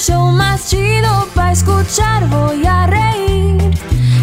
show 0.00 0.30
más 0.32 0.68
chido 0.68 1.28
para 1.34 1.52
escuchar. 1.52 2.26
Voy 2.28 2.64
a 2.66 2.86
reír. 2.86 3.78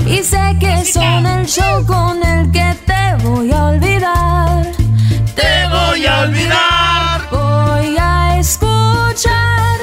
Y 0.08 0.24
sé 0.24 0.58
que 0.60 0.84
son 0.84 1.26
el 1.26 1.46
show 1.46 1.86
con 1.86 2.24
el 2.24 2.52
que 2.52 2.76
te 2.86 3.24
voy 3.24 3.52
a 3.52 3.66
olvidar. 3.66 4.72
Te 5.36 5.68
voy 5.68 6.06
a 6.06 6.22
olvidar. 6.22 7.22
Voy 7.30 7.96
a 8.00 8.40
escuchar, 8.40 9.78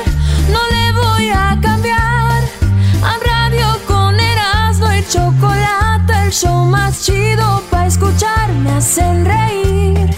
no 0.51 0.61
le 0.75 0.93
voy 1.01 1.29
a 1.31 1.59
cambiar. 1.63 2.43
A 3.03 3.15
radio 3.31 3.69
con 3.87 4.19
Erasmo 4.19 4.93
y 4.93 5.05
chocolate, 5.07 6.13
el 6.25 6.33
show 6.33 6.65
más 6.65 7.05
chido 7.05 7.63
para 7.71 7.87
escuchar. 7.87 8.53
Me 8.65 8.73
hacen 8.73 9.25
reír 9.25 10.11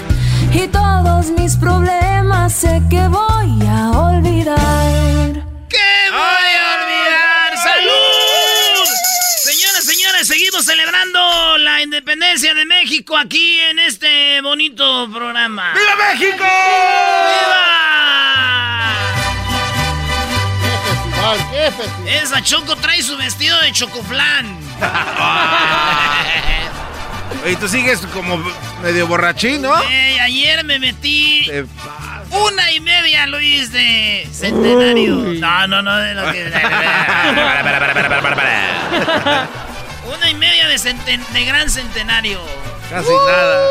y 0.53 0.69
todos 0.69 1.31
mis 1.39 1.57
problemas 1.57 2.53
sé 2.53 2.83
que 2.89 3.07
voy 3.09 3.67
a 3.67 3.91
olvidar. 3.91 5.46
Celebrando 10.63 11.59
la 11.59 11.83
independencia 11.83 12.55
de 12.55 12.65
México 12.65 13.17
aquí 13.17 13.61
en 13.61 13.79
este 13.79 14.41
bonito 14.41 15.09
programa. 15.13 15.73
¡Viva 15.75 15.97
México! 15.97 16.45
¡Viva! 16.45 17.77
Esa 22.07 22.43
Choco 22.43 22.77
trae 22.77 23.03
su 23.03 23.17
vestido 23.17 23.61
de 23.61 23.73
chocoflán. 23.73 24.59
Y 27.51 27.57
tú 27.57 27.69
sigues 27.69 28.01
como 28.13 28.39
medio 28.83 29.07
borrachín, 29.07 29.63
¿no? 29.63 29.81
Ey, 29.83 30.19
ayer 30.19 30.65
me 30.65 30.79
metí 30.79 31.51
una 32.31 32.73
y 32.73 32.81
media, 32.81 33.27
Luis, 33.27 33.73
de 33.73 34.29
centenario. 34.33 35.17
No, 35.17 35.67
no, 35.67 35.83
no, 35.83 35.97
de 35.97 36.15
lo 36.15 36.33
que... 36.33 36.47
Una 40.15 40.31
y 40.31 40.35
media 40.35 40.69
de, 40.69 40.77
centen- 40.77 41.27
de 41.29 41.45
gran 41.45 41.69
centenario. 41.71 42.41
Casi 42.91 43.11
nada. 43.11 43.67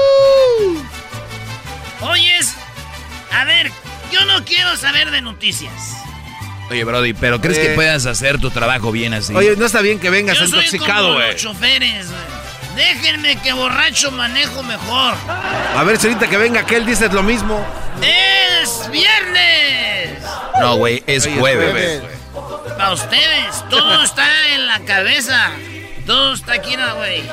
Oyes, 2.02 2.54
a 3.32 3.46
ver, 3.46 3.72
yo 4.12 4.26
no 4.26 4.44
quiero 4.46 4.76
saber 4.78 5.12
de 5.12 5.22
noticias. 5.22 5.74
Oye, 6.70 6.84
Brody, 6.84 7.14
¿pero 7.14 7.40
crees 7.42 7.60
que 7.60 7.70
puedas 7.70 8.06
hacer 8.06 8.40
tu 8.40 8.50
trabajo 8.50 8.92
bien 8.92 9.14
así? 9.14 9.34
Oye, 9.36 9.56
no 9.56 9.66
está 9.66 9.82
bien 9.82 10.00
que 10.00 10.10
vengas 10.10 10.38
Yo 10.38 10.46
intoxicado, 10.46 11.14
güey. 11.14 11.34
los 11.34 11.42
choferes, 11.42 12.08
güey. 12.10 12.36
Déjenme 12.76 13.38
que 13.42 13.54
borracho 13.54 14.12
manejo 14.12 14.62
mejor. 14.64 15.14
A 15.30 15.84
ver 15.86 15.98
si 15.98 16.08
ahorita 16.08 16.28
que 16.28 16.38
venga 16.38 16.62
aquel 16.62 16.86
dices 16.86 17.14
lo 17.14 17.24
mismo. 17.24 17.66
¡Es 18.02 18.90
viernes! 18.92 20.20
No, 20.60 20.76
güey, 20.76 21.02
es 21.08 21.26
Oye, 21.26 21.40
jueves. 21.40 22.02
Para 22.78 22.92
ustedes, 22.92 23.64
todo 23.70 24.04
está 24.04 24.28
en 24.54 24.68
la 24.68 24.80
cabeza. 24.82 25.52
Todo 26.06 26.34
está 26.34 26.54
aquí, 26.54 26.76
no, 26.78 26.96
güey. 26.98 27.24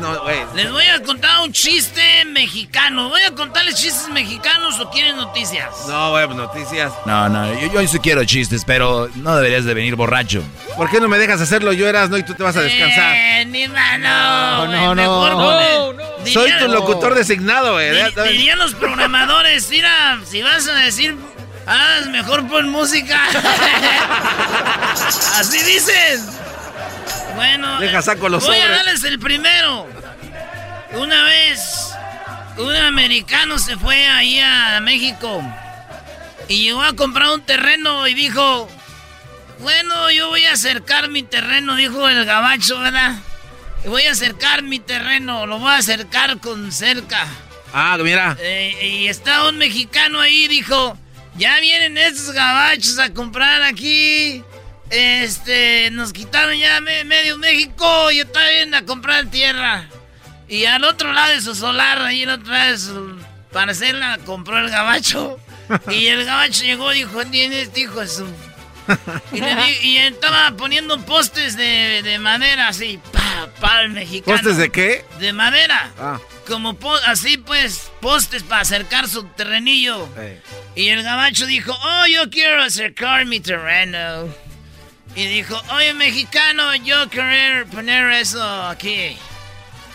No, 0.00 0.22
güey. 0.22 0.38
Les 0.54 0.70
voy 0.72 0.86
a 0.86 1.02
contar 1.02 1.40
un 1.42 1.52
chiste 1.52 2.24
mexicano. 2.26 3.08
¿Voy 3.10 3.20
a 3.22 3.32
contarles 3.34 3.74
chistes 3.76 4.08
mexicanos 4.08 4.80
o 4.80 4.88
quieren 4.90 5.16
noticias? 5.16 5.68
No, 5.88 6.10
güey, 6.10 6.24
pues 6.26 6.36
noticias. 6.38 6.90
No, 7.04 7.28
no, 7.28 7.52
yo, 7.60 7.66
yo 7.70 7.86
sí 7.88 7.98
quiero 7.98 8.24
chistes, 8.24 8.64
pero 8.64 9.08
no 9.16 9.36
deberías 9.36 9.64
de 9.66 9.74
venir 9.74 9.94
borracho. 9.96 10.42
¿Por 10.76 10.88
qué 10.90 11.00
no 11.00 11.08
me 11.08 11.18
dejas 11.18 11.40
hacerlo? 11.42 11.72
Yo 11.74 11.86
eras, 11.86 12.08
no, 12.08 12.16
y 12.16 12.22
tú 12.24 12.32
te 12.34 12.42
vas 12.42 12.56
a 12.56 12.62
descansar. 12.62 13.14
Eh, 13.14 13.44
ni 13.46 13.68
mano. 13.68 14.66
no, 14.68 14.94
no. 14.94 14.96
mejor 14.96 15.32
No, 15.32 15.38
con 15.38 15.54
el- 16.26 16.32
Soy 16.32 16.50
diría- 16.50 16.64
tu 16.66 16.72
locutor 16.72 17.14
designado, 17.14 17.74
güey. 17.74 17.90
Di- 17.92 18.22
Dirían 18.32 18.58
los 18.58 18.74
programadores, 18.74 19.68
mira, 19.68 20.18
si 20.24 20.42
vas 20.42 20.66
a 20.66 20.72
decir, 20.74 21.14
haz 21.66 22.06
mejor 22.06 22.48
pon 22.48 22.70
música. 22.70 23.20
Así 25.38 25.62
dicen. 25.62 26.24
Bueno, 27.34 27.80
Deja, 27.80 28.02
saco 28.02 28.28
los 28.28 28.44
voy 28.46 28.56
a 28.56 28.68
darles 28.68 29.04
el 29.04 29.18
primero. 29.18 29.86
Una 30.92 31.24
vez, 31.24 31.90
un 32.56 32.74
americano 32.76 33.58
se 33.58 33.76
fue 33.76 34.06
ahí 34.06 34.38
a 34.40 34.80
México 34.80 35.42
y 36.48 36.64
llegó 36.64 36.82
a 36.82 36.94
comprar 36.94 37.30
un 37.30 37.42
terreno 37.42 38.06
y 38.06 38.14
dijo, 38.14 38.68
bueno, 39.60 40.10
yo 40.10 40.28
voy 40.28 40.44
a 40.44 40.52
acercar 40.52 41.08
mi 41.08 41.22
terreno, 41.22 41.74
dijo 41.76 42.08
el 42.08 42.24
gabacho, 42.24 42.78
¿verdad? 42.78 43.16
Voy 43.86 44.02
a 44.02 44.12
acercar 44.12 44.62
mi 44.62 44.78
terreno, 44.78 45.46
lo 45.46 45.58
voy 45.58 45.70
a 45.70 45.76
acercar 45.76 46.38
con 46.38 46.72
cerca. 46.72 47.26
Ah, 47.72 47.98
mira. 48.00 48.36
Eh, 48.40 49.00
y 49.00 49.08
está 49.08 49.48
un 49.48 49.58
mexicano 49.58 50.20
ahí, 50.20 50.48
dijo, 50.48 50.96
ya 51.36 51.58
vienen 51.60 51.98
estos 51.98 52.32
gabachos 52.32 52.98
a 52.98 53.12
comprar 53.12 53.62
aquí. 53.62 54.42
Este, 54.90 55.90
nos 55.90 56.12
quitaron 56.12 56.56
ya 56.56 56.80
me- 56.80 57.04
medio 57.04 57.38
México, 57.38 58.10
yo 58.10 58.22
estaba 58.24 58.48
viendo 58.50 58.76
a 58.76 58.82
comprar 58.82 59.26
tierra. 59.26 59.88
Y 60.48 60.66
al 60.66 60.84
otro 60.84 61.12
lado 61.12 61.32
de 61.34 61.40
su 61.40 61.54
solar, 61.54 62.02
ahí 62.02 62.22
el 62.22 62.30
otro 62.30 62.52
lado 62.52 62.70
de 62.72 62.78
su 62.78 63.18
parcela, 63.52 64.18
compró 64.26 64.58
el 64.58 64.70
gabacho. 64.70 65.38
Y 65.90 66.08
el 66.08 66.24
gabacho 66.26 66.62
llegó 66.64 66.92
y 66.92 66.98
dijo, 66.98 67.24
tiene 67.26 67.62
este 67.62 67.80
hijo 67.80 68.00
de 68.00 68.08
su... 68.08 68.26
Y, 69.32 69.40
le 69.40 69.54
di- 69.54 69.78
y 69.82 69.96
estaba 69.96 70.50
poniendo 70.58 71.00
postes 71.06 71.56
de, 71.56 72.02
de 72.02 72.18
madera 72.18 72.68
así, 72.68 73.00
pa, 73.12 73.48
pa, 73.58 73.80
el 73.80 73.90
mexicano. 73.90 74.36
¿Postes 74.36 74.58
de 74.58 74.70
qué? 74.70 75.06
De 75.18 75.32
madera. 75.32 75.90
Ah. 75.98 76.20
Como 76.46 76.74
po- 76.76 76.94
así 77.06 77.38
pues, 77.38 77.90
postes 78.02 78.42
para 78.42 78.60
acercar 78.60 79.08
su 79.08 79.24
terrenillo. 79.28 80.06
Y 80.76 80.88
el 80.88 81.02
gabacho 81.02 81.46
dijo, 81.46 81.72
oh, 81.72 82.06
yo 82.08 82.28
quiero 82.28 82.62
acercar 82.62 83.24
mi 83.24 83.40
terreno. 83.40 84.28
Y 85.16 85.26
dijo, 85.26 85.60
oye, 85.70 85.94
mexicano, 85.94 86.74
yo 86.76 87.08
quiero 87.08 87.66
poner 87.68 88.10
eso 88.12 88.42
aquí. 88.66 89.16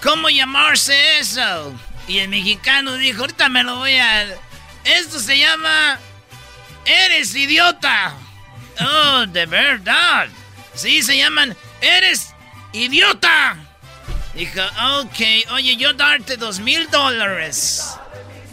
¿Cómo 0.02 0.30
llamarse 0.30 1.20
eso? 1.20 1.74
Y 2.08 2.20
el 2.20 2.30
mexicano 2.30 2.94
dijo, 2.94 3.22
ahorita 3.22 3.50
me 3.50 3.64
lo 3.64 3.76
voy 3.78 3.96
a... 3.96 4.24
Esto 4.86 5.20
se 5.20 5.38
llama... 5.38 6.00
Eres 6.86 7.36
idiota. 7.36 8.14
Oh, 8.80 9.26
de 9.28 9.46
verdad. 9.46 10.28
Sí, 10.74 11.02
se 11.02 11.18
llaman... 11.18 11.56
Eres 11.82 12.34
idiota. 12.72 13.58
Dijo, 14.34 14.62
ok, 15.02 15.52
oye, 15.52 15.76
yo 15.76 15.94
darte 15.94 16.38
dos 16.38 16.60
mil 16.60 16.90
dólares. 16.90 17.98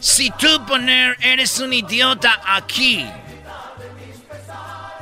Si 0.00 0.30
tú 0.30 0.66
poner 0.66 1.16
eres 1.20 1.60
un 1.60 1.72
idiota 1.72 2.40
aquí, 2.44 3.06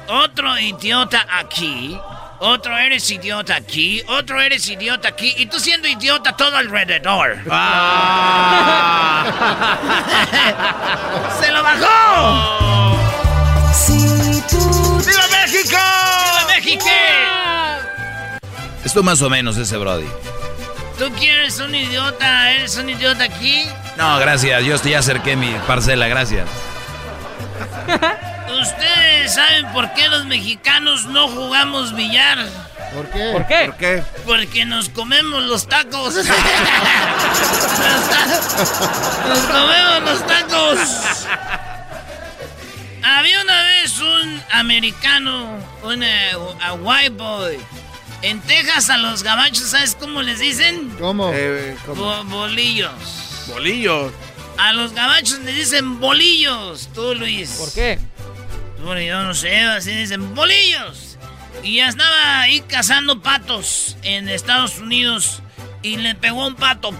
otro 0.08 0.58
idiota 0.58 1.26
aquí, 1.30 1.98
Otro 2.40 2.76
eres 2.76 3.10
idiota 3.10 3.56
aquí, 3.56 4.02
otro 4.08 4.40
eres 4.40 4.68
idiota 4.68 5.08
aquí, 5.08 5.32
y 5.38 5.46
tú 5.46 5.58
siendo 5.58 5.88
idiota 5.88 6.36
todo 6.36 6.56
alrededor. 6.56 7.38
Ah. 7.50 9.24
¡Se 11.40 11.50
lo 11.50 11.62
bajó! 11.62 12.98
¡Viva 15.06 15.22
México! 15.30 15.78
¡Viva 15.78 16.44
México! 16.48 16.84
Esto 18.84 19.02
más 19.02 19.22
o 19.22 19.30
menos 19.30 19.56
ese 19.56 19.78
Brody. 19.78 20.06
¿Tú 20.98 21.10
quieres 21.18 21.58
un 21.60 21.74
idiota? 21.74 22.52
¿Eres 22.52 22.76
un 22.76 22.90
idiota 22.90 23.24
aquí? 23.24 23.64
No, 23.96 24.18
gracias. 24.18 24.62
Yo 24.64 24.76
ya 24.82 24.98
acerqué 24.98 25.34
mi 25.36 25.50
parcela, 25.66 26.06
gracias. 26.08 26.46
¿Ustedes 28.60 29.34
saben 29.34 29.66
por 29.72 29.92
qué 29.94 30.08
los 30.08 30.24
mexicanos 30.26 31.04
no 31.06 31.28
jugamos 31.28 31.94
billar? 31.94 32.46
¿Por 32.94 33.06
qué? 33.10 33.30
¿Por 33.32 33.46
qué? 33.46 33.64
¿Por 33.66 33.76
qué? 33.76 34.02
Porque 34.26 34.64
nos 34.64 34.88
comemos 34.88 35.42
los 35.44 35.66
tacos. 35.66 36.14
nos, 39.28 39.38
comemos 39.46 40.02
los 40.04 40.26
tacos. 40.26 40.78
Había 43.02 43.40
una 43.42 43.62
vez 43.62 44.00
un 44.00 44.42
americano, 44.52 45.58
un 45.82 46.02
a 46.04 46.72
white 46.74 47.10
boy. 47.10 47.58
En 48.22 48.40
Texas 48.40 48.88
a 48.88 48.96
los 48.96 49.22
gabachos, 49.22 49.68
¿sabes 49.70 49.94
cómo 49.98 50.22
les 50.22 50.38
dicen? 50.38 50.88
¿Cómo? 50.98 51.30
Eh, 51.34 51.76
Bo- 51.88 52.24
bolillos. 52.24 53.44
bolillos. 53.48 54.12
A 54.58 54.72
los 54.72 54.92
gabachos 54.92 55.40
les 55.40 55.56
dicen 55.56 56.00
bolillos, 56.00 56.88
tú 56.94 57.14
Luis. 57.14 57.50
¿Por 57.52 57.72
qué? 57.72 57.98
Bueno, 58.82 59.00
yo 59.00 59.22
no 59.22 59.34
sé, 59.34 59.58
así 59.60 59.92
dicen 59.92 60.34
bolillos. 60.34 61.18
Y 61.62 61.76
ya 61.76 61.88
estaba 61.88 62.42
ahí 62.42 62.60
cazando 62.60 63.20
patos 63.20 63.96
en 64.02 64.28
Estados 64.28 64.78
Unidos 64.78 65.42
y 65.82 65.96
le 65.96 66.14
pegó 66.14 66.46
un 66.46 66.54
pato. 66.54 66.90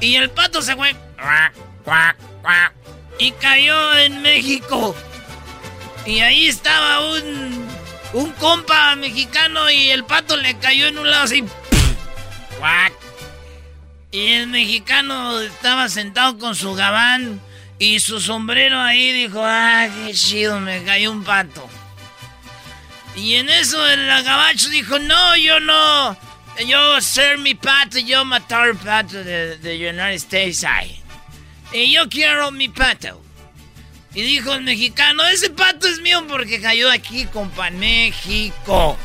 Y 0.00 0.16
el 0.16 0.30
pato 0.30 0.60
se 0.60 0.74
fue. 0.74 0.94
Y 3.18 3.30
cayó 3.32 3.96
en 3.98 4.22
México. 4.22 4.94
Y 6.04 6.20
ahí 6.20 6.48
estaba 6.48 7.12
un, 7.12 7.66
un 8.12 8.32
compa 8.32 8.96
mexicano 8.96 9.70
y 9.70 9.90
el 9.90 10.04
pato 10.04 10.36
le 10.36 10.58
cayó 10.58 10.88
en 10.88 10.98
un 10.98 11.10
lado 11.10 11.24
así. 11.24 11.44
Y 14.14 14.28
el 14.28 14.46
mexicano 14.46 15.40
estaba 15.40 15.88
sentado 15.88 16.38
con 16.38 16.54
su 16.54 16.72
gabán 16.74 17.40
y 17.80 17.98
su 17.98 18.20
sombrero 18.20 18.80
ahí 18.80 19.10
dijo, 19.10 19.42
ah, 19.44 19.88
qué 19.92 20.14
chido, 20.14 20.60
me 20.60 20.84
cayó 20.84 21.10
un 21.10 21.24
pato. 21.24 21.68
Y 23.16 23.34
en 23.34 23.48
eso 23.48 23.84
el 23.88 24.06
gabacho 24.22 24.68
dijo, 24.68 25.00
no, 25.00 25.36
yo 25.36 25.58
no, 25.58 26.16
yo 26.64 27.00
ser 27.00 27.38
mi 27.38 27.56
pato, 27.56 27.98
yo 27.98 28.24
matar 28.24 28.76
pato 28.76 29.24
de, 29.24 29.58
de 29.58 29.90
United 29.90 30.12
States. 30.12 30.62
ay. 30.62 31.02
Y 31.72 31.92
yo 31.92 32.08
quiero 32.08 32.52
mi 32.52 32.68
pato. 32.68 33.20
Y 34.14 34.22
dijo 34.22 34.52
el 34.52 34.62
mexicano, 34.62 35.24
ese 35.24 35.50
pato 35.50 35.88
es 35.88 36.00
mío 36.02 36.24
porque 36.28 36.60
cayó 36.60 36.88
aquí, 36.88 37.26
compa, 37.26 37.68
México. 37.70 38.96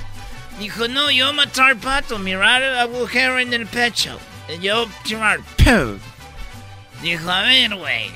Dijo, 0.60 0.88
no, 0.88 1.10
yo 1.10 1.34
matar 1.34 1.78
pato, 1.78 2.20
mirar 2.20 2.62
el 2.62 2.78
agujero 2.78 3.40
en 3.40 3.54
el 3.54 3.66
pecho. 3.66 4.20
Tirar. 5.04 5.40
¡pum! 5.64 6.00
Dijo, 7.02 7.30
a 7.30 7.42
ver, 7.42 7.76
güey. 7.76 8.12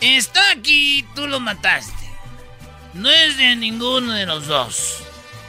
Está 0.00 0.50
aquí, 0.50 1.06
tú 1.14 1.26
lo 1.26 1.40
mataste. 1.40 1.92
No 2.94 3.10
es 3.10 3.36
de 3.36 3.56
ninguno 3.56 4.12
de 4.12 4.26
los 4.26 4.46
dos. 4.46 4.98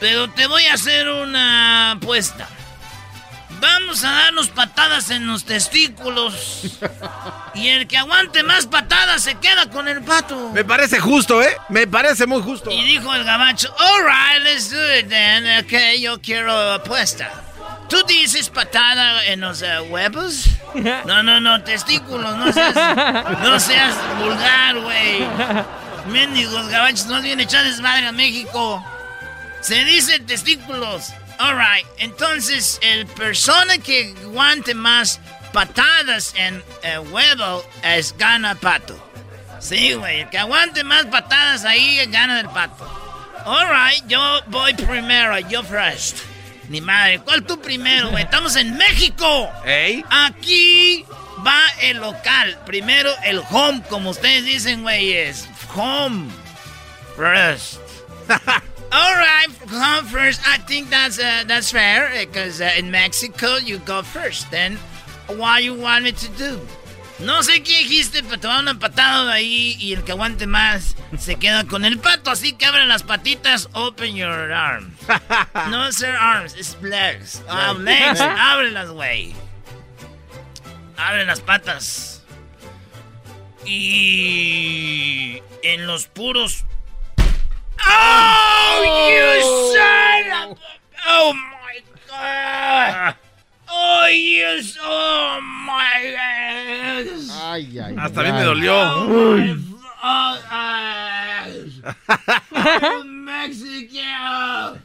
Pero 0.00 0.30
te 0.30 0.46
voy 0.46 0.64
a 0.64 0.74
hacer 0.74 1.08
una 1.08 1.92
apuesta. 1.92 2.48
Vamos 3.60 4.02
a 4.02 4.10
darnos 4.10 4.48
patadas 4.48 5.10
en 5.10 5.26
los 5.26 5.44
testículos. 5.44 6.78
Y 7.54 7.68
el 7.68 7.86
que 7.86 7.98
aguante 7.98 8.42
más 8.42 8.66
patadas 8.66 9.24
se 9.24 9.34
queda 9.34 9.68
con 9.68 9.86
el 9.86 10.00
pato. 10.02 10.50
Me 10.54 10.64
parece 10.64 10.98
justo, 10.98 11.42
¿eh? 11.42 11.54
Me 11.68 11.86
parece 11.86 12.26
muy 12.26 12.40
justo. 12.40 12.70
Y 12.70 12.82
dijo 12.82 13.14
el 13.14 13.24
gabacho, 13.24 13.68
alright, 13.78 14.42
let's 14.42 14.70
do 14.70 14.98
it 14.98 15.06
then. 15.10 15.62
Ok, 15.62 16.00
yo 16.00 16.18
quiero 16.22 16.72
apuesta. 16.72 17.51
¿Tú 17.92 18.02
dices 18.04 18.48
patada 18.48 19.22
en 19.26 19.42
los 19.42 19.60
eh, 19.60 19.78
huevos? 19.80 20.46
No, 21.04 21.22
no, 21.22 21.42
no, 21.42 21.62
testículos, 21.62 22.34
no 22.38 22.50
seas, 22.50 22.74
no 23.42 23.60
seas 23.60 23.94
vulgar, 24.18 24.80
güey. 24.80 25.26
Mendigos 26.06 26.68
gabachos, 26.68 27.04
no 27.04 27.20
vienen 27.20 27.40
a 27.40 27.42
echar 27.42 27.62
desmadre 27.64 28.06
a 28.06 28.12
México. 28.12 28.82
Se 29.60 29.84
dice 29.84 30.20
testículos. 30.20 31.12
Alright, 31.38 31.86
entonces 31.98 32.78
el 32.80 33.06
persona 33.08 33.76
que 33.76 34.14
aguante 34.22 34.74
más 34.74 35.20
patadas 35.52 36.32
en 36.34 36.64
el 36.82 37.00
huevo 37.00 37.62
es 37.82 38.16
gana 38.16 38.54
pato. 38.54 38.96
Sí, 39.60 39.92
güey, 39.92 40.20
el 40.22 40.30
que 40.30 40.38
aguante 40.38 40.82
más 40.82 41.04
patadas 41.04 41.66
ahí 41.66 42.02
gana 42.06 42.40
el 42.40 42.48
pato. 42.48 42.88
Alright, 43.44 44.06
yo 44.06 44.40
voy 44.46 44.72
primero, 44.72 45.38
yo 45.40 45.62
first. 45.62 46.31
Ni 46.72 46.80
madre, 46.80 47.18
¿cuál 47.18 47.44
tú 47.44 47.60
primero, 47.60 48.08
güey? 48.08 48.24
Estamos 48.24 48.56
en 48.56 48.74
México. 48.78 49.52
¿Ey? 49.66 50.02
Aquí 50.08 51.04
va 51.46 51.60
el 51.82 51.98
local. 51.98 52.58
Primero 52.64 53.10
el 53.24 53.42
home, 53.50 53.82
como 53.90 54.08
ustedes 54.08 54.46
dicen, 54.46 54.80
güey, 54.80 55.12
es 55.12 55.46
home 55.76 56.30
first. 57.14 57.78
All 58.90 59.14
right, 59.16 59.50
home 59.70 60.06
first. 60.06 60.40
I 60.46 60.56
think 60.66 60.88
that's 60.88 61.18
uh, 61.18 61.44
that's 61.46 61.70
fair 61.70 62.10
because 62.18 62.62
uh, 62.62 62.70
in 62.78 62.90
Mexico 62.90 63.58
you 63.58 63.78
go 63.80 64.02
first. 64.02 64.50
Then, 64.50 64.78
what 65.36 65.62
you 65.62 65.74
want 65.74 66.04
me 66.04 66.12
to 66.12 66.28
do? 66.38 66.58
No 67.24 67.42
sé 67.42 67.62
qué 67.62 67.78
dijiste, 67.78 68.22
pero 68.24 68.40
te 68.40 68.48
va 68.48 68.58
una 68.58 68.78
patada 68.78 69.26
de 69.26 69.32
ahí 69.32 69.76
y 69.78 69.92
el 69.92 70.02
que 70.02 70.12
aguante 70.12 70.46
más 70.46 70.96
se 71.18 71.36
queda 71.36 71.64
con 71.64 71.84
el 71.84 71.98
pato. 71.98 72.30
Así 72.30 72.52
que 72.54 72.66
abre 72.66 72.84
las 72.86 73.02
patitas, 73.04 73.68
open 73.74 74.16
your 74.16 74.52
arms. 74.52 74.92
No, 75.70 75.90
sir, 75.92 76.16
arms, 76.16 76.54
it's 76.56 76.76
legs. 76.82 77.42
Ah, 77.48 77.74
legs, 77.78 78.20
ábrelas, 78.20 78.90
güey. 78.90 79.34
Abre 80.96 81.24
las 81.24 81.40
patas. 81.40 82.22
Y 83.64 85.40
en 85.62 85.86
los 85.86 86.06
puros. 86.06 86.64
¡Oh, 87.86 89.08
you 89.10 89.42
son 89.74 90.50
of 90.52 90.58
a- 90.58 90.80
Oh 91.08 91.34
my 91.34 91.82
god! 92.08 93.14
Oh, 93.74 94.06
you. 94.06 94.60
Oh 94.82 95.40
my 95.66 96.12
god! 96.12 97.06
Ay, 97.42 97.80
ay, 97.80 97.94
Hasta 97.96 98.20
a 98.20 98.24
mí 98.24 98.30
me 98.32 98.38
ay. 98.38 98.44
dolió. 98.44 98.74
Oh, 98.84 99.36
my 99.38 99.50
f- 99.50 99.56
oh, 102.52 103.04
Mexico! 103.04 104.78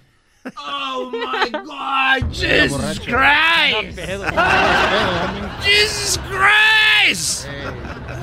Oh 0.57 1.11
my 1.11 1.49
god! 1.49 2.31
Jesus 2.33 2.71
borracho. 2.71 3.11
Christ! 3.11 3.97
Jesus 5.65 6.17
Christ! 6.29 7.47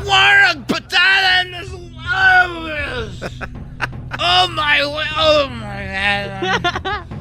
What 0.04 0.56
a 0.56 0.64
patada 0.66 1.40
en 1.42 1.50
los 1.52 1.70
huevos! 1.70 3.12
Oh 4.18 4.48
my! 4.48 4.80
Oh 4.80 5.48
my 5.50 5.82
god! 5.92 7.06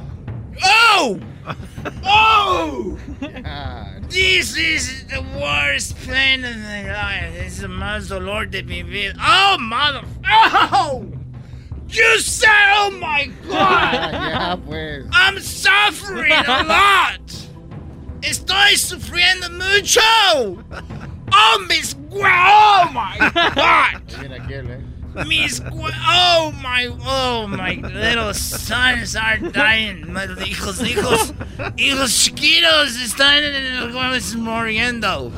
Oh! 0.66 1.20
Oh! 2.06 2.93
This 4.10 4.56
is 4.58 5.06
the 5.08 5.22
worst 5.40 5.98
pain 6.08 6.44
in 6.44 6.62
the 6.62 6.92
life. 6.92 7.34
This 7.34 7.60
is 7.60 7.66
más 7.66 8.10
dolor 8.10 8.46
de 8.46 8.62
mi 8.64 8.84
vida. 8.84 9.16
Oh, 9.20 9.58
mother. 9.60 10.02
Oh! 10.26 11.06
You 11.90 12.20
said, 12.20 12.50
oh 12.50 12.92
my 13.00 13.30
god! 13.48 14.14
ya, 14.14 14.56
pues. 14.56 15.06
I'm 15.12 15.40
suffering 15.40 16.32
a 16.32 16.64
lot. 16.64 17.22
Estoy 18.22 18.78
sufriendo 18.78 19.50
mucho. 19.52 20.02
Oh, 21.32 21.66
mis 21.68 21.96
Oh 22.16 22.90
my 22.94 23.18
god. 23.56 24.93
Mira 25.16 25.26
aquel. 25.26 25.28
Mis 25.28 25.60
gua- 25.60 25.92
Oh 26.08 26.52
my. 26.62 26.88
Oh 27.06 27.48
my 27.48 27.76
little 27.82 28.34
sons 28.34 29.16
are 29.16 29.38
dying. 29.38 30.12
My 30.12 30.26
little 30.26 30.44
hijos, 30.44 30.82
hijos, 30.82 31.34
hijos 31.78 32.24
chiquitos 32.24 32.98
están 33.02 33.44
muriendo. 34.36 35.32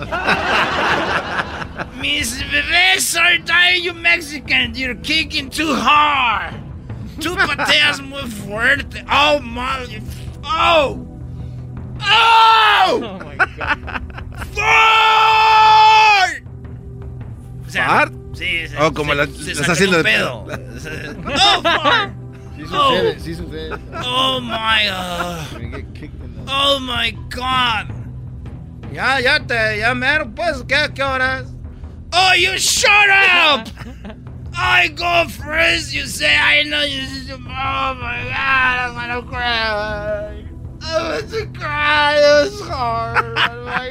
Mis 2.00 2.42
bebés 2.44 3.16
are 3.20 3.38
dying, 3.40 3.84
you 3.84 3.94
Mexicans. 3.94 4.78
You're 4.80 4.96
kicking 4.96 5.50
too 5.50 5.74
hard. 5.76 6.54
Tú 7.20 7.36
pateas 7.36 8.02
muy 8.02 8.24
fuerte. 8.30 9.04
Oh, 9.10 9.40
my. 9.40 10.02
Oh. 10.44 11.06
Oh. 12.02 13.02
oh 13.02 13.20
Fart. 14.54 16.44
O 17.66 17.70
sea, 17.70 17.88
¿Fart? 17.88 18.14
Sí, 18.36 18.68
se, 18.68 18.78
Oh, 18.80 18.94
como 18.94 19.14
se- 19.14 19.18
la- 19.18 19.26
se 19.28 19.32
la 19.32 19.38
sacó 19.56 19.60
está 19.62 19.72
haciendo 19.72 19.98
un 19.98 20.04
de 20.04 20.10
pedo. 20.12 20.46
oh, 20.46 21.62
fart. 21.64 22.14
Sí 22.56 22.64
Oh. 22.72 22.90
sucede, 22.90 23.20
sí 23.20 23.36
sucede. 23.36 23.76
Oh 24.06 24.40
my 24.42 24.88
god. 24.88 25.84
Oh 26.48 26.80
my 26.80 27.12
god. 27.30 27.88
Ya, 28.94 29.20
ya 29.20 29.40
te, 29.46 29.80
ya 29.80 29.94
mero, 29.94 30.30
pues, 30.34 30.64
¿qué, 30.68 30.90
qué 30.94 31.04
horas? 31.04 31.46
Oh, 32.14 32.34
you 32.38 32.58
shut 32.58 32.90
up! 33.52 33.68
I 34.58 34.88
go 34.88 35.28
first, 35.28 35.94
you 35.94 36.06
say, 36.06 36.34
I 36.38 36.64
know 36.64 36.84
you. 36.84 37.02
Oh 37.34 37.94
my 38.00 38.24
god, 38.24 38.80
I'm 38.80 38.94
gonna 38.96 39.22
cry. 39.24 40.46
I'm 40.82 41.30
gonna 41.30 41.46
cry, 41.60 42.16
it's 42.46 42.62
hard. 42.62 43.26
Oh 43.38 43.66
my 43.66 43.90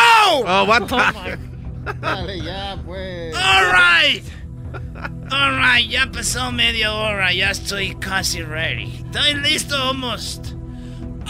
Oh! 0.00 0.44
Oh, 0.46 0.64
what 0.64 0.88
the? 0.88 0.96
Oh, 0.96 1.92
Dale, 2.00 2.36
ya, 2.44 2.76
pues. 2.84 3.34
All 3.34 3.72
right. 3.72 4.22
All 5.30 5.52
right, 5.52 5.84
ya 5.86 6.06
pasó 6.06 6.52
media 6.54 6.92
hora, 6.92 7.32
ya 7.32 7.50
estoy 7.50 7.94
casi 8.00 8.42
ready. 8.42 8.86
Estoy 9.10 9.34
listo 9.42 9.76
almost. 9.76 10.54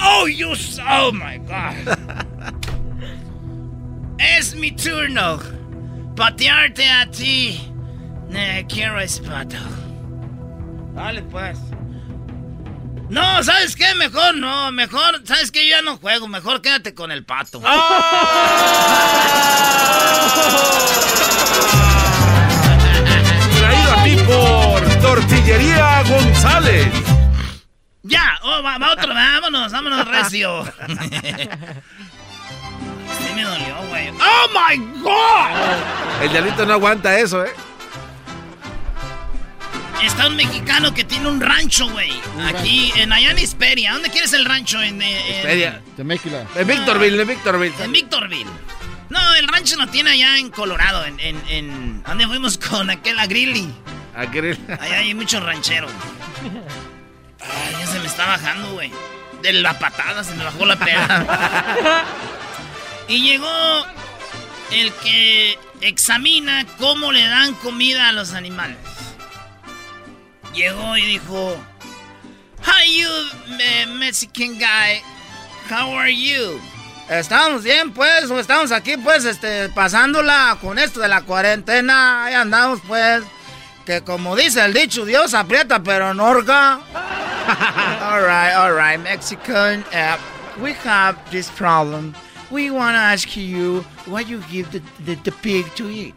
Oh, 0.01 0.27
you 0.27 0.53
s- 0.53 0.79
Oh 0.83 1.13
my 1.13 1.39
god. 1.39 1.77
es 4.19 4.55
mi 4.55 4.71
turno. 4.73 5.39
Patearte 6.15 6.85
a 6.89 7.07
ti. 7.11 7.61
Ne, 8.29 8.65
quiero 8.69 8.99
ese 8.99 9.23
pato. 9.23 9.57
Dale 10.95 11.23
pues. 11.23 11.59
No, 13.11 13.43
¿sabes 13.43 13.75
qué? 13.75 13.95
Mejor 13.95 14.37
no, 14.37 14.71
mejor, 14.71 15.23
¿sabes 15.25 15.51
qué? 15.51 15.67
Yo 15.67 15.77
ya 15.77 15.83
no 15.83 15.97
juego, 15.97 16.29
mejor 16.29 16.61
quédate 16.61 16.95
con 16.95 17.11
el 17.11 17.25
pato. 17.25 17.61
Traído 23.59 23.93
a 23.93 24.05
ti 24.05 24.17
por 24.27 24.83
Tortillería 25.01 26.03
González. 26.03 26.93
Ya, 28.03 28.39
oh, 28.43 28.63
va, 28.63 28.77
va 28.79 28.93
otro, 28.93 29.15
vámonos, 29.15 29.73
vámonos, 29.73 30.07
recio. 30.07 30.65
Sí 33.19 33.35
me 33.35 33.43
dolió, 33.43 33.77
güey. 33.89 34.11
¡Oh, 34.11 34.49
my 34.53 34.77
God! 35.01 36.23
El 36.23 36.31
diablito 36.31 36.67
no 36.67 36.75
aguanta 36.75 37.19
eso, 37.19 37.45
¿eh? 37.45 37.53
Está 40.03 40.29
un 40.29 40.37
mexicano 40.37 40.95
que 40.95 41.05
tiene 41.05 41.29
un 41.29 41.41
rancho, 41.41 41.89
güey. 41.91 42.11
Aquí, 42.47 42.93
en 42.97 43.13
allá 43.13 43.31
en 43.33 43.39
Hisperia. 43.39 43.93
¿Dónde 43.93 44.11
quieres 44.11 44.33
el 44.33 44.45
rancho? 44.45 44.81
En, 44.83 45.03
eh, 45.03 45.29
en- 45.31 45.37
Hisperia. 45.37 45.83
Teméquila. 45.97 46.45
De 46.55 46.65
Victorville, 46.65 47.17
de 47.17 47.25
Victorville. 47.25 47.75
En 47.85 47.93
Victorville. 47.93 48.51
No, 49.11 49.35
el 49.35 49.49
rancho 49.49 49.77
lo 49.77 49.87
tiene 49.89 50.11
allá 50.11 50.39
en 50.39 50.51
Colorado, 50.51 51.05
en... 51.07 51.19
en, 51.21 51.43
en 51.49 52.03
¿Dónde 52.03 52.27
fuimos 52.27 52.59
con 52.59 52.91
aquel 52.91 53.17
Grilly? 53.27 53.73
Aquel- 54.17 54.59
Allá 54.81 54.99
hay 54.99 55.15
muchos 55.15 55.43
rancheros. 55.43 55.91
Ay, 57.41 57.77
ya 57.81 57.87
se 57.87 57.99
me 58.01 58.07
está 58.07 58.27
bajando, 58.27 58.73
güey. 58.73 58.91
De 59.43 59.53
la 59.53 59.79
patada 59.79 60.23
se 60.25 60.35
me 60.35 60.45
bajó 60.45 60.67
la 60.67 60.77
peda. 60.79 62.05
y 63.09 63.21
llegó 63.23 63.87
el 64.73 64.93
que 64.95 65.59
examina 65.81 66.67
cómo 66.79 67.13
le 67.13 67.27
dan 67.27 67.55
comida 67.55 68.09
a 68.09 68.13
los 68.13 68.33
animales. 68.35 68.77
Llegó 70.55 70.97
y 70.97 71.03
dijo, 71.03 71.57
Hi 72.65 73.01
you, 73.01 73.09
me- 73.57 73.87
Mexican 73.99 74.59
guy. 74.59 75.03
How 75.71 75.97
are 75.97 76.15
you? 76.15 76.61
Estamos 77.09 77.63
bien, 77.63 77.93
pues, 77.93 78.31
estamos 78.31 78.71
aquí, 78.73 78.97
pues, 78.97 79.25
este, 79.25 79.69
pasándola 79.71 80.59
con 80.61 80.79
esto 80.79 81.01
de 81.01 81.09
la 81.09 81.23
cuarentena. 81.23 82.25
Ahí 82.25 82.35
andamos, 82.35 82.81
pues. 82.87 83.23
Que 83.87 84.03
como 84.03 84.37
dice 84.37 84.63
el 84.65 84.75
dicho, 84.75 85.07
Dios 85.07 85.33
aprieta 85.33 85.83
pero 85.83 86.13
no 86.13 86.25
orga. 86.27 86.75
all 88.03 88.21
right, 88.23 88.55
all 88.55 88.75
right, 88.75 88.99
Mexican. 89.01 89.83
We 90.61 90.75
have 90.85 91.17
this 91.31 91.49
problem. 91.51 92.15
We 92.51 92.71
want 92.71 92.95
to 92.97 93.01
ask 93.01 93.35
you 93.37 93.85
what 94.07 94.27
you 94.27 94.43
give 94.51 94.71
the, 94.73 94.83
the, 95.07 95.17
the 95.23 95.33
pig 95.33 95.65
to 95.77 95.89
eat. 95.89 96.15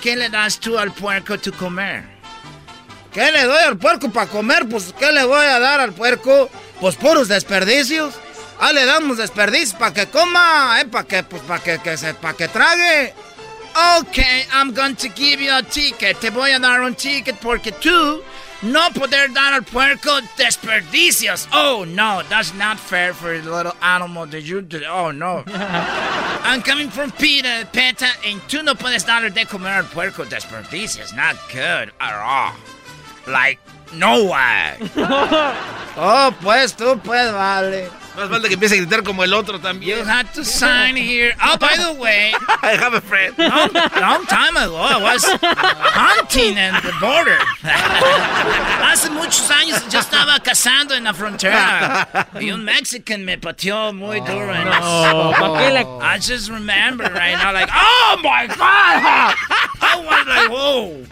¿Qué 0.00 0.14
le 0.16 0.28
das 0.28 0.60
tú 0.60 0.78
al 0.78 0.92
puerco 0.92 1.36
to 1.36 1.50
comer? 1.52 2.04
¿Qué 3.12 3.32
le 3.32 3.44
doy 3.44 3.62
al 3.62 3.78
puerco 3.78 4.10
para 4.10 4.26
comer? 4.26 4.68
Pues, 4.68 4.94
¿qué 4.98 5.10
le 5.12 5.24
voy 5.24 5.44
a 5.44 5.58
dar 5.58 5.80
al 5.80 5.92
puerco? 5.92 6.50
Pues 6.80 6.96
puros 6.96 7.28
desperdicios. 7.28 8.14
Ah, 8.60 8.72
le 8.72 8.84
damos 8.84 9.18
desperdicios 9.18 9.74
para 9.74 9.94
que 9.94 10.06
coma, 10.06 10.80
¿eh? 10.80 10.86
Para 10.86 11.06
que, 11.06 11.22
pues, 11.22 11.42
para 11.42 11.62
que, 11.62 11.78
que 11.78 11.96
se, 11.96 12.14
para 12.14 12.34
que 12.34 12.48
trague. 12.48 13.14
Okay, 14.00 14.44
I'm 14.52 14.72
going 14.72 14.96
to 14.96 15.08
give 15.08 15.40
you 15.40 15.52
a 15.52 15.62
ticket. 15.62 16.18
Te 16.18 16.30
voy 16.30 16.50
a 16.50 16.58
dar 16.58 16.80
un 16.80 16.94
ticket 16.94 17.36
porque 17.40 17.70
tú 17.70 18.22
no 18.62 18.90
poder 18.90 19.32
dar 19.32 19.52
al 19.52 19.62
puerco 19.62 20.20
desperdicios. 20.36 21.48
Oh, 21.52 21.84
no, 21.86 22.22
that's 22.28 22.52
not 22.54 22.78
fair 22.78 23.14
for 23.14 23.38
the 23.40 23.48
little 23.48 23.74
animal 23.80 24.26
that 24.26 24.42
you 24.42 24.62
do. 24.62 24.82
Oh, 24.84 25.12
no. 25.12 25.44
I'm 26.42 26.62
coming 26.62 26.90
from 26.90 27.12
Peter, 27.12 27.68
Peta, 27.72 28.08
and 28.24 28.40
tú 28.48 28.64
no 28.64 28.74
puedes 28.74 29.06
darle 29.06 29.30
de 29.32 29.46
comer 29.46 29.74
al 29.74 29.84
puerco 29.84 30.24
desperdicios. 30.24 31.14
Not 31.14 31.36
good 31.52 31.92
at 32.00 32.14
all. 32.14 32.54
Like, 33.28 33.60
no 33.92 34.24
way. 34.24 34.76
oh, 35.96 36.32
pues 36.40 36.74
tú, 36.74 36.98
pues, 37.04 37.32
vale. 37.32 37.90
Más 38.18 38.28
falta 38.30 38.48
que 38.48 38.54
empiece 38.54 38.74
a 38.74 38.78
gritar 38.78 39.04
como 39.04 39.22
el 39.22 39.32
otro 39.32 39.58
You 39.58 39.62
también. 39.62 40.08
had 40.08 40.26
to 40.34 40.44
sign 40.44 40.96
here. 40.96 41.36
Oh, 41.40 41.56
by 41.56 41.76
the 41.76 41.92
way, 41.92 42.32
I 42.62 42.74
have 42.76 42.92
a 42.92 43.00
friend. 43.00 43.32
long, 43.38 43.70
long 44.00 44.26
time 44.26 44.56
ago 44.56 44.74
I 44.74 45.00
was 45.00 45.24
hunting 45.24 46.58
in 46.58 46.74
the 46.82 46.92
border. 47.00 47.38
Hace 48.82 49.10
muchos 49.10 49.48
años 49.52 49.88
yo 49.88 50.00
estaba 50.00 50.40
cazando 50.40 50.96
en 50.96 51.04
la 51.04 51.14
frontera 51.14 52.08
y 52.40 52.50
un 52.50 52.64
Mexican 52.64 53.24
me 53.24 53.38
pateó 53.38 53.92
muy 53.92 54.18
duro 54.20 54.52
en 54.52 54.66
Oh, 54.66 55.32
¿para 55.38 55.58
qué 55.58 55.86
I 56.02 56.18
just 56.18 56.50
remember 56.50 57.04
right 57.12 57.36
now, 57.36 57.52
like, 57.52 57.70
oh 57.72 58.16
my 58.20 58.48
god! 58.48 59.34
I 59.80 60.02
was 60.04 60.26
like, 60.26 60.50
whoa! 60.50 61.04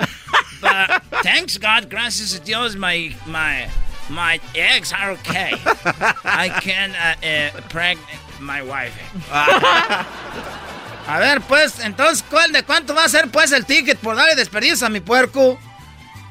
But 0.60 1.02
thanks 1.22 1.58
God, 1.58 1.90
gracias 1.90 2.34
a 2.34 2.40
Dios, 2.40 2.76
my 2.76 3.14
my 3.26 3.68
my 4.08 4.40
eggs 4.54 4.92
are 4.92 5.10
okay. 5.12 5.52
I 6.24 6.48
can 6.60 6.94
uh, 6.94 7.16
uh, 7.26 7.60
pregnant 7.68 8.08
my 8.40 8.62
wife. 8.62 8.94
A 11.08 11.20
ver, 11.20 11.40
pues, 11.40 11.78
entonces, 11.84 12.24
¿cuál 12.28 12.50
de 12.50 12.64
cuánto 12.64 12.92
va 12.92 13.04
a 13.04 13.08
ser, 13.08 13.28
pues, 13.30 13.52
el 13.52 13.64
ticket 13.64 13.96
por 13.98 14.16
darle 14.16 14.34
desperdicios 14.34 14.82
a 14.82 14.88
mi 14.88 14.98
puerco? 14.98 15.56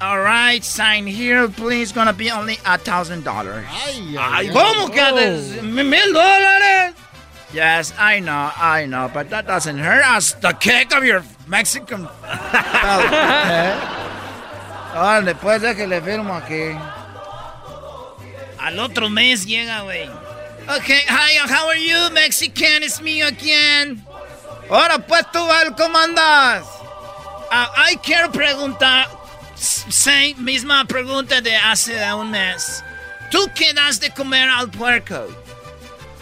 All 0.02 0.20
right, 0.20 0.62
sign 0.62 1.08
here, 1.08 1.48
please. 1.48 1.94
Gonna 1.94 2.12
be 2.12 2.30
only 2.30 2.60
a 2.66 2.78
thousand 2.78 3.24
dollars. 3.24 3.66
Ay, 3.72 4.50
¿Cómo 4.52 4.92
que 4.92 5.02
oh. 5.02 5.64
mil 5.64 6.14
dólares? 6.14 6.94
Yes, 7.54 7.94
I 7.98 8.20
know, 8.20 8.52
I 8.58 8.86
know, 8.86 9.10
but 9.14 9.30
that 9.30 9.48
doesn't 9.48 9.78
hurt 9.78 10.06
us. 10.06 10.34
The 10.34 10.52
cake 10.52 10.94
of 10.94 11.06
your 11.06 11.24
Mexican 11.48 12.10
Órale, 14.96 15.36
pues 15.36 15.62
déjale 15.62 16.02
firmo 16.02 16.34
aquí. 16.36 16.72
Al 18.60 18.80
otro 18.80 19.10
mes 19.10 19.46
llega, 19.46 19.82
güey. 19.82 20.10
Okay, 20.78 21.02
hi, 21.08 21.38
how 21.48 21.70
are 21.70 21.80
you, 21.80 22.10
Mexican? 22.14 22.82
It's 22.82 23.02
me 23.02 23.22
again. 23.22 24.04
Ahora 24.70 24.98
pues 24.98 25.26
tú, 25.32 25.46
Val, 25.46 25.76
¿cómo 25.76 25.98
andas? 25.98 26.66
Ah, 27.52 27.72
ay, 27.76 27.98
quiero 27.98 28.32
preguntar, 28.32 29.08
sí, 29.56 30.36
misma 30.40 30.86
pregunta 30.86 31.42
de 31.42 31.56
hace 31.56 32.14
un 32.14 32.32
mes. 32.32 32.84
¿Tú 33.30 33.52
qué 33.54 33.74
das 33.74 34.00
de 34.00 34.10
comer 34.12 34.50
al 34.50 34.72
puerco? 34.72 35.28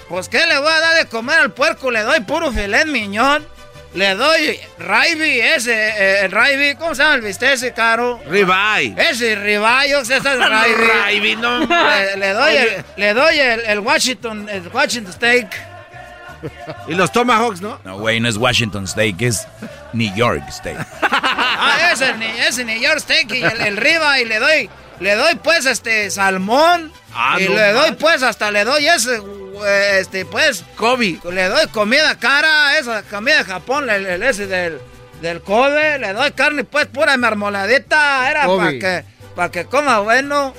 Pues, 0.10 0.28
¿qué 0.28 0.46
le 0.46 0.58
voy 0.60 0.72
a 0.72 0.80
dar 0.80 0.96
de 0.96 1.06
comer 1.08 1.40
al 1.40 1.54
puerco? 1.54 1.90
Le 1.90 2.02
doy 2.02 2.20
puro 2.22 2.52
filet 2.52 2.86
miñón. 2.86 3.48
Le 3.94 4.16
doy 4.16 4.60
raibi, 4.80 5.40
ese, 5.40 5.72
eh, 5.72 6.26
el 6.26 6.32
raibi, 6.32 6.76
¿cómo 6.76 6.96
se 6.96 7.04
llama 7.04 7.16
el 7.16 7.22
bistec 7.22 7.52
ese, 7.54 7.74
caro? 7.74 8.20
Ribeye. 8.28 8.96
Ese 8.98 9.36
ribayo, 9.36 10.00
ese 10.00 10.18
es 10.18 10.24
raibi. 10.24 10.76
Ribeye, 10.76 11.36
no. 11.36 11.60
Le, 11.60 12.18
le 12.18 12.30
doy, 12.34 12.56
el, 12.56 12.86
le 12.98 13.14
doy 13.14 13.40
el, 13.40 13.60
el 13.62 13.80
Washington, 13.80 14.50
el 14.50 14.68
Washington 14.70 15.14
steak. 15.14 15.74
Y 16.88 16.96
los 16.96 17.12
Tomahawks, 17.12 17.62
¿no? 17.62 17.80
No, 17.84 18.00
güey, 18.00 18.20
no 18.20 18.28
es 18.28 18.38
Washington 18.38 18.88
Steak, 18.88 19.22
es 19.22 19.48
New 19.94 20.14
York 20.16 20.44
Steak. 20.52 20.78
Ah, 21.66 21.92
ese, 21.94 22.14
ese 22.46 22.66
New 22.66 22.78
York 22.78 23.00
steak 23.00 23.32
y 23.32 23.42
el, 23.42 23.62
el 23.62 23.76
le 24.28 24.40
doy, 24.40 24.70
le 25.00 25.16
doy 25.16 25.36
pues 25.36 25.66
este 25.66 26.12
salmón. 26.12 26.92
Ah, 27.14 27.38
y 27.40 27.46
no 27.46 27.54
le 27.54 27.72
doy 27.72 27.92
pues 27.94 28.22
hasta 28.22 28.52
le 28.52 28.66
doy 28.66 28.86
ese, 28.86 29.22
este 29.66 30.26
pues, 30.26 30.64
Kobe. 30.76 31.20
le 31.32 31.50
doy 31.50 31.68
comida 31.68 32.18
cara, 32.18 32.78
esa 32.78 33.04
comida 33.04 33.40
de 33.40 33.44
Japón, 33.44 33.90
el, 33.90 34.06
el 34.06 34.24
ese 34.24 34.48
del, 34.48 34.80
del 35.22 35.42
Kobe, 35.42 36.00
le 36.00 36.14
doy 36.14 36.32
carne 36.32 36.64
pues 36.64 36.88
pura 36.88 37.18
marmoladita, 37.18 38.30
era 38.30 38.48
para 38.48 38.72
que, 38.72 39.04
para 39.36 39.52
que 39.52 39.66
coma 39.66 40.00
bueno. 40.00 40.54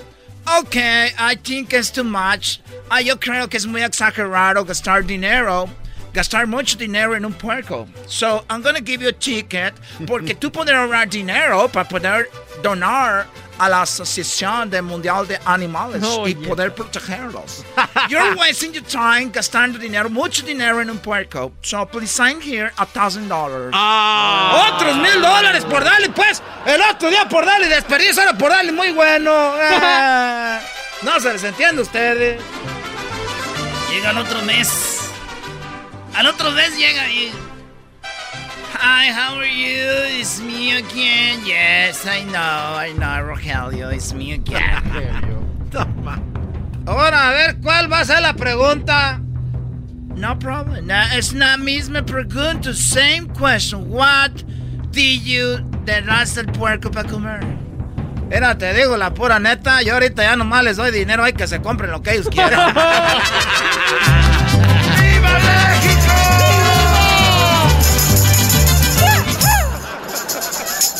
Ok, 0.58 0.76
I 0.76 1.36
think 1.42 1.72
it's 1.72 1.90
too 1.90 2.04
much. 2.04 2.58
Ah, 2.90 3.00
yo 3.00 3.18
creo 3.18 3.48
que 3.48 3.56
es 3.56 3.66
muy 3.66 3.82
exagerado 3.82 4.64
gastar 4.64 5.04
dinero 5.04 5.68
gastar 6.14 6.46
mucho 6.46 6.78
dinero 6.78 7.14
en 7.16 7.24
un 7.26 7.32
puerco. 7.34 7.86
So, 8.06 8.44
I'm 8.48 8.62
gonna 8.62 8.80
give 8.80 9.02
you 9.02 9.08
a 9.08 9.12
ticket 9.12 9.74
porque 10.06 10.34
tú 10.34 10.50
puedes 10.50 10.72
ahorrar 10.74 11.08
dinero 11.10 11.68
para 11.68 11.86
poder 11.88 12.30
donar 12.62 13.26
a 13.58 13.68
la 13.68 13.82
Asociación 13.82 14.68
de 14.70 14.80
Mundial 14.82 15.26
de 15.28 15.38
Animales 15.44 16.02
Oh, 16.04 16.26
y 16.26 16.34
yeah. 16.34 16.48
poder 16.48 16.74
protegerlos. 16.74 17.64
You're 18.08 18.34
wasting 18.38 18.72
your 18.72 18.82
time 18.84 19.30
gastando 19.30 19.78
dinero, 19.78 20.08
mucho 20.08 20.42
dinero 20.44 20.80
en 20.80 20.88
un 20.90 20.98
puerco. 20.98 21.52
So, 21.62 21.84
please 21.86 22.10
sign 22.12 22.40
here 22.40 22.72
a 22.78 22.86
thousand 22.86 23.28
dollars. 23.28 23.72
Otros 23.74 24.96
mil 24.96 25.20
dólares 25.20 25.64
por 25.64 25.84
darle, 25.84 26.08
pues. 26.10 26.42
El 26.66 26.80
otro 26.80 27.10
día 27.10 27.28
por 27.28 27.44
darle 27.44 27.68
desperdicio, 27.68 28.22
ahora 28.22 28.38
por 28.38 28.50
darle 28.50 28.72
muy 28.72 28.90
bueno. 28.92 29.54
Eh, 29.60 30.58
no 31.02 31.20
se 31.20 31.32
les 31.32 31.44
entiende 31.44 31.80
a 31.80 31.84
ustedes. 31.84 32.40
Llega 33.90 34.10
el 34.10 34.18
otro 34.18 34.42
mes. 34.42 34.93
Al 36.14 36.26
otro 36.28 36.52
mes 36.52 36.76
llega 36.78 37.08
y. 37.10 37.32
Hi, 38.80 39.10
how 39.10 39.36
are 39.36 39.48
you? 39.48 40.20
It's 40.20 40.40
me 40.40 40.76
again. 40.76 41.44
Yes, 41.44 42.06
I 42.06 42.22
know, 42.24 42.76
I 42.76 42.92
know, 42.92 43.34
Rogelio. 43.34 43.92
It's 43.92 44.12
me 44.14 44.34
again. 44.34 44.82
Ahora, 46.86 47.30
a 47.30 47.32
ver, 47.32 47.56
¿cuál 47.60 47.90
va 47.90 48.00
a 48.00 48.04
ser 48.04 48.20
la 48.20 48.34
pregunta? 48.34 49.20
No 50.14 50.38
problem. 50.38 50.86
No, 50.86 51.02
es 51.16 51.32
la 51.32 51.56
misma 51.56 52.02
pregunta. 52.02 52.72
Same 52.74 53.26
question. 53.36 53.90
What 53.90 54.44
did 54.92 55.22
you 55.22 55.58
das 55.84 56.36
el 56.36 56.46
puerco 56.46 56.90
para 56.92 57.08
comer? 57.08 57.40
Mira, 58.28 58.56
te 58.56 58.72
digo 58.72 58.96
la 58.96 59.12
pura 59.12 59.40
neta. 59.40 59.82
Yo 59.82 59.94
ahorita 59.94 60.22
ya 60.22 60.36
nomás 60.36 60.62
les 60.62 60.76
doy 60.76 60.92
dinero. 60.92 61.24
Hay 61.24 61.32
que 61.32 61.48
se 61.48 61.60
compren 61.60 61.90
lo 61.90 62.02
que 62.02 62.12
ellos 62.12 62.28
quieran. 62.28 62.72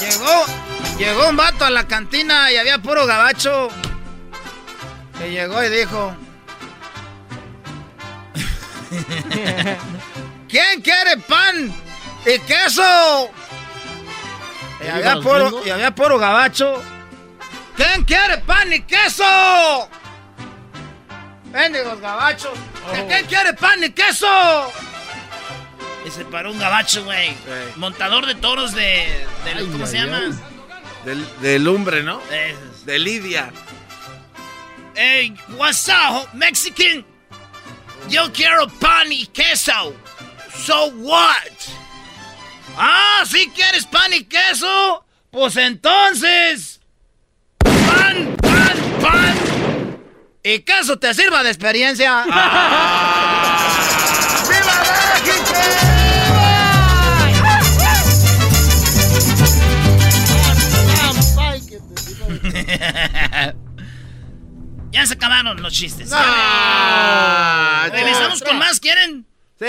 Llegó, 0.00 0.44
llegó 0.98 1.28
un 1.28 1.36
vato 1.36 1.64
a 1.64 1.70
la 1.70 1.86
cantina 1.86 2.50
y 2.50 2.56
había 2.56 2.78
puro 2.78 3.06
gabacho. 3.06 3.68
Que 5.18 5.30
llegó 5.30 5.62
y 5.62 5.68
dijo... 5.70 6.16
¿Quién 10.48 10.82
quiere 10.82 11.16
pan 11.26 11.74
y 12.24 12.38
queso? 12.40 13.30
Y 14.84 14.88
había, 14.88 15.16
puro, 15.16 15.62
y 15.64 15.70
había 15.70 15.94
puro 15.94 16.18
gabacho. 16.18 16.82
¿Quién 17.76 18.04
quiere 18.04 18.38
pan 18.38 18.72
y 18.72 18.82
queso? 18.82 19.24
Bendigos 21.54 22.00
gabachos. 22.00 22.50
¿Que 22.92 23.06
¿Quién 23.06 23.26
quiere 23.26 23.52
pan 23.54 23.82
y 23.84 23.90
queso? 23.90 24.26
Y 26.04 26.10
se 26.10 26.24
paró 26.24 26.50
un 26.50 26.58
gabacho, 26.58 27.04
güey. 27.04 27.32
Montador 27.76 28.26
de 28.26 28.34
toros 28.34 28.74
de. 28.74 28.82
de- 29.44 29.52
Ay, 29.56 29.68
¿Cómo 29.70 29.86
se 29.86 29.98
ay, 30.00 30.04
llama? 30.06 30.36
Del, 31.04 31.40
de 31.40 31.58
lumbre, 31.60 32.02
¿no? 32.02 32.20
Eh, 32.32 32.56
De 32.84 32.98
Lidia. 32.98 33.52
Hey, 34.96 35.32
what's 35.56 35.88
up, 35.88 36.28
Mexican? 36.34 37.06
Yo 38.08 38.32
quiero 38.32 38.66
pan 38.80 39.12
y 39.12 39.26
queso. 39.28 39.94
So 40.66 40.86
what? 40.96 41.52
Ah, 42.76 43.22
si 43.30 43.48
quieres 43.50 43.86
pan 43.86 44.12
y 44.12 44.24
queso, 44.24 45.04
pues 45.30 45.56
entonces. 45.56 46.80
Pan, 47.58 48.36
pan, 48.42 48.98
pan. 49.00 49.34
Y 50.46 50.58
queso 50.58 50.98
te 50.98 51.14
sirva 51.14 51.42
de 51.42 51.48
experiencia. 51.48 52.22
¡Viva 54.46 54.74
México! 55.24 55.54
ya 64.92 65.06
se 65.06 65.14
acabaron 65.14 65.62
los 65.62 65.72
chistes. 65.72 66.10
Ah, 66.12 67.88
Regresamos 67.90 68.42
con 68.42 68.58
más, 68.58 68.80
¿quieren? 68.80 69.24
Sí. 69.58 69.64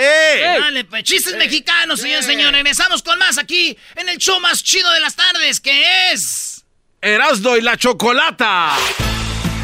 Dale, 0.60 0.84
pues, 0.84 1.04
chistes 1.04 1.38
mexicanos, 1.38 2.02
señor, 2.02 2.22
señor. 2.22 2.52
Regresamos 2.52 3.02
con 3.02 3.18
más 3.18 3.38
aquí 3.38 3.78
en 3.94 4.10
el 4.10 4.18
show 4.18 4.38
más 4.40 4.62
chido 4.62 4.92
de 4.92 5.00
las 5.00 5.16
tardes, 5.16 5.58
que 5.58 6.12
es... 6.12 6.66
Erasdo 7.00 7.56
y 7.56 7.62
la 7.62 7.78
chocolata. 7.78 8.76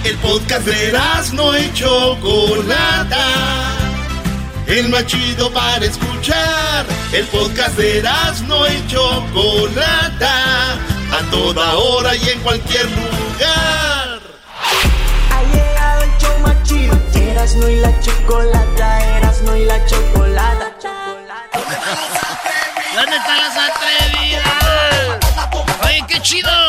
El 0.04 0.18
podcast 0.18 0.66
de 0.66 0.92
no 1.34 1.56
y 1.56 1.72
Chocolata. 1.74 3.26
El 4.66 4.88
más 4.88 5.06
chido 5.06 5.52
para 5.52 5.84
escuchar. 5.84 6.84
El 7.12 7.24
podcast 7.26 7.76
de 7.76 8.02
no 8.48 8.66
y 8.66 8.86
Chocolata. 8.88 10.72
A 10.74 11.30
toda 11.30 11.74
hora 11.74 12.16
y 12.16 12.28
en 12.30 12.40
cualquier 12.40 12.86
lugar. 12.86 14.20
Ha 15.30 15.42
llegado 15.52 16.02
el 16.02 16.10
show 16.18 16.38
más 16.40 16.62
chido. 16.64 16.98
Erasmo 17.14 17.68
y 17.68 17.76
la 17.76 18.00
chocolata, 18.00 19.16
Erasmo 19.18 19.56
y 19.56 19.64
la 19.64 19.86
chocolata. 19.86 20.92
¿Dónde 22.94 23.16
están 23.16 23.38
las 23.38 23.56
atrevidas? 23.56 24.44
Oye, 25.84 26.04
qué 26.08 26.20
chido. 26.22 26.61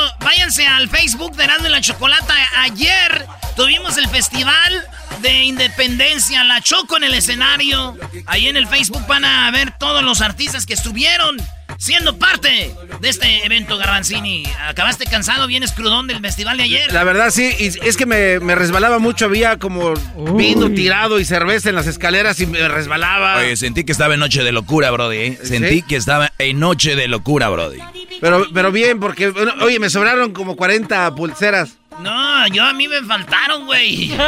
Facebook 0.90 1.36
de 1.36 1.44
Erasmo 1.46 1.68
y 1.68 1.72
la 1.72 1.82
Chocolata. 1.82 2.34
Ayer 2.58 3.28
tuvimos 3.56 3.98
el 3.98 4.08
festival 4.10 4.88
de 5.22 5.44
Independencia, 5.44 6.44
la 6.44 6.62
Choco 6.62 6.98
en 6.98 7.04
el 7.04 7.14
escenario. 7.14 7.96
Ahí 8.26 8.48
en 8.48 8.58
el 8.58 8.68
Facebook 8.68 9.06
van 9.08 9.26
a 9.26 9.50
ver 9.52 9.78
todos 9.78 10.04
los 10.04 10.22
artistas 10.22 10.66
que 10.66 10.74
estuvieron 10.74 11.38
siendo 11.78 12.18
parte 12.18 12.74
de 13.02 13.10
este 13.10 13.46
evento, 13.46 13.78
Garbanzini. 13.78 14.44
¿Acabaste 14.68 15.06
cansado? 15.06 15.48
¿Vienes 15.48 15.72
crudón 15.72 16.08
del 16.08 16.20
festival 16.20 16.58
de 16.58 16.64
ayer? 16.64 16.94
La 16.94 17.04
verdad, 17.04 17.30
sí, 17.30 17.52
y 17.60 17.88
es 17.88 17.98
que 17.98 18.06
me, 18.06 18.40
me 18.40 18.56
resbalaba 18.56 19.00
mucho. 19.00 19.26
Había 19.26 19.60
como 19.60 19.94
vino 20.36 20.70
tirado 20.72 21.20
y 21.20 21.26
cerveza 21.26 21.70
en 21.70 21.76
las 21.76 21.88
escaleras 21.88 22.40
y 22.40 22.46
me 22.46 22.68
resbalaba. 22.68 23.38
Oye, 23.38 23.56
sentí 23.58 23.84
que 23.84 23.92
estaba 23.92 24.14
en 24.14 24.20
noche 24.20 24.44
de 24.44 24.52
locura, 24.52 24.92
Brody. 24.92 25.18
¿eh? 25.18 25.40
Sentí 25.44 25.82
que 25.82 25.96
estaba 25.96 26.32
en 26.40 26.60
noche 26.60 26.96
de 26.96 27.08
locura, 27.08 27.50
Brody. 27.50 27.80
Pero, 28.22 28.46
pero 28.54 28.72
bien, 28.72 29.00
porque, 29.00 29.30
bueno, 29.30 29.54
oye, 29.62 29.80
me 29.80 29.90
sobraron 29.90 30.32
como 30.32 30.56
40 30.56 31.14
pulseras. 31.16 31.78
No, 32.00 32.48
yo 32.48 32.64
a 32.66 32.74
mí 32.74 32.88
me 32.88 33.02
faltaron, 33.02 33.66
güey. 33.66 34.12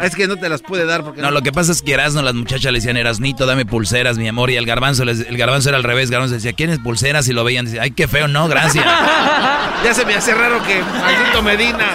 Es 0.00 0.14
que 0.14 0.28
no 0.28 0.36
te 0.36 0.48
las 0.48 0.62
pude 0.62 0.84
dar 0.84 1.02
porque 1.02 1.20
No, 1.20 1.32
lo 1.32 1.42
que 1.42 1.50
pasa 1.50 1.72
es 1.72 1.82
que 1.82 1.92
Erasno, 1.92 2.22
las 2.22 2.32
muchachas 2.34 2.70
le 2.70 2.78
decían, 2.78 2.96
Erasnito, 2.96 3.46
dame 3.46 3.66
pulseras, 3.66 4.16
mi 4.16 4.28
amor. 4.28 4.48
Y 4.48 4.54
el 4.56 4.64
garbanzo, 4.64 5.04
les- 5.04 5.26
el 5.28 5.36
garbanzo 5.36 5.70
era 5.70 5.76
al 5.78 5.82
revés. 5.82 6.08
Garbanzo 6.08 6.34
decía, 6.36 6.52
¿quiénes 6.52 6.78
pulseras? 6.78 7.26
Y 7.28 7.32
lo 7.32 7.42
veían, 7.42 7.64
decía, 7.64 7.82
ay, 7.82 7.90
qué 7.90 8.06
feo, 8.06 8.28
no, 8.28 8.46
gracias. 8.46 8.84
ya 9.84 9.92
se 9.94 10.04
me 10.06 10.14
hace 10.14 10.34
raro 10.34 10.62
que 10.64 10.80
maldito 10.80 11.42
Medina. 11.42 11.86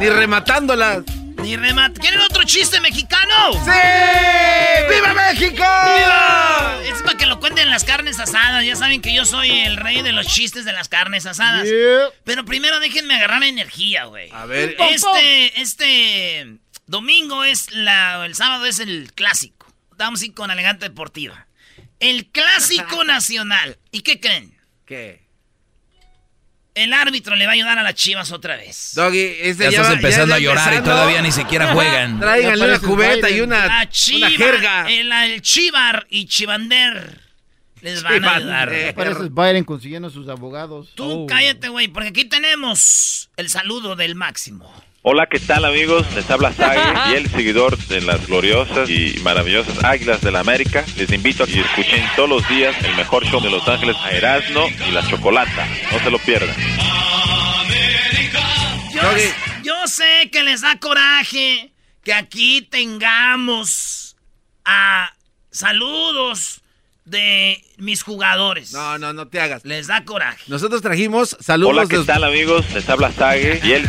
Ni 0.00 0.08
rematándolas. 0.08 1.02
Ni 1.46 1.54
remat. 1.54 1.96
¿Quieren 1.96 2.18
otro 2.22 2.42
chiste 2.42 2.80
mexicano? 2.80 3.52
¡Sí! 3.52 3.70
¡Viva 4.90 5.14
México! 5.14 5.62
¡Viva! 5.62 6.80
Es 6.84 7.00
para 7.02 7.16
que 7.16 7.26
lo 7.26 7.38
cuenten 7.38 7.70
las 7.70 7.84
carnes 7.84 8.18
asadas. 8.18 8.64
Ya 8.64 8.74
saben 8.74 9.00
que 9.00 9.14
yo 9.14 9.24
soy 9.24 9.60
el 9.60 9.76
rey 9.76 10.02
de 10.02 10.10
los 10.10 10.26
chistes 10.26 10.64
de 10.64 10.72
las 10.72 10.88
carnes 10.88 11.24
asadas. 11.24 11.68
Pero 12.24 12.44
primero 12.44 12.80
déjenme 12.80 13.14
agarrar 13.14 13.44
energía, 13.44 14.06
güey. 14.06 14.28
A 14.32 14.44
ver, 14.46 14.74
Este, 14.90 15.60
este 15.60 16.58
domingo 16.86 17.44
es 17.44 17.70
la, 17.70 18.26
el 18.26 18.34
sábado 18.34 18.66
es 18.66 18.80
el 18.80 19.12
clásico. 19.14 19.72
Ir 20.22 20.34
con 20.34 20.50
Elegante 20.50 20.88
Deportiva. 20.88 21.46
El 22.00 22.26
clásico 22.26 23.04
nacional. 23.04 23.78
¿Y 23.92 24.00
qué 24.00 24.18
creen? 24.18 24.58
¿qué? 24.84 25.25
El 26.76 26.92
árbitro 26.92 27.34
le 27.36 27.46
va 27.46 27.52
a 27.52 27.54
ayudar 27.54 27.78
a 27.78 27.82
las 27.82 27.94
chivas 27.94 28.30
otra 28.32 28.54
vez. 28.56 28.92
Doggy, 28.94 29.18
este 29.40 29.64
Ya 29.64 29.68
estás 29.70 29.88
va- 29.88 29.92
empezando 29.94 30.28
ya 30.28 30.36
a 30.36 30.38
llorar 30.38 30.74
y 30.74 30.82
todavía 30.82 31.22
ni 31.22 31.32
siquiera 31.32 31.72
juegan. 31.72 32.20
Tráiganle 32.20 32.42
Ya 32.58 32.64
una 32.64 32.78
pareces 32.78 32.86
cubeta 32.88 33.30
y 33.30 33.40
una, 33.40 33.58
La 33.60 33.66
una 33.66 33.88
chiva, 33.88 34.30
jerga. 34.30 34.86
el, 34.90 35.10
el 35.10 35.40
chivar 35.42 36.06
y 36.10 36.26
chivander 36.26 37.20
les 37.80 38.02
van 38.02 38.22
a 38.24 38.34
ayudar. 38.36 38.68
Chivander. 38.68 38.94
Parece 38.94 39.28
Biden 39.30 39.64
consiguiendo 39.64 40.10
sus 40.10 40.28
abogados. 40.28 40.88
Tú 40.94 41.22
Oh. 41.22 41.26
cállate, 41.26 41.68
güey, 41.70 41.88
porque 41.88 42.10
aquí 42.10 42.24
tenemos 42.26 43.30
el 43.38 43.48
saludo 43.48 43.96
del 43.96 44.14
máximo. 44.14 44.70
Hola, 45.08 45.28
¿qué 45.28 45.38
tal 45.38 45.64
amigos? 45.64 46.04
Les 46.16 46.28
habla 46.32 46.52
Sage 46.52 46.80
y 47.12 47.14
el 47.14 47.30
seguidor 47.30 47.78
de 47.86 48.00
las 48.00 48.26
gloriosas 48.26 48.90
y 48.90 49.20
maravillosas 49.22 49.84
Águilas 49.84 50.20
de 50.20 50.32
la 50.32 50.40
América. 50.40 50.84
Les 50.96 51.12
invito 51.12 51.44
a 51.44 51.46
que 51.46 51.60
escuchen 51.60 52.04
todos 52.16 52.28
los 52.28 52.48
días 52.48 52.74
el 52.82 52.92
mejor 52.96 53.24
show 53.24 53.40
de 53.40 53.48
Los 53.48 53.68
Ángeles 53.68 53.94
a 54.02 54.10
Erasmo 54.10 54.66
y 54.88 54.90
la 54.90 55.08
Chocolata. 55.08 55.64
No 55.92 56.00
se 56.00 56.10
lo 56.10 56.18
pierdan. 56.18 56.56
Yo, 58.92 59.02
yo 59.62 59.86
sé 59.86 60.28
que 60.32 60.42
les 60.42 60.62
da 60.62 60.76
coraje 60.80 61.70
que 62.02 62.12
aquí 62.12 62.62
tengamos 62.62 64.16
a 64.64 65.12
saludos 65.52 66.62
de 67.04 67.62
mis 67.76 68.02
jugadores. 68.02 68.72
No, 68.72 68.98
no, 68.98 69.12
no 69.12 69.28
te 69.28 69.38
hagas. 69.40 69.64
Les 69.64 69.86
da 69.86 70.04
coraje. 70.04 70.42
Nosotros 70.48 70.82
trajimos 70.82 71.36
saludos 71.40 71.74
Hola, 71.74 71.86
¿qué 71.88 71.98
de- 71.98 72.04
tal 72.06 72.24
amigos? 72.24 72.64
Les 72.74 72.88
habla 72.88 73.12
Sage 73.12 73.60
y 73.62 73.70
el 73.70 73.88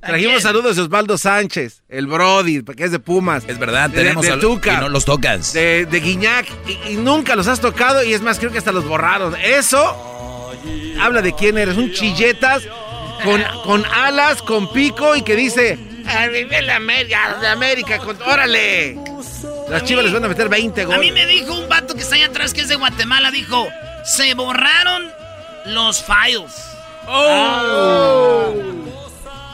Trajimos 0.00 0.42
saludos 0.42 0.76
de 0.76 0.82
Osvaldo 0.82 1.18
Sánchez, 1.18 1.82
el 1.88 2.06
Brody, 2.06 2.62
que 2.62 2.84
es 2.84 2.90
de 2.92 2.98
Pumas. 2.98 3.44
Es 3.46 3.58
verdad, 3.58 3.90
de- 3.90 3.96
tenemos 3.98 4.24
de, 4.24 4.36
Tuca, 4.38 4.74
y 4.74 4.76
no 4.78 4.88
los 4.88 5.04
tocas. 5.04 5.52
de, 5.52 5.86
de 5.86 6.00
Guiñac, 6.00 6.46
y, 6.66 6.92
y 6.92 6.96
nunca 6.96 7.36
los 7.36 7.46
has 7.48 7.60
tocado, 7.60 8.02
y 8.02 8.14
es 8.14 8.22
más, 8.22 8.38
creo 8.38 8.50
que 8.50 8.58
hasta 8.58 8.72
los 8.72 8.86
borraron. 8.86 9.36
Eso 9.36 10.50
habla 11.00 11.20
de 11.22 11.34
quién 11.34 11.58
eres, 11.58 11.76
un 11.76 11.92
chilletas 11.92 12.62
con, 13.24 13.42
con 13.64 13.84
alas, 13.84 14.40
con 14.42 14.72
pico, 14.72 15.14
y 15.16 15.22
que 15.22 15.36
dice, 15.36 15.78
¡Arriba 16.06 16.60
la 16.62 16.76
América, 16.76 17.36
de 17.40 17.48
América, 17.48 17.98
con- 17.98 18.20
órale! 18.22 18.96
Las 19.68 19.84
chivas 19.84 20.04
les 20.04 20.12
van 20.12 20.24
a 20.24 20.28
meter 20.28 20.48
20 20.48 20.80
A 20.80 20.84
goles. 20.86 21.00
mí 21.00 21.12
me 21.12 21.26
dijo 21.26 21.54
un 21.54 21.68
vato 21.68 21.94
que 21.94 22.00
está 22.00 22.16
allá 22.16 22.26
atrás, 22.26 22.52
que 22.54 22.62
es 22.62 22.68
de 22.68 22.74
Guatemala, 22.76 23.30
dijo, 23.30 23.68
se 24.04 24.34
borraron 24.34 25.10
los 25.66 26.02
files. 26.02 26.52
Oh. 27.06 28.54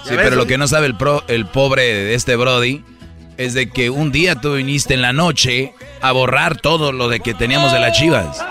Sí, 0.09 0.15
pero 0.17 0.37
lo 0.37 0.47
que 0.47 0.57
no 0.59 0.69
sabe 0.69 0.87
el, 0.87 0.97
pro- 0.97 1.25
el 1.29 1.47
pobre 1.47 1.83
de 1.83 2.15
este 2.15 2.37
Brody 2.37 2.85
es 3.37 3.55
de 3.55 3.69
que 3.71 3.91
un 3.91 4.13
día 4.13 4.37
tú 4.37 4.55
viniste 4.55 4.95
en 4.95 5.03
la 5.03 5.13
noche 5.13 5.75
a 6.01 6.13
borrar 6.13 6.57
todo 6.61 6.93
lo 6.93 7.09
de 7.09 7.21
que 7.21 7.35
teníamos 7.35 7.73
de 7.73 7.81
las 7.81 7.97
chivas. 7.99 8.45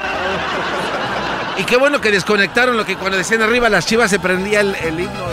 Y 1.58 1.64
qué 1.64 1.78
bueno 1.78 2.02
que 2.02 2.12
desconectaron 2.12 2.76
lo 2.76 2.86
que 2.86 2.96
cuando 2.98 3.18
decían 3.18 3.42
arriba 3.42 3.70
las 3.70 3.86
chivas 3.86 4.10
se 4.12 4.20
prendía 4.20 4.60
el, 4.60 4.76
el 4.76 5.00
himno. 5.00 5.26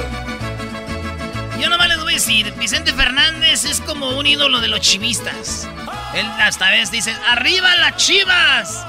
Yo 1.60 1.68
nomás 1.68 1.88
les 1.88 1.98
voy 2.00 2.12
a 2.12 2.16
decir, 2.16 2.52
Vicente 2.58 2.92
Fernández 2.92 3.64
es 3.64 3.80
como 3.80 4.10
un 4.10 4.26
ídolo 4.26 4.60
de 4.60 4.68
los 4.68 4.80
chivistas. 4.80 5.68
Él 6.14 6.26
hasta 6.40 6.70
vez 6.70 6.90
dice, 6.90 7.14
arriba 7.28 7.74
las 7.76 7.96
chivas. 7.96 8.86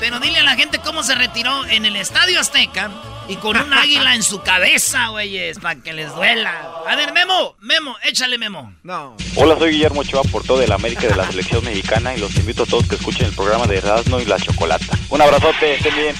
Pero 0.00 0.20
dile 0.20 0.40
a 0.40 0.42
la 0.42 0.56
gente 0.56 0.78
cómo 0.78 1.02
se 1.02 1.14
retiró 1.14 1.64
en 1.66 1.86
el 1.86 1.96
Estadio 1.96 2.38
Azteca 2.40 2.90
y 3.28 3.36
con 3.36 3.56
un 3.56 3.72
águila 3.72 4.14
en 4.14 4.22
su 4.22 4.40
cabeza, 4.42 5.08
güeyes, 5.08 5.58
para 5.58 5.80
que 5.80 5.92
les 5.92 6.14
duela. 6.14 6.70
A 6.86 6.96
ver, 6.96 7.12
Memo, 7.12 7.56
Memo, 7.60 7.96
échale 8.04 8.38
Memo. 8.38 8.74
No. 8.82 9.16
Hola, 9.36 9.56
soy 9.58 9.72
Guillermo 9.72 10.00
Ochoa 10.00 10.22
por 10.24 10.44
todo 10.44 10.62
el 10.62 10.72
América 10.72 11.06
de 11.06 11.16
la 11.16 11.26
selección 11.26 11.64
mexicana 11.64 12.14
y 12.14 12.20
los 12.20 12.34
invito 12.36 12.64
a 12.64 12.66
todos 12.66 12.88
que 12.88 12.96
escuchen 12.96 13.26
el 13.26 13.32
programa 13.32 13.66
de 13.66 13.78
Erasmo 13.78 14.20
y 14.20 14.24
la 14.24 14.38
Chocolata. 14.38 14.98
Un 15.08 15.22
abrazote, 15.22 15.74
estén 15.74 15.94
bien. 15.96 16.14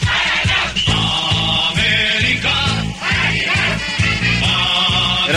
Eras 1.76 2.63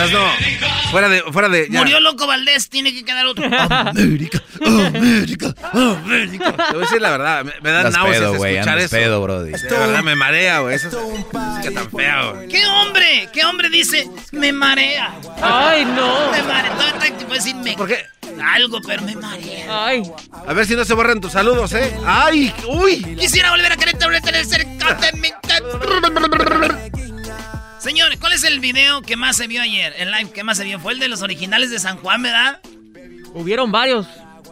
no. 0.06 0.90
Fuera 0.90 1.08
de. 1.08 1.22
Fuera 1.22 1.48
de 1.48 1.68
ya. 1.70 1.80
Murió 1.80 2.00
Loco 2.00 2.26
Valdés, 2.26 2.68
tiene 2.68 2.92
que 2.94 3.04
quedar 3.04 3.26
otro. 3.26 3.44
América, 3.46 4.42
América, 4.64 5.54
América. 5.72 6.52
Te 6.52 6.72
voy 6.72 6.82
a 6.82 6.86
decir 6.86 7.00
la 7.02 7.10
verdad, 7.10 7.44
me, 7.44 7.52
me 7.60 7.70
dan 7.70 7.92
náuseas 7.92 8.18
pedo, 8.18 8.34
güey, 8.34 8.54
escuchar 8.56 8.78
eso. 8.78 8.96
pedo, 8.96 9.22
brody. 9.22 9.50
De 9.52 9.68
verdad 9.68 10.02
me 10.02 10.14
marea, 10.14 10.60
güey. 10.60 10.76
Eso 10.76 10.88
es 10.88 10.94
música 10.94 11.70
tan 11.74 11.90
fea, 11.90 12.30
güey. 12.30 12.48
¿Qué 12.48 12.66
hombre? 12.66 13.28
¿Qué 13.32 13.44
hombre 13.44 13.68
dice? 13.68 14.08
Me 14.32 14.52
marea. 14.52 15.14
Ay, 15.42 15.84
no. 15.84 16.30
Me 16.30 16.42
marea. 16.42 16.72
Todo 16.76 17.04
el 17.04 17.12
tiempo 17.16 17.34
decir 17.34 17.54
me. 17.56 17.74
¿Por 17.74 17.88
qué? 17.88 18.06
Algo, 18.54 18.78
pero 18.86 19.02
me 19.02 19.16
marea. 19.16 19.66
Ay. 19.86 20.02
A 20.46 20.52
ver 20.52 20.64
si 20.66 20.76
no 20.76 20.84
se 20.84 20.94
borran 20.94 21.20
tus 21.20 21.32
saludos, 21.32 21.72
¿eh? 21.72 21.92
¡Ay! 22.06 22.54
¡Uy! 22.68 23.02
Quisiera 23.18 23.50
volver 23.50 23.72
a 23.72 23.76
quererte, 23.76 24.04
volver 24.04 24.20
a 24.22 24.24
tener 24.24 24.44
cerca 24.46 24.94
de 24.94 25.12
mí. 25.18 25.28
Señores, 27.88 28.18
¿cuál 28.20 28.34
es 28.34 28.44
el 28.44 28.60
video 28.60 29.00
que 29.00 29.16
más 29.16 29.34
se 29.38 29.46
vio 29.46 29.62
ayer? 29.62 29.94
El 29.96 30.10
live 30.10 30.30
que 30.30 30.44
más 30.44 30.58
se 30.58 30.64
vio 30.64 30.78
fue 30.78 30.92
el 30.92 30.98
de 30.98 31.08
los 31.08 31.22
originales 31.22 31.70
de 31.70 31.78
San 31.78 31.96
Juan, 31.96 32.22
¿verdad? 32.22 32.60
Hubieron 33.32 33.72
varios. 33.72 34.06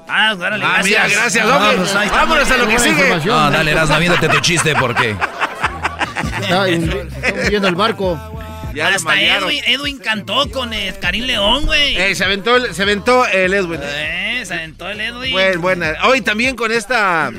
Ah, 0.09 0.35
órale, 0.38 0.64
Ah, 0.64 0.77
gracias. 0.81 0.85
mira, 0.85 1.09
gracias, 1.20 1.46
Ah, 1.46 1.57
hombre. 1.59 1.77
pues 1.77 1.94
ahí 1.96 2.07
está. 2.07 2.16
Vámonos 2.16 2.51
a 2.51 2.57
lo 2.57 2.66
que 2.66 2.79
sigue. 2.79 3.16
No, 3.27 3.51
dale, 3.51 3.72
Erasmo, 3.72 3.94
aviéntate 3.96 4.29
tu 4.31 4.40
chiste, 4.40 4.75
¿por 4.77 4.94
qué? 4.94 5.11
Está 5.11 6.61
hundi- 6.66 7.09
está 7.22 7.42
hundiendo 7.42 7.68
el 7.68 7.75
barco. 7.75 8.18
Ya 8.75 8.88
Hasta. 8.88 9.20
Edwin, 9.20 9.62
Edwin 9.66 9.99
cantó 9.99 10.51
con 10.51 10.72
eh, 10.72 10.94
Karim 10.99 11.25
León, 11.25 11.66
güey. 11.66 11.94
Eh, 11.96 12.14
se 12.14 12.25
aventó 12.25 12.57
el, 12.57 12.75
se 12.75 12.85
aventó 12.85 13.27
el 13.27 13.53
Edwin. 13.53 13.81
Eh, 13.83 14.44
se 14.46 14.55
aventó 14.55 14.88
el 14.88 14.99
Edwin. 15.01 15.33
Buen, 15.33 15.61
buena. 15.61 15.92
Hoy 16.05 16.22
también 16.22 16.57
con 16.57 16.72
esta. 16.72 17.31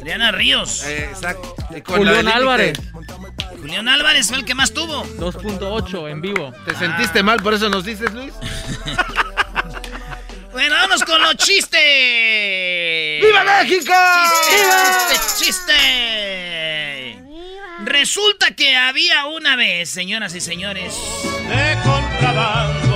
Adriana 0.00 0.32
Ríos. 0.32 0.82
eh, 0.86 1.04
exacto. 1.10 1.54
Julián. 1.86 2.26
Álvarez. 2.28 2.78
Julián 3.60 3.88
Álvarez 3.88 4.28
fue 4.28 4.38
el 4.38 4.44
que 4.44 4.54
más 4.54 4.72
tuvo. 4.72 5.04
2.8 5.18 6.10
en 6.10 6.20
vivo. 6.22 6.52
¿Te 6.66 6.74
sentiste 6.74 7.22
mal 7.22 7.42
por 7.42 7.52
eso 7.54 7.68
nos 7.68 7.84
dices, 7.84 8.12
Luis? 8.12 8.32
Bueno, 10.52 10.74
vámonos 10.74 11.04
con 11.04 11.22
los 11.22 11.36
chistes. 11.36 11.80
¡Viva 13.22 13.44
México! 13.44 13.92
Chiste, 14.48 15.14
chiste, 15.38 15.44
chiste. 15.44 17.22
Resulta 17.84 18.50
que 18.56 18.76
había 18.76 19.26
una 19.26 19.54
vez, 19.54 19.88
señoras 19.88 20.34
y 20.34 20.40
señores. 20.40 20.92
De 21.48 21.78
contrabando. 21.84 22.89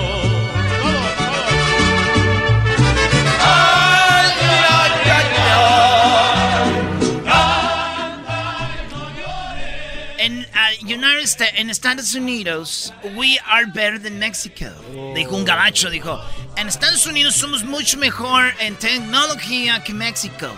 United 10.84 11.24
States, 11.24 11.54
en 11.56 11.70
Estados 11.70 12.14
Unidos, 12.14 12.92
we 13.16 13.38
are 13.46 13.64
better 13.66 13.98
than 14.00 14.18
Mexico. 14.18 14.66
Dijo 15.14 15.34
un 15.34 15.44
gabacho, 15.44 15.88
dijo. 15.90 16.20
En 16.56 16.68
Estados 16.68 17.06
Unidos 17.06 17.34
somos 17.34 17.64
mucho 17.64 17.98
mejor 17.98 18.52
en 18.60 18.76
tecnología 18.76 19.82
que 19.82 19.94
México. 19.94 20.48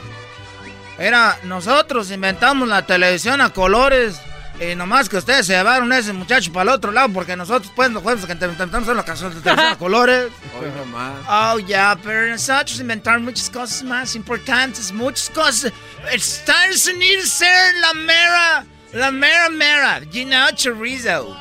Era, 0.98 1.38
nosotros 1.44 2.10
inventamos 2.10 2.68
la 2.68 2.84
televisión 2.84 3.40
a 3.40 3.50
colores. 3.50 4.20
Y 4.58 4.74
nomás 4.74 5.06
que 5.08 5.18
ustedes 5.18 5.46
se 5.46 5.52
llevaron 5.52 5.92
a 5.92 5.98
ese 5.98 6.14
muchacho 6.14 6.50
para 6.50 6.70
el 6.70 6.76
otro 6.76 6.90
lado, 6.90 7.10
porque 7.12 7.36
nosotros, 7.36 7.70
pues, 7.76 7.90
los 7.90 8.02
jueves 8.02 8.24
que 8.24 8.32
intentamos 8.32 8.84
hacer 8.84 8.96
la 8.96 9.04
canción 9.04 9.34
de 9.34 9.40
televisión 9.42 9.72
a 9.72 9.76
colores. 9.76 10.32
Hoy 10.58 10.70
nomás. 10.74 11.14
Oh, 11.28 11.58
ya, 11.58 11.98
pero 12.02 12.30
nosotros 12.30 12.80
inventaron 12.80 13.22
muchas 13.22 13.50
cosas 13.50 13.82
más 13.82 14.16
importantes, 14.16 14.90
muchas 14.92 15.28
cosas. 15.28 15.72
Estados 16.10 16.86
Unidos 16.86 17.28
ser 17.28 17.74
la 17.82 17.92
mera, 17.92 18.66
la 18.96 19.10
mera 19.10 19.50
mera, 19.50 20.00
you 20.10 20.24
know, 20.24 20.48
chorizo. 20.52 21.36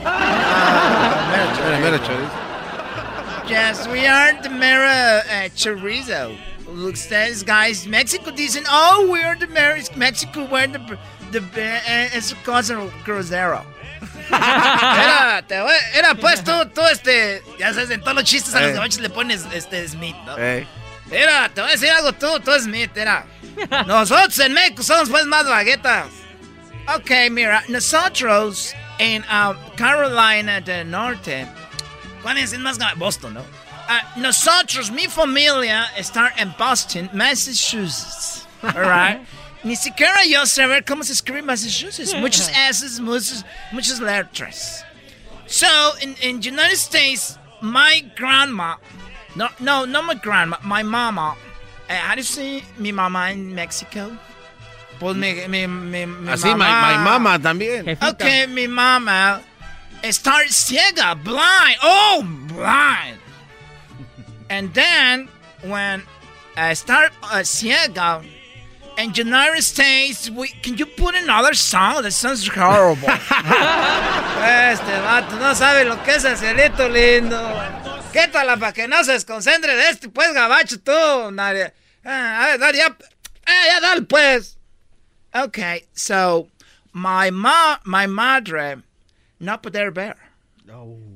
Mira, 0.00 1.78
mira, 1.80 1.98
chorizo. 1.98 3.48
Yes, 3.48 3.86
we 3.88 4.06
are 4.06 4.32
the 4.42 4.48
mera 4.50 5.22
uh, 5.28 5.48
chorizo. 5.54 6.36
Look, 6.68 6.96
says 6.96 7.42
guys, 7.44 7.86
Mexico 7.86 8.30
dicen, 8.32 8.64
oh, 8.68 9.08
we're 9.10 9.36
the 9.36 9.46
mera, 9.46 9.80
Mexico, 9.94 10.46
we're 10.50 10.66
the, 10.66 10.98
the, 11.30 11.40
uh, 11.40 12.16
es 12.16 12.34
cosa 12.44 12.74
grosero. 13.04 13.64
Era, 14.30 15.42
te 15.46 15.54
era 15.94 16.14
pues 16.16 16.42
tú, 16.42 16.52
tú, 16.74 16.82
este, 16.90 17.42
ya 17.58 17.72
sabes, 17.72 17.90
en 17.90 18.00
todos 18.00 18.14
los 18.16 18.24
chistes 18.24 18.54
a 18.54 18.60
los 18.60 18.70
Eh. 18.70 18.74
gabachos 18.74 19.00
le 19.00 19.08
pones, 19.08 19.46
este, 19.52 19.86
Smith, 19.88 20.16
¿no? 20.26 20.36
Eh. 20.36 20.66
Mira, 21.06 21.48
te 21.54 21.60
voy 21.60 21.70
a 21.70 21.72
decir 21.74 21.90
algo 21.90 22.12
tú, 22.12 22.40
tú 22.40 22.50
Smith, 22.58 22.90
mira. 22.94 23.24
Nosotros 23.86 24.36
en 24.40 24.52
México 24.52 24.82
somos 24.82 25.08
pues 25.08 25.24
más 25.26 25.46
baguetas. 25.48 26.06
Ok, 26.94 27.10
mira, 27.30 27.64
nosotros 27.68 28.72
en 28.98 29.22
uh, 29.24 29.54
Carolina 29.76 30.60
del 30.60 30.88
Norte, 30.88 31.46
¿cuál 32.22 32.38
es 32.38 32.52
el 32.52 32.60
más 32.60 32.78
grande? 32.78 32.96
Boston, 32.98 33.34
¿no? 33.34 33.44
Ah, 33.88 34.12
nosotros, 34.16 34.90
mi 34.90 35.06
familia, 35.08 35.90
está 35.96 36.32
en 36.36 36.54
Boston, 36.56 37.10
Massachusetts. 37.12 38.46
Alright. 38.62 39.20
Ni 39.64 39.74
siquiera 39.74 40.24
yo 40.24 40.46
sé 40.46 40.66
ver 40.66 40.84
cómo 40.84 41.02
se 41.02 41.12
escribe 41.12 41.42
Massachusetts. 41.42 42.14
Muchas 42.14 42.50
S, 42.50 43.00
muchas, 43.00 43.44
muchas 43.72 43.98
letras. 43.98 44.84
So, 45.46 45.66
in, 46.00 46.14
in 46.22 46.36
United 46.36 46.76
States, 46.76 47.36
my 47.60 48.00
grandma, 48.16 48.76
no, 49.34 49.48
no, 49.58 49.84
not 49.84 50.04
my 50.04 50.14
grandma, 50.14 50.56
my 50.62 50.84
mama, 50.84 51.36
uh, 51.90 51.94
how 51.94 52.14
do 52.14 52.20
you 52.20 52.24
say 52.24 52.62
mi 52.78 52.92
mamá 52.92 53.32
in 53.32 53.54
Mexico? 53.54 54.16
Pues 54.98 55.16
mi, 55.16 55.34
mi, 55.48 55.66
mi, 55.66 56.06
mi 56.06 56.32
Así, 56.32 56.48
my, 56.48 56.56
my 56.56 56.96
mama 56.98 57.38
también. 57.38 57.98
Okay, 58.00 58.46
mi 58.46 58.66
mamá 58.66 59.42
start 60.12 60.48
ciega, 60.50 61.14
blind. 61.14 61.78
Oh, 61.82 62.22
blind. 62.48 63.18
and 64.48 64.72
then 64.74 65.28
when 65.62 66.02
I 66.56 66.74
start 66.74 67.12
uh, 67.22 67.42
ciega, 67.42 68.24
in 68.98 69.12
United 69.14 69.62
States, 69.62 70.30
we, 70.30 70.48
can 70.62 70.76
you 70.78 70.86
put 70.86 71.14
another 71.14 71.54
song? 71.54 72.02
That 72.02 72.12
sounds 72.12 72.46
horrible. 72.48 73.08
Este 74.46 75.00
vato 75.02 75.36
no 75.38 75.54
sabe 75.54 75.84
lo 75.84 76.02
que 76.02 76.14
es 76.14 76.24
el 76.24 76.36
cielito 76.36 76.88
lindo. 76.88 77.36
Quítala 78.12 78.56
para 78.56 78.72
que 78.72 78.86
no 78.86 79.02
se 79.02 79.12
desconcentre 79.12 79.74
de 79.74 79.90
este, 79.90 80.08
pues, 80.08 80.32
gabacho, 80.32 80.78
tú. 80.80 81.30
Nadie. 81.32 81.72
Ah, 82.04 82.44
a 82.44 82.46
ver, 82.46 82.58
dale, 82.58 82.78
ya. 82.78 82.96
Ah, 83.46 83.64
ya, 83.66 83.80
dale, 83.80 84.02
pues. 84.02 84.55
Okay, 85.44 85.84
so 85.92 86.48
my 86.92 87.30
ma, 87.30 87.78
my 87.84 88.06
madre, 88.06 88.76
no 89.40 89.56
poder 89.58 89.90
ver. 89.90 90.14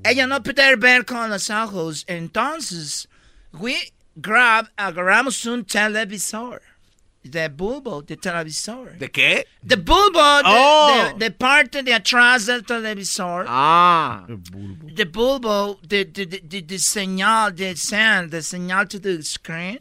Ella 0.04 0.26
no 0.26 0.40
poder 0.40 0.76
ver 0.76 1.04
con 1.04 1.30
los 1.30 1.50
ojos. 1.50 2.04
Entonces, 2.06 3.06
we 3.52 3.92
grab, 4.20 4.68
agarramos 4.78 5.44
un 5.46 5.64
televisor. 5.64 6.60
De 7.22 7.48
bulbo, 7.50 8.00
de 8.00 8.16
televisor. 8.16 8.96
¿De 8.98 9.10
qué? 9.10 9.44
De 9.62 9.76
bulbo, 9.76 10.38
de, 10.38 10.42
Oh. 10.46 11.12
de- 11.12 11.18
de 11.18 11.30
parte 11.30 11.82
de 11.82 11.92
atrás 11.92 12.46
del 12.46 12.62
televisor. 12.64 13.44
Ah. 13.46 14.24
De 14.26 15.04
bulbo, 15.04 15.78
de, 15.82 16.06
de, 16.06 16.24
de, 16.26 16.62
de, 16.62 16.78
señal, 16.78 17.54
de 17.54 17.76
sound, 17.76 18.30
de 18.30 18.40
señal 18.40 18.86
to 18.88 18.98
the 18.98 19.22
screen. 19.22 19.80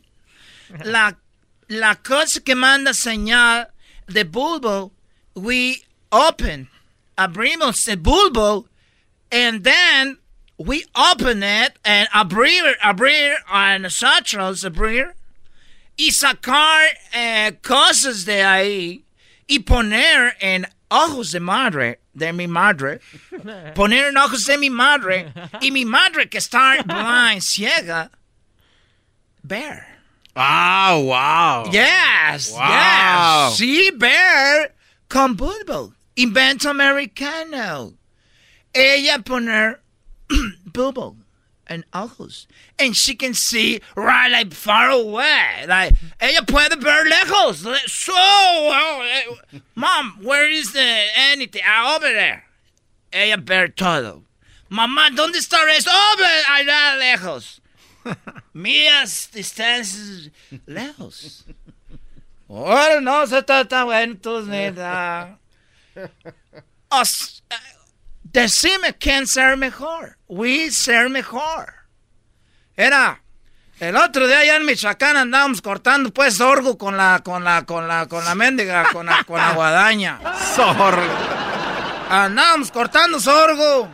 La, 0.84 1.16
la 1.70 1.96
cosa 1.96 2.42
que 2.42 2.56
manda 2.56 2.94
señal 2.94 3.70
de 4.10 4.26
bulbo, 4.26 4.92
we 5.36 5.84
open, 6.12 6.68
abrimos 7.18 7.88
el 7.88 7.98
bulbo, 7.98 8.66
and 9.32 9.64
then 9.64 10.18
we 10.58 10.86
open 10.96 11.44
it, 11.44 11.74
and 11.86 12.10
abrir, 12.10 12.74
abrir 12.84 13.36
a 13.50 13.80
nosotros, 13.80 14.64
abrir, 14.64 15.14
y 15.98 16.12
sacar 16.12 16.88
eh, 17.14 17.52
cosas 17.62 18.26
de 18.26 18.44
ahí, 18.44 19.04
y 19.48 19.60
poner 19.60 20.34
en 20.42 20.66
ojos 20.92 21.32
de 21.32 21.40
madre, 21.40 22.00
de 22.14 22.32
mi 22.34 22.48
madre, 22.48 23.00
poner 23.76 24.10
en 24.10 24.18
ojos 24.18 24.46
de 24.46 24.58
mi 24.58 24.70
madre, 24.70 25.32
y 25.62 25.72
mi 25.72 25.86
madre 25.86 26.30
que 26.30 26.40
está 26.40 26.84
blind, 26.86 27.42
ciega, 27.42 28.10
ver. 29.44 29.89
Ah, 30.42 30.98
wow. 30.98 31.66
Yes, 31.72 32.54
Wow. 32.54 33.50
yes. 33.50 33.60
Sí, 33.60 33.92
Bear 33.98 34.72
con 35.10 35.36
bulbo. 35.36 35.94
Invento 36.16 36.70
americano. 36.70 37.94
Ella 38.74 39.20
poner 39.20 39.80
bulbo 40.72 41.18
and 41.68 41.84
ojos. 41.94 42.48
And 42.78 42.96
she 42.96 43.16
can 43.16 43.34
see 43.34 43.82
right 43.96 44.32
like 44.32 44.54
far 44.54 44.90
away. 44.90 45.66
Like, 45.68 45.94
ella 46.22 46.42
puede 46.48 46.80
ver 46.82 47.06
lejos. 47.10 47.58
So, 47.90 48.14
oh, 48.16 49.06
eh, 49.52 49.60
mom, 49.76 50.20
where 50.24 50.50
is 50.50 50.72
the 50.72 51.06
anything? 51.32 51.62
Ah, 51.68 51.96
over 51.98 52.12
there. 52.14 52.46
Ella 53.12 53.38
ver 53.38 53.68
todo. 53.70 54.24
Mamá, 54.72 55.10
¿dónde 55.16 55.36
está 55.38 55.58
eso? 55.76 55.90
Over 55.90 56.44
allá 56.50 56.98
lejos. 56.98 57.59
Mías 58.54 59.30
distancias 59.34 60.32
lejos. 60.66 61.46
Bueno, 62.48 63.02
no, 63.02 63.28
se 63.28 63.40
está 63.40 63.66
tan 63.66 63.86
bueno, 63.86 64.14
entonces, 64.14 64.50
neta. 64.50 65.38
Os- 66.90 67.44
eh, 67.50 67.56
decime 68.24 68.96
quién 68.98 69.28
ser 69.28 69.58
mejor. 69.58 70.18
We 70.28 70.72
ser 70.72 71.10
mejor. 71.10 71.74
Era, 72.76 73.22
el 73.80 73.96
otro 73.98 74.26
día 74.28 74.40
allá 74.40 74.56
en 74.56 74.66
Michoacán 74.66 75.18
andábamos 75.18 75.62
cortando 75.62 76.12
pues 76.12 76.36
sorgo 76.36 76.78
con 76.78 76.98
la, 76.98 77.22
con 77.24 77.44
la, 77.44 77.66
con 77.66 77.88
la, 77.88 78.08
con 78.08 78.24
la 78.26 78.34
mendiga, 78.36 78.90
con 78.92 79.06
la, 79.06 79.24
con 79.26 79.38
la 79.38 79.54
guadaña. 79.54 80.20
Sorgo. 80.56 81.14
Andábamos 82.10 82.72
cortando 82.72 83.20
sorgo. 83.20 83.90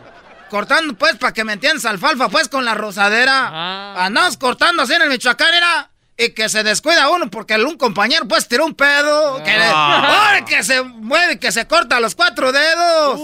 Cortando 0.50 0.94
pues 0.94 1.16
para 1.16 1.32
que 1.32 1.44
me 1.44 1.52
entiendas 1.54 1.84
alfalfa 1.84 2.28
pues 2.28 2.48
con 2.48 2.64
la 2.64 2.74
rosadera. 2.74 4.04
Andamos 4.04 4.36
cortando 4.36 4.82
así 4.82 4.94
en 4.94 5.02
el 5.02 5.08
Michoacán 5.08 5.52
era. 5.54 5.90
Y 6.18 6.30
que 6.30 6.48
se 6.48 6.62
descuida 6.62 7.10
uno 7.10 7.28
porque 7.30 7.56
un 7.56 7.76
compañero 7.76 8.26
pues 8.26 8.48
tiró 8.48 8.64
un 8.64 8.74
pedo. 8.74 9.42
Que, 9.44 9.50
le- 9.50 9.64
Ah. 9.66 10.30
¡Ay, 10.32 10.44
que 10.44 10.62
se 10.64 10.80
mueve, 10.82 11.38
que 11.38 11.52
se 11.52 11.66
corta 11.66 12.00
los 12.00 12.14
cuatro 12.14 12.52
dedos. 12.52 13.20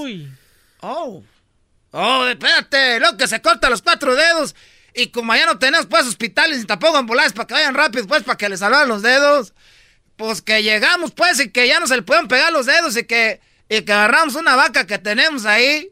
Oh. 0.80 1.22
Oh, 1.92 2.26
espérate, 2.26 3.00
lo 3.00 3.16
que 3.16 3.26
se 3.28 3.40
corta 3.40 3.70
los 3.70 3.80
cuatro 3.82 4.14
dedos. 4.14 4.54
Y 4.94 5.06
como 5.08 5.34
ya 5.34 5.46
no 5.46 5.58
tenemos 5.58 5.86
pues 5.86 6.06
hospitales 6.06 6.58
ni 6.58 6.64
tampoco 6.66 6.98
ambulancias 6.98 7.32
para 7.32 7.46
que 7.46 7.54
vayan 7.54 7.74
rápido, 7.74 8.06
pues 8.06 8.24
para 8.24 8.36
que 8.36 8.48
le 8.50 8.58
salvan 8.58 8.88
los 8.88 9.00
dedos. 9.00 9.54
Pues 10.16 10.42
que 10.42 10.62
llegamos 10.62 11.12
pues 11.12 11.40
y 11.40 11.50
que 11.50 11.66
ya 11.68 11.80
no 11.80 11.86
se 11.86 11.96
le 11.96 12.02
pueden 12.02 12.28
pegar 12.28 12.52
los 12.52 12.66
dedos 12.66 12.94
y 12.98 13.04
que, 13.04 13.40
y 13.70 13.82
que 13.82 13.92
agarramos 13.92 14.34
una 14.34 14.54
vaca 14.54 14.86
que 14.86 14.98
tenemos 14.98 15.46
ahí 15.46 15.88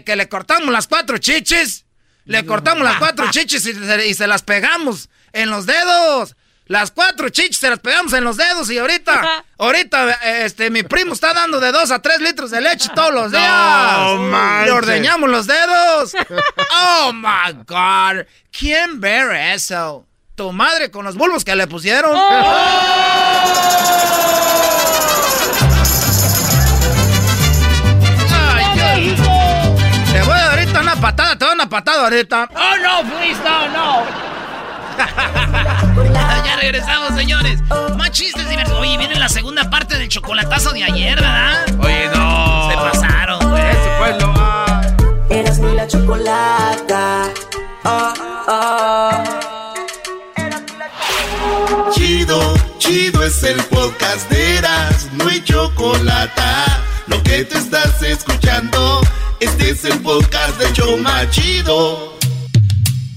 que 0.00 0.16
le 0.16 0.28
cortamos 0.28 0.70
las 0.72 0.86
cuatro 0.88 1.18
chichis. 1.18 1.84
Le 2.24 2.46
cortamos 2.46 2.84
las 2.84 2.96
cuatro 2.96 3.30
chichis 3.30 3.66
y 3.66 3.74
se, 3.74 4.06
y 4.06 4.14
se 4.14 4.26
las 4.26 4.42
pegamos 4.42 5.08
en 5.32 5.50
los 5.50 5.66
dedos. 5.66 6.36
Las 6.66 6.90
cuatro 6.92 7.28
chichis 7.28 7.58
se 7.58 7.68
las 7.68 7.80
pegamos 7.80 8.12
en 8.12 8.22
los 8.24 8.36
dedos 8.36 8.70
y 8.70 8.78
ahorita, 8.78 9.44
ahorita, 9.58 10.12
este, 10.44 10.70
mi 10.70 10.84
primo 10.84 11.12
está 11.12 11.34
dando 11.34 11.58
de 11.60 11.72
dos 11.72 11.90
a 11.90 12.00
tres 12.00 12.20
litros 12.20 12.50
de 12.50 12.60
leche 12.60 12.88
todos 12.94 13.12
los 13.12 13.30
días. 13.32 13.44
No 13.98 14.16
manches. 14.18 14.66
Le 14.66 14.72
ordeñamos 14.72 15.28
los 15.28 15.46
dedos. 15.46 16.12
Oh 16.74 17.12
my 17.12 17.52
God. 17.66 18.24
¿Quién 18.50 19.00
ve 19.00 19.52
eso? 19.54 20.06
Tu 20.34 20.50
madre 20.52 20.90
con 20.90 21.04
los 21.04 21.16
bulbos 21.16 21.44
que 21.44 21.54
le 21.54 21.66
pusieron. 21.66 22.16
Ay, 22.16 23.52
patada, 31.72 32.10
te 32.10 32.18
voy 32.18 32.20
a 32.20 32.32
dar 32.32 32.42
una 32.42 32.48
patada 32.48 32.48
ahorita. 32.48 32.48
Oh 32.54 32.76
no, 32.82 33.02
please, 33.10 33.40
no, 33.42 33.68
no. 33.68 34.02
ya 36.44 36.56
regresamos, 36.60 37.14
señores. 37.14 37.60
Más 37.96 38.10
chistes 38.10 38.48
divertidos. 38.48 38.78
Oye, 38.80 38.98
viene 38.98 39.14
la 39.16 39.28
segunda 39.28 39.70
parte 39.70 39.96
del 39.96 40.08
chocolatazo 40.08 40.72
de 40.72 40.84
ayer, 40.84 41.16
¿verdad? 41.16 41.64
Oye, 41.80 42.08
no. 42.14 42.70
Se 42.70 42.76
pasaron, 42.76 43.50
güey. 43.50 43.62
Ese 43.70 43.90
fue 43.98 44.20
lo. 44.20 44.34
ah. 44.36 44.82
Eras 45.30 45.58
mi 45.58 45.74
la 45.74 45.86
chocolata. 45.88 47.24
Oh, 47.84 48.12
oh. 48.48 49.10
Chido, 51.92 52.54
chido 52.78 53.24
es 53.24 53.42
el 53.42 53.62
podcast 53.64 54.30
de 54.30 54.58
Eras, 54.58 55.08
no 55.12 55.28
hay 55.28 55.42
chocolate. 55.42 56.42
Lo 57.06 57.22
que 57.22 57.44
te 57.44 57.58
estás 57.58 58.02
escuchando, 58.02 59.00
este 59.42 59.70
es 59.70 59.84
el 59.84 59.98
podcast 60.02 60.56
de 60.58 60.72
Choma 60.72 61.28
Chido. 61.30 62.16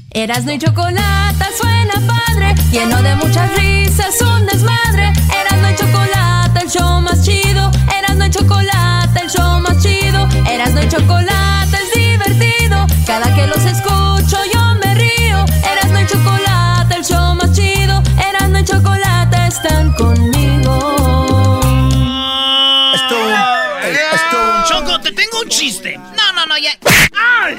Erasno 0.09 0.53
y 0.53 0.57
chocolate 0.57 1.45
suena 1.55 1.93
padre, 2.07 2.55
lleno 2.71 2.99
de 3.03 3.15
muchas 3.17 3.55
risas, 3.55 4.19
un 4.21 4.45
desmadre. 4.47 5.13
Erasno 5.39 5.69
y 5.69 5.75
chocolate, 5.75 6.61
el 6.63 6.69
show 6.71 7.01
más 7.01 7.23
chido. 7.23 7.69
Erasno 7.95 8.25
y 8.25 8.31
chocolate, 8.31 9.19
el 9.21 9.29
show 9.29 9.59
más 9.59 9.83
chido. 9.83 10.27
Erasno 10.49 10.81
y 10.81 10.89
chocolate 10.89 11.77
es 11.83 11.93
divertido. 11.93 12.87
Cada 13.05 13.33
que 13.35 13.45
los 13.45 13.63
escucho 13.63 14.37
yo 14.51 14.73
me 14.83 14.95
río. 14.95 15.45
Erasno 15.71 16.01
y 16.01 16.07
chocolate, 16.07 16.95
el 16.95 17.05
show 17.05 17.35
más 17.35 17.51
chido. 17.51 18.01
Erasno 18.17 18.59
y 18.59 18.63
chocolate 18.63 19.47
están 19.47 19.93
conmigo. 19.93 20.35
Choco, 24.67 24.99
te 24.99 25.11
tengo 25.11 25.41
un 25.41 25.49
chiste. 25.49 25.99
No, 26.55 26.55
no, 26.55 26.57
no, 26.57 26.57
ya. 26.57 26.77
¡Ay! 27.43 27.55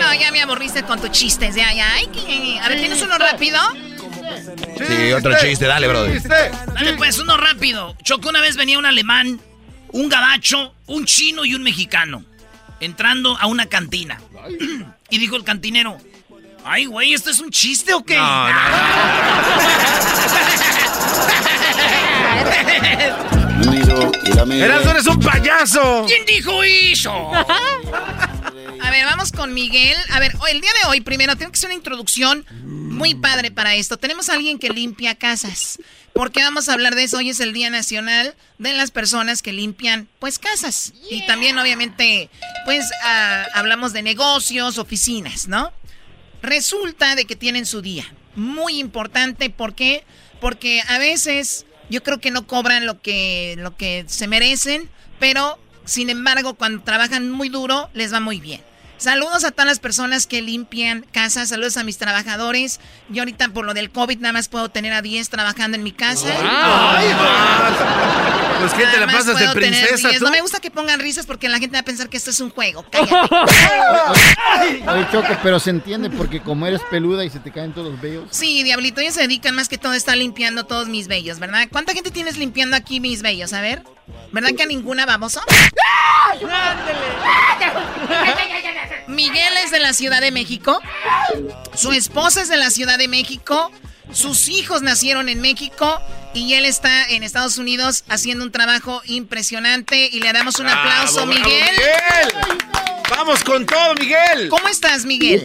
No, 0.00 0.14
ya 0.14 0.30
me 0.32 0.42
aburriste 0.42 0.82
con 0.84 1.00
tus 1.00 1.10
chistes. 1.10 1.54
Ya, 1.54 1.72
ya. 1.72 1.94
Ay, 1.94 2.06
que- 2.08 2.58
A 2.60 2.68
ver, 2.68 2.80
¿tienes 2.80 3.02
uno 3.02 3.18
rápido? 3.18 3.58
Sí, 4.86 5.12
otro 5.12 5.32
chiste, 5.40 5.66
dale, 5.66 5.88
brother. 5.88 6.22
Dale 6.22 6.94
pues, 6.96 7.18
uno 7.18 7.36
rápido. 7.36 7.96
Choco, 8.02 8.28
una 8.28 8.40
vez 8.40 8.56
venía 8.56 8.78
un 8.78 8.86
alemán, 8.86 9.40
un 9.92 10.08
gabacho, 10.08 10.74
un 10.86 11.04
chino 11.04 11.44
y 11.44 11.54
un 11.54 11.62
mexicano. 11.62 12.24
Entrando 12.80 13.36
a 13.38 13.46
una 13.46 13.66
cantina. 13.66 14.20
y 15.10 15.18
dijo 15.18 15.36
el 15.36 15.44
cantinero, 15.44 15.98
ay, 16.64 16.86
güey, 16.86 17.12
¿esto 17.12 17.30
es 17.30 17.40
un 17.40 17.50
chiste 17.50 17.92
o 17.92 18.04
qué? 18.04 18.16
Erasmo, 23.94 24.90
eres 24.90 25.06
un 25.06 25.20
payaso. 25.20 26.04
¿Quién 26.06 26.24
dijo 26.26 26.62
eso? 26.62 27.32
A 28.82 28.90
ver, 28.90 29.04
vamos 29.04 29.30
con 29.32 29.52
Miguel. 29.52 29.96
A 30.10 30.20
ver, 30.20 30.34
hoy- 30.40 30.52
el 30.52 30.60
día 30.60 30.70
de 30.82 30.88
hoy, 30.88 31.00
primero, 31.00 31.36
tengo 31.36 31.52
que 31.52 31.56
hacer 31.58 31.68
una 31.68 31.74
introducción 31.76 32.46
muy 32.64 33.14
padre 33.14 33.50
para 33.50 33.74
esto. 33.74 33.96
Tenemos 33.98 34.28
a 34.28 34.34
alguien 34.34 34.58
que 34.58 34.70
limpia 34.70 35.14
casas. 35.14 35.78
¿Por 36.12 36.32
qué 36.32 36.42
vamos 36.42 36.68
a 36.68 36.72
hablar 36.72 36.94
de 36.94 37.04
eso? 37.04 37.18
Hoy 37.18 37.30
es 37.30 37.40
el 37.40 37.52
Día 37.52 37.70
Nacional 37.70 38.34
de 38.58 38.72
las 38.72 38.90
personas 38.90 39.42
que 39.42 39.52
limpian, 39.52 40.08
pues, 40.18 40.38
casas. 40.38 40.92
Y 41.10 41.24
también, 41.26 41.58
obviamente, 41.58 42.30
pues, 42.64 42.86
ah, 43.04 43.46
hablamos 43.54 43.92
de 43.92 44.02
negocios, 44.02 44.78
oficinas, 44.78 45.46
¿no? 45.46 45.72
Resulta 46.42 47.14
de 47.14 47.26
que 47.26 47.36
tienen 47.36 47.66
su 47.66 47.82
día. 47.82 48.12
Muy 48.34 48.78
importante, 48.78 49.50
¿por 49.50 49.74
qué? 49.74 50.04
Porque 50.40 50.82
a 50.88 50.98
veces 50.98 51.66
yo 51.90 52.02
creo 52.02 52.18
que 52.18 52.30
no 52.30 52.46
cobran 52.46 52.86
lo 52.86 53.00
que, 53.02 53.56
lo 53.58 53.76
que 53.76 54.04
se 54.06 54.28
merecen, 54.28 54.88
pero 55.18 55.58
sin 55.84 56.08
embargo 56.08 56.54
cuando 56.54 56.82
trabajan 56.82 57.30
muy 57.30 57.48
duro 57.48 57.90
les 57.92 58.12
va 58.14 58.20
muy 58.20 58.40
bien. 58.40 58.62
Saludos 59.00 59.44
a 59.44 59.50
todas 59.50 59.66
las 59.66 59.78
personas 59.78 60.26
que 60.26 60.42
limpian 60.42 61.06
casas, 61.10 61.48
saludos 61.48 61.78
a 61.78 61.84
mis 61.84 61.96
trabajadores. 61.96 62.80
Yo 63.08 63.22
ahorita 63.22 63.48
por 63.48 63.64
lo 63.64 63.72
del 63.72 63.90
COVID 63.90 64.18
nada 64.18 64.34
más 64.34 64.48
puedo 64.48 64.68
tener 64.68 64.92
a 64.92 65.00
10 65.00 65.30
trabajando 65.30 65.78
en 65.78 65.82
mi 65.82 65.92
casa. 65.92 66.28
Ay, 66.38 67.08
pues 68.60 68.74
¿qué 68.74 68.84
te 68.84 69.00
la 69.00 69.06
pasas 69.06 69.38
de 69.38 69.48
princesa 69.54 70.08
10. 70.10 70.18
tú? 70.18 70.24
No 70.26 70.30
me 70.30 70.42
gusta 70.42 70.60
que 70.60 70.70
pongan 70.70 71.00
risas 71.00 71.24
porque 71.24 71.48
la 71.48 71.58
gente 71.58 71.76
va 71.76 71.80
a 71.80 71.84
pensar 71.84 72.10
que 72.10 72.18
esto 72.18 72.28
es 72.28 72.40
un 72.40 72.50
juego. 72.50 72.84
Cállate. 72.92 73.14
Oye, 74.86 75.08
Choco, 75.10 75.34
pero 75.42 75.58
se 75.58 75.70
entiende 75.70 76.10
porque 76.10 76.42
como 76.42 76.66
eres 76.66 76.82
peluda 76.90 77.24
y 77.24 77.30
se 77.30 77.40
te 77.40 77.50
caen 77.50 77.72
todos 77.72 77.92
los 77.92 78.00
vellos. 78.02 78.24
Sí, 78.28 78.62
Diablito, 78.64 79.00
ellos 79.00 79.14
se 79.14 79.22
dedican 79.22 79.54
más 79.54 79.70
que 79.70 79.78
todo 79.78 79.92
a 79.92 79.96
estar 79.96 80.14
limpiando 80.14 80.66
todos 80.66 80.88
mis 80.88 81.08
vellos, 81.08 81.38
¿verdad? 81.38 81.68
¿Cuánta 81.72 81.94
gente 81.94 82.10
tienes 82.10 82.36
limpiando 82.36 82.76
aquí 82.76 83.00
mis 83.00 83.22
vellos? 83.22 83.54
A 83.54 83.62
ver. 83.62 83.82
¿Verdad 84.32 84.50
que 84.56 84.62
a 84.62 84.66
ninguna 84.66 85.06
vamos? 85.06 85.38
Miguel 89.06 89.52
es 89.64 89.70
de 89.70 89.80
la 89.80 89.92
Ciudad 89.92 90.20
de 90.20 90.30
México. 90.30 90.80
Su 91.74 91.92
esposa 91.92 92.42
es 92.42 92.48
de 92.48 92.56
la 92.56 92.70
Ciudad 92.70 92.98
de 92.98 93.08
México. 93.08 93.70
Sus 94.12 94.48
hijos 94.48 94.82
nacieron 94.82 95.28
en 95.28 95.40
México. 95.40 96.00
Y 96.32 96.54
él 96.54 96.64
está 96.64 97.08
en 97.08 97.22
Estados 97.22 97.58
Unidos 97.58 98.04
haciendo 98.08 98.44
un 98.44 98.52
trabajo 98.52 99.02
impresionante. 99.06 100.08
Y 100.12 100.20
le 100.20 100.32
damos 100.32 100.58
un 100.60 100.68
aplauso, 100.68 101.26
bravo, 101.26 101.32
Miguel. 101.32 101.70
Miguel. 101.72 102.58
Vamos 103.10 103.42
con 103.42 103.66
todo, 103.66 103.94
Miguel. 103.94 104.48
¿Cómo 104.48 104.68
estás, 104.68 105.04
Miguel? 105.04 105.44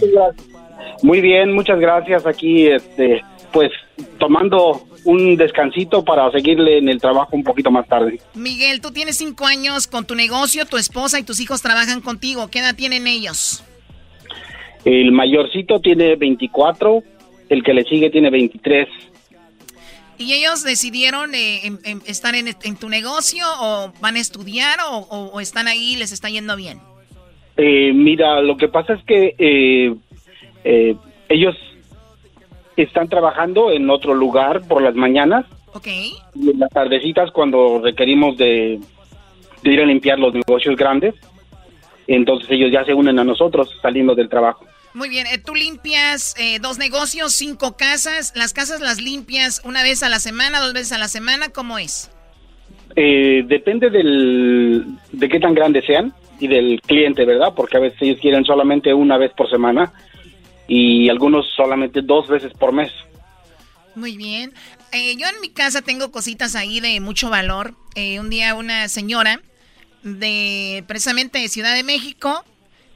Muy 1.01 1.21
bien, 1.21 1.53
muchas 1.53 1.79
gracias. 1.79 2.25
Aquí, 2.25 2.67
este, 2.67 3.23
pues, 3.51 3.71
tomando 4.19 4.87
un 5.05 5.37
descansito 5.37 6.03
para 6.03 6.29
seguirle 6.31 6.77
en 6.79 6.89
el 6.89 6.99
trabajo 6.99 7.29
un 7.35 7.43
poquito 7.43 7.71
más 7.71 7.87
tarde. 7.87 8.19
Miguel, 8.33 8.81
tú 8.81 8.91
tienes 8.91 9.17
cinco 9.17 9.45
años 9.45 9.87
con 9.87 10.05
tu 10.05 10.15
negocio, 10.15 10.65
tu 10.65 10.77
esposa 10.77 11.19
y 11.19 11.23
tus 11.23 11.39
hijos 11.39 11.61
trabajan 11.61 12.01
contigo. 12.01 12.49
¿Qué 12.49 12.59
edad 12.59 12.75
tienen 12.75 13.07
ellos? 13.07 13.63
El 14.83 15.11
mayorcito 15.11 15.79
tiene 15.79 16.15
24, 16.15 17.03
el 17.49 17.63
que 17.63 17.73
le 17.73 17.83
sigue 17.85 18.09
tiene 18.09 18.29
23. 18.29 18.87
¿Y 20.17 20.33
ellos 20.33 20.63
decidieron 20.63 21.35
eh, 21.35 21.71
estar 22.05 22.35
en, 22.35 22.47
en 22.63 22.75
tu 22.77 22.87
negocio 22.89 23.45
o 23.59 23.91
van 23.99 24.15
a 24.15 24.19
estudiar 24.19 24.79
o, 24.89 24.97
o- 24.99 25.31
o 25.33 25.39
están 25.41 25.67
ahí 25.67 25.93
y 25.93 25.95
les 25.97 26.11
está 26.11 26.29
yendo 26.29 26.55
bien? 26.55 26.79
Eh, 27.57 27.91
mira, 27.93 28.41
lo 28.41 28.57
que 28.57 28.67
pasa 28.69 28.93
es 28.93 29.03
que 29.05 29.35
eh, 29.37 29.93
eh, 30.63 30.95
ellos 31.29 31.55
están 32.75 33.07
trabajando 33.09 33.71
en 33.71 33.89
otro 33.89 34.13
lugar 34.13 34.67
por 34.67 34.81
las 34.81 34.95
mañanas 34.95 35.45
Ok. 35.73 35.87
y 35.87 36.49
en 36.49 36.59
las 36.59 36.69
tardecitas 36.69 37.31
cuando 37.31 37.81
requerimos 37.83 38.37
de, 38.37 38.79
de 39.63 39.71
ir 39.71 39.81
a 39.81 39.85
limpiar 39.85 40.19
los 40.19 40.33
negocios 40.33 40.75
grandes, 40.75 41.15
entonces 42.07 42.49
ellos 42.51 42.71
ya 42.71 42.83
se 42.85 42.93
unen 42.93 43.19
a 43.19 43.23
nosotros 43.23 43.69
saliendo 43.81 44.15
del 44.15 44.29
trabajo. 44.29 44.65
Muy 44.93 45.09
bien, 45.09 45.27
eh, 45.27 45.37
tú 45.37 45.53
limpias 45.55 46.35
eh, 46.39 46.59
dos 46.61 46.77
negocios, 46.77 47.33
cinco 47.33 47.75
casas. 47.75 48.31
¿Las 48.35 48.53
casas 48.53 48.79
las 48.79 49.01
limpias 49.01 49.61
una 49.65 49.83
vez 49.83 50.03
a 50.03 50.09
la 50.09 50.19
semana, 50.19 50.61
dos 50.61 50.71
veces 50.71 50.93
a 50.93 50.97
la 50.97 51.09
semana? 51.09 51.49
¿Cómo 51.49 51.77
es? 51.77 52.09
Eh, 52.95 53.43
depende 53.45 53.89
del, 53.89 54.85
de 55.11 55.27
qué 55.27 55.39
tan 55.41 55.53
grandes 55.53 55.85
sean 55.85 56.13
y 56.39 56.47
del 56.47 56.79
cliente, 56.81 57.25
¿verdad? 57.25 57.53
Porque 57.53 57.75
a 57.75 57.81
veces 57.81 58.01
ellos 58.01 58.19
quieren 58.21 58.45
solamente 58.45 58.93
una 58.93 59.17
vez 59.17 59.33
por 59.33 59.49
semana 59.49 59.91
y 60.67 61.09
algunos 61.09 61.45
solamente 61.55 62.01
dos 62.01 62.27
veces 62.27 62.51
por 62.53 62.71
mes. 62.73 62.91
Muy 63.95 64.17
bien. 64.17 64.53
Eh, 64.91 65.15
yo 65.17 65.27
en 65.27 65.39
mi 65.41 65.49
casa 65.49 65.81
tengo 65.81 66.11
cositas 66.11 66.55
ahí 66.55 66.79
de 66.79 66.99
mucho 66.99 67.29
valor. 67.29 67.75
Eh, 67.95 68.19
un 68.19 68.29
día 68.29 68.53
una 68.55 68.87
señora 68.89 69.41
de 70.03 70.83
precisamente 70.87 71.39
de 71.39 71.49
Ciudad 71.49 71.73
de 71.73 71.83
México 71.83 72.43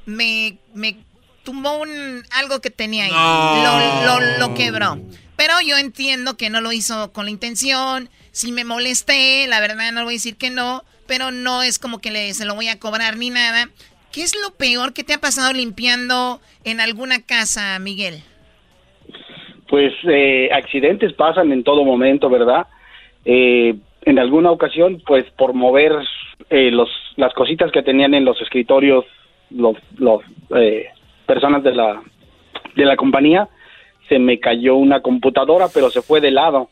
me, 0.05 0.57
me 0.73 0.97
tumbó 1.43 1.77
un 1.77 2.23
algo 2.31 2.59
que 2.61 2.69
tenía 2.69 3.05
ahí. 3.05 3.11
No. 3.11 3.63
Lo, 3.63 4.19
lo- 4.19 4.37
lo 4.39 4.53
quebró. 4.55 4.99
Pero 5.35 5.53
yo 5.61 5.77
entiendo 5.77 6.35
que 6.37 6.49
no 6.49 6.59
lo 6.61 6.71
hizo 6.73 7.13
con 7.13 7.25
la 7.25 7.31
intención. 7.31 8.09
Si 8.31 8.51
me 8.51 8.65
molesté, 8.65 9.47
la 9.47 9.59
verdad 9.61 9.91
no 9.93 10.03
voy 10.03 10.13
a 10.13 10.17
decir 10.17 10.35
que 10.35 10.49
no, 10.49 10.83
pero 11.07 11.31
no 11.31 11.63
es 11.63 11.79
como 11.79 11.99
que 11.99 12.11
le, 12.11 12.33
se 12.33 12.43
lo 12.45 12.55
voy 12.55 12.67
a 12.67 12.77
cobrar 12.79 13.15
ni 13.17 13.29
nada. 13.29 13.69
¿Qué 14.11 14.21
es 14.23 14.35
lo 14.35 14.55
peor 14.57 14.93
que 14.93 15.03
te 15.03 15.13
ha 15.13 15.19
pasado 15.19 15.53
limpiando 15.53 16.39
en 16.63 16.79
alguna 16.79 17.21
casa, 17.25 17.77
Miguel? 17.79 18.15
Pues 19.67 19.93
eh, 20.03 20.49
accidentes 20.51 21.13
pasan 21.13 21.51
en 21.51 21.63
todo 21.63 21.83
momento, 21.85 22.29
¿verdad? 22.29 22.67
Eh, 23.25 23.75
en 24.03 24.19
alguna 24.19 24.51
ocasión, 24.51 25.01
pues 25.05 25.25
por 25.37 25.53
mover 25.53 25.93
eh, 26.49 26.71
los, 26.71 26.89
las 27.17 27.33
cositas 27.33 27.71
que 27.71 27.83
tenían 27.83 28.13
en 28.13 28.25
los 28.25 28.41
escritorios 28.41 29.05
los, 29.51 29.77
los 29.97 30.21
eh, 30.55 30.87
personas 31.25 31.63
de 31.63 31.73
la, 31.73 32.01
de 32.75 32.85
la 32.85 32.95
compañía, 32.95 33.47
se 34.07 34.19
me 34.19 34.39
cayó 34.39 34.75
una 34.75 35.01
computadora, 35.01 35.67
pero 35.73 35.89
se 35.89 36.01
fue 36.01 36.21
de 36.21 36.31
lado. 36.31 36.69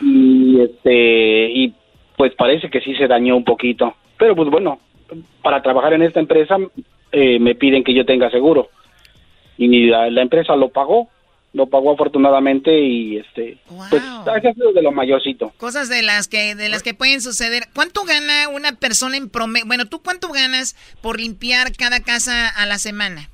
Y, 0.00 0.60
este, 0.60 1.50
y 1.50 1.74
pues 2.16 2.34
parece 2.34 2.70
que 2.70 2.80
sí 2.80 2.94
se 2.94 3.06
dañó 3.06 3.36
un 3.36 3.44
poquito. 3.44 3.94
Pero 4.18 4.34
pues 4.36 4.50
bueno, 4.50 4.78
para 5.42 5.62
trabajar 5.62 5.92
en 5.92 6.02
esta 6.02 6.20
empresa 6.20 6.56
eh, 7.12 7.38
me 7.38 7.54
piden 7.54 7.84
que 7.84 7.94
yo 7.94 8.04
tenga 8.04 8.30
seguro. 8.30 8.68
Y 9.58 9.86
la, 9.86 10.10
la 10.10 10.22
empresa 10.22 10.56
lo 10.56 10.70
pagó, 10.70 11.08
lo 11.52 11.66
pagó 11.66 11.92
afortunadamente 11.92 12.80
y 12.80 13.16
este, 13.18 13.58
pues 13.90 14.02
ha 14.02 14.40
sido 14.40 14.72
de 14.72 14.82
lo 14.82 14.92
mayorcito. 14.92 15.52
Cosas 15.58 15.88
de 15.88 16.02
las 16.02 16.28
que 16.28 16.54
de 16.54 16.68
las 16.68 16.82
que 16.82 16.94
pueden 16.94 17.20
suceder. 17.20 17.64
¿Cuánto 17.74 18.02
gana 18.04 18.48
una 18.48 18.72
persona 18.72 19.16
en 19.16 19.28
promedio? 19.28 19.66
Bueno, 19.66 19.86
¿tú 19.86 20.00
cuánto 20.02 20.28
ganas 20.28 20.76
por 21.02 21.20
limpiar 21.20 21.72
cada 21.76 22.00
casa 22.00 22.48
a 22.48 22.66
la 22.66 22.78
semana? 22.78 23.28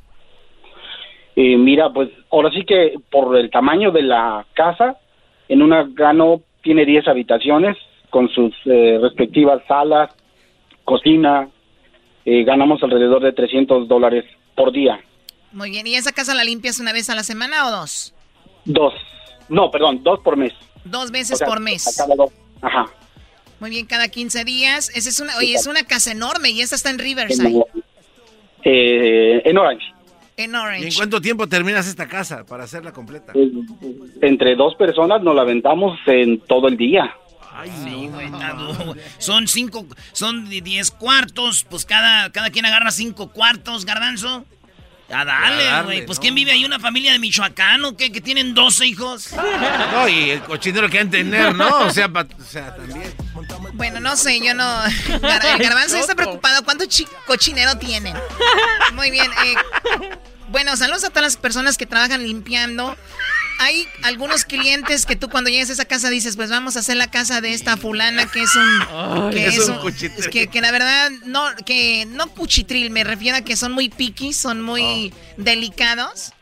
Eh, 1.37 1.59
mira, 1.59 1.93
pues 1.93 2.09
ahora 2.33 2.51
sí 2.51 2.65
que 2.65 2.95
por 3.11 3.37
el 3.37 3.51
tamaño 3.51 3.91
de 3.91 4.03
la 4.03 4.47
casa, 4.55 4.97
en 5.49 5.61
una 5.61 5.87
gano 5.87 6.41
tiene 6.63 6.87
10 6.87 7.09
habitaciones 7.09 7.77
con 8.09 8.31
sus 8.31 8.55
eh, 8.65 8.99
respectivas 9.01 9.61
salas, 9.69 10.11
cocina, 10.85 11.51
eh, 12.27 12.45
ganamos 12.45 12.83
alrededor 12.83 13.23
de 13.23 13.33
300 13.33 13.89
dólares 13.89 14.25
por 14.55 14.73
día. 14.73 15.01
Muy 15.53 15.71
bien. 15.71 15.87
¿Y 15.87 15.95
esa 15.95 16.13
casa 16.13 16.35
la 16.35 16.45
limpias 16.45 16.79
una 16.81 16.93
vez 16.93 17.09
a 17.09 17.15
la 17.15 17.23
semana 17.23 17.67
o 17.67 17.71
dos? 17.71 18.13
Dos, 18.67 18.93
no, 19.49 19.71
perdón, 19.71 20.03
dos 20.03 20.21
por 20.21 20.37
mes. 20.37 20.53
Dos 20.85 21.11
veces 21.11 21.35
O 21.35 21.37
sea, 21.39 21.47
por 21.47 21.61
mes. 21.61 21.87
a 21.99 22.03
cada 22.05 22.15
dos. 22.17 22.31
Ajá. 22.61 22.87
Muy 23.61 23.71
bien, 23.71 23.87
cada 23.87 24.09
15 24.09 24.45
días. 24.45 24.91
Esa 24.95 25.09
es 25.09 25.19
una, 25.21 25.37
oye, 25.39 25.55
es 25.55 25.67
una 25.67 25.85
casa 25.85 26.13
enorme 26.13 26.51
y 26.51 26.61
esta 26.61 26.75
está 26.77 26.91
en 26.91 26.99
Riverside, 26.99 27.63
Eh, 28.65 29.41
en 29.45 29.57
Orange. 29.57 29.87
en 30.37 30.43
¿Y 30.43 30.45
en 30.45 30.55
Orange. 30.55 30.97
cuánto 30.97 31.21
tiempo 31.21 31.49
terminas 31.49 31.87
esta 31.89 32.07
casa 32.09 32.45
para 32.45 32.65
hacerla 32.65 32.93
completa? 32.93 33.33
Eh, 33.35 33.51
Entre 34.21 34.57
dos 34.57 34.75
personas 34.75 35.23
nos 35.23 35.35
la 35.35 35.43
aventamos 35.43 35.99
en 36.07 36.41
todo 36.41 36.69
el 36.69 36.77
día. 36.77 37.15
Sí, 37.65 38.09
güey, 38.09 38.27
está 38.27 38.53
duro. 38.53 38.95
Son 39.19 39.49
cinco, 39.49 39.87
son 40.13 40.49
diez 40.49 40.91
cuartos, 40.91 41.65
pues 41.69 41.85
cada, 41.85 42.31
cada 42.33 42.51
quien 42.51 42.67
agarra 42.67 42.91
cinco 42.91 43.31
cuartos, 43.33 43.85
garbanzo. 43.85 44.45
Ya 45.09 45.19
Ya 45.19 45.25
dale, 45.25 45.83
güey. 45.85 46.05
Pues 46.07 46.19
no. 46.19 46.23
¿quién 46.23 46.35
vive 46.35 46.51
ahí? 46.51 46.65
¿Una 46.65 46.81
familia 46.81 47.13
de 47.13 47.21
Michoacán 47.21 47.85
o 47.85 47.97
qué? 47.97 48.11
¿Que 48.11 48.21
tienen 48.21 48.55
12 48.55 48.87
hijos? 48.87 49.31
No, 49.93 50.09
y 50.09 50.31
el 50.31 50.41
cochinero 50.43 50.91
que 50.91 50.99
han 50.99 51.11
tener, 51.11 51.55
¿no? 51.55 51.69
O 51.87 51.91
sea, 51.91 52.09
pa- 52.09 52.27
o 52.37 52.43
sea, 52.43 52.75
también. 52.75 53.15
Bueno, 53.75 54.01
no 54.01 54.17
sé, 54.17 54.41
yo 54.45 54.53
no. 54.55 54.65
Gar- 54.65 55.45
El 55.55 55.59
garbanzo 55.63 55.97
está 55.97 56.17
preocupado. 56.17 56.65
¿Cuánto 56.65 56.87
chi- 56.87 57.07
cochinero 57.27 57.79
tienen? 57.79 58.17
Muy 58.95 59.13
bien. 59.13 59.31
eh, 59.45 59.55
bueno, 60.49 60.77
saludos 60.77 61.05
a 61.05 61.11
todas 61.11 61.23
las 61.23 61.37
personas 61.37 61.79
que 61.79 61.87
trabajan 61.87 62.25
limpiando. 62.25 62.97
Hay 63.59 63.85
algunos 64.03 64.45
clientes 64.45 65.07
que 65.07 65.17
tú 65.17 65.29
cuando 65.31 65.49
llegas 65.51 65.71
a 65.71 65.73
esa 65.75 65.85
casa 65.87 66.11
dices, 66.11 66.37
pues 66.37 66.51
vamos 66.51 66.77
a 66.77 66.81
hacer 66.81 66.97
la 66.97 67.11
casa 67.11 67.41
de 67.41 67.53
esta 67.53 67.77
fulana 67.77 68.27
que 68.31 68.43
es 68.43 68.55
un... 68.55 68.69
Ay, 68.93 69.31
que 69.35 69.47
es 69.47 69.59
es 69.59 69.69
un 69.69 69.77
un- 69.77 69.81
cuchitril. 69.81 70.31
que, 70.31 70.47
que 70.49 70.61
la 70.61 70.71
verdad, 70.73 71.11
no, 71.25 71.43
que 71.65 72.05
no 72.07 72.27
cuchitril, 72.29 72.91
me 72.91 73.03
refiero 73.05 73.39
a 73.39 73.41
que 73.41 73.57
son 73.57 73.73
muy 73.73 73.89
picky, 73.89 74.33
son 74.33 74.61
muy 74.61 75.13
delicados. 75.39 76.33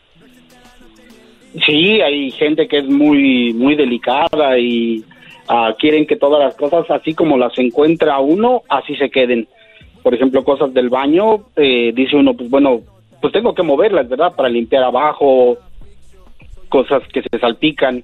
Sí, 1.66 2.00
hay 2.00 2.33
gente 2.33 2.66
que 2.66 2.79
es 2.79 2.85
muy 2.87 3.53
muy 3.55 3.77
delicada 3.77 4.59
y 4.59 5.05
ah, 5.48 5.72
quieren 5.79 6.05
que 6.07 6.16
todas 6.16 6.42
las 6.44 6.57
cosas 6.57 6.85
así 6.90 7.14
como 7.14 7.38
las 7.38 7.57
encuentra 7.59 8.18
uno, 8.18 8.62
así 8.68 8.96
se 8.96 9.09
queden. 9.09 9.46
Por 10.03 10.14
ejemplo, 10.14 10.42
cosas 10.44 10.74
del 10.74 10.88
baño, 10.90 11.46
eh, 11.57 11.92
dice 11.94 12.16
uno, 12.16 12.35
pues 12.35 12.50
bueno, 12.50 12.81
pues 13.22 13.33
tengo 13.33 13.55
que 13.55 13.62
moverlas, 13.62 14.09
¿verdad? 14.09 14.35
Para 14.35 14.48
limpiar 14.48 14.83
abajo, 14.83 15.57
cosas 16.74 17.04
que 17.12 17.22
se 17.22 17.38
salpican, 17.38 18.02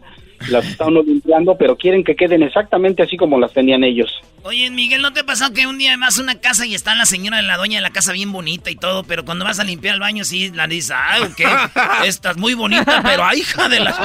las 0.49 0.65
está 0.65 0.87
uno 0.87 1.03
limpiando, 1.03 1.59
pero 1.59 1.77
quieren 1.77 2.05
que 2.05 2.15
queden 2.15 2.45
exactamente 2.45 3.03
así 3.03 3.17
como 3.17 3.37
las 3.41 3.53
tenían 3.53 3.83
ellos. 3.83 4.09
Oye, 4.45 4.71
Miguel, 4.71 5.03
¿no 5.03 5.13
te 5.13 5.21
ha 5.21 5.27
pasado 5.27 5.53
que 5.53 5.67
un 5.67 5.77
día 5.77 5.97
vas 5.97 6.21
a 6.21 6.23
una 6.23 6.41
casa 6.41 6.65
y 6.67 6.77
está 6.77 6.95
la 6.95 7.05
señora 7.05 7.39
de 7.39 7.43
la 7.43 7.57
dueña 7.57 7.79
de 7.79 7.83
la 7.83 7.91
casa 7.91 8.13
bien 8.13 8.31
bonita 8.31 8.71
y 8.71 8.77
todo, 8.77 9.03
pero 9.03 9.25
cuando 9.25 9.45
vas 9.45 9.59
a 9.59 9.65
limpiar 9.65 9.95
el 9.95 10.01
baño 10.01 10.23
sí 10.23 10.53
la 10.55 10.69
dices, 10.69 10.93
ah, 10.95 11.19
ok, 11.25 12.05
estás 12.07 12.37
muy 12.37 12.55
bonita, 12.55 13.03
pero 13.05 13.25
ay, 13.25 13.41
hija 13.41 13.69
de 13.69 13.81
la... 13.81 13.93
Sí, 13.93 13.99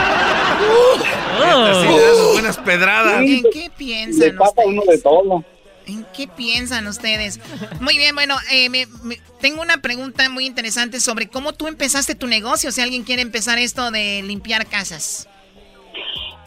le 1.88 2.02
das 2.02 2.18
sus 2.18 2.34
buenas 2.34 2.58
pedradas. 2.58 3.22
¿En 3.22 3.44
qué 3.54 3.70
piensan 3.78 4.30
Le 4.30 4.34
pasa 4.34 4.62
uno 4.66 4.82
de 4.88 4.98
todo. 4.98 5.46
¿En 5.88 6.06
qué 6.16 6.28
piensan 6.28 6.88
ustedes? 6.88 7.40
Muy 7.82 7.98
bien, 7.98 8.16
bueno, 8.16 8.36
eh, 8.52 8.70
me- 8.70 8.88
me- 9.04 9.18
tengo 9.40 9.62
una 9.62 9.78
pregunta 9.82 10.30
muy 10.30 10.46
interesante 10.46 11.00
sobre 11.00 11.28
cómo 11.28 11.54
tú 11.54 11.68
empezaste 11.68 12.16
tu 12.16 12.28
negocio, 12.28 12.72
si 12.72 12.82
alguien 12.82 13.04
quiere 13.04 13.22
empezar 13.22 13.58
esto 13.60 13.92
de 13.92 14.24
limpiar 14.24 14.66
casas. 14.66 15.30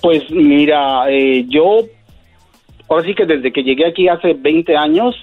Pues 0.03 0.28
mira, 0.30 1.11
eh, 1.11 1.45
yo, 1.49 1.80
ahora 2.89 3.05
sí 3.07 3.14
que 3.14 3.26
desde 3.26 3.53
que 3.53 3.62
llegué 3.62 3.86
aquí 3.86 4.09
hace 4.09 4.34
20 4.34 4.76
años, 4.76 5.14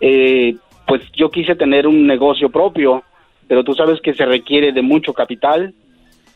eh, 0.00 0.56
pues 0.86 1.02
yo 1.16 1.30
quise 1.30 1.54
tener 1.54 1.86
un 1.86 2.06
negocio 2.06 2.50
propio, 2.50 3.04
pero 3.48 3.64
tú 3.64 3.74
sabes 3.74 4.00
que 4.00 4.14
se 4.14 4.24
requiere 4.26 4.72
de 4.72 4.82
mucho 4.82 5.12
capital 5.12 5.74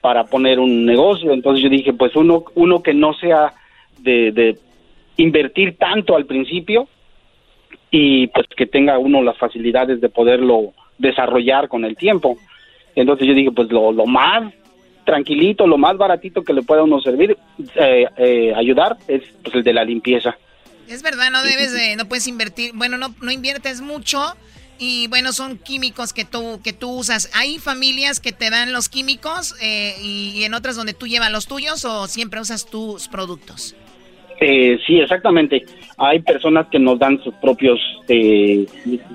para 0.01 0.25
poner 0.25 0.59
un 0.61 0.85
negocio, 0.85 1.33
entonces 1.33 1.62
yo 1.62 1.69
dije, 1.71 1.93
pues 1.93 2.15
uno, 2.15 2.45
uno 2.55 2.83
que 2.83 2.93
no 2.93 3.15
sea 3.15 3.55
de, 3.99 4.33
de 4.33 4.59
invertir 5.17 5.77
tanto 5.79 6.15
al 6.15 6.27
principio 6.27 6.89
y 7.97 8.27
pues 8.27 8.49
que 8.57 8.67
tenga 8.67 8.99
uno 8.99 9.23
las 9.23 9.39
facilidades 9.39 10.01
de 10.01 10.09
poderlo 10.09 10.73
desarrollar 10.99 11.69
con 11.69 11.85
el 11.85 11.97
tiempo. 11.97 12.37
Entonces 12.97 13.29
yo 13.29 13.35
dije, 13.35 13.53
pues 13.53 13.71
lo, 13.71 13.93
lo 13.93 14.05
más 14.05 14.53
tranquilito, 15.05 15.65
lo 15.69 15.79
más 15.79 15.97
baratito 15.97 16.43
que 16.43 16.53
le 16.53 16.63
pueda 16.63 16.83
uno 16.83 17.01
servir, 17.01 17.37
eh, 17.77 18.07
eh, 18.17 18.53
ayudar, 18.57 18.97
es 19.07 19.23
pues, 19.45 19.55
el 19.55 19.63
de 19.63 19.73
la 19.73 19.85
limpieza. 19.85 20.37
Es 20.89 21.05
verdad, 21.05 21.31
no 21.31 21.41
debes 21.45 21.73
de, 21.73 21.95
no 21.95 22.07
puedes 22.07 22.27
invertir, 22.27 22.73
bueno, 22.75 22.99
no, 22.99 23.15
no 23.23 23.31
inviertes 23.31 23.81
mucho 23.81 24.21
y 24.77 25.07
bueno, 25.07 25.33
son 25.33 25.57
químicos 25.57 26.13
que 26.13 26.25
tú, 26.25 26.61
que 26.65 26.73
tú 26.73 26.91
usas. 26.91 27.31
¿Hay 27.33 27.61
familias 27.61 28.19
que 28.19 28.33
te 28.33 28.51
dan 28.51 28.73
los 28.73 28.89
químicos 28.89 29.55
eh, 29.63 29.95
y, 30.03 30.33
y 30.35 30.43
en 30.43 30.55
otras 30.55 30.75
donde 30.75 30.95
tú 30.95 31.07
llevas 31.07 31.31
los 31.31 31.47
tuyos 31.47 31.85
o 31.85 32.09
siempre 32.09 32.41
usas 32.41 32.67
tus 32.67 33.07
productos? 33.07 33.77
Eh, 34.41 34.78
sí, 34.87 35.01
exactamente. 35.01 35.64
Hay 35.97 36.20
personas 36.20 36.66
que 36.68 36.78
nos 36.78 36.99
dan 36.99 37.22
sus 37.22 37.35
propios 37.35 37.80
eh, 38.09 38.66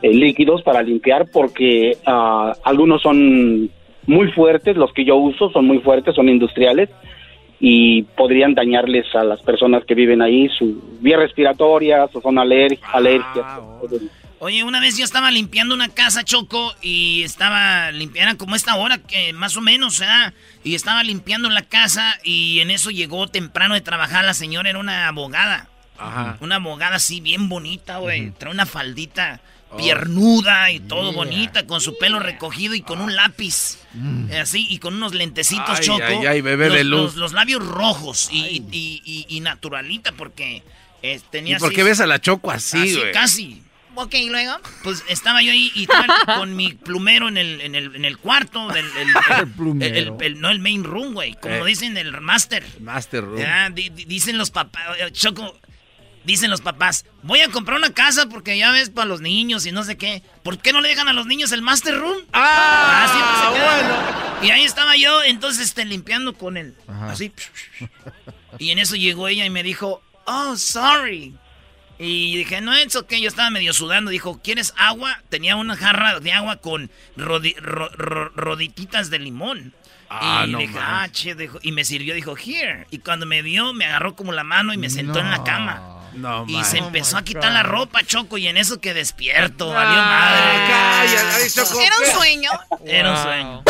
eh, 0.01 0.13
líquidos 0.13 0.61
para 0.63 0.81
limpiar 0.81 1.27
porque 1.31 1.97
ah, 2.05 2.53
algunos 2.63 3.01
son 3.01 3.69
muy 4.07 4.31
fuertes, 4.31 4.75
los 4.75 4.93
que 4.93 5.05
yo 5.05 5.17
uso 5.17 5.51
son 5.51 5.65
muy 5.65 5.79
fuertes, 5.79 6.15
son 6.15 6.29
industriales 6.29 6.89
y 7.59 8.03
podrían 8.03 8.55
dañarles 8.55 9.13
a 9.13 9.23
las 9.23 9.41
personas 9.41 9.83
que 9.83 9.93
viven 9.93 10.21
ahí 10.21 10.47
su 10.49 10.81
vía 11.01 11.17
respiratoria, 11.17 12.05
o 12.05 12.21
son 12.21 12.39
aler 12.39 12.77
alergias. 12.93 13.45
Oye, 14.41 14.63
una 14.63 14.79
vez 14.79 14.95
yo 14.97 15.03
estaba 15.03 15.31
limpiando 15.31 15.75
una 15.75 15.89
casa, 15.89 16.23
Choco, 16.23 16.73
y 16.81 17.23
estaba 17.23 17.91
limpiando 17.91 18.37
como 18.37 18.55
esta 18.55 18.75
hora, 18.75 18.97
que 18.99 19.33
más 19.33 19.57
o 19.57 19.61
menos. 19.61 20.01
Y 20.63 20.75
estaba 20.75 21.03
limpiando 21.03 21.49
la 21.49 21.63
casa 21.63 22.17
y 22.23 22.61
en 22.61 22.71
eso 22.71 22.89
llegó 22.89 23.27
temprano 23.27 23.73
de 23.73 23.81
trabajar 23.81 24.23
la 24.23 24.33
señora, 24.33 24.69
era 24.69 24.79
una 24.79 25.07
abogada. 25.09 25.67
Ajá. 25.97 26.37
Una 26.39 26.55
abogada 26.55 26.95
así 26.95 27.19
bien 27.19 27.49
bonita, 27.49 27.97
güey. 27.97 28.31
Trae 28.31 28.53
una 28.53 28.65
faldita 28.65 29.41
piernuda 29.77 30.71
y 30.71 30.79
todo 30.79 31.11
bonita, 31.11 31.67
con 31.67 31.81
su 31.81 31.97
pelo 31.97 32.19
recogido 32.19 32.73
y 32.75 32.81
con 32.81 33.01
un 33.01 33.15
lápiz. 33.17 33.77
Mm. 33.93 34.31
Así, 34.41 34.65
y 34.69 34.77
con 34.79 34.95
unos 34.95 35.13
lentecitos, 35.13 35.79
Ay, 35.79 35.85
Choco. 35.85 36.03
ay, 36.07 36.25
ay, 36.25 36.41
bebé 36.41 36.67
los, 36.69 36.77
de 36.77 36.83
luz. 36.85 37.01
Los, 37.01 37.15
los 37.15 37.33
labios 37.33 37.65
rojos 37.67 38.29
y, 38.31 38.39
y, 38.71 39.01
y- 39.03 39.25
y 39.27 39.39
naturalita, 39.41 40.13
porque 40.13 40.63
eh, 41.03 41.19
tenía 41.29 41.57
¿Y 41.57 41.59
por 41.59 41.67
así- 41.67 41.75
qué 41.75 41.83
ves 41.83 41.99
a 41.99 42.07
la 42.07 42.19
Choco 42.21 42.51
así, 42.51 42.77
así, 42.77 42.95
güey? 42.95 43.11
casi. 43.11 43.63
Ok, 44.01 44.13
¿y 44.15 44.29
luego? 44.29 44.57
Pues 44.83 45.03
estaba 45.09 45.41
yo 45.41 45.51
ahí 45.51 45.71
y 45.75 45.87
con 46.37 46.55
mi 46.55 46.73
plumero 46.73 47.27
en 47.27 47.37
el, 47.37 47.61
en 47.61 47.75
el, 47.75 47.95
en 47.95 48.05
el 48.05 48.17
cuarto 48.17 48.67
del... 48.69 48.85
el- 48.97 49.09
el- 49.39 49.47
plumero. 49.51 49.95
el- 50.19 50.23
el- 50.25 50.39
no 50.41 50.49
el 50.49 50.59
main 50.59 50.83
room, 50.83 51.13
güey. 51.13 51.35
Como 51.41 51.55
Eh. 51.55 51.65
dicen 51.65 51.97
el 51.97 52.19
master. 52.21 52.65
Master 52.79 53.23
Room. 53.25 53.39
Ya, 53.39 53.69
di- 53.69 53.89
di- 53.89 54.05
dicen 54.05 54.37
los 54.37 54.51
papás... 54.51 54.81
eh, 54.99 55.11
Choco... 55.11 55.57
Dicen 56.25 56.51
los 56.51 56.59
papás, 56.61 57.05
voy 57.23 57.39
a 57.39 57.49
comprar 57.49 57.77
una 57.77 57.93
casa 57.93 58.27
porque 58.27 58.55
ya 58.57 58.71
ves 58.71 58.89
para 58.89 59.07
los 59.07 59.21
niños 59.21 59.65
y 59.65 59.71
no 59.71 59.83
sé 59.83 59.97
qué. 59.97 60.21
¿Por 60.43 60.59
qué 60.59 60.73
no 60.73 60.81
le 60.81 60.89
dejan 60.89 61.07
a 61.07 61.13
los 61.13 61.25
niños 61.25 61.51
el 61.53 61.61
master 61.61 61.97
room? 61.97 62.17
Ah, 62.33 63.07
siempre 63.11 63.35
se 63.37 63.53
quedan. 63.55 64.45
Y 64.45 64.51
ahí 64.51 64.63
estaba 64.65 64.95
yo, 64.97 65.23
entonces, 65.23 65.65
este, 65.69 65.85
limpiando 65.85 66.33
con 66.33 66.57
él. 66.57 66.75
Así. 66.87 67.31
Y 68.59 68.71
en 68.71 68.79
eso 68.79 68.95
llegó 68.95 69.27
ella 69.29 69.45
y 69.45 69.49
me 69.49 69.63
dijo, 69.63 70.01
oh, 70.25 70.55
sorry. 70.57 71.33
Y 71.99 72.37
dije, 72.37 72.61
no, 72.61 72.73
es 72.73 72.95
ok, 72.95 73.13
yo 73.15 73.27
estaba 73.27 73.49
medio 73.49 73.73
sudando. 73.73 74.09
Dijo, 74.09 74.39
¿quieres 74.41 74.73
agua? 74.77 75.21
Tenía 75.29 75.57
una 75.57 75.75
jarra 75.75 76.19
de 76.21 76.31
agua 76.31 76.55
con 76.57 76.89
rodi- 77.17 77.57
ro- 77.57 77.89
ro- 77.89 78.29
rodititas 78.35 79.09
de 79.09 79.19
limón. 79.19 79.73
Ah, 80.09 80.45
y 80.47 80.51
no 80.51 80.57
dije, 80.59 80.73
ah, 80.81 81.07
che, 81.11 81.35
dijo- 81.35 81.59
y 81.61 81.71
me 81.73 81.83
sirvió, 81.85 82.15
dijo, 82.15 82.35
here. 82.37 82.87
Y 82.89 82.99
cuando 82.99 83.25
me 83.25 83.43
dio, 83.43 83.73
me 83.73 83.85
agarró 83.85 84.15
como 84.15 84.31
la 84.31 84.43
mano 84.43 84.73
y 84.73 84.77
me 84.77 84.89
sentó 84.89 85.19
en 85.19 85.29
la 85.29 85.43
cama. 85.43 85.98
No, 86.13 86.45
Y 86.47 86.53
man. 86.53 86.65
se 86.65 86.77
empezó 86.79 87.17
a 87.17 87.23
quitar 87.23 87.51
la 87.51 87.63
ropa, 87.63 88.03
Choco, 88.03 88.37
y 88.37 88.47
en 88.47 88.57
eso 88.57 88.79
que 88.81 88.93
despierto, 88.93 89.71
Ah, 89.71 89.83
valió 89.83 90.01
madre. 90.01 90.67
calla, 90.67 91.35
ay, 91.35 91.49
Choco, 91.49 91.79
Era 91.81 91.95
un 91.99 92.17
sueño. 92.19 92.49
Era 92.85 93.11
un 93.11 93.17
sueño. 93.17 93.63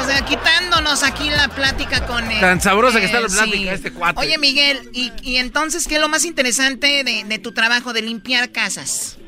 O 0.00 0.04
sea, 0.04 0.24
quitándonos 0.24 1.02
aquí 1.02 1.30
la 1.30 1.48
plática 1.48 2.06
con 2.06 2.30
él. 2.30 2.40
Tan 2.40 2.60
sabrosa 2.60 2.98
que 2.98 3.06
está 3.06 3.20
la 3.20 3.28
sí. 3.28 3.36
plática 3.36 3.72
este 3.72 3.92
cuate. 3.92 4.20
Oye, 4.20 4.38
Miguel, 4.38 4.78
y, 4.92 5.12
y 5.22 5.36
entonces, 5.36 5.86
¿qué 5.86 5.96
es 5.96 6.00
lo 6.00 6.08
más 6.08 6.24
interesante 6.24 7.04
de, 7.04 7.24
de 7.24 7.38
tu 7.38 7.52
trabajo 7.52 7.92
de 7.92 8.02
limpiar 8.02 8.50
casas? 8.50 9.18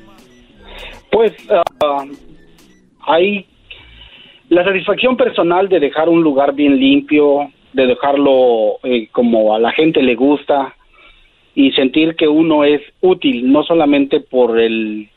Pues 1.13 1.33
ah, 1.51 2.05
hay 3.07 3.47
la 4.49 4.65
satisfacción 4.65 5.17
personal 5.17 5.69
de 5.69 5.81
dejar 5.81 6.09
un 6.09 6.23
lugar 6.23 6.55
bien 6.55 6.77
limpio, 6.79 7.51
de 7.73 7.87
dejarlo 7.87 8.79
eh, 8.83 9.09
como 9.13 9.55
a 9.55 9.59
la 9.59 9.73
gente 9.73 10.03
le 10.03 10.15
gusta 10.17 10.75
y 11.55 11.73
sentir 11.73 12.17
que 12.17 12.29
uno 12.29 12.65
es 12.65 12.81
útil, 13.01 13.51
no 13.51 13.63
solamente 13.63 14.21
por 14.21 14.59
el, 14.59 15.09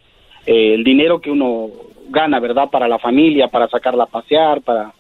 eh, 0.46 0.76
el 0.76 0.84
dinero 0.84 1.20
que 1.20 1.32
uno 1.32 1.70
gana, 2.10 2.40
¿verdad? 2.40 2.70
Para 2.70 2.88
la 2.88 3.00
familia, 3.00 3.48
para 3.48 3.68
sacarla 3.68 4.04
a 4.04 4.08
pasear, 4.08 4.62
para 4.62 4.94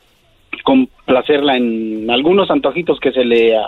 complacerla 0.64 1.56
en 1.58 2.10
algunos 2.10 2.50
antojitos 2.50 3.00
que 3.00 3.12
se 3.12 3.24
le 3.24 3.56
ah, 3.56 3.68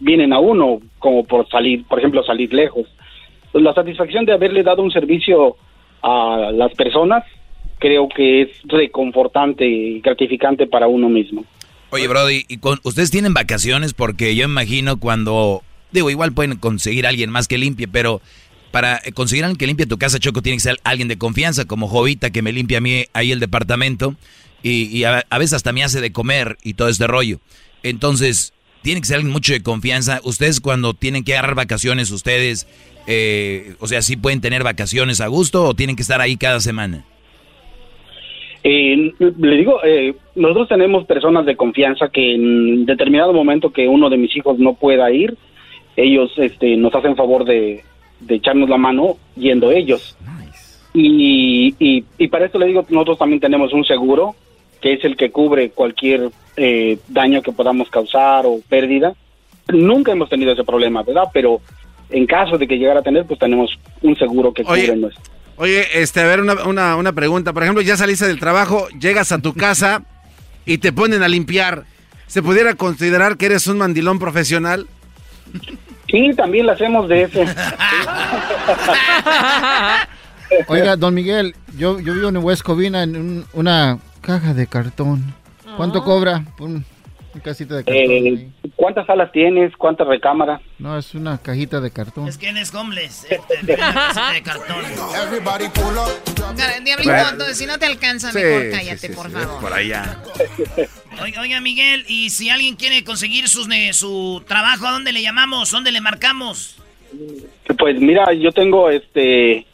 vienen 0.00 0.32
a 0.32 0.38
uno, 0.38 0.80
como 0.98 1.24
por 1.24 1.48
salir, 1.48 1.84
por 1.84 1.98
ejemplo, 1.98 2.22
salir 2.22 2.52
lejos. 2.52 2.86
La 3.52 3.74
satisfacción 3.74 4.24
de 4.24 4.32
haberle 4.32 4.62
dado 4.62 4.82
un 4.82 4.90
servicio 4.90 5.56
a 6.02 6.50
las 6.52 6.72
personas 6.74 7.24
creo 7.78 8.08
que 8.08 8.42
es 8.42 8.48
reconfortante 8.64 9.66
y 9.66 10.00
gratificante 10.00 10.66
para 10.66 10.88
uno 10.88 11.08
mismo. 11.08 11.44
Oye, 11.90 12.06
Brody, 12.06 12.44
¿y 12.48 12.58
con, 12.58 12.78
ustedes 12.82 13.10
tienen 13.10 13.34
vacaciones? 13.34 13.94
Porque 13.94 14.34
yo 14.36 14.44
imagino 14.44 14.98
cuando... 14.98 15.62
Digo, 15.92 16.10
igual 16.10 16.32
pueden 16.32 16.56
conseguir 16.56 17.06
a 17.06 17.08
alguien 17.08 17.30
más 17.30 17.48
que 17.48 17.58
limpie, 17.58 17.88
pero 17.88 18.20
para 18.70 19.00
conseguir 19.14 19.44
alguien 19.44 19.58
que 19.58 19.66
limpie 19.66 19.86
tu 19.86 19.98
casa, 19.98 20.18
Choco, 20.18 20.42
tiene 20.42 20.56
que 20.56 20.62
ser 20.62 20.78
alguien 20.84 21.08
de 21.08 21.18
confianza, 21.18 21.64
como 21.64 21.88
Jovita, 21.88 22.30
que 22.30 22.42
me 22.42 22.52
limpia 22.52 22.78
a 22.78 22.80
mí 22.80 23.04
ahí 23.12 23.32
el 23.32 23.40
departamento, 23.40 24.14
y, 24.62 25.04
a 25.04 25.22
veces 25.38 25.54
hasta 25.54 25.72
me 25.72 25.84
hace 25.84 26.00
de 26.00 26.12
comer 26.12 26.56
y 26.62 26.74
todo 26.74 26.88
este 26.88 27.06
rollo. 27.06 27.38
Entonces, 27.82 28.52
tiene 28.82 29.00
que 29.00 29.06
ser 29.06 29.16
alguien 29.16 29.32
mucho 29.32 29.52
de 29.52 29.62
confianza. 29.62 30.20
Ustedes 30.24 30.60
cuando 30.60 30.94
tienen 30.94 31.24
que 31.24 31.34
agarrar 31.34 31.54
vacaciones, 31.54 32.10
ustedes, 32.10 32.66
eh, 33.06 33.74
o 33.80 33.86
sea, 33.86 34.02
¿sí 34.02 34.16
pueden 34.16 34.40
tener 34.40 34.64
vacaciones 34.64 35.20
a 35.20 35.28
gusto 35.28 35.64
o 35.64 35.74
tienen 35.74 35.96
que 35.96 36.02
estar 36.02 36.20
ahí 36.20 36.36
cada 36.36 36.60
semana? 36.60 37.04
Eh, 38.64 39.12
le 39.18 39.56
digo, 39.56 39.80
eh, 39.84 40.14
nosotros 40.34 40.68
tenemos 40.68 41.06
personas 41.06 41.46
de 41.46 41.56
confianza 41.56 42.08
que 42.08 42.34
en 42.34 42.86
determinado 42.86 43.32
momento 43.32 43.72
que 43.72 43.86
uno 43.88 44.10
de 44.10 44.16
mis 44.16 44.36
hijos 44.36 44.58
no 44.58 44.74
pueda 44.74 45.10
ir, 45.10 45.36
ellos 45.98 46.32
este, 46.36 46.76
nos 46.76 46.94
hacen 46.94 47.16
favor 47.16 47.44
de, 47.44 47.82
de 48.20 48.34
echarnos 48.36 48.68
la 48.68 48.78
mano 48.78 49.16
yendo 49.36 49.72
ellos. 49.72 50.16
Y, 50.94 51.74
y, 51.78 52.04
y 52.16 52.28
para 52.28 52.46
esto 52.46 52.58
le 52.58 52.66
digo, 52.66 52.86
nosotros 52.88 53.18
también 53.18 53.40
tenemos 53.40 53.72
un 53.72 53.84
seguro 53.84 54.36
que 54.80 54.92
es 54.92 55.04
el 55.04 55.16
que 55.16 55.30
cubre 55.30 55.70
cualquier 55.70 56.30
eh, 56.56 56.98
daño 57.08 57.42
que 57.42 57.50
podamos 57.50 57.90
causar 57.90 58.46
o 58.46 58.60
pérdida. 58.68 59.12
Nunca 59.68 60.12
hemos 60.12 60.28
tenido 60.28 60.52
ese 60.52 60.62
problema, 60.62 61.02
¿verdad? 61.02 61.24
Pero 61.32 61.60
en 62.10 62.26
caso 62.26 62.56
de 62.56 62.68
que 62.68 62.78
llegara 62.78 63.00
a 63.00 63.02
tener, 63.02 63.26
pues 63.26 63.40
tenemos 63.40 63.76
un 64.00 64.16
seguro 64.16 64.54
que 64.54 64.62
Oye, 64.66 64.86
cubre 64.86 64.96
nuestro. 64.96 65.22
Oye, 65.56 65.84
este, 66.00 66.20
a 66.20 66.26
ver, 66.26 66.40
una, 66.40 66.54
una, 66.64 66.94
una 66.94 67.12
pregunta. 67.12 67.52
Por 67.52 67.64
ejemplo, 67.64 67.82
ya 67.82 67.96
saliste 67.96 68.28
del 68.28 68.38
trabajo, 68.38 68.88
llegas 69.00 69.32
a 69.32 69.42
tu 69.42 69.52
casa 69.52 70.04
y 70.64 70.78
te 70.78 70.92
ponen 70.92 71.24
a 71.24 71.28
limpiar. 71.28 71.84
¿Se 72.28 72.40
pudiera 72.40 72.74
considerar 72.76 73.36
que 73.36 73.46
eres 73.46 73.66
un 73.66 73.78
mandilón 73.78 74.20
profesional? 74.20 74.86
Sí, 76.10 76.30
también 76.36 76.66
lo 76.66 76.72
hacemos 76.72 77.08
de 77.08 77.22
ese. 77.22 77.42
Oiga, 80.68 80.96
don 80.96 81.12
Miguel, 81.14 81.54
yo, 81.76 82.00
yo 82.00 82.14
vivo 82.14 82.28
en 82.30 82.38
West 82.38 82.62
Covina 82.62 83.02
en 83.02 83.16
un- 83.16 83.44
una 83.52 83.98
caja 84.22 84.54
de 84.54 84.66
cartón. 84.66 85.34
¿Cuánto 85.76 86.02
cobra 86.02 86.42
por 86.56 86.68
un- 86.68 86.84
una 87.34 87.42
casita 87.42 87.76
de 87.76 87.84
cartón? 87.84 88.02
Eh? 88.02 88.48
¿Cuántas 88.74 89.04
salas 89.06 89.30
tienes? 89.32 89.76
¿Cuántas 89.76 90.06
recámaras? 90.08 90.60
No, 90.78 90.96
es 90.96 91.14
una 91.14 91.36
cajita 91.38 91.80
de 91.80 91.90
cartón. 91.90 92.26
Es 92.28 92.38
que 92.38 92.48
él 92.48 92.56
es 92.56 92.74
homeless. 92.74 93.26
Este, 93.28 93.58
en 93.60 93.66
una 93.78 93.92
casita 93.94 94.32
de 94.32 94.42
cartón. 94.42 94.76
Diablito, 96.84 97.12
entonces, 97.32 97.58
si 97.58 97.66
no 97.66 97.78
te 97.78 97.84
alcanza, 97.86 98.32
Sí, 98.32 98.38
mejor 98.38 98.62
sí, 98.62 98.68
cállate, 98.70 99.08
sí, 99.08 99.14
por 99.14 99.26
sí, 99.26 99.32
favor. 99.32 99.60
Por 99.60 99.72
allá. 99.74 100.16
Oiga, 101.20 101.60
Miguel, 101.60 102.04
y 102.08 102.30
si 102.30 102.48
alguien 102.48 102.76
quiere 102.76 103.02
conseguir 103.04 103.48
sus, 103.48 103.68
su 103.92 104.42
trabajo, 104.46 104.86
¿a 104.86 104.92
dónde 104.92 105.12
le 105.12 105.22
llamamos? 105.22 105.70
¿Dónde 105.70 105.90
le 105.90 106.00
marcamos? 106.00 106.76
Pues 107.78 108.00
mira, 108.00 108.32
yo 108.34 108.52
tengo 108.52 108.90
este 108.90 109.66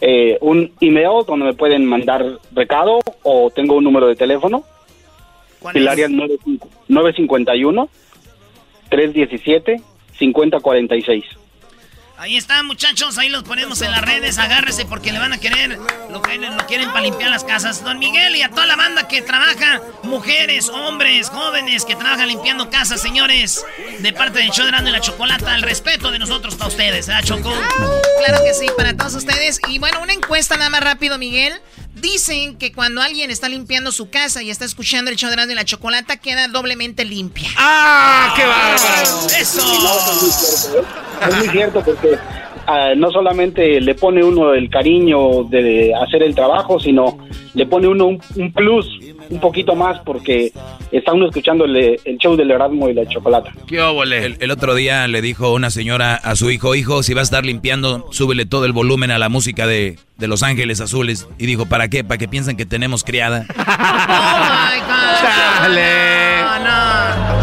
eh, 0.00 0.38
un 0.40 0.72
email 0.80 1.24
donde 1.26 1.46
me 1.46 1.54
pueden 1.54 1.86
mandar 1.86 2.24
recado 2.52 3.00
o 3.22 3.50
tengo 3.50 3.76
un 3.76 3.84
número 3.84 4.06
de 4.08 4.16
teléfono. 4.16 4.64
El 5.74 5.86
área 5.88 6.06
es 6.06 6.10
95 6.10 6.68
951 6.88 7.88
317 8.88 9.80
5046. 10.18 11.24
Ahí 12.22 12.36
está, 12.36 12.62
muchachos, 12.62 13.18
ahí 13.18 13.28
los 13.28 13.42
ponemos 13.42 13.82
en 13.82 13.90
las 13.90 14.00
redes, 14.00 14.38
agárrese 14.38 14.84
porque 14.84 15.10
le 15.10 15.18
van 15.18 15.32
a 15.32 15.38
querer, 15.38 15.76
lo, 16.08 16.20
lo 16.20 16.66
quieren 16.68 16.88
para 16.90 17.00
limpiar 17.00 17.30
las 17.30 17.42
casas. 17.42 17.82
Don 17.82 17.98
Miguel 17.98 18.36
y 18.36 18.42
a 18.42 18.48
toda 18.48 18.64
la 18.64 18.76
banda 18.76 19.08
que 19.08 19.22
trabaja, 19.22 19.80
mujeres, 20.04 20.68
hombres, 20.68 21.30
jóvenes 21.30 21.84
que 21.84 21.96
trabajan 21.96 22.28
limpiando 22.28 22.70
casas, 22.70 23.02
señores, 23.02 23.66
de 23.98 24.12
parte 24.12 24.38
de 24.38 24.44
Erasmo 24.44 24.88
y 24.88 24.92
la 24.92 25.00
Chocolata, 25.00 25.52
el 25.56 25.62
respeto 25.62 26.12
de 26.12 26.20
nosotros 26.20 26.54
para 26.54 26.68
ustedes, 26.68 27.08
¿verdad, 27.08 27.24
Choco? 27.24 27.52
Claro 28.24 28.44
que 28.44 28.54
sí, 28.54 28.66
para 28.76 28.96
todos 28.96 29.14
ustedes. 29.14 29.58
Y 29.66 29.80
bueno, 29.80 30.00
una 30.00 30.12
encuesta 30.12 30.56
nada 30.56 30.70
más 30.70 30.84
rápido, 30.84 31.18
Miguel. 31.18 31.60
Dicen 32.02 32.58
que 32.58 32.72
cuando 32.72 33.00
alguien 33.00 33.30
está 33.30 33.48
limpiando 33.48 33.92
su 33.92 34.10
casa 34.10 34.42
y 34.42 34.50
está 34.50 34.64
escuchando 34.64 35.08
el 35.08 35.16
show 35.16 35.30
de 35.30 35.52
y 35.52 35.54
la 35.54 35.64
Chocolata, 35.64 36.16
queda 36.16 36.48
doblemente 36.48 37.04
limpia. 37.04 37.48
¡Ah, 37.56 38.34
qué 38.34 38.44
bárbaro! 38.44 39.26
¡Eso! 39.40 39.60
Es 41.28 41.36
muy 41.36 41.48
cierto 41.50 41.80
porque 41.84 42.18
ah, 42.66 42.94
no 42.96 43.12
solamente 43.12 43.80
le 43.80 43.94
pone 43.94 44.24
uno 44.24 44.52
el 44.52 44.68
cariño 44.68 45.44
de 45.44 45.94
hacer 45.94 46.24
el 46.24 46.34
trabajo, 46.34 46.80
sino 46.80 47.18
le 47.54 47.66
pone 47.66 47.86
uno 47.86 48.06
un, 48.06 48.20
un 48.34 48.52
plus, 48.52 48.98
un 49.32 49.40
poquito 49.40 49.74
más, 49.74 49.98
porque 50.00 50.52
está 50.90 51.12
uno 51.12 51.26
escuchando 51.26 51.64
el, 51.64 51.98
el 52.04 52.18
show 52.18 52.36
del 52.36 52.50
Erasmo 52.50 52.88
y 52.88 52.94
la 52.94 53.06
Chocolata. 53.06 53.50
¿Qué 53.66 53.80
El, 54.26 54.36
el 54.40 54.50
otro 54.50 54.74
día 54.74 55.08
le 55.08 55.22
dijo 55.22 55.52
una 55.52 55.70
señora 55.70 56.14
a 56.14 56.36
su 56.36 56.50
hijo, 56.50 56.74
hijo, 56.74 57.02
si 57.02 57.14
va 57.14 57.20
a 57.20 57.24
estar 57.24 57.44
limpiando, 57.46 58.06
súbele 58.12 58.44
todo 58.44 58.66
el 58.66 58.72
volumen 58.72 59.10
a 59.10 59.18
la 59.18 59.30
música 59.30 59.66
de, 59.66 59.98
de 60.18 60.28
Los 60.28 60.42
Ángeles 60.42 60.80
Azules. 60.80 61.26
Y 61.38 61.46
dijo, 61.46 61.66
¿para 61.66 61.88
qué? 61.88 62.04
¿Para 62.04 62.18
que 62.18 62.28
piensen 62.28 62.56
que 62.56 62.66
tenemos 62.66 63.04
criada? 63.04 63.46
Oh 63.56 64.44
my 64.44 64.80
God. 64.80 65.12
No, 66.42 67.36
no. 67.36 67.41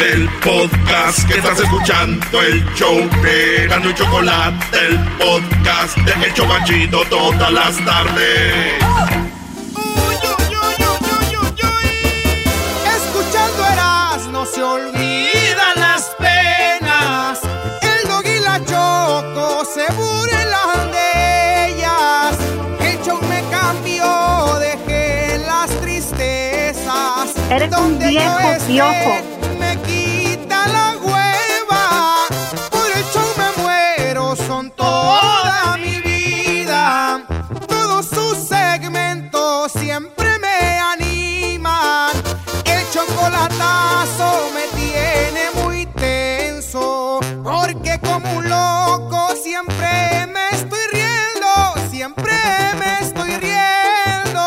Es 0.00 0.14
el 0.14 0.28
podcast 0.40 1.26
que 1.26 1.38
estás 1.38 1.58
escuchando, 1.58 2.42
el 2.42 2.64
show 2.74 2.96
de 3.22 3.64
Erasmo 3.64 3.90
y 3.90 3.94
Chocolate, 3.94 4.86
el 4.86 4.98
podcast 5.18 5.96
de 5.98 6.26
El 6.26 6.34
Chobachito 6.34 7.02
todas 7.10 7.52
las 7.52 7.84
tardes. 7.84 8.74
Escuchando 12.96 13.66
Erasmo 13.72 14.46
se 14.46 14.62
olvidan 14.62 15.76
las 15.76 16.04
penas. 16.18 17.40
El 17.82 18.08
dog 18.08 18.26
y 18.26 18.40
la 18.40 18.58
choco 18.64 19.64
se 19.64 19.92
burlan 19.92 20.92
de 20.92 21.68
ellas. 21.68 22.38
El 22.80 23.02
show 23.02 23.20
me 23.28 23.42
cambió, 23.50 24.58
dejé 24.60 25.38
las 25.46 25.70
tristezas. 25.80 27.34
Eres 27.50 27.76
un 27.76 27.98
viejo 27.98 28.56
piojo. 28.66 29.39
Me 44.54 44.66
tiene 44.78 45.50
muy 45.64 45.86
tenso. 45.86 47.20
Porque 47.42 47.98
como 48.00 48.38
un 48.38 48.48
loco 48.48 49.34
siempre 49.42 50.26
me 50.32 50.48
estoy 50.52 50.80
riendo. 50.92 51.90
Siempre 51.90 52.32
me 52.78 53.00
estoy 53.00 53.30
riendo. 53.36 54.40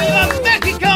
¡Viva 0.00 0.28
México! 0.42 0.88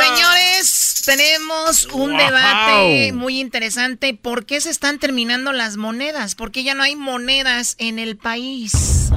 Señores, 0.00 1.02
tenemos 1.06 1.86
un 1.92 2.10
Wow. 2.12 2.18
debate 2.18 3.12
muy 3.12 3.40
interesante. 3.40 4.14
¿Por 4.14 4.46
qué 4.46 4.60
se 4.60 4.70
están 4.70 4.98
terminando 4.98 5.52
las 5.52 5.76
monedas? 5.76 6.34
¿Por 6.34 6.50
qué 6.52 6.62
ya 6.64 6.74
no 6.74 6.82
hay 6.82 6.96
monedas 6.96 7.74
en 7.78 7.98
el 7.98 8.16
país? 8.16 9.10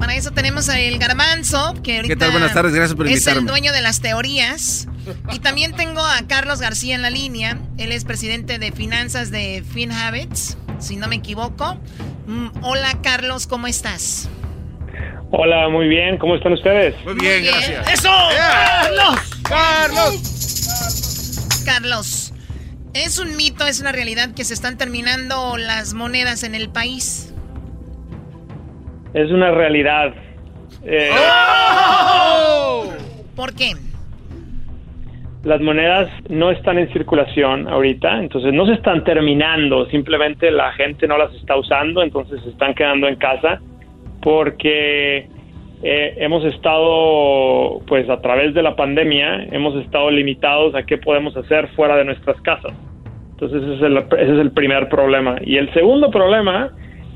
Para 0.00 0.14
eso 0.14 0.30
tenemos 0.30 0.70
a 0.70 0.80
el 0.80 0.98
garbanzo, 0.98 1.74
que 1.84 1.96
ahorita 1.96 2.14
¿Qué 2.14 2.18
tal? 2.18 2.30
Buenas 2.30 2.54
tardes, 2.54 2.72
gracias 2.72 2.96
por 2.96 3.06
es 3.06 3.26
el 3.26 3.44
dueño 3.44 3.70
de 3.70 3.82
las 3.82 4.00
teorías. 4.00 4.88
Y 5.30 5.40
también 5.40 5.76
tengo 5.76 6.00
a 6.00 6.26
Carlos 6.26 6.58
García 6.58 6.94
en 6.94 7.02
la 7.02 7.10
línea. 7.10 7.58
Él 7.76 7.92
es 7.92 8.06
presidente 8.06 8.58
de 8.58 8.72
finanzas 8.72 9.30
de 9.30 9.62
FinHabits, 9.62 10.56
si 10.78 10.96
no 10.96 11.06
me 11.06 11.16
equivoco. 11.16 11.78
Mm, 12.26 12.48
hola 12.62 12.96
Carlos, 13.02 13.46
¿cómo 13.46 13.66
estás? 13.66 14.30
Hola, 15.32 15.68
muy 15.68 15.86
bien. 15.86 16.16
¿Cómo 16.16 16.34
están 16.34 16.54
ustedes? 16.54 16.94
Muy 17.04 17.16
bien, 17.16 17.44
gracias. 17.44 17.92
¡Eso! 17.92 18.10
¡Carlos! 18.34 19.20
¡Carlos! 19.42 21.62
Carlos, 21.66 22.32
¿es 22.94 23.18
un 23.18 23.36
mito, 23.36 23.66
es 23.66 23.80
una 23.80 23.92
realidad 23.92 24.30
que 24.34 24.46
se 24.46 24.54
están 24.54 24.78
terminando 24.78 25.58
las 25.58 25.92
monedas 25.92 26.42
en 26.42 26.54
el 26.54 26.70
país? 26.70 27.29
Es 29.14 29.30
una 29.30 29.50
realidad. 29.50 30.14
Eh, 30.84 31.10
¿Por 33.34 33.54
qué? 33.54 33.72
Las 35.42 35.60
monedas 35.60 36.10
no 36.28 36.50
están 36.50 36.78
en 36.78 36.92
circulación 36.92 37.66
ahorita, 37.66 38.18
entonces 38.18 38.52
no 38.52 38.66
se 38.66 38.74
están 38.74 39.04
terminando, 39.04 39.86
simplemente 39.86 40.50
la 40.50 40.72
gente 40.72 41.08
no 41.08 41.16
las 41.16 41.32
está 41.34 41.56
usando, 41.56 42.02
entonces 42.02 42.42
se 42.42 42.50
están 42.50 42.74
quedando 42.74 43.08
en 43.08 43.16
casa 43.16 43.58
porque 44.20 45.28
eh, 45.82 46.14
hemos 46.18 46.44
estado, 46.44 47.80
pues 47.86 48.10
a 48.10 48.20
través 48.20 48.52
de 48.52 48.62
la 48.62 48.76
pandemia, 48.76 49.44
hemos 49.50 49.74
estado 49.76 50.10
limitados 50.10 50.74
a 50.74 50.82
qué 50.82 50.98
podemos 50.98 51.34
hacer 51.34 51.68
fuera 51.68 51.96
de 51.96 52.04
nuestras 52.04 52.38
casas. 52.42 52.74
Entonces 53.30 53.62
ese 53.62 53.74
es 53.76 53.82
el, 53.82 53.96
ese 53.96 54.32
es 54.34 54.38
el 54.40 54.52
primer 54.52 54.90
problema. 54.90 55.36
Y 55.42 55.56
el 55.56 55.72
segundo 55.72 56.10
problema 56.10 56.70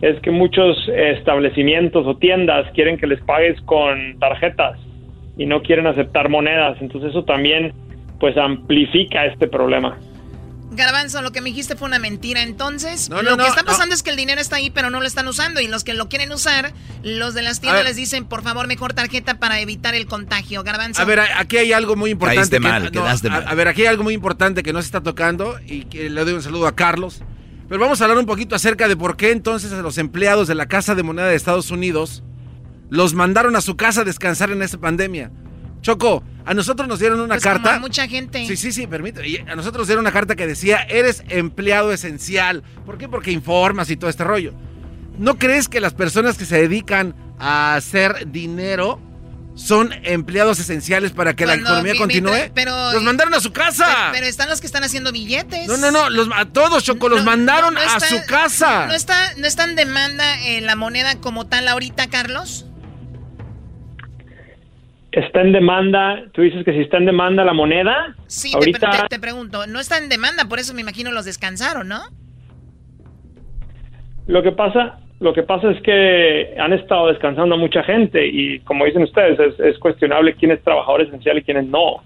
es 0.07 0.21
que 0.23 0.31
muchos 0.31 0.77
establecimientos 0.95 2.07
o 2.07 2.17
tiendas 2.17 2.71
quieren 2.75 2.99
que 2.99 3.07
les 3.07 3.21
pagues 3.23 3.61
con 3.63 4.19
tarjetas 4.19 4.79
y 5.37 5.47
no 5.47 5.63
quieren 5.63 5.87
aceptar 5.87 6.29
monedas. 6.29 6.77
Entonces 6.81 7.11
eso 7.11 7.25
también 7.25 7.73
pues 8.21 8.37
amplifica 8.37 9.27
este 9.27 9.49
problema. 9.49 9.99
Garbanzo, 10.73 11.23
lo 11.23 11.31
que 11.31 11.41
me 11.41 11.51
dijiste 11.51 11.77
fue 11.77 11.87
una 11.87 11.99
mentira. 12.01 12.43
Entonces, 12.43 13.09
No, 13.09 13.17
no, 13.17 13.23
lo 13.23 13.37
no, 13.37 13.45
que 13.45 13.49
está 13.51 13.63
no. 13.63 13.67
pasando 13.69 13.95
es 13.95 14.03
que 14.03 14.11
el 14.11 14.17
dinero 14.17 14.41
está 14.41 14.57
ahí, 14.57 14.71
pero 14.71 14.91
no 14.91 15.01
lo 15.01 15.07
están 15.07 15.29
usando. 15.29 15.61
Y 15.61 15.69
los 15.69 15.85
que 15.85 15.95
lo 15.95 16.09
quieren 16.09 16.33
usar, 16.33 16.73
los 17.05 17.33
de 17.35 17.43
las 17.43 17.61
tiendas 17.61 17.85
les 17.85 17.95
dicen, 17.97 18.25
por 18.25 18.43
favor, 18.43 18.67
mejor 18.67 18.93
tarjeta 18.93 19.39
para 19.39 19.61
evitar 19.61 19.95
el 19.95 20.07
contagio. 20.07 20.65
Garbanzo. 20.65 21.01
A 21.01 21.05
ver, 21.05 21.21
a- 21.21 21.39
aquí 21.39 21.59
hay 21.59 21.73
algo 21.73 21.95
muy 21.97 22.11
importante. 22.11 22.41
Caíste 22.41 22.57
que- 22.57 22.63
mal, 22.69 22.85
no, 22.85 22.91
quedaste 22.91 23.29
a, 23.29 23.31
mal. 23.31 23.45
a 23.47 23.55
ver, 23.55 23.69
aquí 23.69 23.83
hay 23.83 23.87
algo 23.89 24.03
muy 24.03 24.15
importante 24.15 24.63
que 24.65 24.73
no 24.73 24.81
se 24.83 24.87
está 24.87 25.01
tocando 25.03 25.55
y 25.67 25.85
que 25.85 26.11
le 26.11 26.25
doy 26.25 26.35
un 26.35 26.43
saludo 26.43 26.67
a 26.67 26.75
Carlos. 26.75 27.23
Pero 27.69 27.81
vamos 27.81 28.01
a 28.01 28.05
hablar 28.05 28.19
un 28.19 28.27
poquito 28.27 28.55
acerca 28.55 28.89
de 28.89 28.97
por 28.97 29.17
qué 29.17 29.31
entonces 29.31 29.73
a 29.73 29.81
los 29.83 29.99
empleados 29.99 30.49
de 30.49 30.55
la 30.55 30.67
Casa 30.67 30.95
de 30.95 31.03
Moneda 31.03 31.29
de 31.29 31.35
Estados 31.35 31.71
Unidos 31.71 32.23
los 32.91 33.15
mandaron 33.15 33.57
a 33.57 33.61
su 33.61 33.77
casa 33.77 34.03
a 34.03 34.05
descansar 34.05 34.51
en 34.51 34.63
esta 34.63 34.79
pandemia. 34.79 35.31
Choco, 35.81 36.23
a 36.45 36.55
nosotros 36.55 36.87
nos 36.89 36.99
dieron 36.99 37.21
una 37.21 37.35
Pues 37.35 37.43
como 37.45 37.55
carta. 37.55 37.77
a 37.77 37.81
mucha 37.81 38.07
gente. 38.07 38.47
Sí, 38.47 38.57
sí, 38.57 38.73
sí, 38.73 38.87
permíteme. 38.87 39.29
Y 39.29 39.37
A 39.39 39.57
nosotros 39.57 39.81
nos 39.83 39.87
dieron 39.89 40.03
una 40.05 40.13
carta 40.13 40.37
que 40.37 40.47
decía, 40.47 40.79
eres 40.83 41.25
empleado 41.29 41.93
esencial. 41.93 42.63
¿Por 42.87 42.99
qué? 42.99 43.09
Porque 43.09 43.33
informas 43.33 43.91
y 43.91 43.97
todo 43.97 44.09
este 44.11 44.25
rollo. 44.25 44.53
¿No 45.19 45.39
crees 45.39 45.69
que 45.69 45.81
las 45.81 45.95
personas 45.95 46.37
que 46.39 46.45
se 46.45 46.57
dedican 46.61 47.15
a 47.39 47.75
hacer 47.75 48.31
dinero 48.31 48.99
son 49.55 49.93
empleados 50.03 50.59
esenciales 50.59 51.13
para 51.13 51.35
que 51.35 51.47
la 51.47 51.55
economía 51.55 51.95
continúe? 51.97 52.51
pero- 52.55 52.93
los 52.93 53.03
mandaron 53.03 53.35
a 53.35 53.41
su 53.41 53.53
casa. 53.53 53.87
Pero, 53.87 54.13
pero 54.15 54.27
están 54.27 54.49
los 54.49 54.61
que 54.61 54.67
están 54.67 54.83
haciendo 54.85 55.13
billetes. 55.13 55.67
no, 55.69 55.77
no, 55.77 55.91
no, 55.91 56.11
los- 56.11 56.29
a 56.35 56.45
todos, 56.47 56.83
Choco, 56.85 57.09
los 57.09 57.25
mandaron 57.25 57.75
no 57.75 57.81
a 57.81 57.85
está- 57.85 58.01
su 58.01 58.17
casa. 58.27 58.87
¿No 58.87 58.95
está, 58.95 59.15
no 59.37 59.47
está 59.47 59.65
en 59.65 59.77
demanda 59.77 60.41
eh, 60.47 60.61
la 60.61 60.75
moneda 60.77 61.21
como 61.21 61.47
tal 61.47 61.69
ahorita, 61.69 62.09
Carlos? 62.09 62.67
Está 65.13 65.43
en 65.43 65.53
demanda, 65.53 66.25
tú 66.33 66.43
dices 66.43 66.65
que 66.65 66.73
si 66.73 66.81
está 66.81 66.97
en 66.97 67.07
demanda 67.07 67.45
la 67.45 67.53
moneda, 67.53 68.17
Sí, 68.27 68.51
te, 68.51 68.57
ahorita 68.57 68.91
te- 69.03 69.09
te 69.11 69.19
pregunto. 69.21 69.69
No 69.69 69.79
está 69.79 69.99
en 69.99 70.09
demanda, 70.09 70.47
por 70.47 70.59
eso 70.59 70.75
me 70.75 70.81
imagino 70.81 71.13
los 71.13 71.25
descansaron, 71.25 71.87
¿no? 71.89 72.03
lo 74.27 74.43
que 74.43 74.53
pasa, 74.53 74.99
lo 75.21 75.33
que 75.33 75.43
pasa 75.43 75.71
es 75.71 75.81
que 75.83 76.55
han 76.59 76.73
estado 76.73 77.09
descansando 77.09 77.57
mucha 77.57 77.83
gente 77.83 78.27
y 78.27 78.61
como 78.61 78.85
dicen 78.85 79.03
ustedes, 79.03 79.39
es, 79.39 79.61
es 79.61 79.79
cuestionable 79.79 80.35
quién 80.35 80.51
es 80.51 80.63
trabajador 80.63 81.03
esencial 81.03 81.39
y 81.39 81.43
quién 81.43 81.59
es 81.59 81.67
no. 81.67 82.03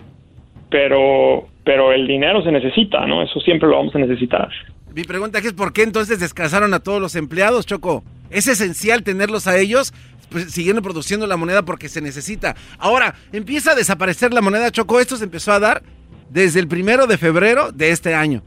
Pero, 0.70 1.48
pero 1.64 1.92
el 1.92 2.06
dinero 2.06 2.42
se 2.42 2.52
necesita, 2.52 3.06
¿no? 3.06 3.22
Eso 3.22 3.40
siempre 3.40 3.68
lo 3.68 3.76
vamos 3.76 3.94
a 3.94 3.98
necesitar. 3.98 4.50
Mi 4.94 5.04
pregunta 5.04 5.38
es 5.38 5.52
por 5.54 5.72
qué 5.72 5.82
entonces 5.82 6.20
descansaron 6.20 6.74
a 6.74 6.80
todos 6.80 7.00
los 7.00 7.14
empleados, 7.16 7.64
Choco. 7.66 8.04
Es 8.30 8.46
esencial 8.48 9.02
tenerlos 9.02 9.46
a 9.46 9.56
ellos 9.58 9.94
pues, 10.30 10.52
siguiendo 10.52 10.82
produciendo 10.82 11.26
la 11.26 11.36
moneda 11.36 11.62
porque 11.62 11.88
se 11.88 12.02
necesita. 12.02 12.54
Ahora, 12.78 13.14
empieza 13.32 13.72
a 13.72 13.74
desaparecer 13.74 14.34
la 14.34 14.42
moneda, 14.42 14.70
Choco. 14.70 15.00
Esto 15.00 15.16
se 15.16 15.24
empezó 15.24 15.52
a 15.52 15.60
dar 15.60 15.82
desde 16.28 16.60
el 16.60 16.68
primero 16.68 17.06
de 17.06 17.16
febrero 17.16 17.72
de 17.72 17.90
este 17.90 18.14
año. 18.14 18.42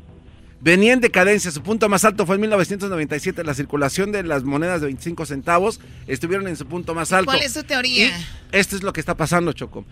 Venía 0.62 0.93
en 0.93 1.01
decadencia, 1.01 1.49
su 1.49 1.64
punto 1.64 1.89
más 1.89 2.05
alto 2.05 2.28
fue 2.28 2.36
en 2.36 2.41
1997, 2.41 3.43
la 3.43 3.55
circulación 3.55 4.12
de 4.12 4.22
las 4.22 4.43
monedas 4.43 4.80
de 4.82 4.88
25 4.88 5.26
centavos 5.26 5.80
estuvieron 6.05 6.47
en 6.47 6.55
su 6.55 6.68
punto 6.68 6.93
más 6.93 7.12
alto. 7.12 7.32
¿Cuál 7.32 7.41
es 7.41 7.53
tu 7.53 7.64
teoría? 7.64 8.09
Y 8.09 8.12
esto 8.51 8.76
es 8.76 8.84
lo 8.84 8.93
que 8.93 8.99
está 8.99 9.18
pasando, 9.18 9.53
Choco. 9.53 9.86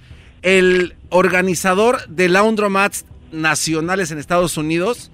El 0.44 0.96
organizador 1.10 2.08
de 2.08 2.30
laundromats 2.30 3.06
nacionales 3.32 4.12
en 4.12 4.20
Estados 4.20 4.58
Unidos 4.58 5.10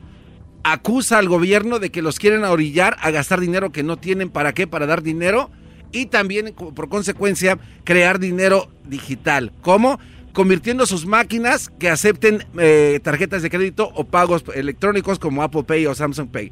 acusa 0.64 1.20
al 1.20 1.30
gobierno 1.30 1.80
de 1.80 1.90
que 1.90 2.02
los 2.02 2.20
quieren 2.20 2.44
orillar 2.44 2.98
a 3.00 3.12
gastar 3.12 3.40
dinero 3.40 3.72
que 3.72 3.84
no 3.84 3.96
tienen 3.96 4.30
para 4.30 4.54
qué, 4.54 4.68
para 4.68 4.86
dar 4.86 5.04
dinero 5.04 5.52
y 5.94 6.08
también 6.08 6.54
por 6.54 6.90
consecuencia 6.90 7.58
crear 7.86 8.20
dinero 8.20 8.70
digital. 8.84 9.54
¿Cómo? 9.62 10.00
Convirtiendo 10.36 10.86
sus 10.86 11.06
máquinas 11.06 11.72
que 11.80 11.90
acepten 11.90 12.44
eh, 12.60 13.00
tarjetas 13.02 13.42
de 13.42 13.50
crédito 13.50 13.90
o 13.96 14.04
pagos 14.04 14.44
electrónicos 14.54 15.18
como 15.18 15.42
Apple 15.42 15.64
Pay 15.64 15.88
o 15.88 15.96
Samsung 15.96 16.28
Pay. 16.28 16.52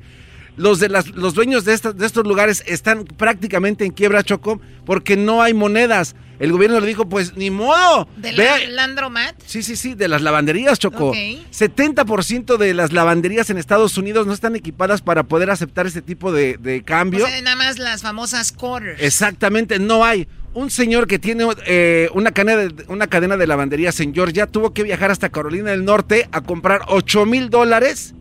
Los, 0.55 0.79
de 0.79 0.89
las, 0.89 1.09
los 1.09 1.33
dueños 1.33 1.65
de, 1.65 1.75
de 1.77 2.05
estos 2.05 2.27
lugares 2.27 2.63
están 2.67 3.05
prácticamente 3.05 3.85
en 3.85 3.91
quiebra, 3.91 4.23
Choco, 4.23 4.61
porque 4.85 5.17
no 5.17 5.41
hay 5.41 5.53
monedas. 5.53 6.15
El 6.39 6.51
gobierno 6.51 6.79
le 6.79 6.87
dijo, 6.87 7.07
pues 7.07 7.37
ni 7.37 7.49
modo. 7.51 8.07
¿De 8.17 8.33
la 8.33 8.57
Landromat? 8.67 9.35
Sí, 9.45 9.63
sí, 9.63 9.75
sí, 9.75 9.93
de 9.93 10.07
las 10.07 10.21
lavanderías, 10.21 10.77
Choco. 10.79 11.09
Ok. 11.09 11.15
70% 11.15 12.57
de 12.57 12.73
las 12.73 12.91
lavanderías 12.91 13.49
en 13.49 13.57
Estados 13.57 13.97
Unidos 13.97 14.27
no 14.27 14.33
están 14.33 14.55
equipadas 14.55 15.01
para 15.01 15.23
poder 15.23 15.49
aceptar 15.49 15.87
este 15.87 16.01
tipo 16.01 16.31
de, 16.31 16.57
de 16.57 16.83
cambio. 16.83 17.25
O 17.25 17.27
sea, 17.27 17.41
nada 17.41 17.55
más 17.55 17.79
las 17.79 18.01
famosas 18.01 18.51
quarters. 18.51 19.01
Exactamente, 19.01 19.79
no 19.79 20.03
hay. 20.03 20.27
Un 20.53 20.69
señor 20.69 21.07
que 21.07 21.17
tiene 21.17 21.47
eh, 21.65 22.09
una, 22.13 22.31
cadena 22.31 22.57
de, 22.57 22.85
una 22.87 23.07
cadena 23.07 23.37
de 23.37 23.47
lavanderías 23.47 23.99
en 24.01 24.13
Georgia 24.13 24.45
tuvo 24.45 24.73
que 24.73 24.83
viajar 24.83 25.09
hasta 25.09 25.29
Carolina 25.29 25.71
del 25.71 25.83
Norte 25.83 26.27
a 26.31 26.41
comprar 26.41 26.81
8 26.89 27.25
mil 27.25 27.49
dólares 27.49 28.13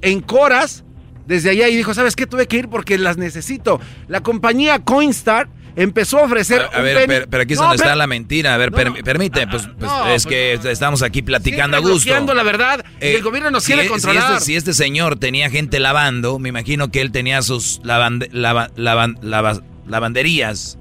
en 0.00 0.20
coras 0.20 0.84
desde 1.28 1.50
allá 1.50 1.68
y 1.68 1.76
dijo, 1.76 1.94
¿sabes 1.94 2.16
qué? 2.16 2.26
Tuve 2.26 2.48
que 2.48 2.56
ir 2.56 2.68
porque 2.68 2.98
las 2.98 3.16
necesito. 3.16 3.80
La 4.08 4.20
compañía 4.22 4.80
Coinstar 4.80 5.48
empezó 5.76 6.18
a 6.18 6.22
ofrecer... 6.22 6.62
A 6.74 6.78
un 6.78 6.82
ver, 6.82 7.04
pero, 7.06 7.26
pero 7.30 7.42
aquí 7.44 7.52
es 7.52 7.58
No, 7.60 7.66
donde 7.66 7.76
pero- 7.78 7.90
está 7.90 7.96
la 7.96 8.06
mentira. 8.08 8.54
A 8.54 8.56
ver, 8.56 8.72
per- 8.72 9.04
permite, 9.04 9.46
pues, 9.46 9.62
pues, 9.78 9.88
no, 9.90 10.08
es 10.08 10.24
pues, 10.24 10.26
que 10.26 10.70
estamos 10.72 11.02
aquí 11.02 11.22
platicando 11.22 11.76
a 11.76 11.80
gusto. 11.80 12.34
la 12.34 12.42
verdad 12.42 12.84
y 13.00 13.04
Eh, 13.04 13.14
el 13.16 13.22
gobierno 13.22 13.52
nos 13.52 13.62
si 13.62 13.74
quiere 13.74 13.82
e- 13.82 13.84
si 13.86 13.92
controlar. 13.92 14.32
este, 14.32 14.44
si 14.44 14.56
este 14.56 14.72
señor 14.74 15.16
tenía 15.20 15.50
gente 15.50 15.78
lavando, 15.78 16.40
me 16.40 16.48
imagino 16.48 16.90
que 16.90 17.00
él 17.02 17.12
tenía 17.12 17.42
sus 17.42 17.80
lavande- 17.84 18.28
lava- 18.32 18.70
lavan- 18.76 19.18
lava- 19.22 19.62
lavanderías 19.86 20.78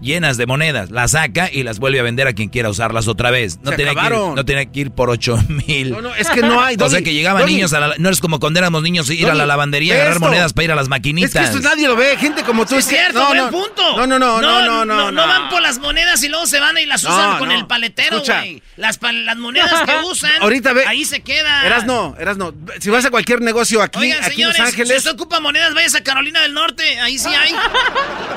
llenas 0.00 0.36
de 0.36 0.46
monedas. 0.46 0.90
Las 0.90 1.12
saca 1.12 1.50
y 1.52 1.62
las 1.62 1.78
vuelve 1.78 2.00
a 2.00 2.02
vender 2.02 2.26
a 2.28 2.32
quien 2.32 2.48
quiera 2.48 2.68
usarlas 2.70 3.08
otra 3.08 3.30
vez. 3.30 3.58
No, 3.62 3.70
tenía 3.72 3.94
que, 3.94 4.06
ir, 4.06 4.12
no 4.12 4.44
tenía 4.44 4.66
que 4.66 4.80
ir 4.80 4.90
por 4.90 5.10
ocho 5.10 5.36
mil. 5.48 5.90
No, 5.90 6.00
no, 6.02 6.14
es 6.14 6.28
que 6.30 6.40
no 6.42 6.60
hay, 6.62 6.76
o 6.76 6.78
sea 6.78 6.88
Doggy, 6.88 7.04
que 7.04 7.14
llegaban 7.14 7.42
Doggy. 7.42 7.54
niños 7.54 7.72
a 7.72 7.80
la... 7.80 7.94
No 7.98 8.08
es 8.10 8.20
como 8.20 8.38
cuando 8.40 8.58
éramos 8.58 8.82
niños 8.82 9.10
ir 9.10 9.24
a 9.26 9.28
la 9.28 9.34
Doggy, 9.34 9.48
lavandería 9.48 9.94
a 9.94 9.96
agarrar 9.96 10.20
monedas 10.20 10.52
para 10.52 10.64
ir 10.64 10.72
a 10.72 10.74
las 10.76 10.88
maquinitas. 10.88 11.34
Es 11.44 11.50
que 11.50 11.56
esto 11.58 11.68
nadie 11.68 11.86
lo 11.88 11.96
ve, 11.96 12.16
gente 12.16 12.42
como 12.42 12.64
tú. 12.66 12.74
Sí, 12.74 12.78
es 12.80 12.86
que- 12.86 12.94
cierto, 12.96 13.18
no, 13.20 13.26
buen 13.28 13.38
no, 13.38 13.50
punto. 13.50 13.96
No, 13.96 14.06
no, 14.06 14.18
no, 14.18 14.40
no, 14.40 14.62
no, 14.62 14.84
no. 14.84 14.94
no, 14.96 15.12
no 15.12 15.26
van 15.26 15.48
por 15.48 15.62
las 15.62 15.78
monedas 15.78 16.22
y 16.22 16.28
luego 16.28 16.46
se 16.46 16.60
van 16.60 16.76
y 16.78 16.86
las 16.86 17.02
No, 17.04 17.10
usan 17.14 17.38
con 17.38 17.48
no. 17.48 17.54
el 17.54 17.66
paletero, 17.66 18.22
güey. 18.24 18.62
Las, 18.76 18.98
pa- 18.98 19.12
las 19.12 19.36
monedas 19.36 19.72
que 19.84 19.92
usan, 20.10 20.30
Ahorita 20.40 20.72
ve. 20.72 20.84
ahí 20.86 21.04
se 21.04 21.20
quedan. 21.20 21.66
Eras 21.66 21.84
no, 21.86 22.14
eras 22.18 22.36
no. 22.36 22.54
Si 22.80 22.90
vas 22.90 23.04
a 23.04 23.10
cualquier 23.10 23.40
negocio 23.40 23.82
aquí, 23.82 23.98
Oigan, 23.98 24.18
aquí 24.18 24.26
en 24.26 24.32
señores, 24.52 24.58
Los 24.58 24.68
Ángeles, 24.68 24.88
si 24.90 24.96
usted 24.98 25.10
ocupa 25.12 25.40
monedas, 25.40 25.74
vayas 25.74 25.94
a 25.94 26.02
Carolina 26.02 26.40
del 26.42 26.54
Norte, 26.54 27.00
ahí 27.00 27.18
sí 27.18 27.28
hay. 27.28 27.52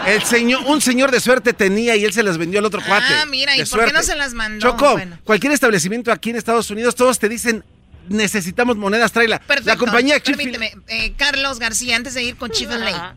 el 0.08 0.24
señor, 0.24 0.62
un 0.66 0.82
señor 0.82 1.12
de 1.12 1.20
suerte 1.20 1.51
tenía 1.54 1.96
y 1.96 2.04
él 2.06 2.14
se 2.14 2.24
las 2.24 2.38
vendió 2.38 2.60
al 2.60 2.66
otro 2.66 2.82
cuate. 2.86 3.06
Ah, 3.10 3.26
mira, 3.30 3.56
¿y 3.58 3.64
por 3.66 3.86
qué 3.86 3.94
no 3.94 4.04
se 4.04 4.16
las 4.16 4.34
mandó? 4.34 4.60
Choco, 4.70 4.94
Bueno. 4.94 5.18
cualquier 5.24 5.54
establecimiento 5.54 6.12
aquí 6.12 6.30
en 6.32 6.36
Estados 6.36 6.70
Unidos, 6.72 6.96
todos 6.96 7.20
te 7.20 7.30
dicen, 7.30 7.64
necesitamos 8.10 8.78
monedas, 8.78 9.12
tráela. 9.12 9.40
Perfecto. 9.40 9.70
La 9.70 9.78
compañía 9.78 10.16
Permíteme, 10.24 10.72
eh, 10.88 11.14
Carlos 11.18 11.60
García, 11.60 11.96
antes 11.96 12.14
de 12.14 12.24
ir 12.24 12.36
con 12.36 12.50
Chick-fil-A, 12.50 13.16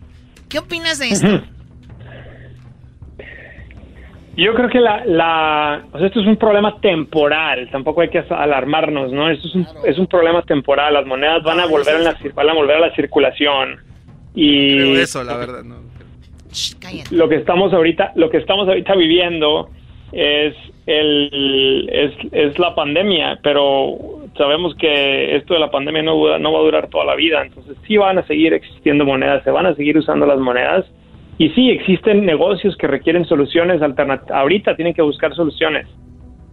¿qué 0.49 0.59
opinas 0.59 0.99
de 0.99 1.09
esto? 1.09 1.43
Yo 4.37 4.53
creo 4.55 4.68
que 4.68 4.80
la, 4.80 5.05
la, 5.07 5.85
o 5.93 5.99
sea, 5.99 6.09
esto 6.09 6.20
es 6.20 6.26
un 6.26 6.37
problema 6.37 6.80
temporal, 6.80 7.68
tampoco 7.70 8.01
hay 8.01 8.11
que 8.11 8.18
alarmarnos, 8.18 9.12
¿no? 9.12 9.30
Esto 9.30 9.47
es 9.47 9.55
un, 9.55 9.66
es 9.85 9.97
un 9.97 10.09
problema 10.09 10.43
temporal, 10.43 10.93
las 10.93 11.07
monedas 11.07 11.45
van 11.45 11.61
a 11.61 11.66
volver 11.66 11.95
a 11.95 11.99
la, 12.01 12.18
van 12.35 12.49
a 12.49 12.53
volver 12.53 12.76
a 12.78 12.80
la 12.89 12.95
circulación 12.97 13.76
y 14.35 14.74
Creo 14.76 15.01
eso, 15.03 15.22
la 15.22 15.37
verdad. 15.37 15.62
No. 15.62 15.84
Lo 17.11 17.29
que 17.29 17.37
estamos 17.37 17.73
ahorita, 17.73 18.13
lo 18.17 18.31
que 18.31 18.39
estamos 18.39 18.69
ahorita 18.69 18.95
viviendo 18.95 19.71
es 20.13 20.55
el, 20.87 21.89
es, 21.93 22.13
es 22.33 22.59
la 22.59 22.75
pandemia, 22.75 23.39
pero 23.43 23.97
sabemos 24.37 24.75
que 24.77 25.37
esto 25.37 25.55
de 25.55 25.61
la 25.61 25.71
pandemia 25.71 26.03
no, 26.03 26.39
no 26.39 26.53
va 26.53 26.59
a 26.59 26.63
durar 26.63 26.89
toda 26.89 27.05
la 27.05 27.15
vida, 27.15 27.43
entonces 27.43 27.77
sí 27.87 27.97
van 27.97 28.19
a 28.19 28.27
seguir 28.27 28.53
existiendo 28.53 29.05
monedas, 29.05 29.43
se 29.45 29.51
van 29.51 29.67
a 29.67 29.75
seguir 29.75 29.99
usando 29.99 30.27
las 30.27 30.39
monedas 30.39 30.85
y 31.39 31.51
sí 31.51 31.71
existen 31.71 32.25
negocios 32.25 32.77
que 32.77 32.87
requieren 32.87 33.25
soluciones 33.25 33.83
alternativas. 33.83 34.31
Ahorita 34.31 34.77
tienen 34.77 34.95
que 34.95 35.03
buscar 35.03 35.35
soluciones, 35.35 35.89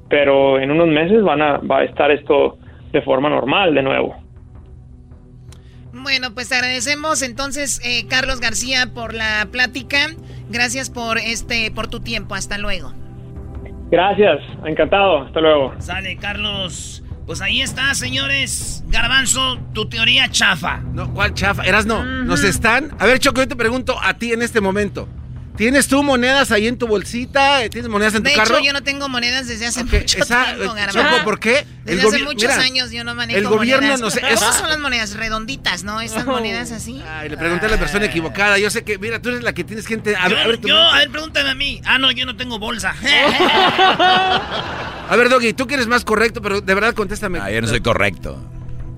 pero 0.10 0.60
en 0.60 0.72
unos 0.72 0.88
meses 0.88 1.22
van 1.24 1.42
a, 1.42 1.58
va 1.58 1.80
a 1.80 1.84
estar 1.84 2.10
esto 2.12 2.58
de 2.92 3.02
forma 3.02 3.30
normal 3.30 3.76
de 3.76 3.84
nuevo. 3.84 4.16
Bueno, 6.02 6.34
pues 6.34 6.50
te 6.50 6.56
agradecemos 6.56 7.22
entonces, 7.22 7.80
eh, 7.84 8.06
Carlos 8.08 8.40
García, 8.40 8.92
por 8.94 9.14
la 9.14 9.48
plática. 9.52 10.08
Gracias 10.50 10.90
por 10.90 11.18
este, 11.18 11.72
por 11.72 11.88
tu 11.88 12.00
tiempo. 12.00 12.36
Hasta 12.36 12.58
luego. 12.58 12.94
Gracias, 13.92 14.40
encantado, 14.66 15.24
hasta 15.24 15.42
luego. 15.42 15.74
Sale, 15.80 16.18
Carlos. 16.18 17.04
Pues 17.26 17.42
ahí 17.42 17.62
está, 17.62 17.94
señores. 17.94 18.84
Garbanzo, 18.88 19.60
tu 19.74 19.88
teoría 19.88 20.30
chafa. 20.30 20.78
No, 20.94 21.14
¿cuál 21.14 21.34
chafa? 21.34 21.64
Eras 21.64 21.86
no. 21.86 22.04
Nos 22.04 22.44
están. 22.44 22.92
A 23.00 23.06
ver, 23.06 23.20
Choco, 23.20 23.42
yo 23.42 23.48
te 23.48 23.56
pregunto 23.56 23.96
a 24.02 24.14
ti 24.16 24.34
en 24.34 24.42
este 24.42 24.60
momento. 24.60 25.08
¿Tienes 25.58 25.88
tú 25.88 26.02
monedas 26.02 26.52
ahí 26.52 26.68
en 26.68 26.78
tu 26.78 26.88
bolsita? 26.88 27.60
¿Tienes 27.70 27.90
monedas 27.90 28.16
en 28.16 28.24
De 28.24 28.32
tu 28.32 28.36
carro? 28.38 28.56
hecho, 28.56 28.66
yo 28.66 28.74
no 28.74 28.82
tengo 28.84 29.10
monedas 29.10 29.48
desde 29.48 29.68
hace 29.68 29.84
mucho 29.84 30.20
esa- 30.24 30.56
tiempo, 30.56 30.76
eh. 30.76 30.88
Choco, 30.90 31.24
¿por 31.24 31.40
qué? 31.40 31.66
Desde 31.84 32.02
El 32.02 32.08
hace 32.08 32.24
muchos 32.24 32.50
mira, 32.50 32.56
años 32.64 32.92
yo 32.92 33.04
no 33.04 33.14
manejo 33.14 33.38
el 33.38 33.48
gobierno 33.48 33.82
monedas. 33.90 34.02
nos- 34.02 34.16
¿Cómo 34.16 34.50
es- 34.50 34.56
son 34.58 34.70
las 34.70 34.80
monedas 34.80 35.14
redonditas, 35.16 35.84
no? 35.84 36.02
Estas 36.02 36.26
monedas 36.26 36.72
así. 36.72 37.02
Ay, 37.08 37.30
le 37.30 37.38
pregunté 37.38 37.68
a 37.68 37.70
la 37.70 37.78
persona 37.78 38.06
equivocada. 38.06 38.58
Yo 38.58 38.70
sé 38.70 38.84
que, 38.84 38.98
mira, 38.98 39.22
tú 39.22 39.30
eres 39.30 39.44
la 39.44 39.54
que 39.54 39.64
tienes 39.64 39.86
gente. 39.86 40.16
A 40.16 40.30
yo, 40.30 40.36
ver, 40.36 40.46
a 40.46 40.48
ver, 40.48 40.58
tu 40.58 40.68
yo, 40.70 40.78
a 40.78 40.98
ver, 40.98 41.12
pregúntame 41.12 41.50
a 41.50 41.56
mí. 41.56 41.82
Ah, 41.86 41.98
no, 42.00 42.12
yo 42.12 42.26
no 42.26 42.36
tengo 42.38 42.58
bolsa. 42.58 42.96
A 45.10 45.16
ver, 45.18 45.30
Doggy, 45.30 45.54
tú 45.54 45.68
que 45.68 45.74
eres 45.76 45.88
más 45.88 46.06
correcto, 46.06 46.42
pero 46.42 46.62
de 46.62 46.74
verdad 46.74 46.94
contéstame. 46.94 47.40
Ah, 47.40 47.52
yo 47.52 47.62
no 47.62 47.68
soy 47.68 47.82
correcto. 47.82 48.42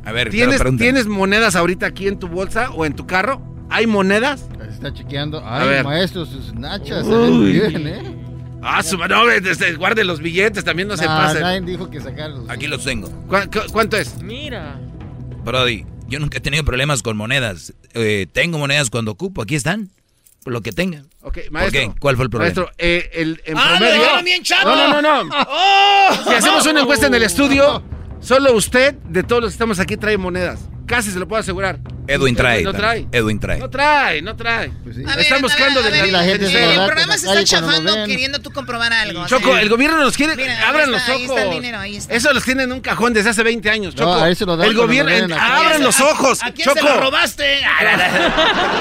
A 0.05 0.11
ver, 0.11 0.29
¿Tienes. 0.29 0.61
¿Tienes 0.77 1.07
monedas 1.07 1.55
ahorita 1.55 1.87
aquí 1.87 2.07
en 2.07 2.19
tu 2.19 2.27
bolsa 2.27 2.69
o 2.71 2.85
en 2.85 2.93
tu 2.93 3.07
carro? 3.07 3.41
¿Hay 3.69 3.87
monedas? 3.87 4.45
Está 4.83 4.93
chequeando. 4.93 5.39
A 5.39 5.61
Ay, 5.61 5.67
ver. 5.69 5.83
maestro, 5.85 6.25
sus 6.25 6.53
nachas 6.53 7.05
se 7.05 7.11
ven 7.15 7.51
bien, 7.51 7.87
¿eh? 7.87 8.15
Ah, 8.61 8.81
su 8.83 8.97
no, 8.97 9.29
este, 9.29 9.73
guarde 9.75 10.03
los 10.03 10.19
billetes, 10.21 10.63
también 10.63 10.87
no 10.87 10.97
se 10.97 11.05
pasen. 11.05 11.41
nadie 11.41 11.61
dijo 11.61 11.89
que 11.89 11.99
sacarlos. 12.01 12.49
Aquí 12.49 12.67
los 12.67 12.83
tengo. 12.83 13.09
¿Cu- 13.27 13.49
cu- 13.51 13.71
¿Cuánto 13.71 13.97
es? 13.97 14.21
Mira. 14.21 14.79
Brody, 15.43 15.85
yo 16.07 16.19
nunca 16.19 16.37
he 16.37 16.41
tenido 16.41 16.63
problemas 16.63 17.01
con 17.01 17.15
monedas. 17.17 17.73
Eh, 17.93 18.27
tengo 18.31 18.57
monedas 18.57 18.89
cuando 18.89 19.11
ocupo, 19.11 19.41
aquí 19.41 19.55
están. 19.55 19.89
Lo 20.45 20.61
que 20.61 20.73
tengan. 20.73 21.07
Ok, 21.21 21.39
¿Por 21.43 21.51
maestro. 21.51 21.95
¿Cuál 21.99 22.15
fue 22.17 22.25
el 22.25 22.29
problema? 22.29 22.53
Maestro, 22.53 22.75
eh, 22.77 23.09
el, 23.13 23.41
en 23.45 23.57
¡Ah, 23.57 23.61
lo 23.71 23.77
promedio... 23.77 24.01
dejaron 24.01 24.25
bien 24.25 24.43
chato! 24.43 24.75
No, 24.75 24.87
no, 24.89 25.01
no, 25.01 25.23
no. 25.23 25.35
¡Oh! 25.47 26.09
Si 26.27 26.33
hacemos 26.33 26.65
una 26.65 26.81
encuesta 26.81 27.07
en 27.07 27.13
el 27.15 27.23
estudio, 27.23 27.81
solo 28.19 28.53
usted, 28.53 28.95
de 28.95 29.23
todos 29.23 29.41
los 29.43 29.51
que 29.51 29.55
estamos 29.55 29.79
aquí, 29.79 29.95
trae 29.95 30.17
monedas. 30.17 30.59
Casi 30.85 31.11
se 31.11 31.19
lo 31.19 31.27
puedo 31.27 31.39
asegurar. 31.39 31.79
Edwin 32.07 32.35
trae. 32.35 32.63
No 32.63 32.73
trae. 32.73 33.07
Edwin 33.11 33.39
trae. 33.39 33.59
No 33.59 33.69
trae, 33.69 34.21
no 34.21 34.35
trae. 34.35 34.71
Ver, 34.83 35.19
Están 35.19 35.41
buscando 35.41 35.81
ver, 35.81 35.93
de 35.93 36.01
ver, 36.01 36.11
la 36.11 36.23
gente 36.23 36.73
el, 36.73 36.85
programa 36.85 37.17
se 37.17 37.27
está 37.27 37.43
chafando 37.43 37.93
queriendo 38.05 38.39
tú 38.39 38.51
comprobar 38.51 38.91
algo. 38.91 39.25
Choco, 39.27 39.57
el 39.57 39.69
gobierno 39.69 39.97
nos 39.97 40.15
quiere. 40.17 40.35
Mira, 40.35 40.67
abran 40.67 40.85
está, 40.85 40.91
los 40.91 41.09
ahí 41.09 41.21
está 41.23 41.41
el 41.41 41.47
ojos. 41.47 41.55
dinero, 41.55 41.79
ahí 41.79 41.95
está. 41.95 42.13
Eso 42.13 42.33
los 42.33 42.43
tienen 42.43 42.65
en 42.65 42.71
un 42.73 42.81
cajón 42.81 43.13
desde 43.13 43.29
hace 43.29 43.43
20 43.43 43.69
años, 43.69 43.95
No, 43.95 44.03
Choco. 44.03 44.13
ahí 44.23 44.35
se 44.35 44.45
lo 44.45 44.57
dan 44.57 44.67
el 44.67 44.75
gobierno. 44.75 45.11
lo 45.11 45.17
en 45.17 45.33
abran 45.39 45.81
los 45.83 45.99
ojos. 46.01 46.43
¿A 46.43 46.51
quién 46.51 46.67
Choco. 46.67 46.79
se 46.79 46.83
lo 46.83 46.99
robaste? 46.99 47.59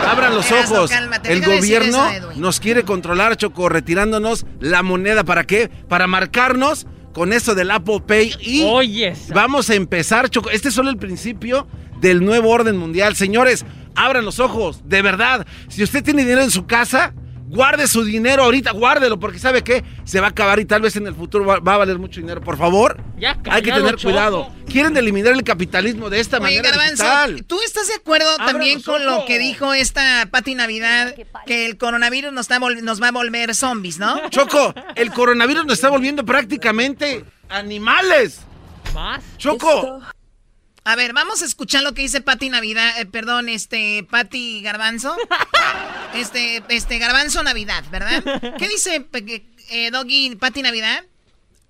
Abran 0.08 0.34
los 0.34 0.50
ojos. 0.50 0.90
cálmate, 0.90 1.32
el 1.32 1.44
gobierno 1.44 2.10
eso, 2.10 2.32
nos 2.36 2.60
quiere 2.60 2.82
controlar, 2.84 3.36
Choco, 3.36 3.68
retirándonos 3.68 4.46
la 4.60 4.82
moneda. 4.82 5.24
¿Para 5.24 5.44
qué? 5.44 5.68
Para 5.88 6.06
marcarnos 6.06 6.86
con 7.12 7.32
eso 7.32 7.54
del 7.54 7.70
Apple 7.70 8.02
Pay. 8.06 8.34
Y 8.40 8.62
Oye. 8.64 9.14
vamos 9.28 9.70
a 9.70 9.74
empezar, 9.74 10.28
Choco. 10.30 10.50
Este 10.50 10.68
es 10.68 10.74
solo 10.74 10.90
el 10.90 10.96
principio 10.96 11.66
del 12.02 12.22
nuevo 12.22 12.50
orden 12.50 12.76
mundial. 12.76 13.16
Señores, 13.16 13.64
abran 13.94 14.26
los 14.26 14.38
ojos. 14.40 14.82
De 14.86 15.00
verdad. 15.00 15.46
Si 15.68 15.82
usted 15.82 16.04
tiene 16.04 16.22
dinero 16.22 16.42
en 16.42 16.50
su 16.50 16.66
casa, 16.66 17.14
Guarde 17.48 17.86
su 17.86 18.02
dinero 18.02 18.44
ahorita, 18.44 18.70
guárdelo, 18.70 19.18
porque 19.20 19.38
¿sabe 19.38 19.62
qué? 19.62 19.84
Se 20.04 20.20
va 20.20 20.28
a 20.28 20.30
acabar 20.30 20.58
y 20.58 20.64
tal 20.64 20.80
vez 20.80 20.96
en 20.96 21.06
el 21.06 21.14
futuro 21.14 21.44
va, 21.44 21.58
va 21.60 21.74
a 21.74 21.76
valer 21.76 21.98
mucho 21.98 22.18
dinero. 22.18 22.40
Por 22.40 22.56
favor, 22.56 22.98
Ya, 23.18 23.32
hay 23.44 23.60
que 23.60 23.68
callado, 23.68 23.84
tener 23.84 23.96
Choco. 23.96 24.10
cuidado. 24.10 24.54
Quieren 24.66 24.96
eliminar 24.96 25.34
el 25.34 25.44
capitalismo 25.44 26.08
de 26.08 26.20
esta 26.20 26.38
Oye, 26.38 26.44
manera 26.56 26.70
Garbanzo, 26.70 27.02
digital. 27.04 27.44
¿tú 27.46 27.60
estás 27.60 27.88
de 27.88 27.94
acuerdo 27.96 28.34
también 28.38 28.80
con 28.80 29.04
lo 29.04 29.26
que 29.26 29.38
dijo 29.38 29.74
esta 29.74 30.28
Pati 30.30 30.54
Navidad? 30.54 31.14
Que 31.44 31.66
el 31.66 31.76
coronavirus 31.76 32.32
nos, 32.32 32.44
está 32.46 32.58
vol- 32.58 32.80
nos 32.80 33.02
va 33.02 33.08
a 33.08 33.12
volver 33.12 33.54
zombies, 33.54 33.98
¿no? 33.98 34.18
Choco, 34.30 34.72
el 34.94 35.12
coronavirus 35.12 35.66
nos 35.66 35.74
está 35.74 35.90
volviendo 35.90 36.24
prácticamente 36.24 37.22
animales. 37.50 38.40
¿Más? 38.94 39.22
Choco. 39.36 40.00
A 40.84 40.96
ver, 40.96 41.12
vamos 41.12 41.42
a 41.42 41.44
escuchar 41.44 41.82
lo 41.84 41.94
que 41.94 42.02
dice 42.02 42.20
Pati 42.20 42.48
Navidad, 42.48 43.00
eh, 43.00 43.06
perdón, 43.06 43.48
este, 43.48 44.06
Pati 44.08 44.62
Garbanzo. 44.62 45.16
Este, 46.14 46.62
este, 46.68 46.98
Garbanzo 46.98 47.42
Navidad, 47.42 47.84
¿verdad? 47.90 48.22
¿Qué 48.58 48.68
dice 48.68 49.06
eh, 49.70 49.90
Doggy 49.90 50.36
Pati 50.36 50.60
Navidad? 50.60 51.04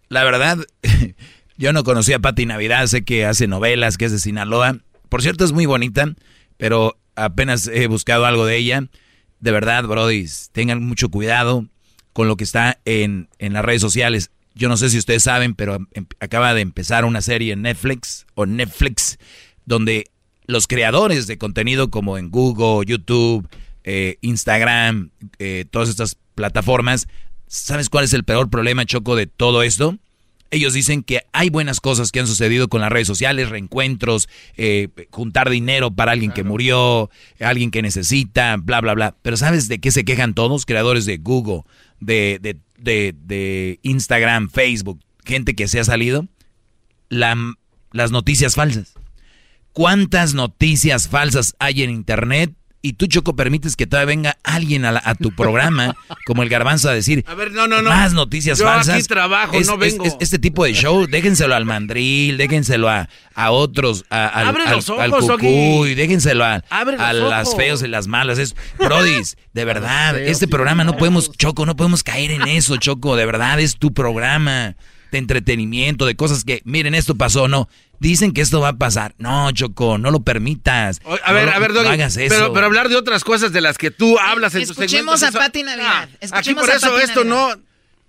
La 0.09 0.25
verdad, 0.25 0.59
yo 1.57 1.73
no 1.73 1.85
conocía 1.85 2.17
a 2.17 2.19
Pati 2.19 2.45
Navidad, 2.45 2.85
sé 2.89 3.05
que 3.05 3.25
hace 3.25 3.47
novelas, 3.47 3.97
que 3.97 4.07
es 4.07 4.11
de 4.11 4.19
Sinaloa. 4.19 4.79
Por 5.09 5.23
cierto, 5.23 5.45
es 5.45 5.53
muy 5.53 5.67
bonita, 5.67 6.13
pero 6.57 6.99
apenas 7.15 7.69
he 7.69 7.87
buscado 7.87 8.27
algo 8.27 8.45
de 8.45 8.57
ella. 8.57 8.89
De 9.39 9.53
verdad, 9.53 9.85
Brody, 9.85 10.27
tengan 10.51 10.83
mucho 10.83 11.09
cuidado 11.09 11.69
con 12.13 12.27
lo 12.27 12.37
que 12.37 12.43
está 12.43 12.81
en, 12.85 13.29
en 13.39 13.53
las 13.53 13.65
redes 13.65 13.81
sociales. 13.81 14.33
Yo 14.55 14.69
no 14.69 14.77
sé 14.77 14.91
si 14.91 14.99
ustedes 14.99 15.23
saben, 15.23 15.55
pero 15.55 15.77
em- 15.93 16.07
acaba 16.21 16.55
de 16.55 16.61
empezar 16.61 17.05
una 17.05 17.23
serie 17.23 17.53
en 17.53 17.63
Netflix 17.63 18.27
o 18.35 18.47
Netflix, 18.47 19.19
donde 19.65 20.11
los 20.47 20.67
creadores 20.67 21.27
de 21.27 21.39
contenido 21.39 21.91
como 21.91 22.19
en 22.19 22.31
Google, 22.31 22.87
YouTube, 22.87 23.49
eh, 23.85 24.19
Instagram, 24.21 25.11
eh, 25.39 25.65
todas 25.71 25.89
estas 25.89 26.17
plataformas, 26.35 27.09
¿sabes 27.47 27.89
cuál 27.89 28.05
es 28.05 28.13
el 28.13 28.25
peor 28.25 28.51
problema, 28.51 28.85
Choco, 28.85 29.17
de 29.17 29.27
todo 29.27 29.63
esto? 29.63 29.97
Ellos 30.51 30.75
dicen 30.75 31.03
que 31.03 31.23
hay 31.33 31.49
buenas 31.49 31.81
cosas 31.81 32.13
que 32.13 32.21
han 32.21 32.27
sucedido 32.27 32.69
con 32.69 32.83
las 32.83 32.93
redes 32.93 33.07
sociales, 33.07 33.49
reencuentros, 33.49 34.29
eh, 34.59 34.89
juntar 35.11 35.49
dinero 35.49 35.91
para 35.91 36.13
alguien 36.13 36.31
que 36.31 36.45
murió, 36.45 37.09
alguien 37.41 37.71
que 37.71 37.81
necesita, 37.81 38.57
bla, 38.59 38.83
bla, 38.83 38.93
bla. 38.93 39.17
Pero 39.23 39.39
¿sabes 39.39 39.69
de 39.69 39.79
qué 39.79 39.91
se 39.91 40.05
quejan 40.05 40.35
todos? 40.35 40.67
Creadores 40.67 41.07
de 41.07 41.17
Google, 41.17 41.63
de, 42.01 42.39
de, 42.43 42.59
de, 42.83 43.15
de 43.25 43.79
Instagram, 43.83 44.51
Facebook, 44.51 45.01
gente 45.25 45.55
que 45.55 45.69
se 45.69 45.81
ha 45.81 45.85
salido. 45.85 46.27
La- 47.09 47.37
las 47.93 48.11
noticias 48.11 48.55
falsas. 48.55 48.95
¿Cuántas 49.73 50.35
noticias 50.35 51.09
falsas 51.09 51.55
hay 51.59 51.83
en 51.83 51.91
Internet? 51.91 52.53
Y 52.85 52.95
tú, 52.95 53.07
Choco, 53.07 53.37
permites 53.37 53.77
que 53.77 53.87
todavía 53.87 54.07
venga 54.07 54.39
alguien 54.43 54.85
a, 54.85 54.91
la- 54.91 55.03
a 55.05 55.15
tu 55.15 55.31
programa, 55.31 55.95
como 56.27 56.43
el 56.43 56.49
garbanzo, 56.49 56.89
a 56.91 56.93
decir 56.93 57.25
A 57.29 57.35
ver, 57.35 57.53
no, 57.53 57.69
no, 57.69 57.81
no. 57.81 57.89
más 57.91 58.13
noticias 58.13 58.59
Yo 58.59 58.65
falsas. 58.65 58.97
aquí 58.97 59.05
trabajo, 59.07 59.55
Es- 59.57 59.69
no 59.69 59.75
es- 59.75 59.79
vengo. 59.79 60.05
es- 60.05 60.17
este 60.19 60.41
tipo 60.41 60.65
de 60.65 60.75
show, 60.75 61.07
déjenselo 61.07 61.55
al 61.55 61.65
mandril, 61.65 62.37
déjenselo 62.39 62.91
a, 62.91 63.09
a 63.37 63.51
otros, 63.53 64.05
a- 64.11 64.27
al, 64.27 64.49
Abre 64.49 64.65
al- 64.65 64.75
los 64.77 64.91
ojos, 64.91 65.01
al 65.01 65.11
cucuy, 65.13 65.95
déjenselo 65.95 66.45
a, 66.45 66.65
a 66.71 67.13
las 67.13 67.55
feos 67.55 67.83
y 67.85 67.87
las 67.89 68.09
malas. 68.09 68.39
Es, 68.39 68.57
Brodis, 68.79 69.37
de 69.53 69.65
verdad, 69.65 70.19
este 70.19 70.49
programa 70.49 70.83
no 70.83 70.97
podemos, 70.97 71.31
Choco, 71.39 71.65
no 71.67 71.77
podemos 71.77 72.03
caer 72.03 72.33
en 72.33 72.49
eso, 72.49 72.79
Choco, 72.79 73.15
de 73.15 73.27
verdad, 73.27 73.61
es 73.61 73.77
tu 73.79 73.95
programa 73.95 74.75
de 75.13 75.19
entretenimiento, 75.19 76.05
de 76.05 76.17
cosas 76.17 76.43
que, 76.43 76.63
miren, 76.65 76.95
esto 76.97 77.15
pasó, 77.15 77.47
no. 77.47 77.69
Dicen 78.03 78.33
que 78.33 78.41
esto 78.41 78.61
va 78.61 78.69
a 78.71 78.73
pasar. 78.79 79.15
No, 79.19 79.51
Choco, 79.53 79.97
no 79.97 80.11
lo 80.11 80.23
permitas. 80.23 81.01
O- 81.05 81.17
A 81.25 81.33
ver, 81.33 81.47
No, 81.47 81.53
a 81.53 81.59
ver, 81.61 81.71
no 81.73 81.83
Doggy, 81.83 81.89
hagas 81.95 82.17
eso. 82.17 82.35
pero, 82.35 82.53
pero 82.53 82.67
hablar 82.67 82.89
de 82.89 82.97
otras 82.97 83.23
cosas 83.23 83.53
de 83.53 83.61
las 83.61 83.79
que 83.79 83.93
tú 83.93 84.19
hablas 84.19 84.55
en 84.57 84.63
tus 84.63 84.71
Escuchemos 84.71 85.21
segmentos. 85.21 85.23
a 85.23 85.29
eso- 85.29 85.39
Pati 85.39 85.63
Navidad. 85.63 86.09
Ah, 86.13 86.17
Escuchemos 86.21 86.39
aquí 86.39 86.55
por 86.55 86.71
a 86.71 86.75
eso 86.77 86.91
Pati 86.93 87.05
esto 87.05 87.25
Navidad. 87.25 87.57
no... 87.57 87.63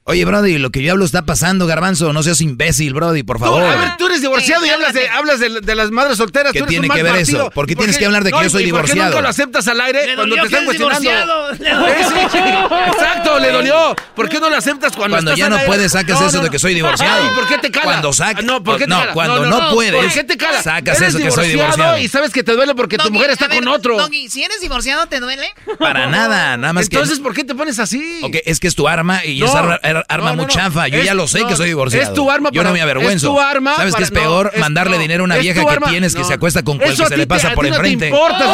Oye, 0.05 0.25
Brody, 0.25 0.57
lo 0.57 0.69
que 0.69 0.81
yo 0.83 0.91
hablo 0.91 1.05
está 1.05 1.21
pasando, 1.25 1.65
Garbanzo. 1.65 2.11
No 2.11 2.23
seas 2.23 2.41
imbécil, 2.41 2.93
Brody, 2.93 3.23
por 3.23 3.37
Tú, 3.37 3.43
favor. 3.45 3.63
a 3.63 3.75
ver, 3.77 3.89
tú 3.97 4.07
eres 4.07 4.12
divorciado 4.23 4.65
y 4.65 4.69
hablas 4.69 4.93
de, 4.93 5.07
hablas 5.09 5.39
de, 5.39 5.61
de 5.61 5.75
las 5.75 5.91
madres 5.91 6.17
solteras. 6.17 6.51
¿Qué 6.51 6.59
tú 6.59 6.65
eres 6.65 6.69
tiene 6.71 6.87
un 6.89 6.95
que 6.95 7.03
ver 7.03 7.13
partido. 7.13 7.41
eso? 7.43 7.51
¿Por 7.51 7.67
qué 7.67 7.73
¿Y 7.73 7.75
tienes 7.75 7.97
que 7.97 8.05
hablar 8.05 8.23
de 8.23 8.31
que 8.31 8.43
yo 8.43 8.49
soy 8.49 8.63
y 8.63 8.71
¿Por 8.71 8.81
qué 8.81 8.87
divorciado? 8.93 9.09
nunca 9.11 9.21
lo 9.21 9.29
aceptas 9.29 9.67
al 9.67 9.79
aire 9.81 10.07
Le 10.07 10.15
cuando 10.15 10.35
dolió 10.35 10.41
te 10.43 10.47
están 10.47 10.65
cuestionando? 10.65 11.51
divorciado. 11.53 11.53
Le 11.53 12.87
exacto, 12.87 13.39
le 13.39 13.51
dolió. 13.51 13.95
¿Por 14.15 14.29
qué 14.29 14.39
no 14.39 14.49
lo 14.49 14.55
aceptas 14.57 14.93
cuando, 14.95 15.15
Cuando 15.17 15.31
estás 15.31 15.39
ya 15.39 15.45
al 15.45 15.51
no 15.51 15.55
aire? 15.57 15.67
puedes, 15.67 15.91
sacas 15.91 16.21
eso 16.21 16.41
de 16.41 16.49
que 16.49 16.59
soy 16.59 16.73
divorciado. 16.73 17.33
¿por 17.35 17.47
qué 17.47 17.57
te 17.57 17.71
cala? 17.71 17.83
Cuando 17.85 18.11
Ah, 18.23 18.33
no, 18.43 18.63
¿por 18.63 18.77
qué 18.77 18.83
te 18.85 18.89
no, 18.89 18.99
cala? 18.99 19.13
cuando 19.13 19.45
no 19.45 19.69
puedes, 19.71 19.93
¿Por 20.03 20.11
qué 20.13 20.23
te 20.23 20.37
cala? 20.37 20.61
sacas 20.63 21.01
eso 21.01 21.17
que 21.17 21.31
soy 21.31 21.49
divorciado. 21.49 21.97
Y 21.97 22.07
sabes 22.07 22.31
que 22.31 22.43
te 22.43 22.53
duele 22.53 22.75
porque 22.75 22.97
tu 22.97 23.11
mujer 23.11 23.31
está 23.31 23.49
con 23.49 23.67
otro. 23.67 23.97
Si 24.29 24.43
eres 24.43 24.61
divorciado, 24.61 25.05
¿te 25.07 25.19
duele? 25.19 25.53
Para 25.79 26.07
nada, 26.07 26.57
nada 26.57 26.73
más 26.73 26.85
Entonces, 26.85 27.17
que... 27.17 27.23
¿por 27.23 27.33
qué 27.33 27.43
te 27.43 27.55
pones 27.55 27.79
así? 27.79 28.21
Ok, 28.23 28.37
es 28.45 28.59
que 28.59 28.67
es 28.67 28.75
tu 28.75 28.87
arma 28.87 29.23
y 29.25 29.43
es 29.43 29.53
arma, 29.53 29.79
ar- 29.81 30.05
arma 30.07 30.29
no, 30.31 30.35
no, 30.35 30.35
muy 30.37 30.45
no. 30.45 30.51
chafa. 30.51 30.87
Yo 30.87 31.01
ya 31.01 31.13
lo 31.13 31.27
sé 31.27 31.43
que 31.45 31.55
soy 31.55 31.67
divorciado. 31.67 32.05
es 32.07 32.13
tu 32.13 32.29
arma 32.31 32.49
Yo 32.51 32.63
no 32.63 32.71
me 32.71 32.81
avergüenzo. 32.81 33.27
es 33.27 33.33
tu 33.33 33.39
arma 33.39 33.75
¿Sabes 33.75 33.95
qué 33.95 34.03
es 34.03 34.11
peor? 34.13 34.51
no, 34.53 34.59
Mandarle 34.59 34.95
no, 34.97 35.01
dinero 35.01 35.23
a 35.23 35.25
una 35.25 35.37
vieja 35.37 35.63
que 35.65 35.69
arma- 35.71 35.89
tienes 35.89 36.13
que 36.13 36.21
no. 36.21 36.27
se 36.27 36.33
acuesta 36.33 36.63
con 36.63 36.77
cual 36.77 36.91
Eso 36.91 37.03
que 37.03 37.07
a 37.07 37.09
se 37.09 37.17
le 37.17 37.27
pasa 37.27 37.49
te- 37.49 37.55
por 37.55 37.65
no 37.65 37.71
te 37.71 37.75
enfrente. 37.75 38.07
importa. 38.09 38.45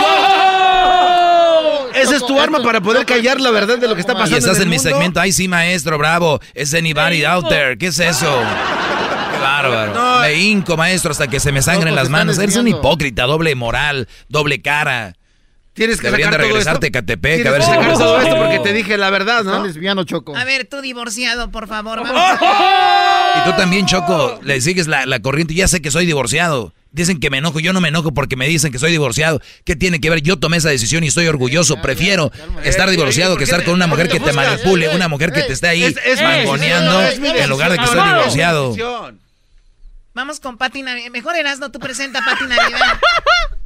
Esa 1.96 2.16
es 2.16 2.26
tu 2.26 2.40
arma 2.40 2.62
para 2.64 2.80
poder 2.82 3.06
callar 3.06 3.42
la 3.42 3.52
verdad 3.52 3.78
de 3.78 3.88
lo 3.88 3.96
que 3.96 4.02
está 4.02 4.14
pasando 4.14 4.36
Y 4.36 4.40
estás 4.40 4.60
en, 4.60 4.70
mi 4.70 4.76
mundo. 4.78 4.90
segmento. 4.90 5.20
Ay, 5.20 5.32
sí, 5.32 5.48
maestro, 5.48 5.98
bravo. 5.98 6.40
Es 6.54 6.74
anybody 6.74 7.26
out 7.26 7.48
there. 7.50 7.78
¿Qué 7.78 7.88
es 7.88 8.00
eso? 8.00 8.42
Qué 9.34 9.40
bárbaro. 9.42 9.94
No. 9.94 10.20
Me 10.22 10.34
hinco, 10.34 10.78
maestro, 10.78 11.12
hasta 11.12 11.28
que 11.28 11.40
se 11.40 11.52
me 11.52 11.62
sangren 11.62 11.96
las 11.96 12.10
manos. 12.10 12.38
Eres 12.38 12.56
un 12.56 12.68
hipócrita, 12.68 13.24
doble 13.24 13.54
moral, 13.56 14.08
doble 14.30 14.62
cara. 14.62 15.16
Tienes 15.80 16.02
que 16.02 16.08
Deberían 16.08 16.28
sacar 16.34 16.42
de 16.42 16.48
todo 16.50 16.58
regresarte 16.58 16.88
esto. 16.88 16.98
a 16.98 17.02
Catepec, 17.02 17.36
Tienes 17.36 17.48
a 17.48 17.52
ver 17.52 17.62
que 17.62 17.66
si- 17.66 17.72
sacar 17.72 17.94
todo 17.98 18.22
esto 18.22 18.36
porque 18.38 18.60
te 18.60 18.74
dije 18.74 18.98
la 18.98 19.10
verdad, 19.10 19.44
¿no? 19.46 19.64
desviando, 19.64 20.04
Choco. 20.04 20.36
A 20.36 20.44
ver, 20.44 20.66
tú 20.66 20.82
divorciado, 20.82 21.52
por 21.52 21.70
favor. 21.70 22.00
Vamos. 22.04 22.22
Y 23.38 23.50
tú 23.50 23.56
también, 23.56 23.86
Choco, 23.86 24.40
le 24.44 24.60
sigues 24.60 24.88
la, 24.88 25.06
la 25.06 25.22
corriente. 25.22 25.54
Ya 25.54 25.70
sé 25.70 25.82
que 25.82 25.90
soy 25.90 26.06
divorciado. 26.06 26.74
Dicen 26.92 27.20
que 27.20 27.30
me 27.30 27.38
enojo. 27.38 27.60
Yo 27.62 27.72
no 27.72 27.80
me 27.82 27.88
enojo 27.90 28.14
porque 28.14 28.36
me 28.36 28.48
dicen 28.48 28.72
que 28.74 28.80
soy 28.80 28.92
divorciado. 28.92 29.40
¿Qué 29.64 29.76
tiene 29.78 30.02
que 30.02 30.10
ver? 30.10 30.22
Yo 30.22 30.38
tomé 30.38 30.58
esa 30.58 30.70
decisión 30.70 31.04
y 31.04 31.08
estoy 31.08 31.28
orgulloso. 31.28 31.82
Prefiero 31.82 32.32
estar 32.64 32.90
Eh, 32.90 32.92
divorciado 32.92 33.34
¿por 33.34 33.38
que 33.38 33.44
estar 33.46 33.64
con 33.64 33.76
una 33.76 33.86
por 33.88 33.98
mujer 33.98 34.10
que 34.12 34.20
te 34.20 34.34
manipule, 34.34 34.88
Eh, 34.88 34.96
una 34.96 35.08
mujer 35.08 35.32
que 35.32 35.44
te 35.44 35.54
esté 35.54 35.68
ahí 35.70 35.84
Es- 35.84 35.96
es 36.04 36.18
mi 36.20 36.26
mangoneando 36.26 37.02
en 37.04 37.50
lugar 37.50 37.72
de 37.72 37.78
que 37.78 37.84
decisión. 37.84 38.08
divorciado. 38.10 38.76
Vamos 40.14 40.40
con 40.40 40.58
Pati 40.58 40.82
Navidad. 40.82 41.12
Mejor 41.12 41.36
Erasno, 41.36 41.72
tú 41.72 41.80
presenta 41.80 42.20
a 42.20 42.26
Pati 42.26 42.44
Navidad. 42.46 43.00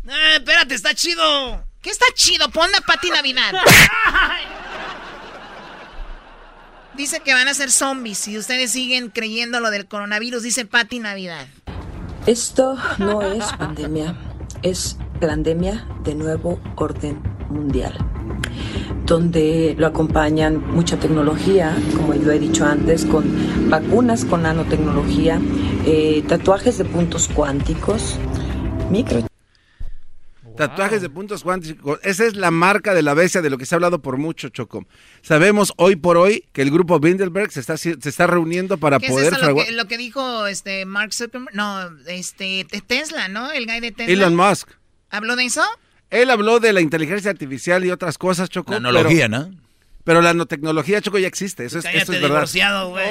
Eh, 0.09 0.11
espérate, 0.35 0.75
está 0.75 0.93
chido. 0.93 1.65
¿Qué 1.83 1.89
está 1.89 2.05
chido? 2.15 2.49
Pon 2.49 2.73
a 2.73 2.79
Pati 2.79 3.09
Navidad. 3.09 3.51
Dice 6.95 7.19
que 7.19 7.33
van 7.33 7.49
a 7.49 7.53
ser 7.53 7.71
zombies 7.71 8.19
si 8.19 8.37
ustedes 8.37 8.71
siguen 8.71 9.09
creyendo 9.09 9.59
lo 9.59 9.69
del 9.69 9.85
coronavirus, 9.85 10.43
dice 10.43 10.63
Pati 10.63 10.99
Navidad. 10.99 11.47
Esto 12.27 12.77
no 12.99 13.23
es 13.23 13.43
pandemia, 13.53 14.15
es 14.61 14.97
pandemia 15.19 15.87
de 16.03 16.13
nuevo 16.13 16.61
orden 16.75 17.19
mundial, 17.49 17.97
donde 19.07 19.75
lo 19.77 19.87
acompañan 19.87 20.65
mucha 20.71 20.97
tecnología, 20.99 21.75
como 21.97 22.13
yo 22.13 22.31
he 22.31 22.37
dicho 22.37 22.63
antes, 22.63 23.05
con 23.05 23.69
vacunas 23.71 24.23
con 24.23 24.43
nanotecnología, 24.43 25.41
eh, 25.85 26.23
tatuajes 26.27 26.77
de 26.77 26.85
puntos 26.85 27.27
cuánticos, 27.27 28.17
micro 28.91 29.25
Tatuajes 30.57 31.01
de 31.01 31.09
puntos 31.09 31.43
cuánticos. 31.43 31.99
Esa 32.03 32.25
es 32.25 32.35
la 32.35 32.51
marca 32.51 32.93
de 32.93 33.01
la 33.01 33.13
bestia 33.13 33.41
de 33.41 33.49
lo 33.49 33.57
que 33.57 33.65
se 33.65 33.73
ha 33.73 33.77
hablado 33.77 33.99
por 34.01 34.17
mucho, 34.17 34.49
Choco. 34.49 34.85
Sabemos 35.21 35.73
hoy 35.77 35.95
por 35.95 36.17
hoy 36.17 36.45
que 36.53 36.61
el 36.61 36.69
grupo 36.71 36.99
Bilderberg 36.99 37.51
se 37.51 37.59
está, 37.59 37.75
se 37.77 37.97
está 38.03 38.27
reuniendo 38.27 38.77
para 38.77 38.99
¿Qué 38.99 39.07
es 39.07 39.11
poder 39.11 39.33
eso 39.33 39.47
lo 39.51 39.55
que, 39.55 39.71
lo 39.71 39.85
que 39.87 39.97
dijo 39.97 40.45
este 40.47 40.85
Mark 40.85 41.13
Zuckerberg? 41.13 41.55
No, 41.55 41.89
este 42.07 42.67
Tesla, 42.85 43.27
¿no? 43.29 43.51
El 43.51 43.65
guy 43.65 43.79
de 43.79 43.91
Tesla. 43.91 44.13
Elon 44.13 44.35
Musk. 44.35 44.69
¿Habló 45.09 45.35
de 45.35 45.45
eso? 45.45 45.63
Él 46.11 46.29
habló 46.29 46.59
de 46.59 46.73
la 46.73 46.81
inteligencia 46.81 47.31
artificial 47.31 47.83
y 47.85 47.89
otras 47.91 48.17
cosas, 48.19 48.49
Choco. 48.49 48.71
Nanología, 48.73 49.27
pero- 49.29 49.43
¿no? 49.49 49.63
Pero 50.03 50.21
la 50.21 50.33
nanotecnología, 50.33 51.01
Choco, 51.01 51.17
ya 51.17 51.27
existe. 51.27 51.63
Eso 51.65 51.79
es, 51.79 51.85
Cállate, 51.85 52.03
eso 52.03 52.13
es 52.13 52.21
verdad. 52.21 52.35
divorciado, 52.35 52.89
güey. 52.89 53.07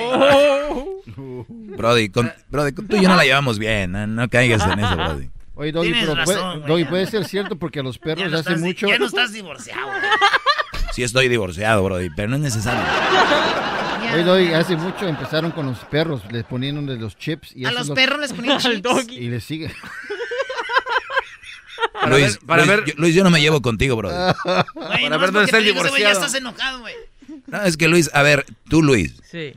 Brody, 1.76 2.08
con- 2.10 2.30
Brody, 2.50 2.72
tú 2.72 2.96
y 2.96 3.02
yo 3.02 3.08
no 3.08 3.16
la 3.16 3.24
llevamos 3.24 3.58
bien. 3.58 3.92
No, 3.92 4.06
no 4.06 4.28
caigas 4.28 4.62
en 4.70 4.78
eso, 4.78 4.94
Brody. 4.94 5.30
Oye, 5.54 5.70
Doggy, 5.72 5.88
Tienes 5.92 6.04
pero 6.08 6.14
razón, 6.16 6.34
puede, 6.34 6.50
güey, 6.56 6.66
Doggy, 6.68 6.84
puede 6.86 7.06
ser 7.06 7.24
cierto 7.26 7.56
porque 7.56 7.80
a 7.80 7.82
los 7.82 7.98
perros 7.98 8.30
no, 8.30 8.38
hace 8.38 8.56
mucho... 8.56 8.86
ya 8.88 8.98
no 8.98 9.06
estás 9.06 9.32
divorciado. 9.32 9.86
güey. 9.86 10.00
Sí 10.94 11.02
estoy 11.02 11.28
divorciado, 11.28 11.82
Brody, 11.84 12.08
pero 12.16 12.28
no 12.28 12.36
es 12.36 12.42
necesario. 12.42 12.82
Oye, 14.14 14.24
Doggy, 14.24 14.52
hace 14.54 14.76
mucho 14.76 15.06
empezaron 15.08 15.50
con 15.52 15.66
los 15.66 15.78
perros, 15.80 16.22
les 16.30 16.44
ponían 16.44 16.78
uno 16.78 16.92
de 16.92 16.98
los 16.98 17.16
chips 17.16 17.52
y 17.54 17.64
A 17.66 17.70
los 17.72 17.82
es 17.82 17.88
lo- 17.88 17.94
perros 17.94 18.18
les 18.20 18.32
ponían 18.32 18.58
chips. 18.60 19.08
y 19.10 19.28
les 19.28 19.44
sigue. 19.44 19.70
Para 21.92 22.08
Luis, 22.16 22.38
ver- 22.38 22.46
para 22.46 22.64
Luis, 22.64 22.76
ver- 22.76 22.84
yo, 22.86 22.94
Luis, 22.96 23.14
yo 23.14 23.22
no 23.24 23.30
me 23.30 23.40
llevo 23.40 23.60
contigo, 23.62 23.96
Brody. 23.96 24.14
Güey, 24.44 24.64
Para 24.74 25.08
no 25.10 25.18
ver 25.18 25.32
dónde 25.32 25.44
está 25.44 25.58
el 25.58 25.64
digo, 25.64 25.80
ese 25.80 25.90
güey, 25.90 26.02
Ya 26.02 26.08
divorciado. 26.10 26.26
estás 26.26 26.34
enojado, 26.34 26.80
güey. 26.80 26.94
No, 27.46 27.62
es 27.62 27.76
que 27.76 27.88
Luis, 27.88 28.10
a 28.12 28.22
ver, 28.22 28.44
tú 28.68 28.82
Luis, 28.82 29.14
Sí. 29.30 29.54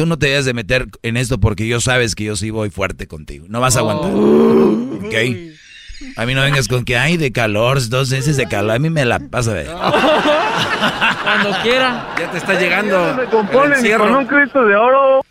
Tú 0.00 0.06
no 0.06 0.18
te 0.18 0.28
debes 0.28 0.46
de 0.46 0.54
meter 0.54 0.88
en 1.02 1.18
esto 1.18 1.38
porque 1.38 1.68
yo 1.68 1.78
sabes 1.78 2.14
que 2.14 2.24
yo 2.24 2.34
sí 2.34 2.48
voy 2.48 2.70
fuerte 2.70 3.06
contigo. 3.06 3.44
No 3.50 3.60
vas 3.60 3.76
a 3.76 3.80
aguantar. 3.80 4.10
Oh. 4.14 4.98
¿Ok? 5.04 5.14
A 6.16 6.24
mí 6.24 6.34
no 6.34 6.40
vengas 6.40 6.68
con 6.68 6.86
que 6.86 6.96
hay 6.96 7.18
de 7.18 7.32
calor, 7.32 7.86
dos 7.90 8.08
meses 8.08 8.38
de 8.38 8.48
calor. 8.48 8.76
A 8.76 8.78
mí 8.78 8.88
me 8.88 9.04
la 9.04 9.18
pasa 9.18 9.52
de. 9.52 9.66
Cuando 11.22 11.50
quiera. 11.62 12.14
Ya 12.18 12.30
te 12.30 12.38
está 12.38 12.58
llegando. 12.58 13.14
Se 13.14 13.26
compone 13.26 13.82
ni 13.82 13.90
con 13.92 14.14
un 14.14 14.24
Cristo 14.24 14.64
de 14.64 14.74
oro. 14.74 15.22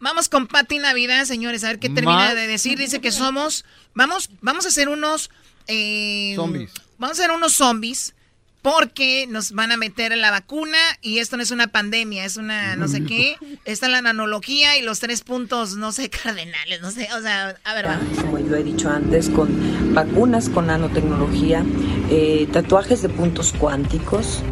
Vamos 0.00 0.28
con 0.28 0.48
Pati 0.48 0.80
Navidad, 0.80 1.24
señores, 1.24 1.62
a 1.62 1.68
ver 1.68 1.78
qué 1.78 1.88
termina 1.88 2.16
Más. 2.16 2.34
de 2.34 2.48
decir. 2.48 2.76
Dice 2.76 3.00
que 3.00 3.12
somos, 3.12 3.64
vamos, 3.94 4.30
vamos 4.40 4.64
a 4.64 4.70
hacer 4.70 4.88
unos 4.88 5.30
eh, 5.68 6.32
Zombies. 6.34 6.72
Vamos 6.98 7.20
a 7.20 7.22
hacer 7.22 7.32
unos 7.32 7.52
zombies 7.52 8.16
porque 8.62 9.26
nos 9.28 9.52
van 9.52 9.72
a 9.72 9.76
meter 9.76 10.16
la 10.16 10.30
vacuna 10.30 10.78
y 11.00 11.18
esto 11.18 11.36
no 11.36 11.42
es 11.42 11.50
una 11.50 11.68
pandemia, 11.68 12.24
es 12.24 12.36
una 12.36 12.76
no 12.76 12.88
sé 12.88 13.04
qué. 13.04 13.36
Está 13.64 13.88
la 13.88 14.02
nanología 14.02 14.76
y 14.76 14.82
los 14.82 15.00
tres 15.00 15.22
puntos, 15.22 15.76
no 15.76 15.92
sé, 15.92 16.10
cardenales, 16.22 16.80
no 16.80 16.90
sé, 16.90 17.08
o 17.16 17.22
sea, 17.22 17.56
a 17.64 17.74
ver, 17.74 17.86
va. 17.86 18.00
como 18.20 18.38
yo 18.38 18.56
he 18.56 18.64
dicho 18.64 18.90
antes, 18.90 19.28
con 19.30 19.94
vacunas 19.94 20.48
con 20.48 20.66
nanotecnología, 20.66 21.64
eh, 22.10 22.48
tatuajes 22.52 23.02
de 23.02 23.08
puntos 23.08 23.54
cuánticos, 23.58 24.42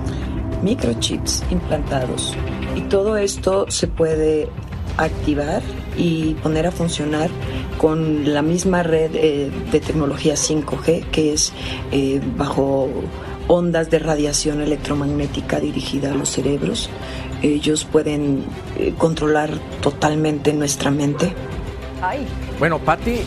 microchips 0.62 1.42
implantados. 1.50 2.34
Y 2.76 2.82
todo 2.82 3.16
esto 3.16 3.70
se 3.70 3.86
puede 3.86 4.48
activar 4.98 5.62
y 5.96 6.34
poner 6.34 6.66
a 6.66 6.70
funcionar 6.70 7.30
con 7.78 8.32
la 8.32 8.42
misma 8.42 8.82
red 8.82 9.14
eh, 9.14 9.50
de 9.72 9.80
tecnología 9.80 10.34
5G, 10.34 11.10
que 11.10 11.32
es 11.32 11.52
eh, 11.92 12.20
bajo 12.36 12.90
ondas 13.48 13.90
de 13.90 13.98
radiación 13.98 14.60
electromagnética 14.60 15.60
dirigida 15.60 16.12
a 16.12 16.14
los 16.14 16.30
cerebros. 16.30 16.90
Ellos 17.42 17.84
pueden 17.84 18.44
eh, 18.78 18.94
controlar 18.96 19.50
totalmente 19.80 20.52
nuestra 20.52 20.90
mente. 20.90 21.32
Bueno, 22.58 22.78
Patti, 22.78 23.20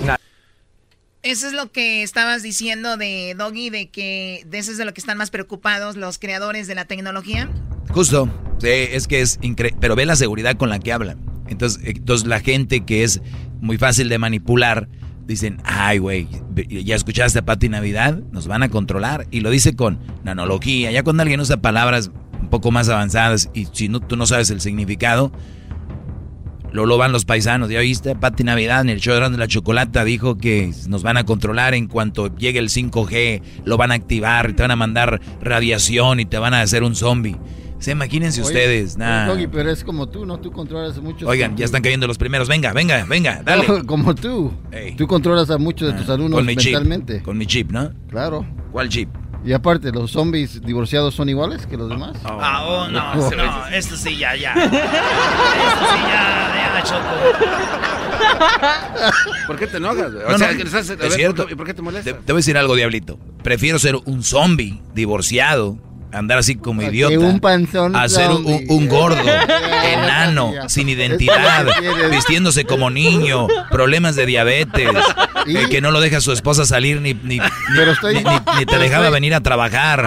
Eso 1.22 1.47
es 1.47 1.53
lo 1.53 1.72
que 1.72 2.03
estabas 2.03 2.43
diciendo 2.43 2.97
de 2.97 3.36
Doggy, 3.38 3.70
de 3.70 3.89
que 3.89 4.45
de 4.47 4.59
eso 4.59 4.72
es 4.72 4.78
de 4.78 4.86
lo 4.86 4.93
que 4.93 5.01
están 5.01 5.17
más 5.17 5.32
preocupados 5.32 5.95
los 5.95 6.17
creadores 6.17 6.67
de 6.67 6.76
la 6.76 6.86
tecnología. 6.86 7.49
Justo, 7.89 8.30
sí, 8.59 8.70
es 8.70 9.07
que 9.07 9.22
es 9.22 9.39
increíble, 9.41 9.78
pero 9.82 9.95
ve 9.95 10.05
la 10.05 10.15
seguridad 10.15 10.55
con 10.55 10.70
la 10.70 10.80
que 10.80 10.93
hablan. 10.93 11.20
Entonces, 11.47 11.84
eh, 11.84 11.93
entonces 11.95 12.28
la 12.28 12.39
gente 12.39 12.86
que 12.86 13.03
es 13.03 13.22
muy 13.59 13.78
fácil 13.78 14.07
de 14.09 14.17
manipular, 14.17 14.88
dicen, 15.30 15.59
ay, 15.63 15.99
güey, 15.99 16.27
ya 16.67 16.95
escuchaste 16.95 17.39
a 17.39 17.45
Pati 17.45 17.69
Navidad, 17.69 18.19
nos 18.32 18.47
van 18.47 18.63
a 18.63 18.69
controlar. 18.69 19.27
Y 19.30 19.41
lo 19.41 19.51
dice 19.51 19.75
con 19.75 19.99
nanología, 20.23 20.91
ya 20.91 21.03
cuando 21.03 21.21
alguien 21.21 21.39
usa 21.39 21.57
palabras 21.57 22.09
un 22.41 22.49
poco 22.49 22.71
más 22.71 22.89
avanzadas 22.89 23.51
y 23.53 23.67
si 23.71 23.89
no, 23.89 23.99
tú 23.99 24.17
no 24.17 24.25
sabes 24.25 24.49
el 24.49 24.59
significado, 24.59 25.32
lo, 26.71 26.88
lo 26.88 26.97
van 26.97 27.11
los 27.11 27.25
paisanos. 27.25 27.69
¿Ya 27.69 27.80
viste? 27.80 28.15
Pati 28.15 28.43
Navidad 28.43 28.82
en 28.82 28.89
el 28.89 29.01
show 29.01 29.13
de 29.13 29.38
la 29.38 29.47
chocolata 29.47 30.03
dijo 30.03 30.36
que 30.36 30.73
nos 30.88 31.03
van 31.03 31.17
a 31.17 31.25
controlar 31.25 31.75
en 31.75 31.88
cuanto 31.88 32.36
llegue 32.36 32.57
el 32.57 32.69
5G, 32.69 33.43
lo 33.65 33.77
van 33.77 33.91
a 33.91 33.95
activar, 33.95 34.53
te 34.53 34.63
van 34.63 34.71
a 34.71 34.75
mandar 34.75 35.21
radiación 35.41 36.19
y 36.19 36.25
te 36.25 36.39
van 36.39 36.55
a 36.55 36.61
hacer 36.61 36.82
un 36.82 36.95
zombie. 36.95 37.38
O 37.80 37.82
sea, 37.82 37.93
imagínense 37.93 38.41
Oye, 38.41 38.49
ustedes, 38.49 38.97
nah. 38.97 39.25
Doggy, 39.25 39.47
pero 39.47 39.71
es 39.71 39.86
como 39.86 40.09
tú, 40.09 40.25
¿no? 40.25 40.38
Tú 40.38 40.51
controlas 40.51 40.97
a 40.97 41.01
muchos. 41.01 41.27
Oigan, 41.30 41.55
ya 41.55 41.63
están 41.63 41.82
cayendo 41.82 42.07
los 42.07 42.17
primeros. 42.17 42.49
Venga, 42.49 42.73
venga, 42.73 43.05
venga, 43.07 43.41
dale. 43.41 43.65
No, 43.67 43.86
como 43.88 44.13
tú. 44.13 44.51
Tú 44.97 45.07
controlas 45.07 45.49
a 45.49 45.57
muchos 45.57 45.93
de 45.93 45.97
tus 45.99 46.09
alumnos 46.09 46.38
Con 46.39 46.45
mi 46.45 46.57
chip. 46.57 46.73
mentalmente. 46.73 47.23
Con 47.23 47.38
mi 47.38 47.45
chip, 47.45 47.71
¿no? 47.71 47.91
Claro. 48.09 48.45
¿Cuál 48.73 48.89
chip? 48.89 49.07
Y 49.45 49.53
aparte, 49.53 49.93
¿los 49.93 50.11
zombies 50.11 50.61
divorciados 50.61 51.15
son 51.15 51.30
iguales 51.30 51.65
que 51.65 51.77
los 51.77 51.88
demás? 51.88 52.17
Ah, 52.25 52.65
oh, 52.67 52.88
no, 52.89 53.15
no, 53.38 53.67
esto 53.69 53.95
sí, 53.95 54.17
ya, 54.17 54.36
ya. 54.36 54.51
Esto 54.55 54.75
sí, 54.75 56.01
ya, 56.09 56.73
ya, 56.75 56.84
Choco. 56.84 57.05
¿Por 59.47 59.57
qué 59.57 59.67
te 59.67 59.77
enojas? 59.77 60.11
O 60.13 60.32
No, 60.32 60.38
sea, 60.38 60.51
no, 60.53 60.63
es 60.63 60.97
ver, 60.97 61.11
cierto. 61.11 61.47
¿Y 61.49 61.55
por 61.55 61.65
qué 61.65 61.73
te 61.73 61.82
molesta? 61.82 62.11
Te, 62.11 62.17
te 62.19 62.34
voy 62.34 62.39
a 62.39 62.41
decir 62.41 62.57
algo, 62.57 62.75
Diablito. 62.75 63.17
Prefiero 63.43 63.80
ser 63.80 63.95
un 64.05 64.23
zombie 64.23 64.82
divorciado, 64.93 65.77
andar 66.12 66.38
así 66.39 66.55
como 66.55 66.82
idiota, 66.82 67.18
un 67.20 67.39
panzón 67.39 67.95
a 67.95 68.10
ser 68.10 68.32
un, 68.32 68.64
un 68.68 68.88
gordo, 68.88 69.22
enano, 69.93 70.53
sin 70.68 70.89
identidad, 70.89 71.68
vistiéndose 72.12 72.66
como 72.66 72.89
niño, 72.89 73.47
problemas 73.70 74.16
de 74.16 74.26
diabetes, 74.26 74.89
eh, 75.47 75.66
que 75.70 75.82
no 75.82 75.91
lo 75.91 76.01
deja 76.01 76.22
su 76.22 76.32
esposa 76.32 76.66
salir 76.66 77.01
ni, 77.01 77.14
ni, 77.14 77.39
ni- 77.39 77.39
estoy- 77.39 78.16
ni- 78.16 78.24
ni- 78.24 78.60
ni 78.60 78.66
te 78.66 78.78
dejaba 78.80 79.05
estoy- 79.05 79.14
venir 79.14 79.36
a 79.36 79.41
trabajar. 79.41 80.05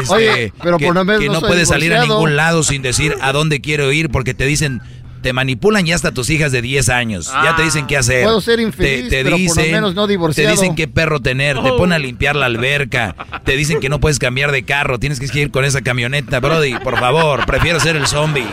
Este, 0.00 0.14
Oye, 0.14 0.52
pero 0.62 0.78
que, 0.78 0.86
por 0.86 1.04
menos 1.04 1.20
que 1.20 1.26
no 1.28 1.34
no 1.34 1.40
puedes 1.40 1.68
salir 1.68 1.94
a 1.94 2.02
ningún 2.02 2.36
lado 2.36 2.62
sin 2.62 2.82
decir 2.82 3.14
a 3.20 3.32
dónde 3.32 3.60
quiero 3.60 3.90
ir 3.92 4.10
porque 4.10 4.34
te 4.34 4.44
dicen... 4.46 4.80
Te 5.22 5.32
manipulan 5.32 5.86
ya 5.86 5.94
hasta 5.94 6.12
tus 6.12 6.28
hijas 6.30 6.52
de 6.52 6.60
10 6.62 6.88
años. 6.88 7.30
Ya 7.44 7.54
te 7.56 7.62
dicen 7.62 7.86
qué 7.86 7.96
hacer. 7.96 8.24
Puedo 8.24 8.40
ser 8.40 8.60
infeliz, 8.60 9.04
te, 9.04 9.08
te 9.10 9.24
pero 9.24 9.30
por 9.30 9.30
lo 9.32 9.36
dicen, 9.38 9.72
menos 9.72 9.94
no 9.94 10.06
divorciado. 10.06 10.48
Te 10.48 10.60
dicen 10.60 10.74
qué 10.74 10.88
perro 10.88 11.20
tener. 11.20 11.56
Te 11.62 11.70
ponen 11.70 11.92
a 11.92 11.98
limpiar 11.98 12.36
la 12.36 12.46
alberca. 12.46 13.14
Te 13.44 13.56
dicen 13.56 13.80
que 13.80 13.88
no 13.88 14.00
puedes 14.00 14.18
cambiar 14.18 14.50
de 14.52 14.64
carro. 14.64 14.98
Tienes 14.98 15.18
que 15.20 15.38
ir 15.40 15.50
con 15.50 15.64
esa 15.64 15.80
camioneta. 15.82 16.40
Brody, 16.40 16.74
por 16.80 16.98
favor. 16.98 17.46
Prefiero 17.46 17.78
ser 17.80 17.96
el 17.96 18.06
zombie. 18.06 18.46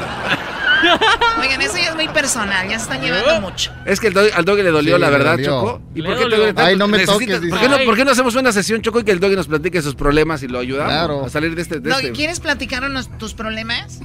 Oigan, 1.41 1.61
eso 1.61 1.75
ya 1.75 1.89
es 1.89 1.95
muy 1.95 2.07
personal, 2.07 2.67
ya 2.69 2.77
se 2.79 2.83
están 2.83 3.01
llevando 3.01 3.41
mucho. 3.41 3.71
Es 3.85 3.99
que 3.99 4.07
el 4.07 4.13
doggy- 4.13 4.31
al 4.33 4.45
doggy 4.45 4.63
le 4.63 4.71
dolió, 4.71 4.95
Sí, 4.95 5.01
la 5.01 5.09
verdad, 5.09 5.31
dolió. 5.31 5.45
Choco. 5.49 5.81
¿Y 5.93 6.01
Le 6.01 6.07
por 6.07 6.13
qué 6.13 6.17
te 6.17 6.23
dolió. 6.23 6.37
duele 6.37 6.53
tanto? 6.53 6.69
Ay, 6.69 6.75
no 6.77 6.87
me 6.87 6.99
toques, 7.05 7.27
dice. 7.41 7.49
¿por 7.49 7.59
qué, 7.59 7.67
no, 7.69 7.75
Ay. 7.75 7.85
por 7.85 7.95
qué 7.97 8.05
no 8.05 8.11
hacemos 8.11 8.35
una 8.35 8.51
sesión, 8.53 8.81
Choco, 8.81 9.01
y 9.01 9.03
que 9.03 9.11
el 9.11 9.19
doggy 9.19 9.35
nos 9.35 9.47
platique 9.47 9.81
sus 9.81 9.95
problemas 9.95 10.41
y 10.43 10.47
lo 10.47 10.59
ayudamos 10.59 10.93
Claro. 10.93 11.25
a 11.25 11.29
salir 11.29 11.53
de 11.55 11.61
este... 11.63 11.81
De 11.81 11.89
Doggy, 11.89 12.05
este- 12.07 12.11
¿quieres 12.15 12.39
platicarnos 12.39 13.09
tus 13.17 13.33
problemas? 13.33 13.99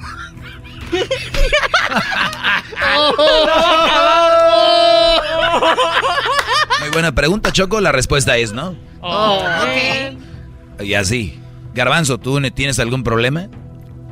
Muy 6.79 6.89
buena 6.89 7.13
pregunta, 7.13 7.51
Choco. 7.51 7.81
La 7.81 7.91
respuesta 7.91 8.37
es 8.37 8.53
no. 8.53 8.75
Ok. 9.01 10.81
Y 10.81 10.93
así. 10.93 11.39
Garbanzo, 11.73 12.17
¿tú 12.19 12.39
ne- 12.39 12.51
tienes 12.51 12.79
algún 12.79 13.03
problema? 13.03 13.47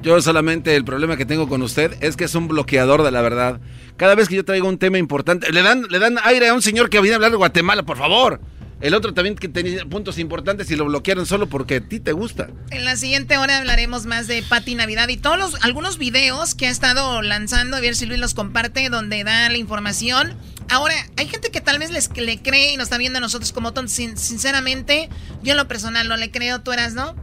Yo 0.02 0.22
solamente 0.22 0.76
el 0.76 0.84
problema 0.84 1.16
que 1.16 1.26
tengo 1.26 1.48
con 1.48 1.62
usted 1.62 1.96
es 2.02 2.18
que 2.18 2.26
es 2.26 2.36
un 2.36 2.48
bloqueador 2.50 3.04
de 3.04 3.12
la 3.12 3.22
verdad. 3.22 3.62
Cada 3.96 4.16
vez 4.16 4.28
que 4.28 4.36
yo 4.36 4.44
traigo 4.44 4.68
un 4.68 4.78
tema 4.78 4.98
importante, 4.98 5.52
le 5.52 5.62
dan, 5.62 5.84
le 5.90 6.00
dan 6.00 6.18
aire 6.26 6.50
a 6.50 6.54
un 6.54 6.62
señor 6.62 6.90
que 6.90 7.00
viene 7.00 7.14
a 7.14 7.16
hablar 7.16 7.32
de 7.32 7.38
Guatemala, 7.38 7.84
por 7.84 7.98
favor. 7.98 8.42
El 8.84 8.94
otro 8.94 9.14
también 9.14 9.36
que 9.36 9.48
tenía 9.48 9.86
puntos 9.86 10.20
importantes 10.20 10.70
y 10.70 10.76
lo 10.76 10.84
bloquearon 10.86 11.26
solo 11.26 11.48
porque 11.48 11.78
a 11.78 11.82
ti 11.82 12.00
te 12.02 12.12
gusta. 12.12 12.50
En 12.70 12.84
la 12.84 12.96
siguiente 12.98 13.38
hora 13.38 13.58
hablaremos 13.58 14.06
más 14.06 14.28
de 14.28 14.44
Pati 14.44 14.76
Navidad 14.76 15.08
y 15.08 15.16
todos 15.18 15.40
los, 15.40 15.56
algunos 15.64 15.98
videos 15.98 16.54
que 16.54 16.68
ha 16.68 16.70
estado 16.70 17.22
lanzando, 17.22 17.78
a 17.78 17.80
ver 17.80 17.96
si 17.96 18.06
Luis 18.06 18.20
los 18.20 18.34
comparte, 18.34 18.90
donde 18.90 19.24
da 19.24 19.50
la 19.50 19.58
información. 19.58 20.34
Ahora, 20.70 20.96
hay 21.18 21.28
gente 21.30 21.50
que 21.50 21.62
tal 21.62 21.80
vez 21.80 21.92
les, 21.92 22.10
que 22.10 22.22
le 22.22 22.42
cree 22.42 22.74
y 22.74 22.78
nos 22.78 22.84
está 22.88 22.98
viendo 22.98 23.18
a 23.18 23.22
nosotros 23.22 23.54
como 23.54 23.72
tontos. 23.74 23.94
Sin- 23.94 24.18
sinceramente, 24.18 25.08
yo 25.44 25.52
en 25.54 25.58
lo 25.58 25.68
personal 25.70 26.08
no 26.10 26.18
le 26.18 26.30
creo, 26.30 26.62
¿tú 26.62 26.74
eras, 26.74 26.94
no? 26.94 27.16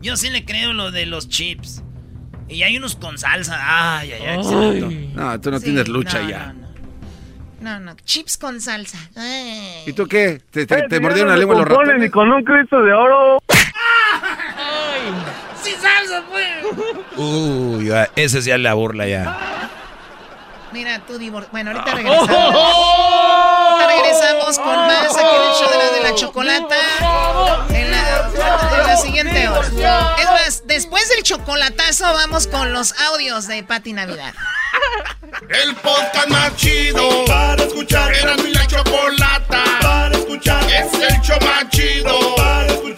Yo 0.00 0.16
sí 0.16 0.30
le 0.30 0.44
creo 0.44 0.72
lo 0.72 0.92
de 0.92 1.04
los 1.06 1.28
chips. 1.28 1.82
Y 2.48 2.62
hay 2.62 2.76
unos 2.76 2.94
con 2.96 3.18
salsa. 3.18 3.58
Ay, 3.98 4.12
ay, 4.12 4.22
ay. 4.24 4.38
Ay. 4.84 5.12
No, 5.14 5.40
tú 5.40 5.50
no 5.50 5.58
Sí, 5.58 5.64
tienes 5.66 5.88
lucha 5.88 6.22
no, 6.22 6.30
ya. 6.30 6.46
No, 6.52 6.60
no, 6.62 6.67
chips 8.04 8.38
con 8.38 8.60
salsa. 8.60 8.98
Ay. 9.16 9.84
¿Y 9.86 9.92
tú 9.92 10.06
qué? 10.06 10.40
¿Te, 10.50 10.66
te, 10.66 10.78
Eh, 10.78 10.84
te 10.88 11.00
mordieron 11.00 11.28
la 11.28 11.34
no 11.34 11.40
lengua 11.40 11.56
los 11.56 11.68
ratones? 11.68 12.00
ni 12.00 12.08
con 12.10 12.30
un 12.30 12.44
Cristo 12.44 12.82
de 12.82 12.92
oro. 12.92 13.38
¡Sin 15.62 15.74
salsa, 15.74 16.24
pues! 16.30 16.48
Uy, 17.16 17.86
ya, 17.86 18.08
esa 18.16 18.38
es 18.38 18.44
ya 18.44 18.58
la 18.58 18.74
burla 18.74 19.06
ya. 19.08 19.70
Mira, 20.72 21.00
tú 21.06 21.18
divor... 21.18 21.48
Bueno, 21.50 21.70
ahorita 21.70 21.94
regresamos. 21.94 22.30
Ahorita 22.30 23.86
regresamos 23.88 24.58
con 24.58 24.76
más 24.76 25.16
aquí 25.16 25.36
en 25.36 25.42
el 25.42 25.54
show 25.54 25.70
de 25.70 25.78
la, 25.78 25.90
de 25.90 26.00
la 26.02 26.14
chocolata. 26.14 26.76
En 27.70 27.90
la, 27.90 28.30
en 28.80 28.86
la 28.86 28.96
siguiente 28.96 29.48
hora. 29.48 30.16
Es 30.18 30.30
más, 30.30 30.62
después 30.66 31.08
del 31.08 31.22
chocolatazo 31.22 32.04
vamos 32.12 32.46
con 32.46 32.72
los 32.72 32.94
audios 33.00 33.46
de 33.46 33.62
Pati 33.62 33.92
Navidad. 33.92 34.34
El 35.48 35.74
podcast 35.76 36.28
más 36.28 36.56
chido 36.56 37.24
para 37.26 37.62
escuchar. 37.62 38.12
Era 38.14 38.36
mi 38.36 38.50
la 38.50 38.66
chocolata 38.66 39.64
para 39.80 40.16
escuchar. 40.16 40.62
Es 40.64 40.92
el 40.94 41.20
show 41.20 41.38
más 41.40 41.68
chido 41.70 42.34
para 42.36 42.66
escuchar. 42.66 42.97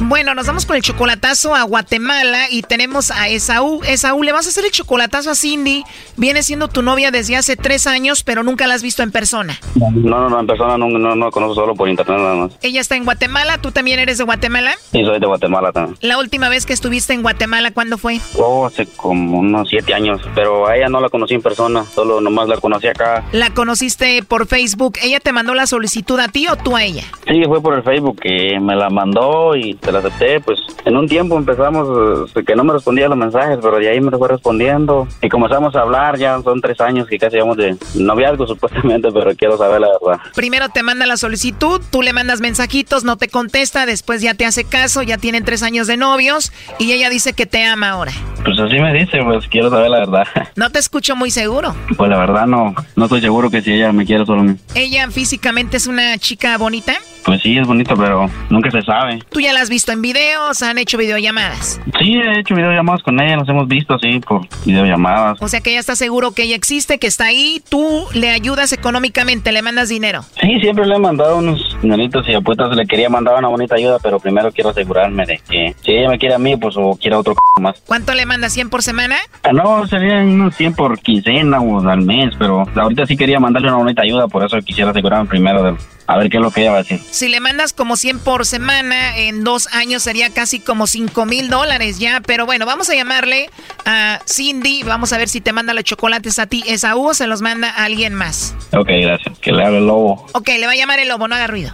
Bueno, 0.00 0.34
nos 0.34 0.48
vamos 0.48 0.66
con 0.66 0.74
el 0.74 0.82
chocolatazo 0.82 1.54
a 1.54 1.62
Guatemala 1.62 2.50
y 2.50 2.62
tenemos 2.62 3.12
a 3.12 3.28
Esaú. 3.28 3.80
Esaú, 3.86 4.24
le 4.24 4.32
vas 4.32 4.46
a 4.46 4.48
hacer 4.48 4.64
el 4.64 4.72
chocolatazo 4.72 5.30
a 5.30 5.34
Cindy. 5.36 5.84
Viene 6.16 6.42
siendo 6.42 6.66
tu 6.66 6.82
novia 6.82 7.12
desde 7.12 7.36
hace 7.36 7.56
tres 7.56 7.86
años, 7.86 8.24
pero 8.24 8.42
nunca 8.42 8.66
la 8.66 8.74
has 8.74 8.82
visto 8.82 9.04
en 9.04 9.12
persona. 9.12 9.56
No, 9.76 9.90
no, 9.92 10.28
no, 10.28 10.40
en 10.40 10.46
persona 10.48 10.76
no, 10.76 10.88
no, 10.88 11.14
no 11.14 11.30
conozco 11.30 11.54
solo 11.54 11.74
por 11.76 11.88
internet 11.88 12.18
nada 12.18 12.34
más. 12.34 12.52
Ella 12.62 12.80
está 12.80 12.96
en 12.96 13.04
Guatemala, 13.04 13.58
¿tú 13.58 13.70
también 13.70 14.00
eres 14.00 14.18
de 14.18 14.24
Guatemala? 14.24 14.74
Sí, 14.90 15.04
soy 15.04 15.20
de 15.20 15.26
Guatemala 15.26 15.70
también. 15.70 15.96
La 16.00 16.18
última 16.18 16.48
vez 16.48 16.66
que 16.66 16.72
estuviste 16.72 17.12
en 17.12 17.22
Guatemala, 17.22 17.70
¿cuándo 17.70 17.96
fue? 17.96 18.18
Oh, 18.36 18.66
hace 18.66 18.86
como 18.86 19.38
unos 19.38 19.68
siete 19.68 19.94
años, 19.94 20.20
pero 20.34 20.66
a 20.66 20.76
ella 20.76 20.88
no 20.88 21.00
la 21.00 21.08
conocí 21.08 21.34
en 21.34 21.42
persona, 21.42 21.84
solo 21.84 22.20
nomás 22.20 22.48
la 22.48 22.56
conocí 22.56 22.88
acá. 22.88 23.24
La 23.30 23.50
conociste 23.50 24.24
por 24.24 24.48
Facebook. 24.48 24.98
¿Ella 25.02 25.20
te 25.20 25.32
mandó 25.32 25.54
la 25.54 25.68
solicitud 25.68 26.18
a 26.18 26.26
ti 26.26 26.48
o 26.48 26.56
tú 26.56 26.76
a 26.76 26.82
ella? 26.82 27.04
Sí, 27.28 27.42
fue 27.46 27.62
por 27.62 27.74
el 27.74 27.84
Facebook 27.84 28.18
que 28.20 28.58
me 28.60 28.74
la 28.74 28.90
mandó 28.90 29.54
y 29.54 29.74
te 29.84 29.92
la 29.92 29.98
acepté, 29.98 30.40
pues 30.40 30.58
en 30.84 30.96
un 30.96 31.06
tiempo 31.06 31.36
empezamos 31.36 32.30
eh, 32.34 32.42
que 32.44 32.56
no 32.56 32.64
me 32.64 32.72
respondía 32.72 33.08
los 33.08 33.18
mensajes, 33.18 33.58
pero 33.60 33.78
de 33.78 33.88
ahí 33.88 34.00
me 34.00 34.10
fue 34.16 34.28
respondiendo 34.28 35.06
y 35.20 35.28
comenzamos 35.28 35.76
a 35.76 35.80
hablar, 35.80 36.18
ya 36.18 36.40
son 36.42 36.60
tres 36.60 36.80
años 36.80 37.06
que 37.06 37.18
casi 37.18 37.36
llevamos 37.36 37.58
de 37.58 37.76
noviazgo 37.94 38.46
supuestamente, 38.48 39.10
pero 39.12 39.34
quiero 39.36 39.58
saber 39.58 39.80
la 39.80 39.88
verdad. 39.88 40.20
Primero 40.34 40.68
te 40.70 40.82
manda 40.82 41.06
la 41.06 41.16
solicitud, 41.16 41.80
tú 41.90 42.02
le 42.02 42.12
mandas 42.12 42.40
mensajitos, 42.40 43.04
no 43.04 43.16
te 43.16 43.28
contesta, 43.28 43.86
después 43.86 44.22
ya 44.22 44.34
te 44.34 44.46
hace 44.46 44.64
caso, 44.64 45.02
ya 45.02 45.18
tienen 45.18 45.44
tres 45.44 45.62
años 45.62 45.86
de 45.86 45.96
novios 45.96 46.52
y 46.78 46.92
ella 46.92 47.10
dice 47.10 47.34
que 47.34 47.46
te 47.46 47.64
ama 47.64 47.90
ahora. 47.90 48.12
Pues 48.44 48.58
así 48.58 48.78
me 48.78 48.92
dice, 48.92 49.18
pues 49.22 49.46
quiero 49.48 49.70
saber 49.70 49.90
la 49.90 49.98
verdad. 50.00 50.26
No 50.56 50.70
te 50.70 50.78
escucho 50.78 51.16
muy 51.16 51.30
seguro. 51.30 51.74
Pues 51.96 52.08
la 52.08 52.16
verdad 52.16 52.46
no, 52.46 52.74
no 52.96 53.04
estoy 53.04 53.20
seguro 53.20 53.50
que 53.50 53.60
si 53.60 53.72
ella 53.72 53.92
me 53.92 54.06
quiere 54.06 54.24
solo 54.24 54.40
a 54.40 54.44
mí. 54.44 54.56
¿Ella 54.74 55.10
físicamente 55.10 55.76
es 55.76 55.86
una 55.86 56.16
chica 56.18 56.56
bonita? 56.58 56.94
Pues 57.24 57.42
sí, 57.42 57.56
es 57.56 57.66
bonito, 57.66 57.96
pero 57.96 58.30
nunca 58.50 58.70
se 58.70 58.82
sabe. 58.82 59.18
¿Tú 59.30 59.40
ya 59.40 59.52
la 59.52 59.62
has 59.62 59.70
visto 59.74 59.90
en 59.90 60.02
videos? 60.02 60.62
¿Han 60.62 60.78
hecho 60.78 60.96
videollamadas? 60.96 61.80
Sí, 61.98 62.14
he 62.14 62.38
hecho 62.38 62.54
videollamadas 62.54 63.02
con 63.02 63.20
ella, 63.20 63.36
nos 63.36 63.48
hemos 63.48 63.66
visto 63.66 63.94
así 63.94 64.20
por 64.20 64.46
videollamadas. 64.64 65.36
O 65.42 65.48
sea 65.48 65.60
que 65.60 65.70
ella 65.70 65.80
está 65.80 65.96
seguro 65.96 66.30
que 66.30 66.44
ella 66.44 66.54
existe, 66.54 66.98
que 67.00 67.08
está 67.08 67.24
ahí, 67.26 67.60
tú 67.68 68.04
le 68.14 68.30
ayudas 68.30 68.72
económicamente, 68.72 69.50
le 69.50 69.62
mandas 69.62 69.88
dinero. 69.88 70.22
Sí, 70.40 70.60
siempre 70.60 70.86
le 70.86 70.94
he 70.94 70.98
mandado 71.00 71.38
unos 71.38 71.76
dineritos 71.82 72.24
y 72.28 72.34
apuestas, 72.34 72.74
le 72.76 72.86
quería 72.86 73.08
mandar 73.08 73.36
una 73.36 73.48
bonita 73.48 73.74
ayuda, 73.74 73.98
pero 74.00 74.20
primero 74.20 74.52
quiero 74.52 74.70
asegurarme 74.70 75.26
de 75.26 75.40
que 75.50 75.74
si 75.82 75.90
ella 75.92 76.08
me 76.08 76.18
quiere 76.18 76.36
a 76.36 76.38
mí, 76.38 76.56
pues 76.56 76.76
o 76.78 76.96
quiere 77.00 77.16
a 77.16 77.18
otro 77.18 77.34
c- 77.34 77.60
más. 77.60 77.82
¿Cuánto 77.86 78.14
le 78.14 78.26
mandas? 78.26 78.56
¿100 78.56 78.68
por 78.70 78.82
semana? 78.84 79.16
Ah, 79.42 79.52
No, 79.52 79.86
serían 79.88 80.28
unos 80.28 80.54
100 80.54 80.74
por 80.74 81.00
quincena 81.00 81.60
o 81.60 81.80
al 81.88 82.02
mes, 82.02 82.32
pero 82.38 82.64
ahorita 82.76 83.06
sí 83.06 83.16
quería 83.16 83.40
mandarle 83.40 83.68
una 83.68 83.78
bonita 83.78 84.02
ayuda, 84.02 84.28
por 84.28 84.44
eso 84.44 84.56
quisiera 84.60 84.90
asegurarme 84.92 85.28
primero 85.28 85.62
de 85.64 85.74
a 86.06 86.18
ver 86.18 86.28
qué 86.28 86.36
es 86.36 86.42
lo 86.42 86.50
que 86.50 86.60
ella 86.60 86.70
va 86.72 86.78
a 86.78 86.82
decir. 86.82 87.00
Si 87.10 87.28
le 87.28 87.40
mandas 87.40 87.72
como 87.72 87.96
100 87.96 88.18
por 88.18 88.44
semana, 88.46 89.16
en 89.16 89.42
dos 89.42 89.68
años 89.72 90.02
sería 90.02 90.30
casi 90.30 90.60
como 90.60 90.86
5 90.86 91.24
mil 91.26 91.48
dólares 91.48 91.98
ya. 91.98 92.20
Pero 92.20 92.44
bueno, 92.46 92.66
vamos 92.66 92.90
a 92.90 92.94
llamarle 92.94 93.48
a 93.86 94.20
Cindy. 94.26 94.82
Vamos 94.82 95.12
a 95.12 95.18
ver 95.18 95.28
si 95.28 95.40
te 95.40 95.52
manda 95.52 95.72
los 95.74 95.84
chocolates 95.84 96.38
a 96.38 96.46
ti. 96.46 96.62
¿Esaú 96.66 97.08
o 97.08 97.14
se 97.14 97.26
los 97.26 97.40
manda 97.40 97.70
a 97.70 97.84
alguien 97.84 98.14
más? 98.14 98.54
Ok, 98.72 98.88
gracias. 99.00 99.38
Que 99.38 99.52
le 99.52 99.64
hable 99.64 99.78
el 99.78 99.86
lobo. 99.86 100.26
Ok, 100.34 100.48
le 100.58 100.66
va 100.66 100.72
a 100.72 100.76
llamar 100.76 100.98
el 100.98 101.08
lobo, 101.08 101.26
no 101.28 101.34
haga 101.36 101.46
ruido. 101.46 101.72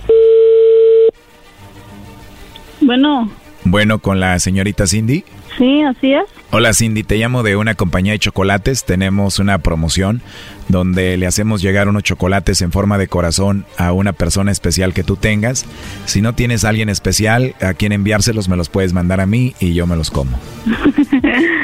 Bueno, 2.80 3.30
Bueno, 3.64 3.98
con 3.98 4.20
la 4.20 4.38
señorita 4.38 4.86
Cindy. 4.86 5.24
sí, 5.58 5.82
así 5.82 6.12
es. 6.14 6.24
Hola 6.50 6.72
Cindy, 6.74 7.02
te 7.04 7.16
llamo 7.16 7.42
de 7.42 7.56
una 7.56 7.74
compañía 7.74 8.12
de 8.12 8.18
chocolates. 8.18 8.84
Tenemos 8.84 9.38
una 9.38 9.58
promoción 9.58 10.22
donde 10.70 11.16
le 11.16 11.26
hacemos 11.26 11.62
llegar 11.62 11.88
unos 11.88 12.02
chocolates 12.02 12.62
en 12.62 12.72
forma 12.72 12.98
de 12.98 13.08
corazón 13.08 13.64
a 13.76 13.92
una 13.92 14.12
persona 14.12 14.50
especial 14.50 14.94
que 14.94 15.04
tú 15.04 15.16
tengas. 15.16 15.66
Si 16.06 16.20
no 16.22 16.34
tienes 16.34 16.64
a 16.64 16.70
alguien 16.70 16.88
especial 16.88 17.54
a 17.60 17.74
quien 17.74 17.92
enviárselos, 17.92 18.48
me 18.48 18.56
los 18.56 18.68
puedes 18.68 18.92
mandar 18.92 19.20
a 19.20 19.26
mí 19.26 19.54
y 19.60 19.74
yo 19.74 19.86
me 19.86 19.96
los 19.96 20.10
como. 20.10 20.38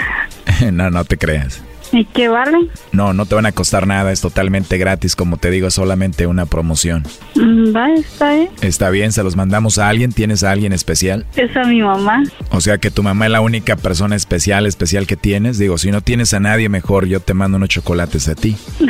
no, 0.73 0.91
no 0.91 1.05
te 1.05 1.17
creas. 1.17 1.63
¿Y 1.93 2.05
qué 2.05 2.29
vale? 2.29 2.69
No, 2.93 3.13
no 3.13 3.27
te 3.27 3.35
van 3.35 3.47
a 3.47 3.53
costar 3.53 3.87
nada, 3.87 4.11
es 4.13 4.21
totalmente 4.21 4.77
gratis, 4.77 5.15
como 5.15 5.37
te 5.37 5.51
digo, 5.51 5.69
es 5.69 5.75
solamente 5.75 6.27
una 6.27 6.47
promoción. 6.47 7.05
Mm, 7.37 7.56
Va, 7.75 7.91
está 7.93 8.33
bien. 8.33 8.49
Está 8.61 8.91
bien, 8.91 9.13
se 9.13 9.23
los 9.23 9.37
mandamos 9.37 9.79
a 9.79 9.89
alguien, 9.89 10.13
¿tienes 10.13 10.45
a 10.45 10.51
alguien 10.51 10.73
especial? 10.73 11.27
Es 11.37 11.57
a 11.57 11.65
mi 11.65 11.83
mamá. 11.83 12.23
O 12.51 12.61
sea 12.61 12.79
que 12.79 12.91
tu 12.91 13.03
mamá 13.03 13.27
es 13.27 13.33
la 13.33 13.41
única 13.41 13.77
persona 13.77 14.17
especial, 14.17 14.67
especial 14.67 15.07
que 15.07 15.17
tienes. 15.17 15.59
Digo, 15.59 15.79
si 15.79 15.91
no 15.91 16.01
tienes 16.01 16.35
a 16.35 16.41
nadie 16.41 16.69
mejor, 16.69 17.07
yo 17.07 17.21
te 17.21 17.35
mando 17.35 17.57
unos 17.57 17.69
chocolates 17.69 18.29
a 18.29 18.35
ti. 18.35 18.57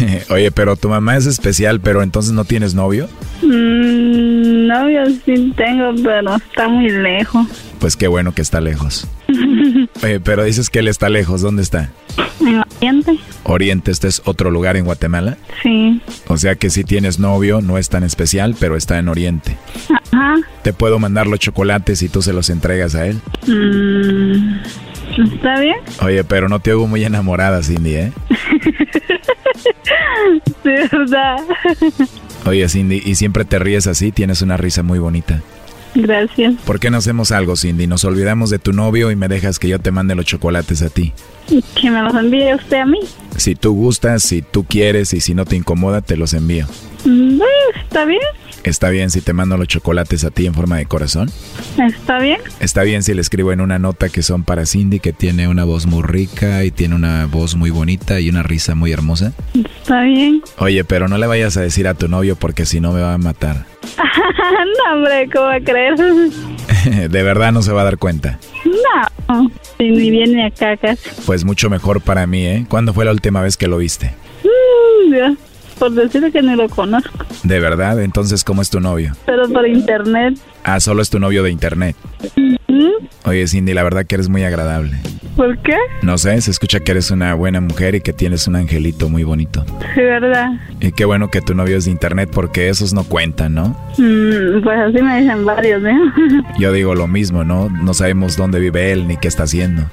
Oye, 0.30 0.50
pero 0.50 0.76
tu 0.76 0.88
mamá 0.88 1.16
es 1.16 1.26
especial, 1.26 1.80
pero 1.80 2.02
entonces 2.02 2.32
no 2.32 2.44
tienes 2.44 2.74
novio. 2.74 3.08
Mm, 3.42 4.66
novio 4.66 5.06
sí 5.24 5.52
tengo, 5.56 5.92
pero 6.02 6.36
está 6.36 6.68
muy 6.68 6.90
lejos. 6.90 7.46
Pues 7.78 7.96
qué 7.96 8.08
bueno 8.08 8.32
que 8.32 8.42
está 8.42 8.60
lejos. 8.60 9.06
Oye, 10.02 10.20
pero 10.24 10.44
dices 10.44 10.68
que 10.70 10.80
él 10.80 10.88
está 10.88 11.08
lejos, 11.08 11.40
¿dónde 11.40 11.62
está? 11.62 11.90
¿En 12.40 12.62
Oriente? 12.76 13.18
Oriente, 13.44 13.90
este 13.90 14.08
es 14.08 14.22
otro 14.24 14.50
lugar 14.50 14.76
en 14.76 14.84
Guatemala. 14.84 15.38
Sí. 15.62 16.00
O 16.28 16.36
sea 16.36 16.54
que 16.54 16.70
si 16.70 16.84
tienes 16.84 17.18
novio, 17.18 17.60
no 17.60 17.78
es 17.78 17.88
tan 17.88 18.02
especial, 18.02 18.56
pero 18.58 18.76
está 18.76 18.98
en 18.98 19.08
Oriente. 19.08 19.56
Ajá. 20.12 20.36
Te 20.62 20.72
puedo 20.72 20.98
mandar 20.98 21.26
los 21.26 21.38
chocolates 21.40 22.02
y 22.02 22.08
tú 22.08 22.22
se 22.22 22.32
los 22.32 22.50
entregas 22.50 22.94
a 22.94 23.06
él. 23.06 23.20
Mm, 23.46 24.58
¿Está 25.34 25.60
bien? 25.60 25.76
Oye, 26.02 26.24
pero 26.24 26.48
no 26.48 26.60
te 26.60 26.70
hago 26.70 26.86
muy 26.86 27.04
enamorada, 27.04 27.62
Cindy, 27.62 27.94
¿eh? 27.94 28.12
Sí, 30.62 30.70
verdad. 30.92 31.38
Oye, 32.46 32.68
Cindy, 32.68 33.02
y 33.04 33.14
siempre 33.14 33.44
te 33.44 33.58
ríes 33.58 33.86
así, 33.86 34.12
tienes 34.12 34.42
una 34.42 34.56
risa 34.56 34.82
muy 34.82 34.98
bonita. 34.98 35.42
Gracias. 35.94 36.54
¿Por 36.64 36.78
qué 36.78 36.90
no 36.90 36.98
hacemos 36.98 37.32
algo, 37.32 37.56
Cindy? 37.56 37.86
Nos 37.86 38.04
olvidamos 38.04 38.50
de 38.50 38.58
tu 38.58 38.72
novio 38.72 39.10
y 39.10 39.16
me 39.16 39.28
dejas 39.28 39.58
que 39.58 39.68
yo 39.68 39.78
te 39.80 39.90
mande 39.90 40.14
los 40.14 40.24
chocolates 40.24 40.82
a 40.82 40.88
ti. 40.88 41.12
Que 41.74 41.90
me 41.90 42.00
los 42.02 42.14
envíe 42.14 42.54
usted 42.54 42.78
a 42.78 42.86
mí. 42.86 43.00
Si 43.36 43.56
tú 43.56 43.74
gustas, 43.74 44.22
si 44.22 44.40
tú 44.42 44.64
quieres 44.64 45.12
y 45.14 45.20
si 45.20 45.34
no 45.34 45.44
te 45.44 45.56
incomoda, 45.56 46.00
te 46.00 46.16
los 46.16 46.32
envío. 46.32 46.66
Mm, 47.04 47.40
¿Está 47.82 48.04
bien? 48.04 48.20
¿Está 48.64 48.90
bien 48.90 49.10
si 49.10 49.20
te 49.22 49.32
mando 49.32 49.56
los 49.56 49.68
chocolates 49.68 50.24
a 50.24 50.30
ti 50.30 50.46
en 50.46 50.54
forma 50.54 50.76
de 50.76 50.86
corazón? 50.86 51.30
¿Está 51.78 52.18
bien? 52.18 52.40
¿Está 52.60 52.82
bien 52.82 53.02
si 53.02 53.14
le 53.14 53.22
escribo 53.22 53.52
en 53.52 53.60
una 53.60 53.78
nota 53.78 54.08
que 54.10 54.22
son 54.22 54.44
para 54.44 54.66
Cindy, 54.66 55.00
que 55.00 55.12
tiene 55.12 55.48
una 55.48 55.64
voz 55.64 55.86
muy 55.86 56.02
rica 56.02 56.64
y 56.64 56.70
tiene 56.70 56.94
una 56.94 57.26
voz 57.26 57.56
muy 57.56 57.70
bonita 57.70 58.20
y 58.20 58.28
una 58.28 58.42
risa 58.42 58.74
muy 58.74 58.92
hermosa? 58.92 59.32
¿Está 59.54 60.02
bien? 60.02 60.42
Oye, 60.58 60.84
pero 60.84 61.08
no 61.08 61.16
le 61.16 61.26
vayas 61.26 61.56
a 61.56 61.62
decir 61.62 61.88
a 61.88 61.94
tu 61.94 62.08
novio 62.08 62.36
porque 62.36 62.66
si 62.66 62.80
no 62.80 62.92
me 62.92 63.00
va 63.00 63.14
a 63.14 63.18
matar. 63.18 63.64
no, 63.96 64.94
hombre, 64.94 65.28
¿cómo 65.32 65.46
va 65.46 65.54
a 65.54 65.60
creer? 65.60 65.96
de 67.10 67.22
verdad 67.22 67.52
no 67.52 67.62
se 67.62 67.72
va 67.72 67.80
a 67.80 67.84
dar 67.84 67.98
cuenta. 67.98 68.38
No, 68.64 69.50
si 69.78 69.90
ni 69.90 70.10
viene 70.10 70.46
acá 70.46 70.76
casi. 70.76 71.08
Pues 71.24 71.44
mucho 71.44 71.70
mejor 71.70 72.02
para 72.02 72.26
mí, 72.26 72.46
¿eh? 72.46 72.66
¿Cuándo 72.68 72.92
fue 72.92 73.04
la 73.04 73.12
última 73.12 73.40
vez 73.40 73.56
que 73.56 73.68
lo 73.68 73.78
viste? 73.78 74.14
Mm, 74.44 75.14
ya, 75.14 75.34
por 75.80 75.90
decirle 75.92 76.30
que 76.30 76.42
ni 76.42 76.54
lo 76.54 76.68
conozco, 76.68 77.10
¿De 77.42 77.58
verdad? 77.58 78.00
Entonces, 78.00 78.44
¿cómo 78.44 78.62
es 78.62 78.70
tu 78.70 78.78
novio? 78.80 79.12
pero 79.26 79.48
por 79.48 79.66
internet. 79.66 80.38
Ah, 80.64 80.80
solo 80.80 81.02
es 81.02 81.10
tu 81.10 81.18
novio 81.18 81.42
de 81.42 81.50
internet. 81.50 81.96
¿Mm? 82.36 83.06
Oye, 83.24 83.46
Cindy, 83.46 83.74
la 83.74 83.82
verdad 83.82 84.06
que 84.06 84.14
eres 84.14 84.28
muy 84.28 84.44
agradable. 84.44 84.96
¿Por 85.36 85.56
qué? 85.62 85.76
No 86.02 86.18
sé, 86.18 86.40
se 86.40 86.50
escucha 86.50 86.80
que 86.80 86.90
eres 86.92 87.10
una 87.10 87.34
buena 87.34 87.60
mujer 87.60 87.94
y 87.94 88.00
que 88.00 88.12
tienes 88.12 88.46
un 88.46 88.56
angelito 88.56 89.08
muy 89.08 89.22
bonito. 89.24 89.64
Sí, 89.94 90.00
verdad. 90.00 90.50
Y 90.80 90.92
qué 90.92 91.04
bueno 91.04 91.28
que 91.28 91.40
tu 91.40 91.54
novio 91.54 91.76
es 91.76 91.86
de 91.86 91.90
internet 91.92 92.30
porque 92.32 92.68
esos 92.68 92.92
no 92.92 93.04
cuentan, 93.04 93.54
¿no? 93.54 93.68
Mm, 93.96 94.62
pues 94.62 94.78
así 94.78 95.02
me 95.02 95.20
dicen 95.22 95.44
varios, 95.44 95.82
¿eh? 95.84 95.94
Yo 96.58 96.72
digo 96.72 96.94
lo 96.94 97.06
mismo, 97.06 97.44
¿no? 97.44 97.68
No 97.70 97.94
sabemos 97.94 98.36
dónde 98.36 98.60
vive 98.60 98.92
él 98.92 99.06
ni 99.08 99.16
qué 99.16 99.28
está 99.28 99.44
haciendo. 99.44 99.84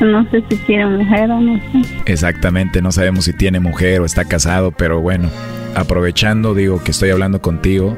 no 0.00 0.28
sé 0.30 0.42
si 0.48 0.56
tiene 0.56 0.86
mujer 0.86 1.30
o 1.30 1.40
no 1.40 1.56
sé. 1.58 2.02
Exactamente, 2.06 2.82
no 2.82 2.90
sabemos 2.90 3.24
si 3.24 3.32
tiene 3.32 3.60
mujer 3.60 4.00
o 4.00 4.04
está 4.04 4.24
casado, 4.24 4.72
pero 4.72 5.00
bueno, 5.00 5.30
aprovechando, 5.78 6.54
digo 6.54 6.82
que 6.82 6.90
estoy 6.90 7.10
hablando 7.10 7.40
contigo, 7.40 7.96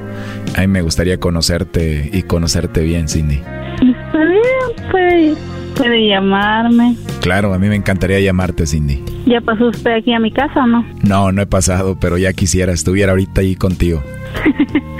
a 0.56 0.60
mí 0.60 0.66
me 0.66 0.82
gustaría 0.82 1.18
conocerte 1.18 2.10
y 2.12 2.22
conocerte 2.22 2.82
bien, 2.82 3.08
Cindy. 3.08 3.36
Está 3.36 4.24
bien, 4.24 4.90
puede, 4.90 5.34
puede 5.76 6.08
llamarme. 6.08 6.96
Claro, 7.20 7.54
a 7.54 7.58
mí 7.58 7.68
me 7.68 7.76
encantaría 7.76 8.20
llamarte, 8.20 8.66
Cindy. 8.66 9.02
¿Ya 9.26 9.40
pasó 9.40 9.68
usted 9.68 9.92
aquí 9.92 10.12
a 10.12 10.20
mi 10.20 10.30
casa 10.30 10.64
o 10.64 10.66
no? 10.66 10.84
No, 11.02 11.32
no 11.32 11.42
he 11.42 11.46
pasado, 11.46 11.98
pero 12.00 12.18
ya 12.18 12.32
quisiera, 12.32 12.72
estuviera 12.72 13.12
ahorita 13.12 13.40
ahí 13.40 13.56
contigo. 13.56 14.02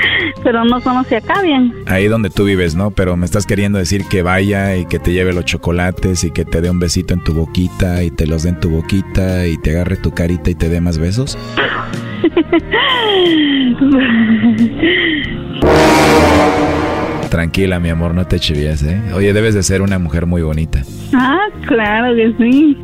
Pero 0.42 0.64
no 0.64 0.80
conoce 0.80 1.16
acá 1.16 1.42
bien. 1.42 1.74
Ahí 1.86 2.08
donde 2.08 2.30
tú 2.30 2.44
vives, 2.44 2.74
¿no? 2.74 2.90
Pero 2.90 3.16
me 3.16 3.26
estás 3.26 3.46
queriendo 3.46 3.78
decir 3.78 4.06
que 4.06 4.22
vaya 4.22 4.76
y 4.76 4.86
que 4.86 4.98
te 4.98 5.12
lleve 5.12 5.32
los 5.32 5.44
chocolates 5.44 6.24
y 6.24 6.30
que 6.30 6.44
te 6.44 6.60
dé 6.60 6.70
un 6.70 6.78
besito 6.78 7.14
en 7.14 7.22
tu 7.22 7.34
boquita 7.34 8.02
y 8.02 8.10
te 8.10 8.26
los 8.26 8.42
dé 8.44 8.50
en 8.50 8.60
tu 8.60 8.70
boquita 8.70 9.46
y 9.46 9.58
te 9.58 9.70
agarre 9.70 9.96
tu 9.96 10.12
carita 10.12 10.50
y 10.50 10.54
te 10.54 10.68
dé 10.68 10.80
más 10.80 10.98
besos. 10.98 11.38
Tranquila, 17.30 17.78
mi 17.78 17.90
amor, 17.90 18.12
no 18.12 18.26
te 18.26 18.40
chivías, 18.40 18.82
¿eh? 18.82 19.00
Oye, 19.14 19.32
debes 19.32 19.54
de 19.54 19.62
ser 19.62 19.82
una 19.82 20.00
mujer 20.00 20.26
muy 20.26 20.42
bonita. 20.42 20.82
Ah, 21.14 21.38
claro 21.64 22.16
que 22.16 22.34
sí. 22.38 22.76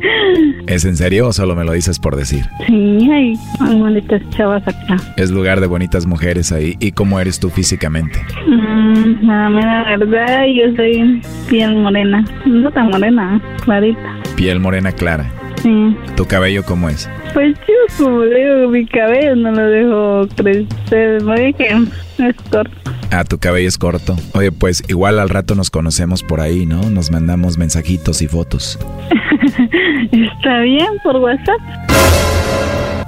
¿Es 0.67 0.85
en 0.85 0.95
serio 0.95 1.27
o 1.27 1.33
solo 1.33 1.53
me 1.53 1.65
lo 1.65 1.73
dices 1.73 1.99
por 1.99 2.15
decir? 2.15 2.45
Sí, 2.65 3.09
hay 3.11 3.33
bonitas 3.59 4.21
chavas 4.29 4.65
acá. 4.65 4.95
Es 5.17 5.31
lugar 5.31 5.59
de 5.59 5.67
bonitas 5.67 6.05
mujeres 6.05 6.53
ahí. 6.53 6.77
¿Y 6.79 6.93
cómo 6.93 7.19
eres 7.19 7.41
tú 7.41 7.49
físicamente? 7.49 8.21
Mm, 8.47 9.27
la 9.27 9.49
verdad, 9.97 10.45
yo 10.45 10.73
soy 10.77 11.21
piel 11.49 11.75
morena. 11.75 12.23
No 12.45 12.71
tan 12.71 12.89
morena, 12.89 13.41
clarita. 13.65 14.15
Piel 14.37 14.61
morena 14.61 14.93
clara. 14.93 15.29
Sí. 15.61 15.95
¿Tu 16.15 16.25
cabello 16.25 16.63
cómo 16.63 16.89
es? 16.89 17.09
Pues 17.33 17.55
yo, 17.67 18.03
como 18.03 18.23
le 18.23 18.55
digo, 18.55 18.69
mi 18.69 18.85
cabello 18.85 19.35
no 19.35 19.51
lo 19.51 19.69
dejo 19.69 20.27
crecer. 20.35 21.23
Me 21.23 21.47
dije, 21.47 21.69
es 22.19 22.35
corto. 22.49 22.91
Ah, 23.11 23.23
tu 23.23 23.37
cabello 23.37 23.67
es 23.67 23.77
corto. 23.77 24.15
Oye, 24.33 24.51
pues 24.51 24.83
igual 24.87 25.19
al 25.19 25.29
rato 25.29 25.55
nos 25.55 25.69
conocemos 25.69 26.23
por 26.23 26.41
ahí, 26.41 26.65
¿no? 26.65 26.89
Nos 26.89 27.11
mandamos 27.11 27.57
mensajitos 27.57 28.21
y 28.21 28.27
fotos. 28.27 28.79
Está 30.11 30.59
bien, 30.59 30.87
por 31.03 31.15
WhatsApp. 31.17 31.59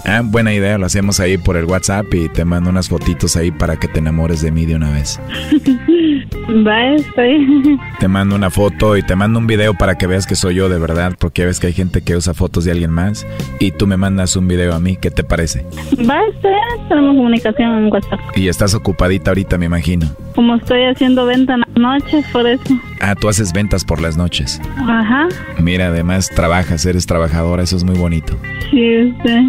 Ah, 0.06 0.22
buena 0.24 0.54
idea, 0.54 0.78
lo 0.78 0.86
hacemos 0.86 1.20
ahí 1.20 1.38
por 1.38 1.58
el 1.58 1.66
WhatsApp 1.66 2.12
y 2.14 2.30
te 2.30 2.46
mando 2.46 2.70
unas 2.70 2.90
fotitos 2.90 3.36
ahí 3.36 3.52
para 3.52 3.78
que 3.78 3.88
te 3.88 4.00
enamores 4.00 4.42
de 4.42 4.52
mí 4.52 4.66
de 4.66 4.76
una 4.76 4.92
vez. 4.92 5.20
Va, 6.66 6.96
está 6.96 7.24
bien. 7.24 7.80
Te 8.00 8.08
mando 8.08 8.36
una 8.36 8.50
foto 8.50 8.98
y 8.98 9.04
te 9.04 9.16
mando 9.16 9.40
un 9.40 9.48
video 9.48 9.74
para 9.74 9.98
que 9.98 10.08
veas 10.08 10.26
que 10.26 10.36
soy 10.36 10.56
yo 10.56 10.70
de 10.70 10.80
verdad, 10.80 11.16
porque 11.20 11.46
ves 11.46 11.60
que 11.60 11.68
hay 11.68 11.74
gente 11.74 12.02
que 12.02 12.16
usa 12.16 12.34
fotos 12.34 12.66
de 12.66 12.72
alguien 12.72 12.92
más 12.92 13.28
y 13.60 13.72
tú 13.72 13.88
me 13.88 13.98
mandas 13.98 14.36
un 14.36 14.48
video 14.48 14.74
a 14.74 14.80
mí, 14.80 14.96
¿qué 14.96 15.12
te 15.12 15.24
parece? 15.24 15.66
Va, 16.10 16.22
bien. 16.42 16.88
Tenemos 16.88 17.16
comunicación 17.16 17.78
en 17.78 17.92
WhatsApp. 17.92 18.20
Y 18.36 18.48
estás 18.48 18.74
ocupadita 18.74 19.32
ahorita, 19.32 19.58
me 19.58 19.66
imagino. 19.66 20.08
Como 20.34 20.56
estoy 20.56 20.86
haciendo 20.86 21.26
venta 21.26 21.56
en 21.56 21.60
las 21.62 21.76
noches, 21.76 22.26
por 22.32 22.48
eso. 22.48 22.64
Ah, 23.02 23.16
tú 23.16 23.28
haces 23.28 23.52
ventas 23.52 23.84
por 23.84 24.02
las 24.02 24.18
noches. 24.18 24.62
Ajá. 24.78 25.28
Mira, 25.60 25.88
además 25.88 26.30
trabajas, 26.34 26.86
eres 26.86 27.06
trabajadora, 27.06 27.64
eso 27.64 27.76
es 27.76 27.84
muy 27.84 27.98
bonito. 27.98 28.38
Sí, 28.72 28.82
este. 28.82 29.42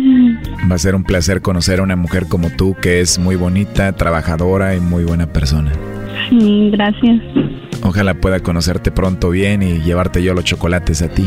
Va 0.70 0.74
a 0.74 0.78
ser 0.78 0.94
un 0.94 1.04
placer 1.04 1.40
conocer 1.40 1.80
a 1.80 1.82
una 1.82 1.96
mujer 1.96 2.26
como 2.28 2.50
tú 2.50 2.74
que 2.80 3.00
es 3.00 3.18
muy 3.18 3.36
bonita, 3.36 3.92
trabajadora 3.92 4.74
y 4.74 4.80
muy 4.80 5.04
buena 5.04 5.26
persona. 5.26 5.72
Sí, 6.28 6.70
gracias. 6.72 7.20
Ojalá 7.82 8.14
pueda 8.14 8.40
conocerte 8.40 8.90
pronto 8.90 9.30
bien 9.30 9.62
y 9.62 9.80
llevarte 9.80 10.22
yo 10.22 10.34
los 10.34 10.44
chocolates 10.44 11.02
a 11.02 11.08
ti. 11.08 11.24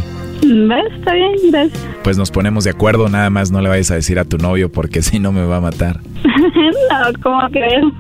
Va, 0.70 0.80
está 0.96 1.14
bien, 1.14 1.32
gracias. 1.52 1.88
Pues 2.04 2.18
nos 2.18 2.32
ponemos 2.32 2.66
de 2.66 2.70
acuerdo, 2.72 3.08
nada 3.08 3.30
más 3.30 3.50
no 3.50 3.62
le 3.62 3.70
vayas 3.70 3.90
a 3.92 3.96
decir 3.96 4.20
a 4.20 4.26
tu 4.26 4.38
novio 4.38 4.70
porque 4.70 5.02
si 5.02 5.20
no 5.20 5.32
me 5.32 5.46
va 5.46 5.58
a 5.58 5.62
matar. 5.62 6.02
no, 6.24 7.22
¿cómo 7.22 7.40
creo? 7.50 7.92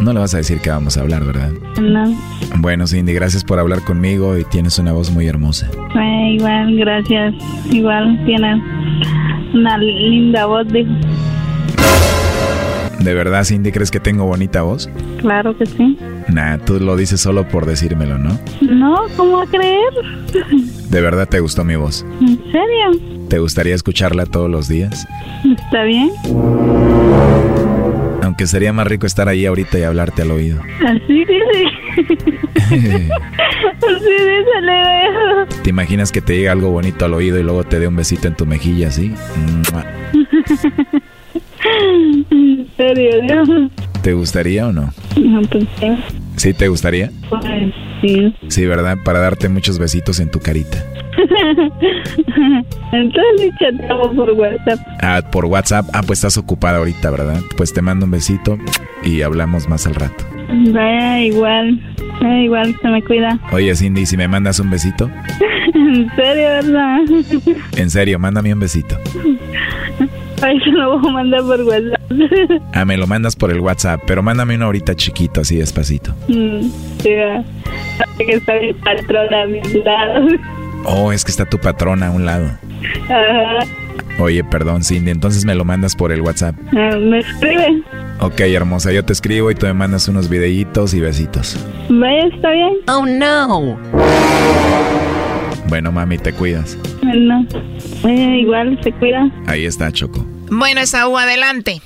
No 0.00 0.12
le 0.12 0.18
vas 0.20 0.34
a 0.34 0.38
decir 0.38 0.60
que 0.60 0.68
vamos 0.68 0.96
a 0.98 1.00
hablar, 1.00 1.24
¿verdad? 1.24 1.50
no. 1.80 2.14
Bueno, 2.58 2.86
Cindy, 2.86 3.14
gracias 3.14 3.44
por 3.44 3.58
hablar 3.58 3.82
conmigo 3.82 4.36
y 4.36 4.44
tienes 4.44 4.78
una 4.78 4.92
voz 4.92 5.10
muy 5.10 5.26
hermosa. 5.26 5.68
Eh, 5.94 6.34
igual, 6.34 6.76
gracias. 6.76 7.34
Igual 7.70 8.22
tienes 8.26 8.60
una 9.54 9.78
linda 9.78 10.44
voz, 10.46 10.68
dijo. 10.68 10.90
¿De 13.02 13.14
verdad, 13.14 13.44
Cindy, 13.44 13.72
crees 13.72 13.90
que 13.90 13.98
tengo 13.98 14.26
bonita 14.26 14.62
voz? 14.62 14.88
Claro 15.18 15.56
que 15.58 15.66
sí. 15.66 15.98
Nah, 16.28 16.58
tú 16.58 16.78
lo 16.78 16.94
dices 16.94 17.20
solo 17.20 17.48
por 17.48 17.66
decírmelo, 17.66 18.16
¿no? 18.16 18.38
No, 18.60 19.06
¿cómo 19.16 19.40
a 19.40 19.46
creer? 19.46 19.92
¿De 20.88 21.00
verdad 21.00 21.28
te 21.28 21.40
gustó 21.40 21.64
mi 21.64 21.74
voz? 21.74 22.06
¿En 22.20 22.38
serio? 22.52 23.26
¿Te 23.28 23.40
gustaría 23.40 23.74
escucharla 23.74 24.24
todos 24.26 24.48
los 24.48 24.68
días? 24.68 25.04
¿Está 25.44 25.82
bien? 25.82 26.12
Aunque 28.22 28.46
sería 28.46 28.72
más 28.72 28.86
rico 28.86 29.06
estar 29.06 29.28
ahí 29.28 29.46
ahorita 29.46 29.80
y 29.80 29.82
hablarte 29.82 30.22
al 30.22 30.30
oído. 30.30 30.60
Así 33.82 34.12
dice, 34.12 34.60
le 34.60 34.82
veo. 34.82 35.46
¿Te 35.64 35.70
imaginas 35.70 36.12
que 36.12 36.20
te 36.20 36.34
diga 36.34 36.52
algo 36.52 36.70
bonito 36.70 37.04
al 37.04 37.14
oído 37.14 37.38
y 37.38 37.42
luego 37.42 37.64
te 37.64 37.80
dé 37.80 37.88
un 37.88 37.96
besito 37.96 38.28
en 38.28 38.36
tu 38.36 38.46
mejilla 38.46 38.88
así? 38.88 39.12
¿En 42.30 42.66
serio? 42.76 43.70
¿Te 44.02 44.12
gustaría 44.14 44.66
o 44.66 44.72
no? 44.72 44.92
No, 45.20 45.42
pues 45.42 45.64
sí. 45.78 45.86
¿Sí 46.36 46.54
te 46.54 46.68
gustaría? 46.68 47.10
Pues 47.28 47.44
sí. 48.00 48.34
Sí, 48.48 48.66
¿verdad? 48.66 48.98
Para 49.04 49.20
darte 49.20 49.48
muchos 49.48 49.78
besitos 49.78 50.18
en 50.20 50.30
tu 50.30 50.40
carita. 50.40 50.78
Entonces 52.92 53.50
chateamos 53.58 54.08
por 54.14 54.30
WhatsApp. 54.32 54.78
Ah, 55.00 55.22
por 55.30 55.44
WhatsApp. 55.46 55.86
Ah, 55.92 56.02
pues 56.06 56.18
estás 56.18 56.36
ocupada 56.38 56.78
ahorita, 56.78 57.10
¿verdad? 57.10 57.40
Pues 57.56 57.72
te 57.72 57.82
mando 57.82 58.06
un 58.06 58.10
besito 58.12 58.58
y 59.04 59.22
hablamos 59.22 59.68
más 59.68 59.86
al 59.86 59.94
rato. 59.94 60.24
Vaya, 60.72 61.20
igual. 61.20 61.80
Eh, 62.24 62.42
igual, 62.44 62.76
se 62.80 62.88
me 62.88 63.02
cuida. 63.02 63.38
Oye, 63.52 63.74
Cindy, 63.74 64.06
si 64.06 64.16
me 64.16 64.28
mandas 64.28 64.58
un 64.60 64.70
besito, 64.70 65.10
En 65.74 66.10
serio, 66.14 66.48
¿verdad? 66.48 66.98
en 67.76 67.90
serio, 67.90 68.18
mándame 68.18 68.52
un 68.52 68.60
besito. 68.60 68.96
Ay, 70.42 70.58
se 70.60 70.70
lo 70.70 70.98
voy 70.98 71.08
a 71.08 71.12
mandar 71.12 71.40
por 71.42 71.60
WhatsApp. 71.62 72.00
Ah, 72.74 72.84
me 72.84 72.96
lo 72.96 73.06
mandas 73.06 73.36
por 73.36 73.50
el 73.50 73.60
WhatsApp, 73.60 74.00
pero 74.06 74.22
mándame 74.22 74.56
uno 74.56 74.66
ahorita 74.66 74.94
chiquito, 74.94 75.40
así 75.42 75.56
despacito. 75.56 76.14
Mm. 76.28 76.68
Sabe 77.02 78.24
que 78.26 78.32
está 78.32 78.54
mi 78.60 78.72
patrona 78.74 79.42
a 79.42 79.46
mi 79.46 79.60
lado. 79.84 80.26
Oh, 80.84 81.12
es 81.12 81.24
que 81.24 81.30
está 81.30 81.44
tu 81.44 81.58
patrona 81.58 82.08
a 82.08 82.10
un 82.10 82.24
lado. 82.24 82.50
Ajá. 83.04 83.66
Oye, 84.18 84.42
perdón, 84.44 84.82
Cindy, 84.84 85.10
entonces 85.10 85.44
me 85.44 85.54
lo 85.54 85.64
mandas 85.64 85.94
por 85.96 86.12
el 86.12 86.20
WhatsApp. 86.22 86.54
Ah, 86.76 86.96
Me 86.98 87.20
escribe. 87.20 87.82
Ok, 88.20 88.40
hermosa, 88.40 88.92
yo 88.92 89.04
te 89.04 89.12
escribo 89.12 89.50
y 89.50 89.54
tú 89.54 89.66
me 89.66 89.74
mandas 89.74 90.08
unos 90.08 90.28
videitos 90.28 90.92
y 90.94 91.00
besitos. 91.00 91.56
Vaya, 91.88 92.26
está 92.34 92.50
bien. 92.50 92.74
Oh 92.88 93.06
no. 93.06 93.78
Bueno, 95.68 95.92
mami, 95.92 96.18
te 96.18 96.32
cuidas. 96.32 96.76
Bueno, 97.02 97.46
eh, 98.04 98.38
igual 98.40 98.78
se 98.82 98.92
cuida. 98.92 99.30
Ahí 99.46 99.64
está, 99.64 99.90
Choco. 99.90 100.24
Bueno, 100.54 100.82
Esaú, 100.82 101.16
adelante. 101.16 101.80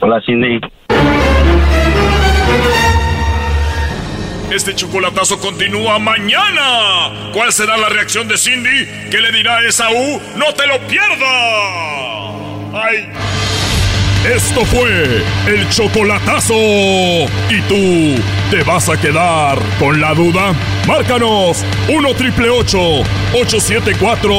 Hola, 0.00 0.20
Cindy. 0.26 0.60
Este 4.52 4.74
chocolatazo 4.74 5.38
continúa 5.38 6.00
mañana. 6.00 7.30
¿Cuál 7.32 7.52
será 7.52 7.76
la 7.76 7.88
reacción 7.88 8.26
de 8.26 8.36
Cindy? 8.36 9.08
¿Qué 9.08 9.20
le 9.20 9.30
dirá 9.30 9.58
a 9.58 9.64
Esaú? 9.68 10.20
¡No 10.34 10.52
te 10.52 10.66
lo 10.66 10.80
pierdas! 10.88 11.20
¡Ay! 12.74 13.08
Esto 14.24 14.64
fue 14.66 15.22
el 15.46 15.68
chocolatazo. 15.68 16.54
¿Y 16.54 17.60
tú 17.68 18.20
te 18.50 18.64
vas 18.64 18.88
a 18.88 18.96
quedar 18.96 19.58
con 19.78 20.00
la 20.00 20.12
duda? 20.12 20.52
Márcanos 20.86 21.64
1 21.88 22.14
triple 22.14 22.50
874 22.50 24.32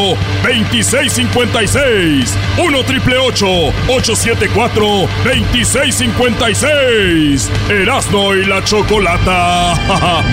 2656. 0.44 2.38
1 2.58 2.84
triple 2.84 3.18
874 3.18 5.08
2656. 5.24 7.50
Erasno 7.70 8.36
y 8.36 8.44
la 8.46 8.62
chocolata. 8.64 9.74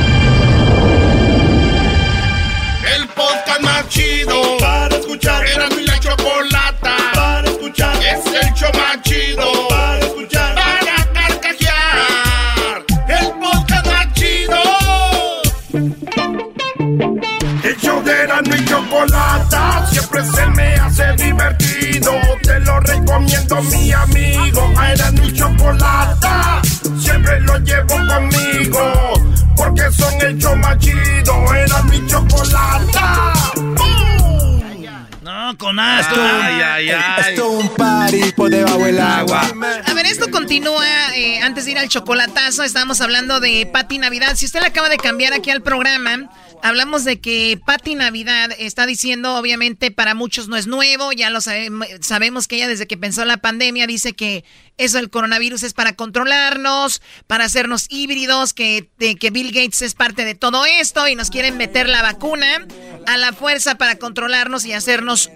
El 2.97 3.07
podcast 3.09 3.61
más 3.63 3.89
chido 3.89 4.57
para 4.59 4.97
escuchar. 4.97 5.47
Era 5.47 5.69
mi 5.71 5.85
la 5.85 5.99
chocolata 6.01 6.56
escuchar. 7.77 7.97
Es 8.03 8.27
el 8.27 8.55
show 8.55 8.71
más 8.75 9.03
chido 9.03 9.69
para 9.69 9.99
escuchar. 9.99 10.55
Para 10.55 11.13
carcajear. 11.13 12.85
El 13.09 13.27
podcast 13.41 13.87
más 13.87 14.13
chido. 14.15 14.57
El 17.63 17.77
show 17.77 18.03
de 18.03 18.15
y 18.57 18.65
chocolata 18.65 19.87
siempre 19.91 20.25
se 20.25 20.47
me 20.49 20.75
hace 20.75 21.13
divertido. 21.13 22.13
Te 22.43 22.61
lo 22.61 22.81
recomiendo, 22.81 23.63
mi 23.63 23.93
amigo. 23.93 24.73
A 24.77 24.93
Erasmo 24.93 25.25
y 25.25 25.33
chocolata 25.33 26.63
siempre 26.99 27.41
lo 27.41 27.59
llevo 27.59 27.97
conmigo. 28.07 29.13
Porque 29.57 29.91
son 29.93 30.15
el 30.21 30.39
show 30.39 30.57
más 30.57 30.79
chido. 30.79 31.55
Era 31.55 31.83
mi 31.85 32.07
chocolata. 32.07 33.36
Con 35.67 35.81
esto. 35.81 36.15
Ay, 36.17 36.63
ay, 36.63 36.91
ay. 36.91 37.31
Esto 37.31 37.59
es 37.59 37.65
un 37.65 37.69
party 37.75 38.31
por 38.37 38.51
debajo 38.51 38.79
del 38.85 39.01
agua. 39.01 39.41
A 39.85 39.95
ver, 39.95 40.07
esto 40.07 40.31
continúa. 40.31 40.87
eh, 41.17 41.41
antes 41.41 41.65
de 41.65 41.73
ir 41.73 41.79
al 41.79 41.89
chocolatazo, 41.89 42.63
estábamos 42.63 43.01
hablando 43.01 43.41
de 43.41 43.69
Pati 43.73 43.99
Navidad. 43.99 44.37
Si 44.37 44.45
usted 44.47 44.61
le 44.61 44.67
acaba 44.69 44.89
de 44.89 44.97
cambiar 44.97 45.33
aquí 45.33 45.51
al 45.51 45.63
programa, 45.63 46.31
hablamos 46.63 47.03
de 47.05 47.21
que 47.21 47.59
Pati 47.67 47.97
Navidad 47.97 48.51
está 48.61 48.87
diciendo, 48.87 49.35
obviamente, 49.35 49.91
para 49.91 50.15
muchos 50.15 50.47
no 50.47 50.55
es 50.57 50.69
nuevo. 50.69 51.11
Ya 51.11 51.31
lo 51.31 51.41
sabemos, 51.41 51.89
sabemos 52.01 52.47
que 52.47 52.57
ella 52.57 52.69
desde 52.69 52.87
que 52.87 52.97
pensó 52.97 53.23
en 53.23 53.29
la 53.29 53.39
pandemia 53.39 53.89
dice 53.89 54.13
que 54.13 54.45
eso 54.79 54.99
del 54.99 55.11
coronavirus 55.11 55.65
es 55.65 55.73
para 55.75 55.95
controlarnos, 55.95 57.03
para 57.27 57.45
hacernos 57.47 57.87
híbridos, 57.89 58.53
que, 58.53 58.89
de- 58.99 59.17
que 59.17 59.31
Bill 59.31 59.51
Gates 59.51 59.83
es 59.83 59.95
parte 59.95 60.25
de 60.25 60.37
todo 60.37 60.65
esto 60.65 61.09
y 61.09 61.17
nos 61.17 61.31
quieren 61.31 61.57
meter 61.57 61.89
la 61.89 62.03
vacuna 62.03 62.47
a 63.09 63.17
la 63.17 63.33
fuerza 63.33 63.75
para 63.77 63.97
controlarnos 63.97 64.65
y 64.65 64.73
hacernos 64.73 65.31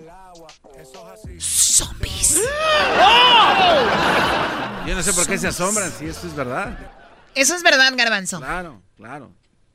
zombies. 1.41 2.35
Yo 4.87 4.95
no 4.95 5.03
sé 5.03 5.13
por 5.13 5.27
qué 5.27 5.37
se 5.39 5.49
asombran 5.49 5.93
si 5.99 6.07
esto 6.07 6.27
es 6.27 6.35
verdad. 6.35 6.77
Eso 7.35 7.55
es 7.55 7.63
verdad, 7.63 7.93
Garbanzo. 7.97 8.39
Claro, 8.39 8.83
claro. 8.97 9.33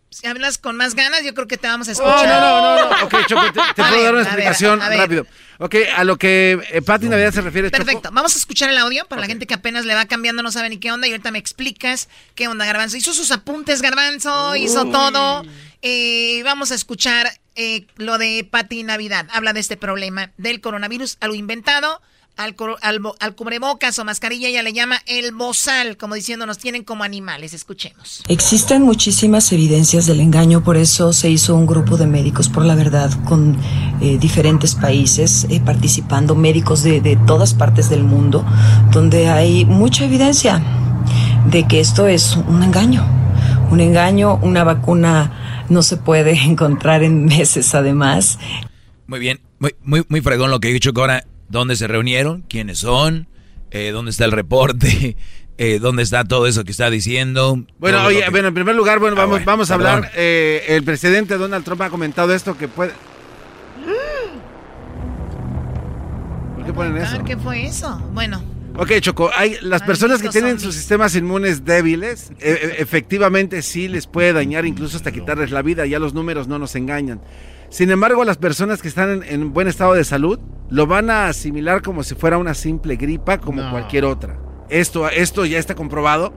Si 0.10 0.26
hablas 0.28 0.58
con 0.58 0.78
más 0.78 0.96
ganas, 0.96 1.24
yo 1.26 1.34
creo 1.34 1.46
que 1.48 1.58
te 1.58 1.68
vamos 1.68 1.88
a 1.90 1.92
Oh, 1.92 1.94
escuchar. 1.94 2.28
no, 2.28 2.40
no, 2.40 2.62
no, 2.62 2.76
no. 3.00 3.06
Ok, 3.06 3.16
Choco, 3.28 3.52
te, 3.52 3.60
puedo 3.76 3.92
ver, 3.92 4.04
dar 4.04 4.14
una 4.14 4.22
a 4.22 4.24
ver, 4.24 4.28
explicación 4.28 4.82
a 4.82 4.88
ver. 4.90 5.00
rápido. 5.00 5.28
Ok, 5.60 5.76
a 5.96 6.04
lo 6.06 6.18
que 6.18 6.58
eh, 6.72 6.82
Pati 6.82 7.10
Navidad 7.10 7.34
se 7.34 7.42
refiere, 7.42 7.70
Choco. 7.70 7.84
Perfecto, 7.84 8.10
vamos 8.14 8.34
a 8.36 8.38
escuchar 8.38 8.70
el 8.70 8.78
audio 8.78 9.06
para 9.08 9.22
la 9.22 9.28
gente 9.28 9.46
que 9.46 9.54
apenas 9.54 9.84
le 9.86 9.94
va 9.94 10.06
cambiando, 10.06 10.42
no 10.42 10.52
sabe 10.54 10.70
ni 10.70 10.78
qué 10.78 10.90
onda 10.92 11.08
y 11.08 11.12
ahorita 11.12 11.32
me 11.32 11.40
explicas 11.40 12.08
qué 12.34 12.48
onda 12.48 12.66
Garbanzo. 12.66 12.96
Hizo 12.98 13.14
sus 13.14 13.32
apuntes 13.32 13.82
Garbanzo, 13.82 14.56
hizo 14.56 14.86
todo. 14.86 15.44
Eh, 15.82 16.42
vamos 16.46 16.72
a 16.72 16.76
escuchar 16.76 17.30
eh, 17.56 17.88
lo 17.98 18.18
de 18.18 18.48
Pati 18.50 18.84
Navidad. 18.84 19.28
Habla 19.34 19.54
de 19.54 19.60
este 19.60 19.78
problema 19.78 20.32
del 20.38 20.62
coronavirus, 20.62 21.18
algo 21.22 21.36
inventado. 21.36 22.02
Al, 22.38 22.54
al, 22.82 23.00
al 23.22 23.36
cubrebocas 23.36 23.98
o 23.98 24.04
mascarilla 24.04 24.50
ella 24.50 24.62
le 24.62 24.74
llama 24.74 25.02
el 25.06 25.32
bozal, 25.32 25.96
como 25.96 26.16
diciendo 26.16 26.46
nos 26.46 26.58
tienen 26.58 26.84
como 26.84 27.06
animales. 27.06 27.54
Escuchemos. 27.54 28.24
Existen 28.28 28.82
muchísimas 28.82 29.50
evidencias 29.54 30.06
del 30.06 30.20
engaño, 30.20 30.62
por 30.62 30.76
eso 30.76 31.14
se 31.14 31.30
hizo 31.30 31.56
un 31.56 31.66
grupo 31.66 31.96
de 31.96 32.08
médicos 32.08 32.50
por 32.50 32.66
la 32.66 32.76
verdad 32.76 33.10
con 33.24 33.58
eh, 34.02 34.18
diferentes 34.20 34.76
países 34.76 35.48
eh, 35.50 35.62
participando, 35.62 36.36
médicos 36.36 36.84
de, 36.84 37.00
de 37.00 37.16
todas 37.26 37.54
partes 37.54 37.90
del 37.90 38.04
mundo, 38.04 38.46
donde 38.92 39.30
hay 39.30 39.64
mucha 39.64 40.04
evidencia 40.04 40.62
de 41.50 41.66
que 41.66 41.80
esto 41.80 42.08
es 42.08 42.36
un 42.36 42.64
engaño. 42.64 43.06
Un 43.72 43.80
engaño, 43.80 44.36
una 44.42 44.66
vacuna 44.66 45.45
no 45.70 45.82
se 45.84 45.98
puede 45.98 46.32
encontrar 46.44 47.04
en 47.04 47.26
meses 47.26 47.74
además. 47.76 48.40
Muy 49.08 49.20
bien, 49.20 49.40
muy, 49.60 49.76
muy, 49.84 50.04
muy 50.10 50.22
fregón 50.22 50.52
lo 50.52 50.60
que 50.60 50.70
he 50.70 50.74
dicho 50.74 50.94
que 50.94 51.02
ahora, 51.02 51.26
¿dónde 51.50 51.76
se 51.76 51.88
reunieron? 51.88 52.42
¿Quiénes 52.44 52.80
son? 52.80 53.28
Eh, 53.72 53.92
¿Dónde 53.92 54.12
está 54.12 54.26
el 54.26 54.32
reporte? 54.32 55.18
Eh, 55.58 55.80
¿Dónde 55.80 56.04
está 56.04 56.26
todo 56.26 56.48
eso 56.48 56.66
que 56.66 56.72
está 56.72 56.90
diciendo? 56.90 57.64
Bueno, 57.80 58.04
oye, 58.04 58.26
que- 58.26 58.30
bueno, 58.30 58.50
en 58.50 58.54
primer 58.54 58.76
lugar, 58.76 59.00
bueno, 59.00 59.16
Ah, 59.16 59.22
vamos, 59.22 59.32
bueno, 59.36 59.46
vamos 59.46 59.72
a 59.72 59.78
perdón. 59.78 59.94
hablar. 59.96 60.12
eh, 60.14 60.66
el 60.68 60.84
presidente 60.84 61.38
Donald 61.38 61.64
Trump 61.64 61.82
ha 61.84 61.90
comentado 61.90 62.34
esto 62.34 62.58
que 62.58 62.68
puede. 62.68 62.92
¿Por 66.58 66.66
qué 66.66 66.74
ponen 66.74 66.98
eso? 66.98 67.24
¿Qué 67.24 67.38
fue 67.38 67.66
eso? 67.66 67.98
Bueno, 68.14 68.44
Ok, 68.78 68.92
Choco, 69.00 69.30
hay 69.36 69.58
las 69.62 69.82
personas 69.84 70.22
que 70.22 70.30
tienen 70.30 70.60
sus 70.60 70.76
sistemas 70.76 71.16
inmunes 71.16 71.64
débiles, 71.64 72.32
e- 72.40 72.52
e- 72.52 72.82
efectivamente 72.82 73.62
sí 73.62 73.88
les 73.88 74.06
puede 74.08 74.34
dañar, 74.34 74.66
incluso 74.66 74.98
hasta 74.98 75.12
quitarles 75.12 75.52
la 75.52 75.62
vida, 75.62 75.86
ya 75.86 75.98
los 76.00 76.14
números 76.14 76.48
no 76.48 76.60
nos 76.60 76.76
engañan. 76.76 77.22
Sin 77.70 77.90
embargo, 77.92 78.24
las 78.26 78.38
personas 78.38 78.82
que 78.82 78.88
están 78.90 79.10
en, 79.10 79.24
en 79.24 79.54
buen 79.54 79.68
estado 79.68 79.94
de 79.94 80.04
salud 80.04 80.40
lo 80.70 80.88
van 80.88 81.10
a 81.10 81.28
asimilar 81.28 81.82
como 81.82 82.04
si 82.04 82.16
fuera 82.16 82.38
una 82.38 82.54
simple 82.54 82.96
gripa 82.96 83.38
como 83.40 83.62
No. 83.62 83.72
cualquier 83.72 84.06
otra. 84.06 84.38
Esto, 84.70 85.10
esto 85.10 85.46
ya 85.46 85.58
está 85.60 85.74
comprobado 85.76 86.34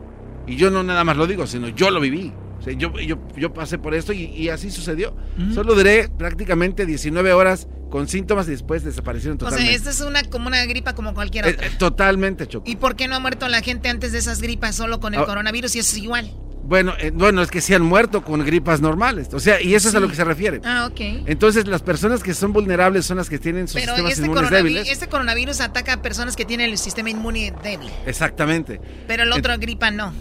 y 0.46 0.56
yo 0.56 0.70
no 0.70 0.82
nada 0.82 1.02
más 1.04 1.16
lo 1.16 1.26
digo, 1.26 1.46
sino 1.46 1.68
yo 1.68 1.90
lo 1.90 2.00
viví. 2.00 2.32
O 2.58 2.62
sea, 2.62 2.72
yo, 2.74 2.92
yo, 2.98 3.18
yo 3.36 3.54
pasé 3.54 3.78
por 3.78 3.94
esto 3.94 4.12
y, 4.12 4.24
y 4.24 4.48
así 4.48 4.70
sucedió. 4.70 5.14
Solo 5.54 5.74
duré 5.74 6.08
prácticamente 6.08 6.86
19 6.86 7.32
horas 7.32 7.68
con 7.90 8.06
síntomas 8.08 8.46
y 8.48 8.50
después 8.50 8.84
desaparecieron 8.84 9.36
o 9.36 9.40
sea, 9.40 9.48
totalmente. 9.50 9.74
esta 9.76 9.90
es 9.90 10.00
una 10.02 10.22
como 10.24 10.48
una 10.48 10.64
gripa 10.66 10.94
como 10.94 11.14
cualquier 11.14 11.46
Eh, 11.46 11.50
otra. 11.54 11.66
eh, 11.66 11.70
totalmente, 11.78 12.46
Choco. 12.46 12.68
¿Y 12.68 12.76
por 12.76 12.96
qué 12.96 13.08
no 13.08 13.14
ha 13.16 13.20
muerto 13.20 13.48
la 13.48 13.62
gente 13.62 13.88
antes 13.88 14.12
de 14.12 14.18
esas 14.18 14.42
gripas 14.42 14.74
solo 14.74 15.00
con 15.00 15.14
el 15.14 15.20
Ah. 15.20 15.24
coronavirus 15.24 15.74
y 15.76 15.78
eso 15.78 15.96
es 15.96 16.02
igual? 16.02 16.30
Bueno, 16.64 16.92
eh, 16.98 17.12
bueno, 17.14 17.40
es 17.40 17.50
que 17.50 17.62
sí 17.62 17.72
han 17.72 17.80
muerto 17.80 18.22
con 18.22 18.44
gripas 18.44 18.82
normales. 18.82 19.28
O 19.32 19.40
sea, 19.40 19.58
y 19.62 19.74
eso 19.74 19.88
es 19.88 19.94
a 19.94 20.00
lo 20.00 20.08
que 20.08 20.16
se 20.16 20.24
refiere. 20.24 20.60
Ah, 20.64 20.86
ok. 20.90 21.00
Entonces, 21.24 21.66
las 21.66 21.80
personas 21.80 22.22
que 22.22 22.34
son 22.34 22.52
vulnerables 22.52 23.06
son 23.06 23.16
las 23.16 23.30
que 23.30 23.38
tienen 23.38 23.68
sus 23.68 23.80
Pero 23.80 23.92
sistemas 23.94 24.12
este, 24.12 24.26
inmunes 24.26 24.50
débiles. 24.50 24.90
este 24.90 25.06
coronavirus 25.08 25.62
ataca 25.62 25.94
a 25.94 26.02
personas 26.02 26.36
que 26.36 26.44
tienen 26.44 26.68
el 26.68 26.76
sistema 26.76 27.08
inmune 27.08 27.54
débil, 27.62 27.88
Exactamente. 28.04 28.82
pero 29.06 29.22
el 29.22 29.32
otro 29.32 29.56
gripa 29.58 29.90
no. 29.90 30.12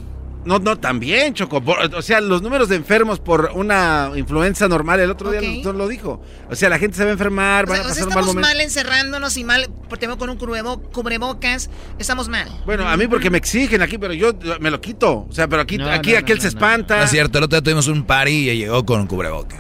No, 0.45 0.59
no, 0.59 0.77
también, 0.77 1.33
Choco. 1.33 1.61
Por- 1.61 1.93
o 1.93 2.01
sea, 2.01 2.21
los 2.21 2.41
números 2.41 2.69
de 2.69 2.77
enfermos 2.77 3.19
por 3.19 3.51
una 3.53 4.11
influenza 4.15 4.67
normal, 4.69 4.99
el 5.01 5.11
otro 5.11 5.29
día 5.31 5.41
el 5.41 5.55
doctor 5.55 5.75
lo 5.75 5.87
dijo. 5.89 6.21
O 6.49 6.55
sea, 6.55 6.69
la 6.69 6.79
gente 6.79 6.95
se 6.95 7.03
va 7.03 7.09
a 7.09 7.13
enfermar, 7.13 7.65
O 7.65 7.67
van 7.67 7.77
sea, 7.79 7.87
a 7.87 7.91
o 7.91 7.93
sea, 7.93 8.05
pasar 8.05 8.07
un 8.07 8.13
mal 8.15 8.23
estamos 8.29 8.41
mal 8.49 8.61
encerrándonos 8.61 9.35
y 9.37 9.43
mal, 9.43 9.69
porque 9.89 10.07
con 10.07 10.29
un 10.29 10.37
cubrebo- 10.37 10.81
cubrebocas, 10.93 11.69
estamos 11.99 12.29
mal. 12.29 12.47
Bueno, 12.65 12.87
a 12.87 12.95
mí 12.95 13.07
porque 13.07 13.29
me 13.29 13.37
exigen 13.39 13.81
aquí, 13.81 13.97
pero 13.97 14.13
yo 14.13 14.31
me 14.61 14.71
lo 14.71 14.79
quito. 14.79 15.25
O 15.29 15.33
sea, 15.33 15.47
pero 15.49 15.61
aquí, 15.63 15.77
No, 15.77 15.89
aquí 15.89 16.13
no, 16.13 16.19
aquel 16.19 16.37
no, 16.37 16.41
se 16.43 16.47
no, 16.47 16.49
espanta. 16.59 16.97
No 16.97 17.03
es 17.03 17.09
cierto, 17.11 17.39
el 17.39 17.43
otro 17.43 17.57
día 17.59 17.63
tuvimos 17.63 17.87
un 17.87 18.03
party 18.05 18.49
y 18.49 18.57
llegó 18.57 18.85
con 18.85 19.01
un 19.01 19.07
cubreboca. 19.07 19.57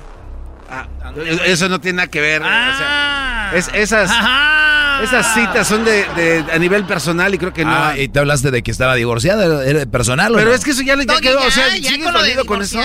Ah, 0.69 0.87
eso 1.45 1.67
no 1.69 1.79
tiene 1.81 1.97
nada 1.97 2.07
que 2.09 2.21
ver. 2.21 2.41
o 2.41 2.45
Ah. 2.47 3.49
sea, 3.51 3.57
es- 3.59 3.71
esas, 3.73 4.09
esas 5.03 5.33
citas 5.33 5.67
son 5.67 5.83
de, 5.85 6.05
de- 6.15 6.45
a 6.51 6.57
nivel 6.59 6.85
personal 6.85 7.33
y 7.33 7.37
creo 7.37 7.53
que 7.53 7.63
no. 7.65 7.71
Ah, 7.73 7.97
y 7.97 8.07
te 8.07 8.19
hablaste 8.19 8.51
de 8.51 8.61
que 8.63 8.71
estaba 8.71 8.95
divorciada, 8.95 9.65
¿era 9.65 9.85
personal 9.85 10.33
o 10.33 10.37
Pero 10.37 10.49
no? 10.49 10.55
es 10.55 10.63
que 10.63 10.71
eso 10.71 10.81
ya, 10.81 10.95
le- 10.95 11.05
quedó. 11.05 11.39
o 11.39 11.43
ya, 11.43 11.51
sea, 11.51 11.77
ya 11.77 11.89
¿sigues 11.91 12.03
con 12.05 12.13
lo 12.13 12.19
de 12.21 12.25
dolido 12.29 12.45
con 12.45 12.61
eso? 12.61 12.79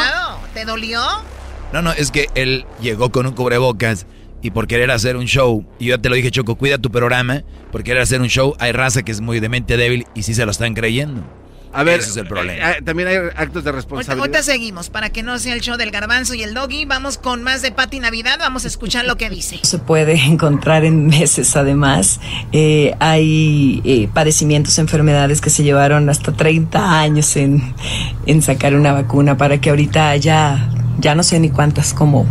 ¿Te 0.54 0.64
dolió? 0.64 1.00
No, 1.72 1.82
no, 1.82 1.92
es 1.92 2.10
que 2.10 2.28
él 2.34 2.66
llegó 2.80 3.10
con 3.10 3.26
un 3.26 3.32
cubrebocas 3.32 4.06
y 4.42 4.50
por 4.50 4.66
querer 4.66 4.90
hacer 4.90 5.16
un 5.16 5.26
show, 5.26 5.64
y 5.78 5.86
yo 5.86 6.00
te 6.00 6.08
lo 6.08 6.16
dije, 6.16 6.30
Choco, 6.30 6.56
cuida 6.56 6.76
tu 6.78 6.90
programa, 6.90 7.42
por 7.70 7.82
querer 7.84 8.02
hacer 8.02 8.20
un 8.20 8.28
show, 8.28 8.54
hay 8.58 8.72
raza 8.72 9.02
que 9.02 9.12
es 9.12 9.20
muy 9.20 9.38
de 9.40 9.48
mente 9.48 9.76
débil 9.76 10.06
y 10.14 10.24
sí 10.24 10.34
se 10.34 10.44
lo 10.44 10.50
están 10.50 10.74
creyendo. 10.74 11.22
A 11.74 11.84
ver, 11.84 12.00
Ese 12.00 12.10
es 12.10 12.16
el 12.18 12.26
problema. 12.26 12.70
eh, 12.72 12.76
eh, 12.78 12.82
también 12.82 13.08
hay 13.08 13.16
actos 13.16 13.64
de 13.64 13.70
Ahorita, 13.70 13.72
responsabilidad. 13.72 14.18
ahorita 14.18 14.42
seguimos, 14.42 14.90
para 14.90 15.08
que 15.10 15.22
no 15.22 15.38
sea 15.38 15.54
el 15.54 15.60
show 15.62 15.76
del 15.78 15.90
garbanzo 15.90 16.34
y 16.34 16.42
el 16.42 16.52
doggy, 16.52 16.84
vamos 16.84 17.16
con 17.16 17.42
más 17.42 17.62
de 17.62 17.72
Pati 17.72 17.98
Navidad, 17.98 18.36
vamos 18.38 18.64
a 18.64 18.68
escuchar 18.68 19.06
lo 19.06 19.16
que 19.16 19.30
dice. 19.30 19.58
se 19.62 19.78
puede 19.78 20.14
encontrar 20.26 20.84
en 20.84 21.06
meses 21.06 21.56
además. 21.56 22.20
Eh, 22.52 22.94
hay 23.00 23.80
eh, 23.84 24.08
padecimientos, 24.12 24.78
enfermedades 24.78 25.40
que 25.40 25.48
se 25.50 25.62
llevaron 25.64 26.08
hasta 26.10 26.32
30 26.32 27.00
años 27.00 27.36
en, 27.36 27.74
en 28.26 28.42
sacar 28.42 28.74
una 28.74 28.92
vacuna 28.92 29.36
para 29.38 29.60
que 29.60 29.70
ahorita 29.70 30.14
ya, 30.16 30.68
ya 30.98 31.14
no 31.14 31.22
sé 31.22 31.40
ni 31.40 31.48
cuántas, 31.50 31.94
como 31.94 32.26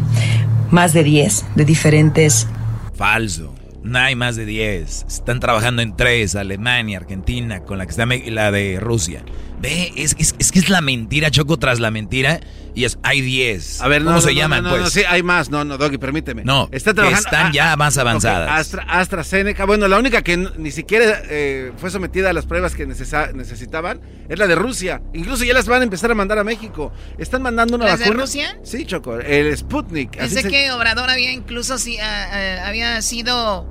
más 0.70 0.94
de 0.94 1.04
10 1.04 1.46
de 1.56 1.66
diferentes 1.66 2.48
Falso. 2.96 3.54
No 3.84 3.98
hay 3.98 4.16
más 4.16 4.36
de 4.36 4.46
10. 4.46 5.06
Están 5.08 5.40
trabajando 5.40 5.82
en 5.82 5.96
tres, 5.96 6.36
Alemania, 6.36 7.00
Argentina, 7.00 7.62
con 7.64 7.80
la 7.80 7.86
que 7.86 7.92
está 7.92 8.06
la 8.06 8.52
de 8.52 8.80
Rusia. 8.80 9.24
Ve, 9.62 9.94
es, 9.96 10.16
es, 10.18 10.36
es 10.40 10.52
que 10.52 10.60
es 10.60 10.70
la 10.70 10.82
mentira, 10.82 11.30
Choco, 11.32 11.58
tras 11.60 11.80
la 11.80 11.92
mentira, 11.92 12.40
y 12.74 12.86
es, 12.86 12.98
hay 13.04 13.22
10. 13.22 13.82
A 13.82 13.88
ver, 13.88 14.02
no, 14.02 14.08
¿Cómo 14.08 14.16
no, 14.16 14.22
se 14.22 14.34
no, 14.34 14.40
llaman, 14.40 14.64
no, 14.64 14.70
no, 14.70 14.76
pues? 14.76 14.84
no, 14.84 14.90
sí, 14.90 15.02
hay 15.08 15.22
más. 15.24 15.50
No, 15.50 15.64
no, 15.64 15.78
Doggy, 15.78 15.98
permíteme. 15.98 16.44
No, 16.44 16.68
Está 16.72 16.92
que 16.92 16.96
trabajando, 16.96 17.26
están 17.28 17.48
ah, 17.48 17.52
ya 17.54 17.76
más 17.76 17.98
avanzadas. 17.98 18.50
Astra- 18.50 18.86
AstraZeneca, 18.88 19.66
bueno, 19.66 19.88
la 19.88 20.00
única 20.00 20.22
que 20.24 20.38
ni 20.38 20.72
siquiera 20.72 21.22
eh, 21.30 21.72
fue 21.78 21.92
sometida 21.92 22.30
a 22.30 22.34
las 22.34 22.46
pruebas 22.46 22.74
que 22.74 22.88
necesa- 22.88 23.34
necesitaban 23.34 24.02
es 24.30 24.40
la 24.40 24.48
de 24.48 24.56
Rusia. 24.56 25.02
Incluso 25.14 25.44
ya 25.44 25.54
las 25.54 25.68
van 25.68 25.82
a 25.82 25.84
empezar 25.84 26.10
a 26.12 26.16
mandar 26.16 26.40
a 26.40 26.44
México. 26.44 26.92
Están 27.18 27.42
mandando 27.42 27.76
una 27.76 27.86
¿Las 27.86 28.00
de 28.00 28.06
vacuna. 28.06 28.22
Rusia? 28.24 28.58
Sí, 28.64 28.86
Choco, 28.86 29.20
el 29.20 29.56
Sputnik. 29.58 30.12
así 30.20 30.34
Pensé 30.36 30.42
se- 30.44 30.50
que 30.50 30.72
Obrador 30.72 31.10
había 31.10 31.32
incluso 31.32 31.76
ah, 31.76 32.28
ah, 32.32 32.68
había 32.68 33.02
sido 33.02 33.68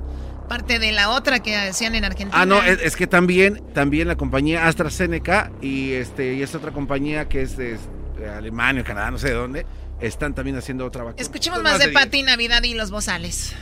parte 0.51 0.79
de 0.79 0.91
la 0.91 1.11
otra 1.11 1.39
que 1.39 1.55
hacían 1.55 1.95
en 1.95 2.03
Argentina. 2.03 2.37
Ah, 2.41 2.45
no, 2.45 2.61
es, 2.61 2.81
es 2.81 2.97
que 2.97 3.07
también, 3.07 3.63
también 3.73 4.09
la 4.09 4.17
compañía 4.17 4.67
AstraZeneca 4.67 5.49
y 5.61 5.93
este 5.93 6.33
y 6.33 6.41
esta 6.41 6.57
otra 6.57 6.71
compañía 6.71 7.29
que 7.29 7.41
es 7.41 7.55
de, 7.55 7.77
de 8.19 8.29
Alemania, 8.29 8.83
Canadá, 8.83 9.11
no 9.11 9.17
sé 9.17 9.29
de 9.29 9.35
dónde, 9.35 9.65
están 10.01 10.35
también 10.35 10.57
haciendo 10.57 10.85
otra 10.85 11.03
vacuna. 11.03 11.21
Escuchemos 11.21 11.61
Pues 11.61 11.71
más 11.71 11.79
de 11.79 11.87
diez. 11.87 11.97
Pati 11.97 12.23
Navidad 12.23 12.63
y 12.63 12.73
los 12.73 12.91
bozales. 12.91 13.53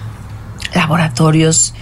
laboratorios 0.73 1.75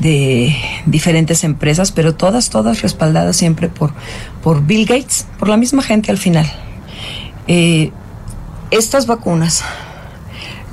de 0.00 0.54
diferentes 0.86 1.42
empresas, 1.42 1.90
pero 1.90 2.14
todas, 2.14 2.48
todas 2.48 2.82
respaldadas 2.82 3.36
siempre 3.36 3.68
por, 3.68 3.92
por 4.44 4.64
Bill 4.64 4.86
Gates, 4.86 5.26
por 5.40 5.48
la 5.48 5.56
misma 5.56 5.82
gente 5.82 6.12
al 6.12 6.18
final. 6.18 6.46
Eh, 7.48 7.90
estas 8.70 9.08
vacunas 9.08 9.64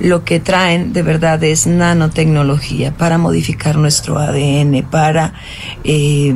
lo 0.00 0.24
que 0.24 0.40
traen 0.40 0.92
de 0.92 1.02
verdad 1.02 1.42
es 1.44 1.66
nanotecnología 1.66 2.92
para 2.92 3.18
modificar 3.18 3.76
nuestro 3.76 4.18
ADN, 4.18 4.82
para 4.90 5.34
eh, 5.84 6.34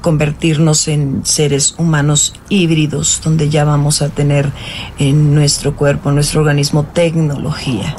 convertirnos 0.00 0.88
en 0.88 1.26
seres 1.26 1.74
humanos 1.78 2.34
híbridos, 2.48 3.20
donde 3.22 3.48
ya 3.50 3.64
vamos 3.64 4.00
a 4.00 4.08
tener 4.08 4.50
en 4.98 5.34
nuestro 5.34 5.76
cuerpo, 5.76 6.08
en 6.08 6.14
nuestro 6.14 6.40
organismo, 6.40 6.84
tecnología. 6.86 7.96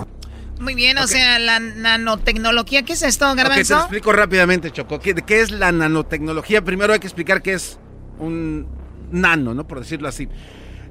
Muy 0.59 0.75
bien, 0.75 0.97
o 0.99 1.07
sea, 1.07 1.39
la 1.39 1.59
nanotecnología, 1.59 2.83
¿qué 2.83 2.93
es 2.93 3.01
esto, 3.01 3.25
Ok, 3.31 3.35
te 3.35 3.43
lo 3.43 3.49
Garbanzo? 3.49 3.77
explico 3.79 4.13
rápidamente, 4.13 4.71
Choco. 4.71 4.99
¿Qué, 4.99 5.15
qué 5.15 5.41
es 5.41 5.51
la 5.51 5.71
nanotecnología? 5.71 6.63
Primero 6.63 6.93
hay 6.93 6.99
que 6.99 7.07
explicar 7.07 7.41
qué 7.41 7.53
es 7.53 7.79
un 8.19 8.67
nano, 9.11 9.53
¿no? 9.55 9.67
Por 9.67 9.79
decirlo 9.79 10.07
así. 10.07 10.29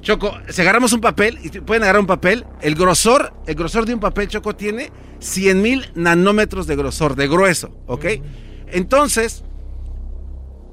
Choco, 0.01 0.33
si 0.49 0.63
agarramos 0.63 0.93
un 0.93 1.01
papel, 1.01 1.39
y 1.43 1.49
pueden 1.61 1.83
agarrar 1.83 2.01
un 2.01 2.07
papel, 2.07 2.47
el 2.63 2.75
grosor, 2.75 3.35
el 3.47 3.55
grosor 3.55 3.85
de 3.87 3.95
un 3.95 4.01
papel, 4.01 4.29
Choco, 4.29 4.57
tiene 4.57 4.91
100 5.19 5.61
mil 5.61 5.85
nanómetros 5.95 6.67
de 6.67 6.75
grosor, 6.77 7.17
de 7.17 7.29
grueso, 7.29 7.77
¿ok? 7.87 8.07
Entonces, 8.69 9.45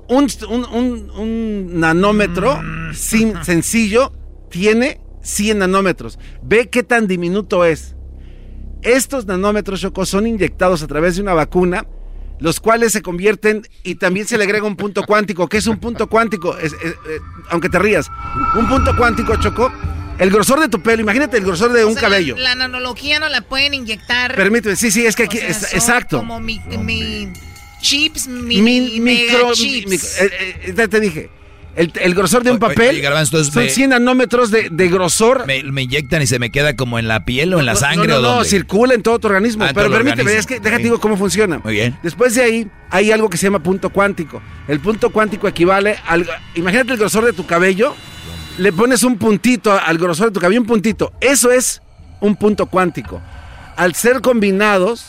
un, 0.07 0.27
un- 0.49 0.65
un- 0.65 1.09
un 1.11 1.79
nanómetro 1.79 2.57
sin, 2.93 3.33
sencillo 3.43 4.13
tiene 4.49 5.01
100 5.21 5.59
nanómetros. 5.59 6.17
Ve 6.41 6.69
qué 6.69 6.83
tan 6.83 7.07
diminuto 7.07 7.65
es. 7.65 7.95
Estos 8.81 9.25
nanómetros, 9.25 9.81
Choco, 9.81 10.05
son 10.05 10.25
inyectados 10.27 10.83
a 10.83 10.87
través 10.87 11.15
de 11.17 11.21
una 11.23 11.33
vacuna 11.33 11.85
los 12.39 12.59
cuales 12.59 12.91
se 12.93 13.01
convierten 13.01 13.67
y 13.83 13.95
también 13.95 14.27
se 14.27 14.37
le 14.37 14.43
agrega 14.43 14.65
un 14.67 14.75
punto 14.75 15.03
cuántico. 15.03 15.47
¿Qué 15.47 15.57
es 15.57 15.67
un 15.67 15.79
punto 15.79 16.07
cuántico? 16.07 16.57
Es- 16.57 16.73
es- 16.73 16.91
eh, 16.93 17.19
aunque 17.49 17.69
te 17.69 17.79
rías, 17.79 18.09
un 18.55 18.67
punto 18.67 18.95
cuántico, 18.95 19.35
Choco, 19.37 19.71
el 20.19 20.29
grosor 20.31 20.59
de 20.59 20.67
tu 20.69 20.81
pelo, 20.81 21.01
imagínate 21.01 21.37
el 21.37 21.43
grosor 21.45 21.71
de 21.73 21.85
un 21.85 21.93
sea, 21.93 22.01
cabello. 22.03 22.35
La, 22.35 22.49
la 22.49 22.55
nanología 22.55 23.19
no 23.19 23.29
la 23.29 23.41
pueden 23.41 23.73
inyectar. 23.73 24.35
Permíteme, 24.35 24.75
sí, 24.75 24.91
sí, 24.91 25.05
es 25.05 25.15
que 25.15 25.23
O 25.23 25.25
aquí, 25.27 25.37
sea, 25.37 25.47
es- 25.49 25.57
son 25.69 25.77
exacto. 25.79 26.17
Como 26.19 26.39
mi, 26.39 26.59
mi 26.79 27.31
chips, 27.81 28.27
mi, 28.27 28.61
mega 28.61 28.99
micro, 28.99 29.53
chips. 29.53 29.87
mi- 29.89 29.95
eh, 29.95 30.57
eh, 30.65 30.73
ya 30.75 30.87
te 30.87 30.99
dije, 30.99 31.29
el, 31.77 31.93
el 32.01 32.13
grosor 32.15 32.43
de 32.43 32.51
un 32.51 32.59
papel 32.59 32.89
oye, 32.89 33.01
Garbanzo, 33.01 33.37
entonces 33.37 33.53
son 33.53 33.63
me- 33.63 33.69
100 33.69 33.89
nanómetros 33.91 34.51
de, 34.51 34.67
de 34.69 34.89
grosor. 34.89 35.45
Me, 35.47 35.63
me 35.63 35.83
inyectan 35.83 36.21
y 36.21 36.27
se 36.27 36.39
me 36.39 36.49
queda 36.49 36.75
como 36.75 36.99
en 36.99 37.07
la 37.07 37.23
piel 37.23 37.53
o 37.53 37.59
en 37.59 37.65
la 37.65 37.73
No, 37.73 37.79
sangre 37.79 38.07
no, 38.07 38.17
o 38.17 38.21
no, 38.21 38.43
circula 38.43 38.93
en 38.95 39.03
todo 39.03 39.19
tu 39.19 39.27
organismo. 39.27 39.63
Ah, 39.63 39.71
pero 39.73 39.89
permíteme, 39.89 40.23
organismo. 40.23 40.39
es 40.39 40.45
que 40.47 40.59
déjate 40.59 40.83
digo 40.83 40.99
cómo 40.99 41.15
funciona. 41.17 41.59
Muy 41.63 41.73
bien. 41.73 41.97
Después 42.03 42.35
de 42.35 42.41
ahí 42.43 42.67
hay 42.89 43.11
algo 43.11 43.29
que 43.29 43.37
se 43.37 43.45
llama 43.45 43.59
punto 43.63 43.89
cuántico. 43.91 44.41
El 44.67 44.79
punto 44.79 45.11
cuántico 45.11 45.47
equivale 45.47 45.97
al... 46.05 46.27
Imagínate 46.55 46.91
el 46.93 46.97
grosor 46.99 47.23
de 47.25 47.31
tu 47.33 47.45
cabello, 47.45 47.95
le 48.57 48.73
pones 48.73 49.03
un 49.03 49.17
puntito 49.17 49.71
al 49.79 49.97
grosor 49.97 50.27
de 50.27 50.31
tu 50.33 50.39
cabello, 50.39 50.59
un 50.61 50.67
puntito. 50.67 51.13
Eso 51.21 51.51
es 51.51 51.81
un 52.21 52.35
punto 52.35 52.65
cuántico. 52.65 53.21
Al 53.75 53.93
ser 53.93 54.21
combinados 54.21 55.05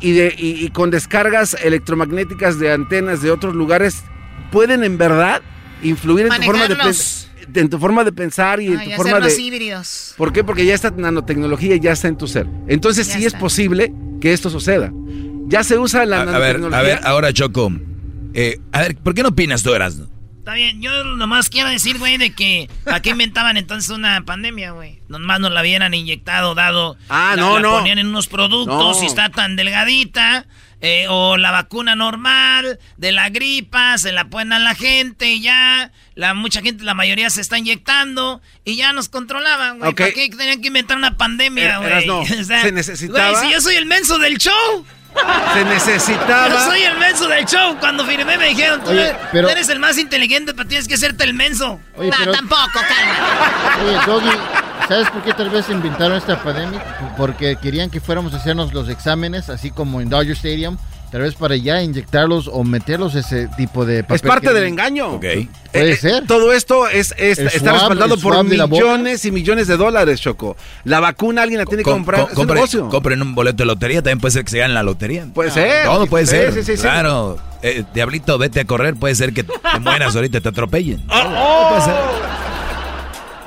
y, 0.00 0.12
de, 0.12 0.34
y, 0.36 0.64
y 0.64 0.68
con 0.68 0.90
descargas 0.90 1.56
electromagnéticas 1.62 2.58
de 2.58 2.70
antenas 2.70 3.22
de 3.22 3.30
otros 3.30 3.54
lugares, 3.54 4.02
pueden 4.50 4.84
en 4.84 4.98
verdad 4.98 5.40
influir 5.82 6.26
en 6.26 6.32
tu 6.36 6.42
forma 6.42 6.68
de, 6.68 7.60
en 7.60 7.68
tu 7.70 7.78
forma 7.78 8.04
de 8.04 8.12
pensar 8.12 8.60
y 8.60 8.68
en 8.68 8.84
tu 8.84 8.90
forma 8.92 9.20
de... 9.20 9.40
híbridos. 9.42 10.14
¿Por 10.16 10.32
qué? 10.32 10.42
Porque 10.44 10.64
ya 10.64 10.74
esta 10.74 10.90
nanotecnología 10.90 11.76
ya 11.76 11.92
está 11.92 12.08
en 12.08 12.16
tu 12.16 12.26
ser. 12.26 12.46
Entonces 12.68 13.06
Ya 13.08 13.14
sí 13.18 13.24
está. 13.24 13.36
es 13.36 13.40
posible 13.40 13.92
que 14.20 14.32
esto 14.32 14.48
suceda. 14.50 14.90
Ya 15.48 15.64
se 15.64 15.78
usa 15.78 16.06
la 16.06 16.18
A, 16.18 16.22
a 16.22 16.24
ver, 16.24 16.60
nanotecnología. 16.60 16.78
a 16.78 16.82
ver, 16.82 17.00
ahora 17.06 17.32
Choco. 17.32 17.72
Eh, 18.34 18.58
a 18.72 18.80
ver, 18.82 18.96
¿por 18.96 19.14
qué 19.14 19.22
no 19.22 19.30
opinas 19.30 19.62
tú, 19.62 19.74
Erasmo? 19.74 20.06
Está 20.38 20.54
bien, 20.54 20.80
yo 20.82 21.04
nomás 21.04 21.48
quiero 21.50 21.68
decir, 21.68 21.98
güey, 21.98 22.16
de 22.18 22.34
que 22.34 22.68
¿para 22.84 23.00
qué 23.00 23.10
inventaban 23.10 23.56
entonces 23.56 23.90
una 23.90 24.24
pandemia, 24.24 24.72
güey? 24.72 24.98
Nomás 25.08 25.38
nos 25.38 25.52
la 25.52 25.60
hubieran 25.60 25.94
inyectado, 25.94 26.56
dado. 26.56 26.96
Ah, 27.08 27.34
la- 27.36 27.42
no, 27.42 27.54
la 27.56 27.60
no. 27.62 27.70
ponían 27.78 27.98
en 27.98 28.08
unos 28.08 28.26
productos 28.26 28.96
No. 28.98 29.02
y 29.04 29.06
está 29.06 29.28
tan 29.28 29.54
delgadita. 29.54 30.46
Eh, 30.82 31.06
o 31.08 31.36
la 31.38 31.50
vacuna 31.52 31.94
normal 31.96 32.78
de 32.98 33.12
la 33.12 33.30
gripa, 33.30 33.96
se 33.96 34.12
la 34.12 34.24
ponen 34.26 34.52
a 34.52 34.58
la 34.58 34.74
gente 34.74 35.28
y 35.30 35.40
ya. 35.40 35.90
La, 36.14 36.34
mucha 36.34 36.60
gente, 36.60 36.84
la 36.84 36.92
mayoría 36.92 37.30
se 37.30 37.40
está 37.40 37.56
inyectando 37.56 38.42
y 38.64 38.76
ya 38.76 38.92
nos 38.92 39.08
controlaban, 39.08 39.78
güey. 39.78 39.90
Ok. 39.92 39.98
¿Para 40.00 40.12
qué 40.12 40.28
tenían 40.28 40.60
que 40.60 40.66
inventar 40.66 40.98
una 40.98 41.16
pandemia, 41.16 41.76
Er- 41.76 41.78
güey? 41.78 41.90
Erasno, 41.90 42.18
O 42.40 42.44
sea, 42.44 42.60
se 42.62 42.72
necesitaba- 42.72 43.30
Güey, 43.30 43.46
si 43.46 43.52
yo 43.52 43.60
soy 43.62 43.76
el 43.76 43.86
menso 43.86 44.18
del 44.18 44.36
show. 44.36 44.84
Se 45.54 45.64
necesitaba. 45.66 46.48
Yo 46.48 46.64
soy 46.64 46.80
el 46.82 46.96
menso 46.98 47.28
del 47.28 47.44
show. 47.44 47.76
Cuando 47.78 48.04
firmé 48.06 48.36
me 48.38 48.48
dijeron, 48.48 48.82
tú, 48.82 48.90
Oye, 48.90 49.08
eres- 49.10 49.16
pero- 49.30 49.48
tú 49.48 49.52
eres 49.52 49.68
el 49.68 49.78
más 49.78 49.98
inteligente, 49.98 50.52
pero 50.54 50.66
tienes 50.68 50.88
que 50.88 50.94
hacerte 50.94 51.24
el 51.24 51.34
menso. 51.34 51.80
Oye, 51.96 52.10
no, 52.10 52.16
pero- 52.18 52.32
tampoco, 52.32 52.70
calma. 52.72 53.76
Oye, 53.84 53.98
Doggy, 54.06 54.38
¿sabes 54.92 55.10
por 55.10 55.22
qué 55.22 55.32
tal 55.32 55.50
vez 55.50 55.68
inventaron 55.70 56.16
esta 56.18 56.42
pandemia? 56.42 56.82
Porque 57.16 57.56
querían 57.56 57.90
que 57.90 58.00
fuéramos 58.00 58.34
a 58.34 58.36
hacernos 58.36 58.72
los 58.74 58.88
exámenes, 58.88 59.48
así 59.48 59.70
como 59.70 60.00
en 60.00 60.08
Dodger 60.10 60.32
Stadium, 60.32 60.76
tal 61.10 61.22
vez 61.22 61.34
para 61.34 61.56
ya 61.56 61.82
inyectarlos 61.82 62.48
o 62.52 62.64
meterlos 62.64 63.14
ese 63.14 63.46
tipo 63.56 63.84
de 63.84 64.02
papel. 64.02 64.16
Es 64.16 64.22
parte 64.22 64.48
que- 64.48 64.54
del 64.54 64.64
engaño. 64.64 65.18
Puede 65.20 65.48
Eh, 65.72 65.96
ser. 65.96 66.26
Todo 66.26 66.52
esto 66.52 66.88
es, 66.88 67.14
es- 67.18 67.38
está 67.38 67.70
swab- 67.72 67.78
respaldado 67.78 68.16
por 68.18 68.44
millones 68.44 69.24
y 69.24 69.30
millones 69.30 69.66
de 69.66 69.76
dólares, 69.76 70.20
Choco. 70.20 70.56
La 70.84 71.00
vacuna 71.00 71.42
alguien 71.42 71.58
la 71.60 71.66
tiene 71.66 71.82
que 71.82 71.90
Com- 71.90 72.00
comprar. 72.00 72.22
un 72.24 72.28
compre- 72.34 72.54
negocio. 72.54 72.88
compren 72.88 73.20
un 73.22 73.34
boleto 73.34 73.58
de 73.58 73.66
lotería, 73.66 74.02
también 74.02 74.20
puede 74.20 74.32
ser 74.32 74.44
que 74.44 74.50
se 74.50 74.58
gane 74.58 74.72
la 74.74 74.82
lotería. 74.82 75.26
Puede 75.34 75.50
ser. 75.50 75.84
Todo 75.86 76.06
puede 76.06 76.26
Sí, 76.26 76.30
ser. 76.32 76.52
sí, 76.54 76.62
sí, 76.62 76.76
sí. 76.76 76.82
claro. 76.82 77.38
Eh, 77.62 77.84
Diablito, 77.94 78.36
vete 78.38 78.60
a 78.60 78.64
correr, 78.64 78.94
puede 78.96 79.14
ser 79.14 79.32
que 79.32 79.44
te 79.44 79.52
mueras 79.80 80.14
ahorita 80.16 80.38
y 80.38 80.40
te 80.40 80.48
atropellen. 80.48 81.02
Oh, 81.10 81.68
puede 81.70 81.82
ser. 81.82 81.94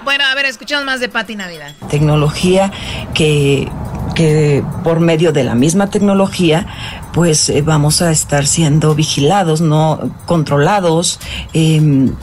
Bueno, 0.05 0.23
a 0.25 0.33
ver, 0.35 0.45
escuchamos 0.45 0.85
más 0.85 0.99
de 1.01 1.09
Pati 1.09 1.35
Navidad. 1.35 1.73
tecnología 1.89 2.71
que, 3.13 3.67
que 4.15 4.63
por 4.83 4.99
medio 5.01 5.31
de 5.33 5.43
la 5.43 5.55
misma 5.55 5.89
tecnología 5.89 6.67
pues 7.13 7.49
eh, 7.49 7.61
vamos 7.61 8.01
a 8.01 8.11
estar 8.11 8.45
siendo 8.47 8.93
vigilados, 8.95 9.61
no 9.61 10.15
controlados, 10.25 11.19
em, 11.53 12.13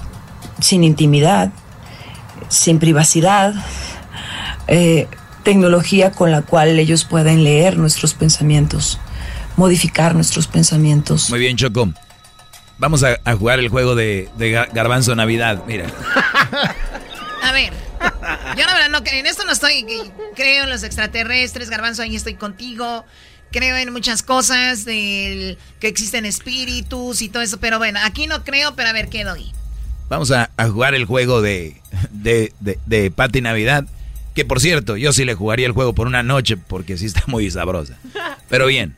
sin 0.61 0.85
intimidad, 0.85 1.51
sin 2.49 2.79
privacidad, 2.79 3.55
eh, 4.69 5.09
tecnología 5.43 6.13
con 6.13 6.31
la 6.31 6.43
cual 6.43 6.79
ellos 6.79 7.05
pueden 7.05 7.43
leer 7.43 7.77
nuestros 7.79 8.15
pensamientos, 8.15 9.01
modificar 9.57 10.15
nuestros 10.15 10.47
pensamientos. 10.47 11.31
Muy 11.31 11.41
bien, 11.41 11.57
Choco. 11.57 11.89
Vamos 12.79 13.03
a, 13.05 13.17
a 13.25 13.35
jugar 13.35 13.59
el 13.59 13.69
juego 13.69 13.95
de, 13.95 14.29
de 14.37 14.53
Gar- 14.53 14.73
Garbanzo 14.73 15.15
Navidad. 15.17 15.63
Mira. 15.67 15.87
A 17.43 17.53
ver, 17.53 17.73
yo 18.57 18.65
la 18.67 18.75
verdad 18.75 18.89
no 18.91 19.03
creo, 19.03 19.21
en 19.21 19.27
esto 19.27 19.45
no 19.45 19.53
estoy, 19.53 19.85
creo 20.37 20.65
en 20.65 20.71
los 20.71 20.83
extraterrestres, 20.83 21.71
Garbanzo, 21.71 22.03
ahí 22.03 22.15
estoy 22.17 22.35
contigo. 22.35 23.05
Creo 23.51 23.77
en 23.77 23.93
muchas 23.93 24.23
cosas, 24.23 24.87
del 24.87 25.59
que 25.79 25.87
existen 25.89 26.25
espíritus 26.25 27.21
y 27.21 27.29
todo 27.29 27.43
eso, 27.43 27.59
pero 27.61 27.77
bueno, 27.79 28.01
aquí 28.03 28.27
no 28.27 28.45
creo, 28.45 28.75
pero 28.75 28.89
a 28.89 28.93
ver 28.95 29.09
qué 29.11 29.25
doy. 29.25 29.53
Vamos 30.09 30.31
a, 30.31 30.51
a 30.57 30.69
jugar 30.69 30.95
el 30.95 31.05
juego 31.05 31.43
de, 31.43 31.77
de, 32.11 32.53
de, 32.61 32.79
de 32.87 33.11
Pati 33.11 33.43
Navidad. 33.43 33.85
Que 34.35 34.47
por 34.47 34.61
cierto, 34.61 34.97
yo 34.97 35.13
sí 35.13 35.27
le 35.27 35.35
jugaría 35.35 35.67
el 35.67 35.73
juego 35.73 35.95
por 35.95 36.07
una 36.07 36.23
noche 36.23 36.57
porque 36.57 36.97
sí 36.97 37.05
está 37.05 37.23
muy 37.27 37.51
sabrosa. 37.51 37.99
Pero 38.49 38.67
bien, 38.67 38.95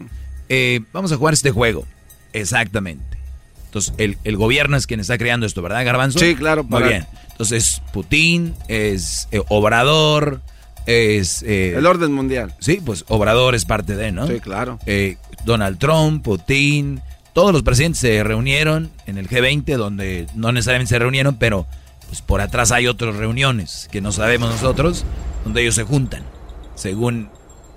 eh, 0.48 0.80
vamos 0.92 1.10
a 1.10 1.16
jugar 1.16 1.34
este 1.34 1.50
juego. 1.50 1.84
Exactamente. 2.32 3.18
Entonces, 3.66 3.92
el, 3.98 4.18
el 4.22 4.36
gobierno 4.36 4.76
es 4.76 4.86
quien 4.86 5.00
está 5.00 5.18
creando 5.18 5.46
esto, 5.46 5.62
¿verdad, 5.62 5.84
Garbanzo? 5.84 6.20
Sí, 6.20 6.36
claro, 6.36 6.62
Muy 6.62 6.70
para- 6.80 6.88
bien. 6.88 7.06
Entonces, 7.34 7.82
Putin, 7.92 8.54
es 8.68 9.26
eh, 9.32 9.42
Obrador, 9.48 10.40
es... 10.86 11.42
eh, 11.42 11.74
El 11.76 11.84
orden 11.84 12.12
mundial. 12.12 12.54
Sí, 12.60 12.80
pues 12.84 13.04
Obrador 13.08 13.56
es 13.56 13.64
parte 13.64 13.96
de, 13.96 14.12
¿no? 14.12 14.28
Sí, 14.28 14.38
claro. 14.38 14.78
Eh, 14.86 15.16
Donald 15.44 15.78
Trump, 15.78 16.22
Putin, 16.22 17.02
todos 17.32 17.52
los 17.52 17.64
presidentes 17.64 18.00
se 18.00 18.22
reunieron 18.22 18.92
en 19.06 19.18
el 19.18 19.28
G20, 19.28 19.76
donde 19.76 20.28
no 20.36 20.52
necesariamente 20.52 20.90
se 20.90 20.98
reunieron, 21.00 21.36
pero 21.36 21.66
pues 22.06 22.22
por 22.22 22.40
atrás 22.40 22.70
hay 22.70 22.86
otras 22.86 23.16
reuniones 23.16 23.88
que 23.90 24.00
no 24.00 24.12
sabemos 24.12 24.50
nosotros, 24.50 25.04
donde 25.42 25.62
ellos 25.62 25.74
se 25.74 25.82
juntan, 25.82 26.22
según 26.76 27.30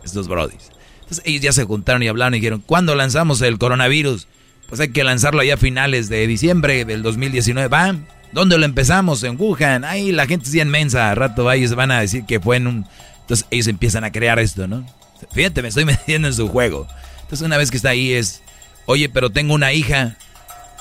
estos 0.05 0.27
brodis. 0.27 0.69
Entonces 1.01 1.23
ellos 1.25 1.41
ya 1.41 1.51
se 1.51 1.63
juntaron 1.63 2.03
y 2.03 2.07
hablaron 2.09 2.35
y 2.35 2.37
dijeron, 2.37 2.61
¿cuándo 2.63 2.93
lanzamos 2.93 3.41
el 3.41 3.57
coronavirus? 3.57 4.27
Pues 4.69 4.79
hay 4.81 4.89
que 4.89 5.03
lanzarlo 5.03 5.41
allá 5.41 5.55
a 5.55 5.57
finales 5.57 6.09
de 6.09 6.27
diciembre 6.27 6.85
del 6.85 7.01
2019. 7.01 7.69
¿Va? 7.69 7.95
¿Dónde 8.31 8.57
lo 8.57 8.65
empezamos? 8.65 9.23
En 9.23 9.39
Wuhan. 9.39 9.83
Ahí 9.83 10.11
la 10.11 10.27
gente 10.27 10.45
es 10.45 10.51
bien 10.51 10.69
mensa. 10.69 11.11
A 11.11 11.15
rato 11.15 11.51
ellos 11.51 11.75
van 11.75 11.91
a 11.91 12.01
decir 12.01 12.25
que 12.25 12.39
fue 12.39 12.57
en 12.57 12.67
un... 12.67 12.85
Entonces 13.21 13.47
ellos 13.51 13.67
empiezan 13.67 14.03
a 14.03 14.11
crear 14.11 14.39
esto, 14.39 14.67
¿no? 14.67 14.85
Fíjate, 15.31 15.61
me 15.61 15.69
estoy 15.69 15.85
metiendo 15.85 16.27
en 16.27 16.33
su 16.33 16.47
juego. 16.47 16.87
Entonces 17.21 17.45
una 17.45 17.57
vez 17.57 17.71
que 17.71 17.77
está 17.77 17.89
ahí 17.89 18.13
es, 18.13 18.41
oye, 18.85 19.09
pero 19.09 19.29
tengo 19.29 19.53
una 19.53 19.73
hija. 19.73 20.17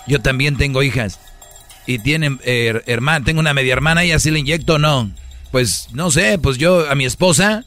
Yo 0.07 0.21
también 0.21 0.57
tengo 0.57 0.83
hijas. 0.83 1.19
Y 1.87 1.99
tienen 1.99 2.41
eh, 2.45 2.83
hermana, 2.87 3.25
tengo 3.25 3.41
una 3.41 3.55
media 3.55 3.73
hermana, 3.73 4.05
y 4.05 4.13
así 4.13 4.31
le 4.31 4.41
inyecto 4.41 4.75
o 4.75 4.79
no. 4.79 5.11
Pues 5.53 5.89
no 5.93 6.11
sé, 6.11 6.39
pues 6.39 6.59
yo 6.59 6.91
a 6.91 6.95
mi 6.95 7.05
esposa, 7.05 7.65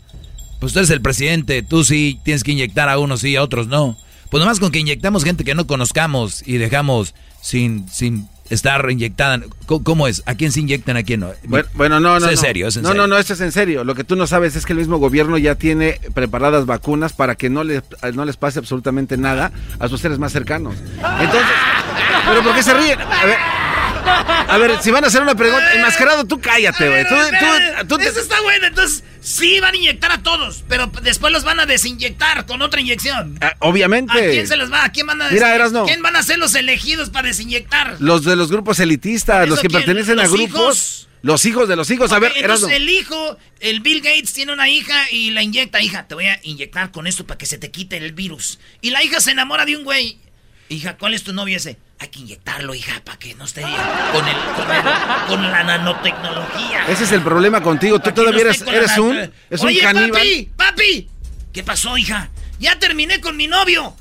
pues 0.60 0.74
tú 0.74 0.80
eres 0.80 0.90
el 0.90 1.02
presidente, 1.02 1.64
tú 1.64 1.86
sí 1.86 2.20
tienes 2.24 2.44
que 2.44 2.52
inyectar 2.52 2.90
a 2.90 3.00
unos 3.00 3.22
sí, 3.22 3.36
a 3.36 3.44
otros 3.44 3.68
no. 3.68 3.98
Pues 4.30 4.42
nomás 4.42 4.60
con 4.60 4.72
que 4.72 4.80
inyectamos 4.80 5.24
gente 5.24 5.44
que 5.44 5.56
no 5.56 5.68
conozcamos 5.68 6.46
y 6.46 6.58
dejamos 6.58 7.16
sin, 7.42 7.90
sin 7.90 8.28
estar 8.50 8.90
inyectada. 8.90 9.42
¿Cómo, 9.66 10.08
es? 10.08 10.24
¿A 10.26 10.36
quién 10.36 10.52
se 10.52 10.60
inyectan, 10.60 10.98
a 10.98 11.04
quién 11.04 11.22
no? 11.22 11.32
Bueno, 11.46 11.68
bueno, 11.74 12.00
no, 12.00 12.20
no. 12.20 12.26
Es 12.26 12.32
en 12.32 12.36
no. 12.36 12.42
serio, 12.42 12.68
es 12.68 12.76
en 12.78 12.84
no, 12.84 12.90
serio. 12.90 13.02
no, 13.04 13.08
no, 13.08 13.18
esto 13.18 13.34
es 13.34 13.42
en 13.42 13.52
serio. 13.52 13.84
Lo 13.84 13.96
que 13.96 14.04
tú 14.04 14.16
no 14.16 14.28
sabes 14.28 14.56
es 14.56 14.66
que 14.66 14.74
el 14.74 14.80
mismo 14.80 14.98
gobierno 14.98 15.38
ya 15.38 15.56
tiene 15.56 16.00
preparadas 16.14 16.66
vacunas 16.66 17.14
para 17.14 17.36
que 17.36 17.50
no 17.50 17.64
les, 17.64 17.84
no 18.14 18.26
les 18.26 18.38
pase 18.38 18.60
absolutamente 18.60 19.18
nada 19.18 19.52
a 19.80 19.88
sus 19.88 20.02
seres 20.02 20.20
más 20.20 20.32
cercanos. 20.32 20.76
Entonces, 20.98 21.50
¿pero 22.28 22.44
por 22.44 22.56
qué 22.56 22.64
se 22.64 22.74
ríen? 22.74 23.00
A 23.00 23.26
ver, 23.26 23.38
a 24.10 24.58
ver 24.58 24.82
si 24.82 24.92
van 24.92 25.04
a 25.04 25.08
hacer 25.08 25.22
una 25.22 25.36
pregunta. 25.36 25.74
Enmascarado, 25.76 26.26
tú 26.26 26.40
cállate, 26.40 26.88
güey. 26.90 27.04
Tú, 27.08 27.16
tú- 27.16 27.88
tú 27.88 27.98
te- 27.98 28.08
Eso 28.10 28.20
está 28.20 28.42
bueno, 28.42 28.68
entonces 28.68 29.04
sí 29.22 29.60
van 29.60 29.74
a 29.74 29.78
inyectar 29.78 30.12
a 30.12 30.24
todos, 30.24 30.64
pero 30.68 30.88
después 31.04 31.32
los 31.32 31.44
van 31.44 31.60
a 31.60 31.66
desinyectar 31.66 32.46
con 32.46 32.62
otra 32.62 32.82
inyección. 32.82 33.38
Ah, 33.42 33.54
obviamente. 33.60 34.12
¿A 34.14 34.32
quién 34.32 34.48
se 34.48 34.58
los 34.58 34.72
va? 34.72 34.84
¿A 34.86 34.92
quién 34.92 35.08
van 35.08 35.22
a 35.22 35.30
Mira, 35.30 35.48
desin- 35.50 35.56
Erasno. 35.56 35.86
¿Quién 35.86 36.02
van 36.02 36.16
a 36.16 36.24
ser 36.24 36.40
los 36.40 36.56
elegidos 36.56 37.10
para 37.10 37.28
desinyectar? 37.28 37.98
Los 38.00 38.24
de 38.24 38.36
los 38.36 38.52
grupos 38.52 38.80
elitistas, 38.80 39.48
los 39.48 39.60
¿Eso 39.60 39.62
que 39.62 39.68
quién? 39.68 39.82
pertenecen 39.84 40.20
a 40.20 40.24
¿Los 40.24 40.32
grupos. 40.34 40.50
hijos? 40.60 41.06
Los 41.22 41.44
hijos 41.44 41.68
de 41.68 41.76
los 41.76 41.92
hijos. 41.92 42.14
A 42.14 42.20
ver, 42.20 42.32
entonces 42.38 42.70
el 42.72 42.88
hijo, 42.90 43.38
el 43.60 43.82
Bill 43.82 44.00
Gates 44.02 44.32
tiene 44.32 44.54
una 44.54 44.70
hija 44.70 45.06
y 45.12 45.32
la 45.32 45.44
inyecta. 45.44 45.82
Hija, 45.82 46.08
te 46.08 46.16
voy 46.16 46.28
a 46.28 46.40
inyectar 46.44 46.92
con 46.92 47.08
esto 47.08 47.28
para 47.28 47.38
que 47.38 47.46
se 47.46 47.58
te 47.58 47.72
quite 47.72 47.98
el 47.98 48.14
virus. 48.14 48.58
Y 48.80 48.92
la 48.92 49.04
hija 49.04 49.20
se 49.20 49.32
enamora 49.32 49.66
de 49.66 49.76
un 49.76 49.84
güey. 49.84 50.18
Hija, 50.70 50.96
¿cuál 50.98 51.14
es 51.14 51.24
tu 51.24 51.34
novio 51.34 51.58
ese? 51.58 51.78
Hay 52.02 52.08
que 52.08 52.20
inyectarlo, 52.20 52.74
hija, 52.74 53.02
para 53.04 53.20
que 53.20 53.36
no 53.36 53.44
esté 53.44 53.62
con, 53.62 53.72
el, 54.28 54.38
con, 54.56 54.72
el- 54.76 55.28
con 55.28 55.52
la 55.52 55.64
nanotecnología. 55.66 56.86
Ese 56.88 57.04
es 57.04 57.12
el 57.12 57.22
problema 57.22 57.62
contigo. 57.62 58.00
Tú 58.00 58.12
todavía 58.14 58.44
no 58.44 58.50
eres, 58.50 58.62
la 58.66 58.74
eres 58.74 58.98
un, 58.98 59.18
es 59.50 59.62
un 59.62 59.76
caníbal. 59.82 60.12
papi, 60.12 60.50
papi. 60.56 61.10
¿Qué 61.52 61.64
pasó, 61.64 61.98
hija? 61.98 62.30
Ya 62.60 62.80
terminé 62.80 63.20
con 63.20 63.36
mi 63.36 63.48
novio. 63.48 63.96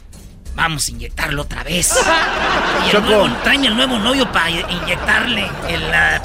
Vamos 0.59 0.89
a 0.89 0.91
inyectarlo 0.91 1.43
otra 1.43 1.63
vez. 1.63 1.95
Y 2.87 2.97
el 2.97 3.03
nuevo, 3.03 3.29
tráeme 3.45 3.69
el 3.69 3.77
nuevo 3.77 3.99
novio 3.99 4.31
para 4.33 4.51
inyectarle, 4.51 5.49
el, 5.69 5.85
ah, 5.95 6.21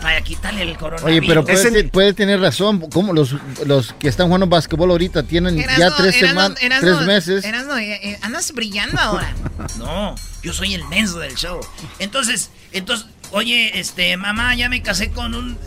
para, 0.00 0.20
quitarle 0.22 0.62
el 0.62 0.76
coronavirus. 0.76 1.18
Oye, 1.18 1.28
pero 1.28 1.44
puede, 1.44 1.84
puede 1.84 2.14
tener 2.14 2.40
razón. 2.40 2.88
como 2.90 3.12
los, 3.12 3.36
los 3.66 3.92
que 3.92 4.08
están 4.08 4.26
jugando 4.26 4.46
básquetbol 4.46 4.90
ahorita 4.90 5.22
tienen 5.22 5.56
ya 5.56 5.64
Erasno, 5.64 5.96
tres 5.98 6.16
semanas, 6.16 6.58
meses? 7.06 7.44
Erasno, 7.44 7.76
eh, 7.76 8.00
eh, 8.02 8.18
andas 8.22 8.50
brillando 8.52 8.98
ahora. 8.98 9.32
No, 9.78 10.14
yo 10.42 10.52
soy 10.52 10.74
el 10.74 10.84
menso 10.84 11.18
del 11.18 11.34
show. 11.34 11.60
Entonces, 11.98 12.50
entonces, 12.72 13.06
oye, 13.32 13.78
este, 13.78 14.16
mamá, 14.16 14.54
ya 14.54 14.68
me 14.68 14.82
casé 14.82 15.10
con 15.10 15.34
un... 15.34 15.58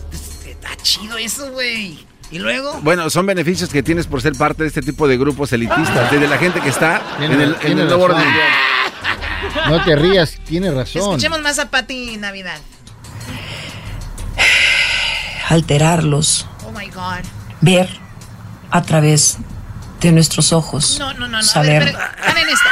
Está 0.45 0.75
chido 0.81 1.17
eso, 1.17 1.51
güey. 1.51 2.05
Y 2.31 2.39
luego... 2.39 2.79
Bueno, 2.81 3.09
son 3.09 3.25
beneficios 3.25 3.69
que 3.69 3.83
tienes 3.83 4.05
por 4.07 4.21
ser 4.21 4.33
parte 4.33 4.63
de 4.63 4.69
este 4.69 4.81
tipo 4.81 5.07
de 5.07 5.17
grupos 5.17 5.53
elitistas, 5.53 6.11
desde 6.11 6.27
la 6.27 6.37
gente 6.37 6.59
que 6.59 6.69
está 6.69 7.01
en 7.19 7.31
el, 7.31 7.55
en 7.61 7.79
el 7.79 7.87
nuevo. 7.87 8.09
No 9.69 9.83
te 9.83 9.95
rías, 9.95 10.37
tiene 10.45 10.71
razón. 10.71 11.03
Escuchemos 11.03 11.41
más 11.41 11.59
a 11.59 11.69
Pati 11.69 12.17
Navidad. 12.17 12.59
alterarlos, 15.49 16.45
Oh 16.65 16.71
my 16.71 16.87
God. 16.87 17.23
ver 17.61 17.89
a 18.71 18.81
través 18.81 19.37
de 20.01 20.11
nuestros 20.11 20.53
ojos, 20.53 20.97
No, 20.99 21.13
no, 21.13 21.21
no, 21.21 21.27
no. 21.27 21.37
A 21.39 21.43
saber 21.43 21.85
ver, 21.85 21.93
pero, 21.93 21.99
paren 22.25 22.49
esto. 22.49 22.69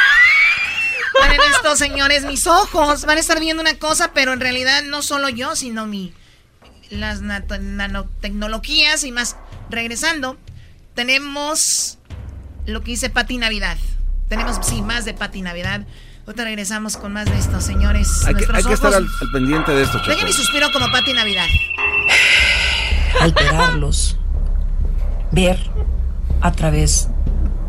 Paren 1.19 1.39
esto, 1.55 1.75
señores. 1.75 2.25
Mis 2.25 2.45
ojos 2.45 3.05
van 3.05 3.17
a 3.17 3.19
estar 3.19 3.39
viendo 3.39 3.61
una 3.61 3.75
cosa, 3.75 4.11
pero 4.13 4.33
en 4.33 4.39
realidad 4.39 4.83
no 4.83 5.01
solo 5.01 5.29
yo, 5.29 5.55
sino 5.55 5.85
mi. 5.85 6.13
Las 6.91 7.21
nanotecnologías 7.21 9.03
y 9.05 9.11
más. 9.11 9.37
Regresando, 9.69 10.37
tenemos 10.93 11.97
lo 12.65 12.81
que 12.81 12.91
dice 12.91 13.09
Pati 13.09 13.37
Navidad. 13.37 13.77
Tenemos, 14.29 14.59
sí, 14.65 14.81
más 14.81 15.05
de 15.05 15.13
Pati 15.13 15.41
Navidad. 15.41 15.81
Ahorita 16.25 16.43
regresamos 16.43 16.97
con 16.97 17.13
más 17.13 17.25
de 17.25 17.37
esto, 17.37 17.61
señores. 17.61 18.09
Hay 18.25 18.33
que, 18.33 18.45
Nuestros 18.47 18.57
hay 18.57 18.63
que 18.63 18.73
estar 18.73 18.91
ojos- 18.93 18.97
al, 19.21 19.27
al 19.27 19.31
pendiente 19.31 19.71
de 19.71 19.83
esto. 19.83 19.99
Dejen 20.07 20.25
mi 20.25 20.33
suspiro 20.33 20.71
como 20.71 20.91
Pati 20.91 21.13
Navidad. 21.13 21.45
alterarlos, 23.21 24.17
ver 25.31 25.59
a 26.41 26.51
través 26.51 27.09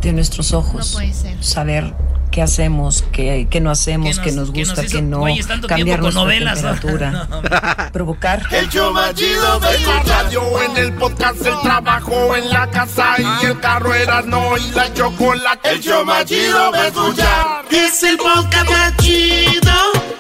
de 0.01 0.13
nuestros 0.13 0.53
ojos, 0.53 0.93
No 0.93 0.99
puede 1.01 1.13
ser. 1.15 1.43
saber 1.45 1.95
qué 2.31 2.43
hacemos, 2.43 3.05
qué, 3.13 3.47
qué 3.51 3.61
no 3.61 3.71
hacemos, 3.71 4.19
qué 4.19 4.33
nos- 4.33 4.53
gusta, 4.53 4.85
qué 4.87 5.01
no, 5.03 5.25
cambiar 5.67 6.01
nuestra 6.01 6.23
novelas, 6.23 6.63
¿no? 6.63 6.75
temperatura, 6.75 7.91
provocar. 7.93 8.43
El 8.51 8.69
show 8.69 8.93
más 8.93 9.15
chido 9.15 9.59
de 9.61 9.79
la 9.81 10.03
radio, 10.03 10.43
en 10.63 10.77
el 10.77 10.93
podcast, 10.95 11.45
el 11.47 11.59
trabajo, 11.63 12.37
en 12.37 12.51
la 12.51 12.69
casa 12.71 13.15
y 13.19 13.47
el 13.47 13.59
carro 13.61 13.95
Erasmo 13.95 14.57
y 14.59 14.71
la 14.73 14.93
chocolate. 14.93 15.71
El 15.71 15.81
show 15.83 16.05
más 16.05 16.25
chido 16.27 16.71
de 16.73 16.89
escuchar. 16.89 17.65
Es 17.71 18.03
el 18.03 18.17
podcast 18.19 18.71
más 18.71 18.97
chido, 18.99 19.73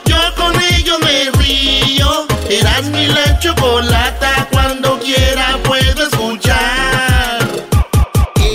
yo 0.06 0.16
con 0.36 0.54
ellos 0.74 0.98
me 1.04 1.30
río. 1.42 2.26
Erasmo 2.48 2.96
y 2.98 3.06
la 3.08 3.38
chocolata, 3.40 4.48
cuando 4.52 4.98
quiera 5.00 5.58
puedo 5.64 6.02
escuchar. 6.08 7.46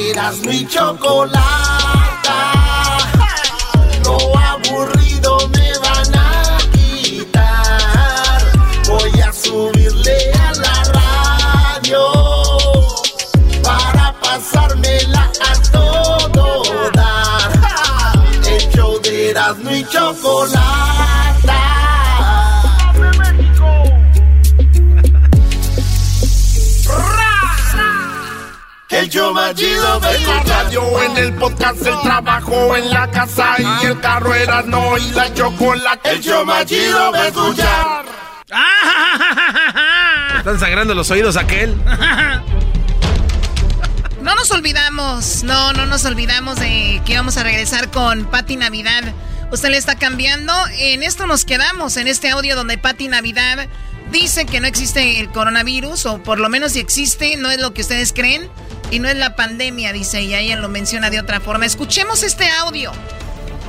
Erasmo 0.09 0.51
y 0.51 0.65
chocolata, 0.67 1.90
Erasmo 19.51 19.71
y 19.71 19.83
chocolata. 19.83 20.61
El 28.89 29.09
show 29.09 29.33
más 29.33 29.53
chido 29.55 29.99
de 29.99 30.19
la 30.19 30.43
radio, 30.43 31.03
en 31.03 31.17
el 31.17 31.33
podcast, 31.33 31.85
el 31.85 31.99
trabajo, 32.01 32.77
en 32.77 32.91
la 32.91 33.11
casa 33.11 33.55
y 33.59 33.85
el 33.87 33.99
carro 33.99 34.33
Erasmo 34.33 34.97
y 34.97 35.11
la 35.11 35.33
chocolate. 35.33 36.11
El 36.11 36.21
show 36.21 36.45
más 36.45 36.65
chido 36.65 37.11
de 37.11 37.27
escuchar. 37.27 38.05
Están 40.37 40.59
sangrando 40.59 40.93
los 40.93 41.11
oídos 41.11 41.35
aquel. 41.35 41.75
No 44.21 44.35
nos 44.35 44.51
olvidamos, 44.51 45.43
no, 45.43 45.73
no 45.73 45.85
nos 45.87 46.05
olvidamos 46.05 46.57
de 46.57 47.01
que 47.05 47.17
vamos 47.17 47.35
a 47.35 47.43
regresar 47.43 47.89
con 47.89 48.25
Pati 48.25 48.55
Navidad. 48.55 49.13
Usted 49.51 49.69
le 49.69 49.77
está 49.77 49.95
cambiando. 49.95 50.53
En 50.77 51.03
esto 51.03 51.27
nos 51.27 51.45
quedamos, 51.45 51.97
en 51.97 52.07
este 52.07 52.29
audio 52.29 52.55
donde 52.55 52.77
Pati 52.77 53.07
Navidad 53.07 53.67
dice 54.11 54.45
que 54.45 54.59
no 54.59 54.67
existe 54.67 55.19
el 55.19 55.29
coronavirus, 55.29 56.05
o 56.05 56.23
por 56.23 56.39
lo 56.39 56.49
menos 56.49 56.73
si 56.73 56.79
existe, 56.79 57.35
no 57.37 57.51
es 57.51 57.59
lo 57.59 57.73
que 57.73 57.81
ustedes 57.81 58.13
creen, 58.13 58.49
y 58.91 58.99
no 58.99 59.07
es 59.07 59.15
la 59.15 59.35
pandemia, 59.35 59.93
dice, 59.93 60.21
y 60.21 60.35
ella 60.35 60.57
lo 60.57 60.69
menciona 60.69 61.09
de 61.09 61.19
otra 61.19 61.39
forma. 61.39 61.65
Escuchemos 61.65 62.23
este 62.23 62.49
audio 62.49 62.91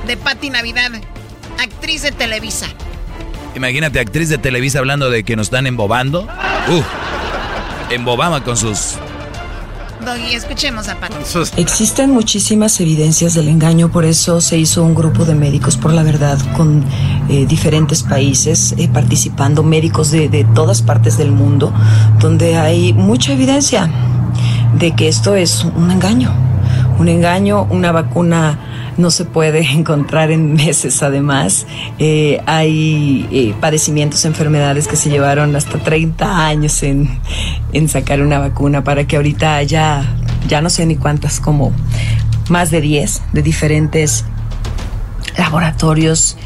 de 0.07 0.17
Pati 0.17 0.49
Navidad, 0.49 0.91
actriz 1.59 2.01
de 2.01 2.11
Televisa. 2.11 2.67
Imagínate, 3.55 3.99
actriz 3.99 4.29
de 4.29 4.37
Televisa 4.37 4.79
hablando 4.79 5.09
de 5.09 5.23
que 5.23 5.35
nos 5.35 5.47
están 5.47 5.67
embobando. 5.67 6.27
Uf, 6.69 6.85
embobama 7.89 8.43
con 8.43 8.57
sus... 8.57 8.95
Doggy, 10.03 10.35
escuchemos 10.35 10.89
a 10.89 10.95
Pati. 10.95 11.15
Existen 11.57 12.11
muchísimas 12.11 12.79
evidencias 12.79 13.33
del 13.33 13.47
engaño, 13.47 13.89
por 13.89 14.05
eso 14.05 14.41
se 14.41 14.57
hizo 14.57 14.83
un 14.83 14.93
grupo 14.93 15.25
de 15.25 15.35
médicos 15.35 15.77
por 15.77 15.93
la 15.93 16.03
verdad 16.03 16.37
con 16.57 16.83
eh, 17.29 17.45
diferentes 17.45 18.03
países 18.03 18.75
eh, 18.77 18.89
participando, 18.91 19.63
médicos 19.63 20.11
de, 20.11 20.29
de 20.29 20.43
todas 20.43 20.81
partes 20.81 21.17
del 21.17 21.31
mundo, 21.31 21.73
donde 22.19 22.57
hay 22.57 22.93
mucha 22.93 23.33
evidencia 23.33 23.89
de 24.77 24.93
que 24.93 25.07
esto 25.07 25.35
es 25.35 25.63
un 25.63 25.91
engaño. 25.91 26.31
Un 26.99 27.07
engaño, 27.07 27.63
una 27.69 27.91
vacuna 27.91 28.59
no 28.97 29.11
se 29.11 29.25
puede 29.25 29.59
encontrar 29.71 30.31
en 30.31 30.53
meses 30.53 31.03
además. 31.03 31.65
Eh, 31.99 32.41
hay 32.45 33.27
eh, 33.31 33.55
padecimientos, 33.59 34.25
enfermedades 34.25 34.87
que 34.87 34.95
se 34.95 35.09
llevaron 35.09 35.55
hasta 35.55 35.79
30 35.79 36.45
años 36.45 36.83
en, 36.83 37.19
en 37.71 37.89
sacar 37.89 38.21
una 38.21 38.39
vacuna 38.39 38.83
para 38.83 39.05
que 39.05 39.15
ahorita 39.15 39.55
haya, 39.55 40.03
ya 40.47 40.61
no 40.61 40.69
sé 40.69 40.85
ni 40.85 40.95
cuántas, 40.95 41.39
como 41.39 41.71
más 42.49 42.71
de 42.71 42.81
10 42.81 43.21
de 43.33 43.41
diferentes 43.41 44.25
laboratorios 45.37 46.37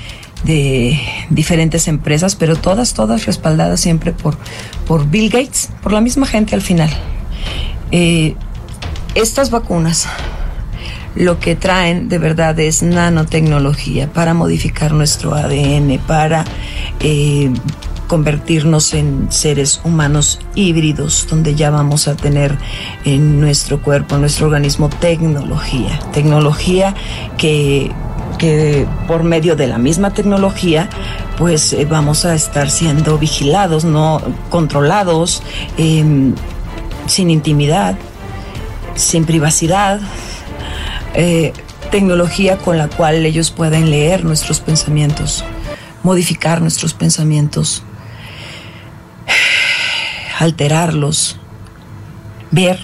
de 0.44 1.00
diferentes 1.30 1.88
empresas, 1.88 2.36
pero 2.36 2.56
todas, 2.56 2.94
todas 2.94 3.26
respaldadas 3.26 3.80
siempre 3.80 4.14
por, 4.14 4.38
por 4.86 5.10
Bill 5.10 5.30
Gates, 5.30 5.70
por 5.82 5.92
la 5.92 6.02
misma 6.02 6.26
gente 6.26 6.56
al 6.56 6.62
final. 6.62 6.90
Eh, 7.92 8.36
estas 9.16 9.50
vacunas 9.50 10.08
lo 11.18 11.40
que 11.40 11.56
traen 11.56 12.10
de 12.10 12.20
verdad 12.20 12.60
es 12.60 12.84
nanotecnología 12.84 14.08
para 14.12 14.34
modificar 14.34 14.92
nuestro 14.92 15.34
ADN, 15.34 16.00
para 16.06 16.46
eh, 17.00 17.52
convertirnos 18.08 18.94
en 18.94 19.32
seres 19.32 19.82
humanos 19.84 20.40
híbridos, 20.56 21.28
donde 21.30 21.56
ya 21.56 21.72
vamos 21.72 22.08
a 22.08 22.16
tener 22.16 22.58
en 23.04 23.42
nuestro 23.42 23.82
cuerpo, 23.82 24.16
en 24.16 24.22
nuestro 24.22 24.46
organismo, 24.46 24.90
tecnología. 24.90 26.00
Tecnología 26.14 26.94
que, 27.38 27.92
que 28.38 28.86
por 29.08 29.24
medio 29.24 29.56
de 29.56 29.68
la 29.68 29.80
misma 29.80 30.14
tecnología, 30.14 30.90
pues 31.38 31.74
eh, 31.74 31.86
vamos 31.86 32.26
a 32.26 32.36
estar 32.36 32.70
siendo 32.70 33.18
vigilados, 33.18 33.86
no 33.86 34.22
controlados, 34.50 35.42
em, 35.78 36.34
sin 37.08 37.30
intimidad, 37.30 37.98
sin 38.96 39.26
privacidad, 39.26 40.00
eh, 41.18 41.52
tecnología 41.90 42.58
con 42.58 42.78
la 42.78 42.90
cual 42.90 43.26
ellos 43.26 43.50
pueden 43.50 43.90
leer 43.90 44.24
nuestros 44.24 44.60
pensamientos, 44.60 45.44
modificar 46.04 46.62
nuestros 46.62 46.94
pensamientos, 46.94 47.82
alterarlos, 50.40 51.38
ver 52.52 52.80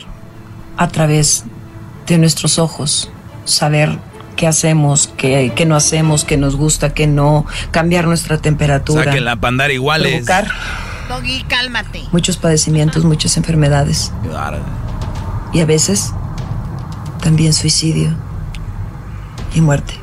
a 0.77 0.88
través 0.88 1.43
de 2.07 2.18
nuestros 2.18 2.57
ojos, 2.57 3.11
saber 3.45 3.99
qué 4.35 4.47
hacemos, 4.47 5.14
qué, 5.15 5.53
qué 5.55 5.68
no 5.68 5.76
hacemos, 5.76 6.26
qué 6.26 6.35
nos 6.35 6.55
gusta, 6.55 6.91
qué 6.95 7.05
no, 7.05 7.45
cambiar 7.69 8.07
nuestra 8.07 8.39
temperatura, 8.39 9.03
Saquen 9.03 9.26
la 9.26 9.35
pandar 9.35 9.69
iguales. 9.69 10.26
provocar 10.26 10.47
Doggy, 11.07 11.43
cálmate. 11.43 12.01
muchos 12.11 12.38
padecimientos, 12.38 13.03
muchas 13.03 13.38
enfermedades 13.38 14.11
y 15.53 15.61
a 15.61 15.65
veces 15.68 16.14
también 17.23 17.53
suicidio 17.53 18.13
y 19.55 19.61
muerte. 19.61 19.93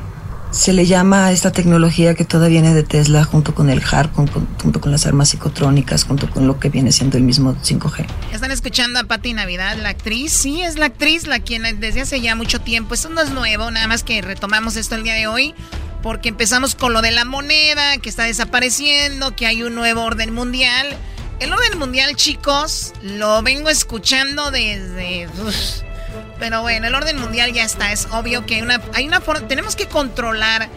Se 0.49 0.73
le 0.73 0.85
llama 0.85 1.27
a 1.27 1.31
esta 1.31 1.51
tecnología 1.51 2.13
que 2.13 2.25
toda 2.25 2.49
viene 2.49 2.73
de 2.73 2.83
Tesla 2.83 3.23
junto 3.23 3.55
con 3.55 3.69
el 3.69 3.81
HARP, 3.81 4.13
junto 4.13 4.81
con 4.81 4.91
las 4.91 5.05
armas 5.05 5.29
psicotrónicas, 5.29 6.03
junto 6.03 6.29
con 6.29 6.45
lo 6.45 6.59
que 6.59 6.69
viene 6.69 6.91
siendo 6.91 7.17
el 7.17 7.23
mismo 7.23 7.55
5G. 7.55 8.05
Están 8.33 8.51
escuchando 8.51 8.99
a 8.99 9.05
Pati 9.05 9.33
Navidad, 9.33 9.77
la 9.77 9.89
actriz. 9.89 10.33
Sí, 10.33 10.61
es 10.61 10.77
la 10.77 10.87
actriz, 10.87 11.25
la 11.25 11.39
quien 11.39 11.63
desde 11.79 12.01
hace 12.01 12.19
ya 12.19 12.35
mucho 12.35 12.59
tiempo. 12.59 12.95
Esto 12.95 13.07
no 13.09 13.21
es 13.21 13.29
nuevo, 13.29 13.71
nada 13.71 13.87
más 13.87 14.03
que 14.03 14.21
retomamos 14.21 14.75
esto 14.75 14.95
el 14.95 15.03
día 15.03 15.13
de 15.13 15.27
hoy. 15.27 15.53
porque 16.01 16.29
empezamos 16.29 16.75
con 16.75 16.93
lo 16.93 17.01
de 17.01 17.11
la 17.11 17.25
moneda, 17.25 17.97
que 17.99 18.09
está 18.09 18.23
desapareciendo, 18.23 19.35
que 19.35 19.45
hay 19.45 19.63
un 19.63 19.75
nuevo 19.75 20.01
orden 20.01 20.33
mundial. 20.33 20.87
El 21.39 21.53
orden 21.53 21.77
mundial, 21.77 22.15
chicos, 22.15 22.93
lo 23.03 23.41
vengo 23.41 23.69
escuchando 23.69 24.51
desde... 24.51 25.27
pero 26.41 26.61
bueno, 26.63 26.87
el 26.87 26.95
orden 26.95 27.19
mundial 27.19 27.53
ya 27.53 27.63
está, 27.63 27.91
es 27.93 28.07
obvio 28.11 28.45
que 28.47 28.55
hay 28.55 28.61
una, 28.63 28.81
hay 28.95 29.07
una 29.07 29.21
forma, 29.21 29.47
tenemos 29.47 29.75
que 29.75 29.85
controlar 29.85 30.67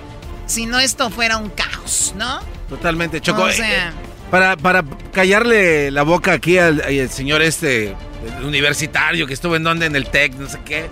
si 0.46 0.66
no 0.66 0.78
esto 0.78 1.08
fuera 1.10 1.38
un 1.38 1.48
caos, 1.48 2.14
¿no? 2.18 2.40
Totalmente, 2.68 3.20
Choco. 3.22 3.44
O 3.44 3.48
Eh, 3.48 3.54
sea- 3.54 3.92
para, 4.30 4.56
para 4.58 4.84
callarle 5.12 5.90
la 5.90 6.02
boca 6.02 6.32
aquí 6.34 6.58
al, 6.58 6.82
al 6.82 7.08
señor 7.10 7.40
este 7.40 7.96
el 8.38 8.44
universitario 8.44 9.26
que 9.26 9.32
estuvo 9.34 9.56
en 9.56 9.62
donde, 9.64 9.86
en 9.86 9.96
el 9.96 10.06
TEC, 10.06 10.34
no 10.34 10.48
sé 10.48 10.58
qué. 10.66 10.86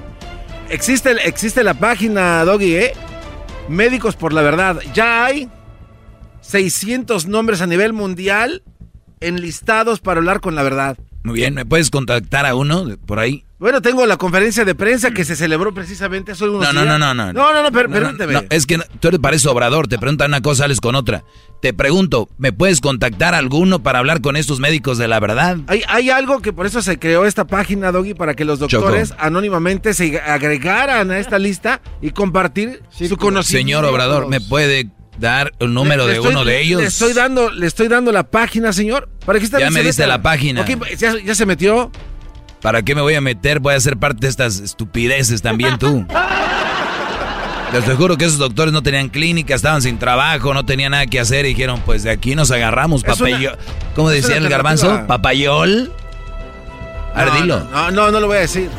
Existe, 0.70 1.10
existe 1.28 1.62
la 1.62 1.74
página, 1.74 2.42
Doggy, 2.44 2.76
¿eh? 2.76 2.92
Médicos 3.68 4.16
por 4.16 4.32
la 4.32 4.40
Verdad. 4.42 4.80
Ya 4.94 5.24
hay 5.26 5.48
600 6.40 7.26
nombres 7.26 7.60
a 7.60 7.66
nivel 7.66 7.92
mundial 7.92 8.62
enlistados 9.20 10.00
para 10.00 10.18
hablar 10.18 10.40
con 10.40 10.54
la 10.54 10.62
verdad. 10.62 10.96
Muy 11.24 11.34
bien, 11.36 11.54
¿me 11.54 11.64
puedes 11.64 11.88
contactar 11.90 12.46
a 12.46 12.54
uno 12.56 12.84
de- 12.84 12.96
por 12.96 13.18
ahí? 13.20 13.44
Bueno, 13.60 13.80
tengo 13.80 14.04
la 14.06 14.16
conferencia 14.16 14.64
de 14.64 14.74
prensa 14.74 15.12
que 15.12 15.24
se 15.24 15.36
celebró 15.36 15.72
precisamente 15.72 16.32
hace 16.32 16.42
unos 16.48 16.62
No, 16.62 16.72
no, 16.72 16.82
días. 16.82 16.98
no, 16.98 17.14
no, 17.14 17.14
no. 17.14 17.32
No, 17.32 17.52
no, 17.52 17.62
no, 17.62 17.70
per- 17.70 17.88
No, 17.88 17.94
permíteme. 17.94 18.32
no, 18.32 18.42
es 18.50 18.66
que 18.66 18.76
no- 18.78 18.84
tú 18.98 19.06
eres 19.06 19.20
pareces 19.20 19.46
obrador, 19.46 19.86
te 19.86 19.98
preguntan 20.00 20.32
una 20.32 20.40
cosa, 20.40 20.64
sales 20.64 20.80
con 20.80 20.96
otra. 20.96 21.22
Te 21.60 21.72
pregunto, 21.72 22.28
¿me 22.38 22.52
puedes 22.52 22.80
contactar 22.80 23.34
a 23.34 23.38
alguno 23.38 23.80
para 23.84 24.00
hablar 24.00 24.20
con 24.20 24.34
estos 24.36 24.58
médicos 24.58 24.98
de 24.98 25.06
la 25.06 25.20
verdad? 25.20 25.58
Hay, 25.68 25.82
hay 25.86 26.10
algo 26.10 26.40
que 26.42 26.52
por 26.52 26.66
eso 26.66 26.82
se 26.82 26.98
creó 26.98 27.24
esta 27.24 27.46
página, 27.46 27.92
Doggy, 27.92 28.14
para 28.14 28.34
que 28.34 28.44
los 28.44 28.58
doctores 28.58 29.14
anónimamente 29.18 29.94
se 29.94 30.18
agregaran 30.20 31.12
a 31.12 31.18
esta 31.20 31.38
lista 31.38 31.80
y 32.00 32.10
compartir 32.10 32.82
su 32.90 33.16
conocimiento. 33.16 33.44
Señor 33.44 33.84
Obrador, 33.84 34.26
¿me 34.28 34.40
puede 34.40 34.90
dar 35.18 35.52
el 35.58 35.72
número 35.74 36.06
Le- 36.06 36.12
de 36.12 36.18
estoy- 36.18 36.32
uno 36.32 36.44
de 36.44 36.60
ellos? 36.62 36.80
Le 36.80 36.86
estoy 36.88 37.12
dando, 37.12 37.50
le 37.50 37.66
estoy 37.66 37.88
dando 37.88 38.12
la 38.12 38.24
página, 38.24 38.72
señor. 38.72 39.08
Para 39.24 39.38
que 39.38 39.44
usted 39.44 39.58
Ya 39.58 39.70
me 39.70 39.82
diste 39.82 40.06
la 40.06 40.20
página. 40.22 40.64
Ya, 40.98 41.14
ya 41.24 41.34
se 41.34 41.46
metió. 41.46 41.90
¿Para 42.60 42.82
qué 42.82 42.94
me 42.94 43.00
voy 43.02 43.14
a 43.14 43.20
meter? 43.20 43.58
Voy 43.58 43.74
a 43.74 43.80
ser 43.80 43.96
parte 43.96 44.20
de 44.20 44.28
estas 44.28 44.60
estupideces 44.60 45.42
también 45.42 45.78
tú. 45.78 46.06
Les 47.72 47.84
te 47.86 47.94
juro 47.94 48.18
que 48.18 48.26
esos 48.26 48.36
doctores 48.38 48.70
no 48.72 48.82
tenían 48.82 49.08
clínica, 49.08 49.54
estaban 49.54 49.80
sin 49.80 49.98
trabajo, 49.98 50.52
no 50.52 50.66
tenían 50.66 50.90
nada 50.90 51.06
que 51.06 51.18
hacer 51.18 51.46
y 51.46 51.50
dijeron, 51.50 51.80
pues 51.86 52.02
de 52.02 52.10
aquí 52.10 52.34
nos 52.34 52.50
agarramos, 52.50 53.02
papayol. 53.02 53.56
¿Cómo 53.94 54.10
decía 54.10 54.36
el 54.36 54.48
garbanzo? 54.50 55.06
¿Papayol? 55.06 55.90
A 57.14 57.24
ver, 57.24 57.34
No, 57.34 57.40
dilo. 57.40 57.64
No, 57.70 57.90
no, 57.90 58.10
no 58.10 58.20
lo 58.20 58.26
voy 58.26 58.38
a 58.38 58.40
decir. 58.40 58.70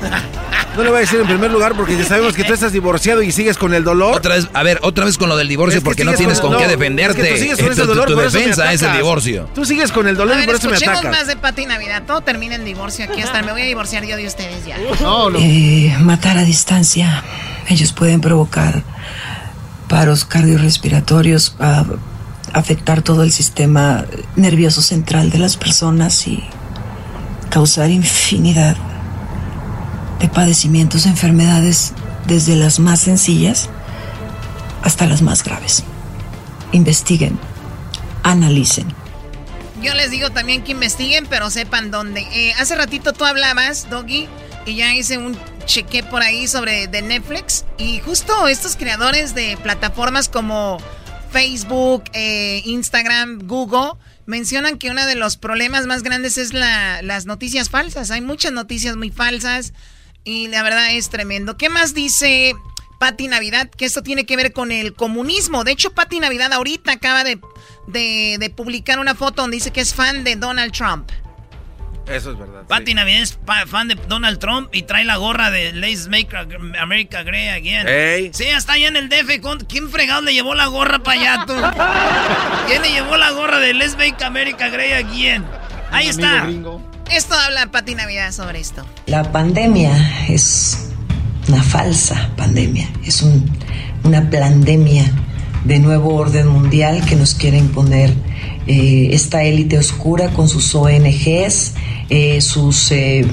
No 0.75 0.81
lo 0.83 0.89
voy 0.89 0.97
a 0.97 1.01
decir 1.01 1.19
en 1.19 1.27
primer 1.27 1.51
lugar 1.51 1.75
porque 1.75 1.95
ya 1.95 2.03
sabemos 2.03 2.33
que 2.33 2.43
tú 2.43 2.51
estás 2.53 2.71
divorciado 2.73 3.21
y 3.21 3.31
sigues 3.31 3.59
con 3.59 3.75
el 3.75 3.83
dolor. 3.83 4.15
Otra 4.15 4.33
vez, 4.35 4.47
a 4.53 4.63
ver, 4.63 4.79
otra 4.81 5.05
vez 5.05 5.19
con 5.19 5.29
lo 5.29 5.37
del 5.37 5.47
divorcio, 5.47 5.77
Es 5.77 5.83
que 5.83 5.85
porque 5.85 6.03
no 6.03 6.11
sigues 6.13 6.17
tienes 6.17 6.39
con, 6.41 6.51
el- 6.53 6.57
qué 6.57 6.63
no, 6.63 6.69
defenderte. 6.71 7.21
es 7.21 7.27
que 7.27 7.33
tú 7.35 7.39
sigues 7.41 7.57
con 7.59 7.71
ese 7.71 7.81
tu- 7.83 7.87
dolor, 7.89 8.07
tu 8.07 8.15
defensa 8.15 8.73
es 8.73 8.81
el 8.81 8.93
divorcio. 8.93 9.47
Tú 9.53 9.65
sigues 9.65 9.91
con 9.91 10.07
el 10.07 10.15
dolor 10.17 10.33
A 10.35 10.37
y 10.43 10.47
ver, 10.47 10.47
por 10.47 10.55
eso 10.55 10.69
me 10.71 10.77
atacas. 10.77 11.11
más 11.11 11.27
de 11.27 11.35
Pati 11.35 11.67
Navidad. 11.67 12.03
Todo 12.07 12.21
termina 12.21 12.55
en 12.55 12.65
divorcio 12.65 13.05
aquí. 13.05 13.21
Hasta 13.21 13.43
me 13.43 13.51
voy 13.51 13.61
a 13.61 13.65
divorciar 13.65 14.03
yo 14.05 14.15
de 14.17 14.25
ustedes 14.25 14.65
ya. 14.65 14.77
Eh, 15.39 15.95
matar 15.99 16.39
a 16.39 16.43
distancia. 16.43 17.23
Ellos 17.69 17.93
pueden 17.93 18.19
provocar 18.19 18.81
paros 19.87 20.25
cardiorrespiratorios, 20.25 21.55
a- 21.59 21.85
afectar 22.53 23.03
todo 23.03 23.21
el 23.21 23.31
sistema 23.31 24.05
nervioso 24.35 24.81
central 24.81 25.29
de 25.29 25.37
las 25.37 25.55
personas 25.55 26.27
y 26.27 26.43
causar 27.53 27.91
infinidad 27.91 28.75
de 30.19 30.27
padecimientos, 30.27 31.05
enfermedades, 31.05 31.93
desde 32.25 32.55
las 32.55 32.79
más 32.79 33.01
sencillas 33.01 33.69
hasta 34.81 35.05
las 35.05 35.21
más 35.21 35.43
graves. 35.43 35.83
Investiguen, 36.71 37.37
analicen. 38.23 38.87
Yo 39.83 39.93
les 39.93 40.09
digo 40.09 40.31
también 40.31 40.63
que 40.63 40.71
investiguen, 40.71 41.27
pero 41.27 41.51
sepan 41.51 41.91
dónde. 41.91 42.21
Eh, 42.31 42.53
hace 42.59 42.75
ratito 42.75 43.13
tú 43.13 43.23
hablabas, 43.23 43.87
Doggy, 43.87 44.27
y 44.65 44.75
ya 44.75 44.95
hice 44.95 45.19
un 45.19 45.37
cheque 45.65 46.01
por 46.01 46.23
ahí 46.23 46.47
sobre 46.47 46.87
de 46.87 47.03
Netflix. 47.03 47.65
Y 47.77 47.99
justo 47.99 48.47
estos 48.47 48.75
creadores 48.75 49.35
de 49.35 49.57
plataformas 49.61 50.27
como 50.27 50.79
Facebook, 51.29 52.05
eh, 52.13 52.63
Instagram, 52.65 53.41
Google, 53.45 53.91
mencionan 54.25 54.77
que 54.77 54.89
uno 54.89 55.05
de 55.05 55.15
los 55.15 55.37
problemas 55.37 55.85
más 55.85 56.03
grandes 56.03 56.37
es 56.37 56.53
la- 56.53 57.01
las 57.01 57.25
noticias 57.25 57.69
falsas. 57.69 58.11
Hay 58.11 58.21
muchas 58.21 58.51
noticias 58.51 58.95
muy 58.95 59.11
falsas 59.11 59.73
y 60.23 60.47
la 60.47 60.63
verdad 60.63 60.93
es 60.93 61.09
tremendo. 61.09 61.57
¿Qué 61.57 61.69
más 61.69 61.93
dice 61.93 62.53
Patti 62.99 63.27
Navidad? 63.27 63.69
Que 63.69 63.85
esto 63.85 64.01
tiene 64.03 64.25
que 64.25 64.37
ver 64.37 64.53
con 64.53 64.71
el 64.71 64.93
comunismo. 64.93 65.63
De 65.63 65.71
hecho, 65.71 65.93
Patti 65.93 66.19
Navidad 66.19 66.53
ahorita 66.53 66.91
acaba 66.93 67.23
de, 67.23 67.39
de- 67.87 68.37
de 68.39 68.49
publicar 68.49 68.99
una 68.99 69.15
foto 69.15 69.41
donde 69.41 69.57
dice 69.57 69.71
que 69.71 69.81
es 69.81 69.93
fan 69.93 70.23
de 70.23 70.35
Donald 70.37 70.71
Trump. 70.71 71.09
Eso 72.07 72.31
es 72.33 72.37
verdad. 72.37 72.63
Pati 72.67 72.93
Navidad 72.93 73.21
es 73.21 73.37
fan 73.67 73.87
de 73.87 73.95
Donald 74.09 74.37
Trump 74.39 74.69
y 74.73 74.81
trae 74.83 75.05
la 75.05 75.15
gorra 75.17 75.51
de 75.51 75.71
Let's 75.71 76.07
Make 76.09 76.27
America 76.79 77.23
Great 77.23 77.55
Again. 77.55 77.87
Ey. 77.87 78.31
Sí, 78.33 78.43
está 78.43 78.73
allá 78.73 78.89
en 78.89 78.97
el 78.97 79.07
DF. 79.09 79.39
¿Con- 79.41 79.59
¿Quién 79.61 79.89
fregado 79.89 80.21
le 80.21 80.33
llevó 80.33 80.53
la 80.53 80.65
gorra 80.67 80.99
para 80.99 81.19
allá, 81.19 81.45
tú? 81.45 81.53
¿Quién 82.67 82.81
le 82.81 82.91
llevó 82.91 83.15
la 83.17 83.31
gorra 83.31 83.59
de 83.59 83.73
Let's 83.73 83.95
Make 83.97 84.23
America 84.23 84.67
Great 84.69 85.05
Again? 85.05 85.45
Ahí 85.91 86.07
está. 86.09 86.45
Esto 87.11 87.35
habla 87.35 87.67
Patti 87.67 87.95
Navidad 87.95 88.31
sobre 88.31 88.59
esto. 88.59 88.85
La 89.05 89.31
pandemia 89.31 89.91
es 90.29 90.89
una 91.47 91.61
falsa 91.63 92.31
pandemia, 92.35 92.87
es 93.05 93.21
un- 93.21 93.49
una 94.03 94.29
pandemia 94.29 95.05
de 95.63 95.79
nuevo 95.79 96.15
orden 96.15 96.47
mundial 96.47 97.05
que 97.05 97.15
nos 97.15 97.35
quiere 97.35 97.57
imponer 97.57 98.13
eh, 98.65 99.09
esta 99.11 99.43
élite 99.43 99.77
oscura 99.77 100.29
con 100.29 100.47
sus 100.47 100.73
ONGs, 100.73 101.73
eh, 102.09 102.39
sus 102.39 102.91
eh, 102.91 103.25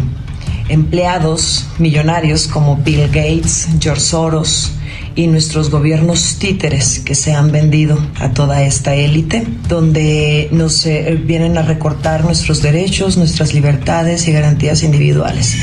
empleados 0.69 1.67
millonarios 1.79 2.49
como 2.49 2.77
Bill 2.77 3.07
Gates, 3.07 3.69
George 3.79 4.01
Soros 4.01 4.73
y 5.15 5.29
nuestros 5.29 5.71
gobiernos 5.71 6.37
títeres 6.39 6.99
que 7.01 7.15
se 7.15 7.33
han 7.33 7.53
vendido 7.53 7.99
a 8.19 8.31
toda 8.31 8.63
esta 8.63 8.95
élite, 8.95 9.47
donde 9.69 10.49
nos 10.53 10.85
vienen 11.25 11.59
a 11.59 11.63
recortar 11.63 12.25
nuestros 12.25 12.63
derechos, 12.63 13.17
nuestras 13.17 13.55
libertades 13.55 14.27
y 14.29 14.33
garantías 14.33 14.83
individuales. 14.83 15.57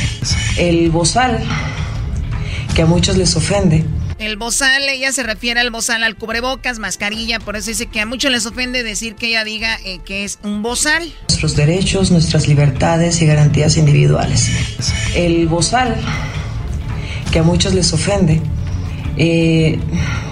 El 0.57 0.89
bozal, 0.91 1.39
que 2.75 2.81
a 2.83 2.85
muchos 2.85 3.17
les 3.17 3.35
ofende, 3.35 3.85
El 4.19 4.35
bozal, 4.35 4.81
ella 4.89 5.11
se 5.11 5.21
refiere 5.21 5.59
al 5.59 5.69
bozal, 5.69 6.01
al 6.03 6.15
cubrebocas, 6.15 6.79
mascarilla, 6.79 7.39
por 7.39 7.55
eso 7.55 7.69
dice 7.69 7.85
que 7.85 8.01
a 8.01 8.05
muchos 8.07 8.31
les 8.31 8.47
ofende 8.47 8.81
decir 8.81 9.13
que 9.13 9.27
ella 9.27 9.43
diga 9.43 9.77
eh, 9.85 9.99
que 10.03 10.23
es 10.23 10.39
un 10.43 10.63
bozal. 10.63 11.13
nuestros 11.27 11.55
derechos, 11.55 12.09
nuestras 12.09 12.47
libertades 12.47 13.21
y 13.21 13.27
garantías 13.27 13.77
individuales. 13.77 14.49
El 15.13 15.47
bozal, 15.47 15.95
que 17.31 17.39
a 17.39 17.43
muchos 17.43 17.75
les 17.75 17.93
ofende, 17.93 18.41
eh, 19.17 19.79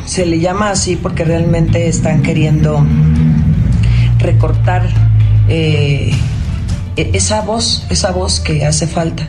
se 0.07 0.26
le 0.26 0.40
llama 0.40 0.72
así 0.72 0.95
porque 0.95 1.24
realmente 1.24 1.88
están 1.88 2.24
queriendo 2.24 2.84
recortar 4.18 4.90
eh, 5.48 6.12
e- 6.95 7.12
esa 7.14 7.41
voz, 7.41 7.86
esa 7.91 8.12
voz 8.12 8.40
que 8.40 8.66
hace 8.66 8.88
falta 8.88 9.28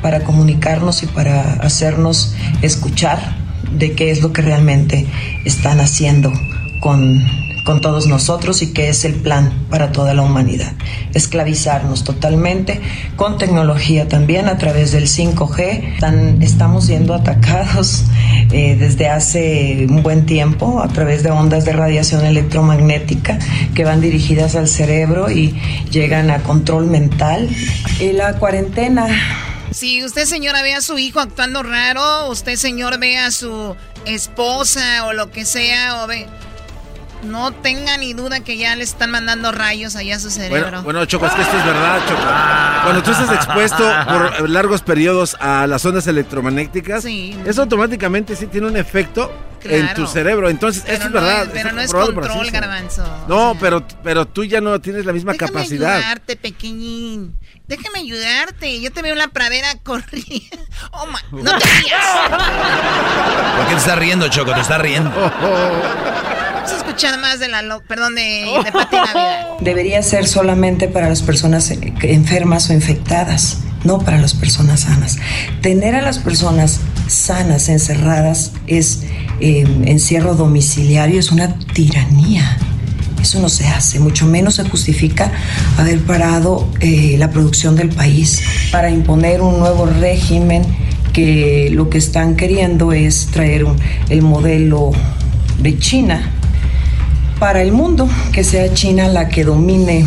para 0.00 0.20
comunicarnos 0.20 1.02
y 1.02 1.06
para 1.06 1.54
hacernos 1.54 2.36
escuchar 2.62 3.45
de 3.72 3.92
qué 3.92 4.10
es 4.10 4.22
lo 4.22 4.32
que 4.32 4.42
realmente 4.42 5.06
están 5.44 5.80
haciendo 5.80 6.32
con, 6.80 7.24
con 7.64 7.80
todos 7.80 8.06
nosotros 8.06 8.62
y 8.62 8.72
qué 8.72 8.88
es 8.88 9.04
el 9.04 9.14
plan 9.14 9.52
para 9.70 9.90
toda 9.92 10.14
la 10.14 10.22
humanidad. 10.22 10.72
Esclavizarnos 11.14 12.04
totalmente 12.04 12.80
con 13.16 13.38
tecnología 13.38 14.06
también 14.06 14.48
a 14.48 14.58
través 14.58 14.92
del 14.92 15.08
5G. 15.08 15.94
Están- 15.94 16.42
estamos 16.42 16.86
siendo 16.86 17.14
atacados 17.14 18.04
eh, 18.52 18.76
desde 18.78 19.08
hace 19.08 19.86
un 19.88 20.02
buen 20.02 20.26
tiempo 20.26 20.80
a 20.82 20.88
través 20.88 21.22
de 21.22 21.30
ondas 21.30 21.64
de 21.64 21.72
radiación 21.72 22.24
electromagnética 22.24 23.38
que 23.74 23.84
van 23.84 24.00
dirigidas 24.00 24.54
al 24.54 24.68
cerebro 24.68 25.30
y 25.30 25.54
llegan 25.90 26.30
a 26.30 26.38
control 26.44 26.86
mental. 26.86 27.48
Y 28.00 28.12
la 28.12 28.34
cuarentena 28.34 29.06
Si 29.76 30.02
usted, 30.02 30.24
señora, 30.24 30.62
ve 30.62 30.72
a 30.72 30.80
su 30.80 30.96
hijo 30.96 31.20
actuando 31.20 31.62
raro, 31.62 32.30
usted, 32.30 32.56
señor, 32.56 32.98
ve 32.98 33.18
a 33.18 33.30
su 33.30 33.76
esposa 34.06 35.04
o 35.04 35.12
lo 35.12 35.30
que 35.30 35.44
sea, 35.44 36.02
o 36.02 36.06
ve... 36.06 36.26
No 37.24 37.52
tenga 37.52 37.98
ni 37.98 38.14
duda 38.14 38.40
que 38.40 38.56
ya 38.56 38.74
le 38.74 38.84
están 38.84 39.10
mandando 39.10 39.52
rayos 39.52 39.94
allá 39.94 40.16
a 40.16 40.18
su 40.18 40.30
cerebro. 40.30 40.62
Bueno, 40.62 40.82
bueno, 40.82 41.04
Choco, 41.04 41.26
es 41.26 41.32
que 41.34 41.42
esto 41.42 41.58
es 41.58 41.64
verdad, 41.66 42.00
Choco. 42.08 42.22
Cuando 42.84 43.02
tú 43.02 43.10
estás 43.10 43.30
expuesto 43.30 43.92
por 44.08 44.48
largos 44.48 44.80
periodos 44.80 45.36
a 45.40 45.66
las 45.66 45.84
ondas 45.84 46.06
electromagnéticas, 46.06 47.04
eso 47.04 47.60
automáticamente 47.60 48.34
sí 48.34 48.46
tiene 48.46 48.68
un 48.68 48.78
efecto 48.78 49.30
en 49.70 49.94
tu 49.94 50.06
cerebro. 50.06 50.48
Entonces, 50.48 50.84
esto 50.86 51.06
es 51.06 51.12
verdad. 51.12 51.48
pero 51.52 51.72
no 51.72 51.80
es 51.80 51.92
control, 51.92 52.50
garbanzo. 52.50 53.04
No, 53.28 53.56
pero, 53.60 53.86
pero 54.02 54.26
tú 54.26 54.44
ya 54.44 54.60
no 54.60 54.80
tienes 54.80 55.04
la 55.04 55.12
misma 55.12 55.32
Déjame 55.32 55.52
capacidad. 55.52 55.96
ayudarte, 55.96 56.36
pequeñín. 56.36 57.36
Déjame 57.68 57.98
ayudarte. 58.00 58.80
Yo 58.80 58.92
te 58.92 59.02
veo 59.02 59.12
en 59.12 59.18
la 59.18 59.28
pradera 59.28 59.68
corriendo. 59.82 60.56
Oh, 60.92 61.06
ma- 61.06 61.20
no 61.32 61.58
te 61.58 61.64
rías. 61.66 62.06
¿Por 63.56 63.66
qué 63.66 63.72
te 63.72 63.78
estás 63.80 63.98
riendo, 63.98 64.28
Choco? 64.28 64.54
Te 64.54 64.60
estás 64.60 64.80
riendo. 64.80 65.10
Vamos 65.10 66.72
a 66.72 66.76
escuchar 66.76 67.18
más 67.20 67.38
de 67.40 67.48
la... 67.48 67.62
lo- 67.62 67.80
Perdón, 67.82 68.14
de, 68.14 68.60
de 68.64 68.72
Pati 68.72 68.96
Navidad. 68.96 69.46
Debería 69.60 70.02
ser 70.02 70.26
solamente 70.26 70.88
para 70.88 71.08
las 71.08 71.22
personas 71.22 71.70
eh, 71.70 71.94
enfermas 72.02 72.70
o 72.70 72.72
infectadas, 72.72 73.58
no 73.84 73.98
para 74.00 74.18
las 74.18 74.34
personas 74.34 74.80
sanas. 74.80 75.16
Tener 75.62 75.94
a 75.94 76.02
las 76.02 76.18
personas 76.18 76.80
sanas 77.08 77.68
encerradas 77.68 78.52
es 78.66 79.02
eh, 79.40 79.66
encierro 79.84 80.34
domiciliario, 80.34 81.18
es 81.20 81.30
una 81.32 81.58
tiranía. 81.74 82.58
Eso 83.20 83.40
no 83.40 83.48
se 83.48 83.66
hace, 83.66 83.98
mucho 83.98 84.26
menos 84.26 84.54
se 84.56 84.68
justifica 84.68 85.32
haber 85.78 86.00
parado 86.00 86.68
eh, 86.80 87.16
la 87.18 87.30
producción 87.30 87.74
del 87.74 87.88
país 87.88 88.40
para 88.70 88.88
imponer 88.90 89.40
un 89.40 89.58
nuevo 89.58 89.86
régimen 89.86 90.62
que 91.12 91.70
lo 91.72 91.88
que 91.90 91.98
están 91.98 92.36
queriendo 92.36 92.92
es 92.92 93.26
traer 93.32 93.64
un- 93.64 93.76
el 94.10 94.22
modelo 94.22 94.92
de 95.60 95.78
China 95.78 96.30
para 97.40 97.62
el 97.62 97.72
mundo, 97.72 98.08
que 98.32 98.44
sea 98.44 98.72
China 98.74 99.08
la 99.08 99.28
que 99.28 99.42
domine 99.44 100.04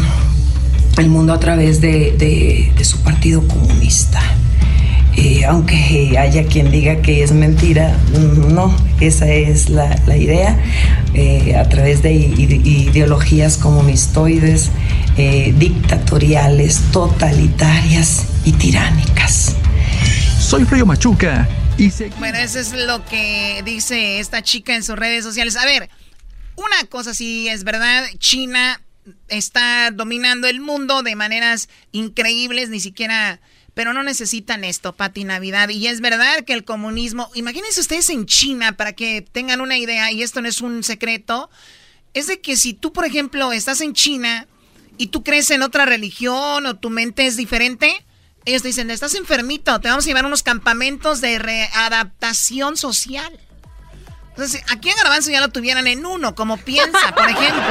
el 0.98 1.10
mundo 1.10 1.34
a 1.34 1.40
través 1.40 1.82
de 1.82 2.72
su 2.84 2.98
partido 3.00 3.46
comunista. 3.48 4.22
Eh, 5.22 5.44
aunque 5.46 6.18
haya 6.18 6.46
quien 6.48 6.72
diga 6.72 7.02
que 7.02 7.22
es 7.24 7.34
mentira, 7.34 7.94
mm, 8.14 8.54
no, 8.54 8.74
esa 9.02 9.28
es 9.28 9.70
la, 9.70 10.00
la 10.08 10.16
idea, 10.16 10.58
eh, 11.14 11.58
a 11.58 11.68
través 11.68 12.02
de 12.02 12.14
ide- 12.14 12.62
ideologías 12.66 13.58
comunistoides, 13.58 14.70
eh, 15.18 15.54
dictatoriales, 15.58 16.80
totalitarias 16.94 18.28
y 18.46 18.54
tiránicas. 18.54 19.58
Soy 20.40 20.64
Frío 20.64 20.86
Machuca 20.86 21.50
y 21.78 21.90
sé 21.92 22.12
Bueno, 22.20 22.38
eso 22.38 22.58
es 22.60 22.72
lo 22.72 23.04
que 23.06 23.62
dice 23.66 24.20
esta 24.22 24.42
chica 24.42 24.74
en 24.74 24.84
sus 24.84 24.96
redes 24.98 25.26
sociales. 25.26 25.58
A 25.58 25.66
ver, 25.66 25.90
una 26.56 26.86
cosa 26.90 27.14
sí 27.14 27.50
es 27.50 27.66
verdad, 27.66 28.06
China 28.20 28.82
está 29.28 29.92
dominando 29.92 30.48
el 30.48 30.62
mundo 30.62 31.04
de 31.04 31.16
maneras 31.18 31.68
increíbles, 31.92 32.70
ni 32.70 32.80
siquiera... 32.80 33.42
Pero 33.80 33.94
no 33.94 34.04
necesitan 34.04 34.66
esto, 34.66 34.92
Pati 34.92 35.24
Navidad. 35.24 35.70
Y 35.70 35.88
es 35.88 36.02
verdad 36.02 36.44
que 36.44 36.52
el 36.52 36.66
comunismo... 36.66 37.32
Imagínense 37.34 37.80
ustedes 37.80 38.10
en 38.10 38.26
China, 38.26 38.76
para 38.76 38.92
que 38.92 39.22
tengan 39.22 39.62
una 39.62 39.78
idea, 39.78 40.12
y 40.12 40.22
esto 40.22 40.42
no 40.42 40.50
es 40.50 40.60
un 40.60 40.84
secreto, 40.84 41.50
es 42.14 42.28
de 42.28 42.42
que 42.42 42.58
si 42.58 42.74
tú, 42.74 42.92
por 42.92 43.06
ejemplo, 43.06 43.54
estás 43.54 43.80
en 43.80 43.94
China 43.94 44.48
y 44.98 45.08
tú 45.08 45.24
crees 45.24 45.50
en 45.52 45.62
otra 45.62 45.86
religión 45.86 46.66
o 46.66 46.76
tu 46.76 46.90
mente 46.90 47.26
es 47.26 47.38
diferente, 47.38 48.06
ellos 48.44 48.64
te 48.64 48.68
dicen, 48.68 48.92
estás 48.92 49.16
enfermito, 49.16 49.80
te 49.80 49.88
vamos 49.88 50.04
a 50.04 50.08
llevar 50.08 50.26
a 50.26 50.28
unos 50.28 50.44
campamentos 50.44 51.22
de 51.22 51.40
readaptación 51.40 52.76
social. 52.76 53.40
Entonces, 54.40 54.64
aquí 54.72 54.90
en 54.90 54.96
Garbanzo 54.96 55.32
ya 55.32 55.42
lo 55.42 55.50
tuvieran 55.50 55.86
en 55.88 56.06
uno, 56.06 56.34
como 56.34 56.56
piensa, 56.56 57.14
por 57.14 57.30
ejemplo. 57.30 57.62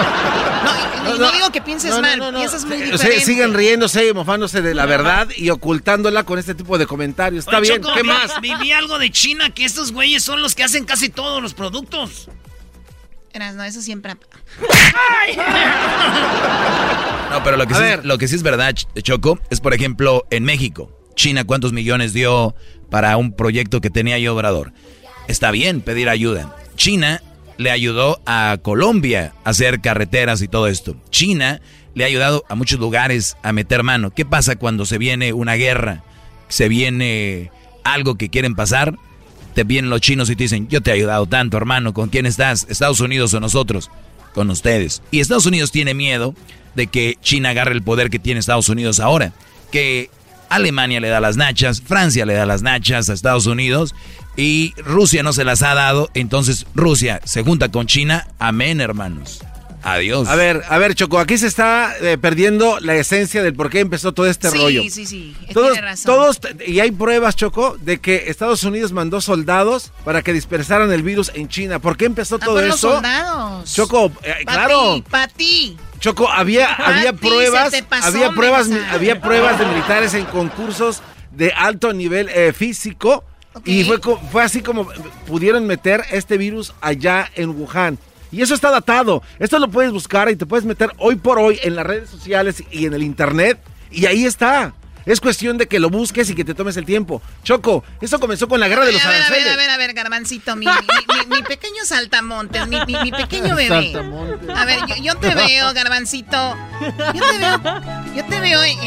No, 1.05 1.17
no, 1.17 1.33
digo 1.33 1.51
que 1.51 1.63
pienses 1.63 1.93
No, 1.93 2.03
mal, 2.03 2.19
no, 2.19 2.31
no. 2.31 2.39
piensas 2.41 2.67
muy 2.67 2.77
diferente. 2.77 3.21
sí, 3.21 3.25
siguen 3.25 3.55
riéndose 3.55 4.07
y 4.07 4.13
mofándose 4.13 4.61
de 4.61 4.75
la 4.75 4.85
verdad 4.85 5.29
y 5.35 5.49
ocultándola 5.49 6.25
con 6.25 6.39
este 6.39 6.55
tipo 6.55 6.77
de 6.77 6.87
comentarios. 6.87 7.47
Está 7.47 7.57
Oye, 7.59 7.71
bien, 7.71 7.83
Choco, 7.83 7.95
¿qué 7.95 8.03
vi- 8.03 8.09
más? 8.09 8.41
Viví 8.43 8.73
algo 8.73 8.99
de 8.99 9.11
China, 9.11 9.49
que 9.55 9.65
estos 9.65 9.93
güeyes 9.93 10.23
son 10.23 10.43
los 10.43 10.55
que 10.55 10.63
hacen 10.63 10.85
casi 10.85 11.09
todos 11.09 11.43
los 11.43 11.55
productos. 11.55 12.29
Eras, 13.33 13.55
no, 13.55 13.65
eso 13.65 13.81
siempre... 13.81 14.15
No, 17.31 17.43
pero 17.45 17.57
lo 17.57 17.67
que, 17.67 17.75
A 17.75 17.77
sí, 17.77 17.83
ver. 17.83 18.05
lo 18.05 18.19
que 18.19 18.29
sí 18.29 18.35
es 18.37 18.43
verdad, 18.43 18.75
Ch- 18.75 19.03
Choco, 19.03 19.39
es 19.51 19.61
por 19.61 19.75
ejemplo 19.75 20.27
en 20.31 20.45
México. 20.45 20.91
China, 21.15 21.45
¿cuántos 21.45 21.73
millones 21.73 22.13
dio 22.13 22.55
para 22.91 23.17
un 23.17 23.33
proyecto 23.35 23.81
que 23.81 23.91
tenía 23.91 24.19
yo, 24.19 24.35
Obrador? 24.35 24.73
Está 25.29 25.51
bien 25.51 25.83
pedir 25.83 26.09
ayuda. 26.09 26.55
China 26.79 27.21
le 27.59 27.71
ayudó 27.73 28.23
a 28.25 28.57
Colombia 28.63 29.35
a 29.45 29.51
hacer 29.51 29.81
carreteras 29.81 30.41
y 30.41 30.49
todo 30.49 30.69
esto. 30.69 30.97
China 31.11 31.61
le 31.95 32.05
ha 32.05 32.07
ayudado 32.07 32.45
a 32.49 32.55
muchos 32.55 32.79
lugares 32.79 33.37
a 33.43 33.53
meter 33.53 33.83
mano. 33.83 34.11
¿Qué 34.11 34.25
pasa 34.25 34.57
cuando 34.57 34.87
se 34.87 34.97
viene 34.97 35.33
una 35.33 35.55
guerra? 35.55 36.05
Se 36.49 36.69
viene 36.69 37.51
algo 37.83 38.17
que 38.17 38.31
quieren 38.31 38.55
pasar. 38.55 38.97
Te 39.55 39.65
vienen 39.65 39.91
los 39.91 40.01
chinos 40.01 40.31
y 40.31 40.37
te 40.37 40.45
dicen, 40.45 40.69
yo 40.69 40.81
te 40.81 40.91
he 40.91 40.95
ayudado 40.95 41.27
tanto, 41.27 41.57
hermano. 41.57 41.93
¿Con 41.93 42.11
quién 42.11 42.27
estás? 42.27 42.65
¿Estados 42.71 43.01
Unidos 43.01 43.35
o 43.35 43.41
nosotros? 43.41 43.91
Con 44.33 44.49
ustedes. 44.49 45.03
Y 45.11 45.19
Estados 45.19 45.47
Unidos 45.47 45.73
tiene 45.73 45.95
miedo 45.95 46.35
de 46.77 46.87
que 46.87 47.19
China 47.21 47.51
agarre 47.51 47.73
el 47.73 47.83
poder 47.83 48.09
que 48.09 48.21
tiene 48.21 48.39
Estados 48.39 48.69
Unidos 48.69 49.01
ahora. 49.01 49.33
Que 49.73 50.11
Alemania 50.49 51.01
le 51.01 51.09
da 51.09 51.21
las 51.21 51.37
nachas, 51.37 51.81
Francia 51.81 52.25
le 52.25 52.35
da 52.35 52.47
las 52.47 52.63
nachas 52.63 53.11
a 53.11 53.15
Estados 53.15 53.47
Unidos 53.47 53.95
y 54.39 54.73
Rusia 54.79 55.23
no 55.23 55.33
se 55.35 55.45
las 55.45 55.63
ha 55.63 55.75
dado. 55.75 56.09
Entonces 56.15 56.65
Rusia 56.75 57.21
se 57.25 57.43
junta 57.43 57.69
con 57.71 57.87
China. 57.87 58.29
Amén, 58.39 58.81
hermanos. 58.81 59.41
Adiós. 59.83 60.29
A 60.29 60.35
ver, 60.37 60.63
a 60.69 60.79
ver, 60.79 60.95
Choco, 60.95 61.19
aquí 61.19 61.39
se 61.39 61.47
está 61.47 61.95
eh, 62.01 62.19
perdiendo 62.19 62.79
la 62.81 62.97
esencia 62.97 63.43
del 63.43 63.55
por 63.55 63.71
qué 63.71 63.81
empezó 63.81 64.13
todo 64.13 64.27
este 64.27 64.51
sí, 64.51 64.59
rollo. 64.59 64.83
sí, 64.91 65.07
sí, 65.07 65.37
Todos, 65.55 65.73
tiene 65.73 65.87
razón. 65.87 66.15
todos, 66.15 66.41
y 66.67 66.81
hay 66.81 66.91
pruebas, 66.91 67.37
Choco, 67.37 67.77
de 67.81 67.99
que 67.99 68.25
Estados 68.27 68.65
Unidos 68.65 68.93
mandó 68.93 69.21
soldados 69.21 69.93
para 70.05 70.23
que 70.23 70.33
dispersaran 70.33 70.91
el 70.93 71.03
virus 71.03 71.31
en 71.35 71.49
China. 71.49 71.79
¿Por 71.79 71.97
qué 71.97 72.07
empezó 72.07 72.37
Ah, 72.37 72.45
todo 72.45 72.55
por 72.57 72.65
los 72.65 72.75
eso? 72.77 72.93
soldados. 72.95 73.73
Choco, 73.75 74.13
eh, 74.25 74.45
claro. 74.45 75.03
Para 75.11 75.29
ti. 75.29 75.77
Choco, 76.01 76.29
había, 76.29 76.73
había 76.75 77.13
pruebas, 77.13 77.73
pasó, 77.89 78.09
había 78.09 78.31
pruebas, 78.31 78.69
había 78.91 79.21
pruebas 79.21 79.59
de 79.61 79.67
militares 79.67 80.13
en 80.15 80.25
concursos 80.27 81.03
de 81.33 81.53
alto 81.53 81.93
nivel 81.93 82.29
eh, 82.31 82.53
físico 82.53 83.25
y 83.65 83.85
fue, 83.85 83.99
fue 84.31 84.43
así 84.43 84.63
como 84.63 84.89
pudieron 85.27 85.67
meter 85.67 86.05
este 86.11 86.37
virus 86.39 86.73
allá 86.81 87.31
en 87.35 87.51
Wuhan. 87.51 87.99
Y 88.31 88.43
eso 88.43 88.55
está 88.55 88.71
datado. 88.71 89.23
Esto 89.39 89.59
lo 89.59 89.71
puedes 89.71 89.91
buscar 89.93 90.29
y 90.31 90.37
te 90.37 90.45
puedes 90.47 90.65
meter 90.67 90.91
hoy 90.99 91.17
por 91.17 91.39
hoy 91.39 91.59
en 91.63 91.75
las 91.77 91.87
redes 91.87 92.11
sociales 92.11 92.63
y 92.71 92.85
en 92.87 92.95
el 92.95 93.03
internet 93.03 93.59
y 93.91 94.05
ahí 94.07 94.25
está. 94.27 94.75
Es 95.07 95.23
cuestión 95.23 95.57
de 95.57 95.67
que 95.67 95.79
lo 95.81 95.89
busques 95.89 96.29
y 96.29 96.35
que 96.35 96.45
te 96.45 96.53
tomes 96.53 96.77
el 96.77 96.85
tiempo. 96.85 97.23
Choco, 97.43 97.83
eso 98.03 98.21
comenzó 98.21 98.47
con 98.47 98.61
la 98.61 98.69
guerra 98.69 98.85
de 98.85 98.93
los 98.93 99.03
a 99.03 99.09
ver, 99.09 99.23
a 99.23 99.31
ver, 99.31 99.49
a 99.49 99.57
ver, 99.57 99.71
a 99.71 99.77
ver, 99.79 99.95
Garbancito, 99.95 100.55
mi, 100.57 100.67
mi- 100.67 100.73
mi- 100.73 101.37
mi 101.37 101.43
pequeño 101.43 101.83
saltamontes, 101.87 102.69
mi, 102.69 102.77
mi- 102.85 102.95
mi 103.05 103.11
pequeño 103.13 103.57
bebé. 103.57 103.93
Saltamontes. 103.93 104.51
A 104.55 104.65
ver, 104.67 104.81
yo, 104.87 104.97
yo 105.03 105.15
te 105.17 105.35
veo, 105.35 105.73
Garbancito. 105.73 106.55
Yo 107.15 107.23
te 107.23 107.39
veo, 107.39 107.61
yo 108.17 108.25
te 108.27 108.41
veo 108.41 108.63
en, 108.65 108.79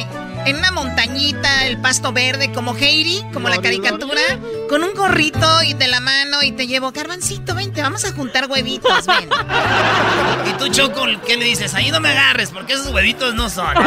en 0.46 0.58
una 0.58 0.72
montañita, 0.72 1.66
el 1.68 1.80
pasto 1.80 2.12
verde, 2.12 2.52
como 2.52 2.76
Heidi, 2.76 3.24
como 3.34 3.50
la 3.50 3.62
caricatura, 3.62 4.22
con 4.70 4.84
un 4.84 4.94
gorrito 4.94 5.64
y 5.64 5.74
de 5.74 5.88
la 5.88 6.00
mano 6.00 6.42
y 6.44 6.52
te 6.52 6.68
llevo, 6.68 6.92
Garbancito, 6.92 7.56
vente, 7.56 7.82
vamos 7.82 8.06
a 8.06 8.12
juntar 8.14 8.50
huevitos, 8.50 9.06
ven. 9.06 9.30
Y 10.50 10.54
tú, 10.54 10.70
Choco, 10.70 11.06
¿qué 11.26 11.38
le 11.38 11.46
dices? 11.46 11.74
Ahí 11.76 11.92
no 11.92 12.00
me 12.00 12.10
agarres, 12.10 12.50
porque 12.50 12.74
esos 12.74 12.88
huevitos 12.88 13.36
no 13.36 13.50
son. 13.50 13.76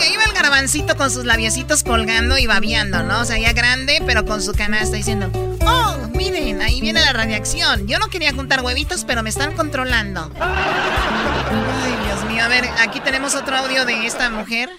Y 0.00 0.02
ahí 0.02 0.16
va 0.16 0.24
el 0.24 0.32
garbancito 0.32 0.96
con 0.96 1.10
sus 1.10 1.26
labiecitos 1.26 1.82
colgando 1.82 2.38
y 2.38 2.46
babeando, 2.46 3.02
¿no? 3.02 3.20
O 3.20 3.24
sea, 3.26 3.36
ya 3.38 3.52
grande, 3.52 4.02
pero 4.06 4.24
con 4.24 4.40
su 4.40 4.52
canasta 4.54 4.96
diciendo, 4.96 5.30
oh, 5.60 5.96
miren, 6.14 6.62
ahí 6.62 6.80
viene 6.80 7.02
la 7.02 7.12
radiación. 7.12 7.86
Yo 7.86 7.98
no 7.98 8.08
quería 8.08 8.32
juntar 8.32 8.62
huevitos, 8.62 9.04
pero 9.04 9.22
me 9.22 9.28
están 9.28 9.54
controlando. 9.54 10.30
Ay, 10.40 12.09
a 12.40 12.48
ver, 12.48 12.64
aquí 12.80 13.00
tenemos 13.00 13.34
otro 13.34 13.56
audio 13.56 13.84
de 13.84 14.06
esta 14.06 14.30
mujer. 14.30 14.70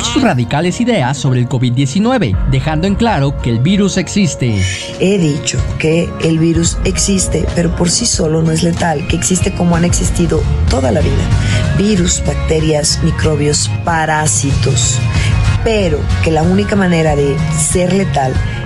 sus 0.00 0.20
radicales 0.20 0.80
ideas 0.80 1.16
sobre 1.16 1.38
el 1.40 1.48
COVID-19, 1.48 2.50
dejando 2.50 2.88
en 2.88 2.96
claro 2.96 3.40
que 3.40 3.50
el 3.50 3.60
virus 3.60 3.96
existe. 3.96 4.60
He 4.98 5.18
dicho 5.18 5.58
que 5.78 6.10
el 6.22 6.40
virus 6.40 6.76
existe, 6.84 7.46
pero 7.54 7.74
por 7.76 7.88
sí 7.88 8.04
solo 8.04 8.42
no 8.42 8.50
es 8.50 8.64
letal, 8.64 9.06
que 9.06 9.14
existe 9.14 9.54
como 9.54 9.76
han 9.76 9.84
existido 9.84 10.42
toda 10.68 10.90
la 10.90 11.00
vida. 11.00 11.22
Virus, 11.76 12.20
bacterias, 12.26 13.00
microbios, 13.04 13.70
parásitos. 13.84 14.98
Pero 15.62 16.00
que 16.24 16.32
la 16.32 16.42
única 16.42 16.74
manera 16.74 17.14
de 17.14 17.36
ser 17.56 17.92
letal 17.92 18.32
es 18.32 18.57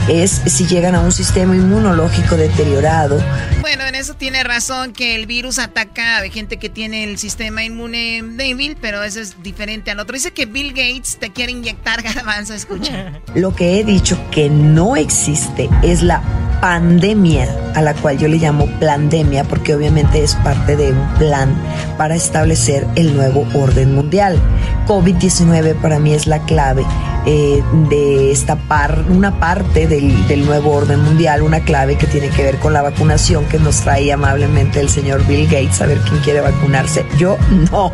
si 0.47 0.67
llegan 0.67 0.95
a 0.95 1.01
un 1.01 1.13
sistema 1.13 1.55
inmunológico 1.55 2.37
deteriorado, 2.37 3.23
Bueno, 3.61 3.85
en 3.85 3.95
eso 3.95 4.15
tiene 4.15 4.43
razón 4.43 4.93
que 4.93 5.15
el 5.15 5.27
virus 5.27 5.59
ataca 5.59 6.19
a 6.19 6.23
gente 6.29 6.57
que 6.57 6.69
tiene 6.69 7.05
el 7.05 7.19
sistema 7.19 7.63
inmune 7.63 8.21
débil, 8.23 8.77
pero 8.81 9.03
eso 9.03 9.21
es 9.21 9.43
diferente 9.43 9.91
al 9.91 10.01
otro. 10.01 10.15
Dice 10.15 10.33
que 10.33 10.47
Bill 10.47 10.71
Gates 10.71 11.19
te 11.19 11.31
quiere 11.31 11.53
inyectar 11.53 12.03
garbanzo, 12.15 12.55
escucha. 12.55 13.21
Lo 13.35 13.55
que 13.55 13.79
he 13.79 13.85
dicho 13.85 14.19
que 14.31 14.51
no 14.51 14.97
existe 14.97 15.71
es 15.83 16.03
la 16.03 16.23
pandemia, 16.63 17.49
a 17.75 17.83
la 17.83 17.93
cual 17.93 18.19
yo 18.19 18.29
le 18.29 18.37
llamo 18.37 18.67
plandemia, 18.79 19.43
porque 19.43 19.75
obviamente 19.75 20.23
es 20.23 20.37
parte 20.37 20.77
de 20.77 20.93
un 20.93 21.15
plan 21.15 21.53
para 21.99 22.15
establecer 22.15 22.87
el 22.95 23.17
nuevo 23.17 23.45
orden 23.53 23.97
mundial. 23.97 24.39
COVID-19 24.87 25.75
para 25.83 25.99
mí 25.99 26.15
es 26.15 26.29
la 26.29 26.39
clave 26.45 26.85
eh, 27.27 27.65
de 27.91 28.31
esta 28.31 28.55
par, 28.69 29.05
una 29.09 29.41
parte 29.41 29.89
del, 29.89 30.29
del 30.29 30.47
nuevo 30.47 30.71
orden 30.71 31.03
mundial, 31.03 31.43
una 31.43 31.65
clave 31.65 31.99
que 31.99 32.07
tiene 32.07 32.29
que 32.29 32.45
ver 32.45 32.59
con 32.61 32.73
la 32.73 32.83
vacunación 32.83 33.45
que 33.47 33.59
nos 33.59 33.81
trae 33.81 34.13
amablemente 34.13 34.79
el 34.79 34.89
señor 34.89 35.27
Bill 35.27 35.47
Gates, 35.47 35.81
a 35.81 35.87
ver 35.87 35.99
quién 36.09 36.21
quiere 36.21 36.43
vacunarse. 36.43 37.05
Yo 37.19 37.37
no. 37.73 37.93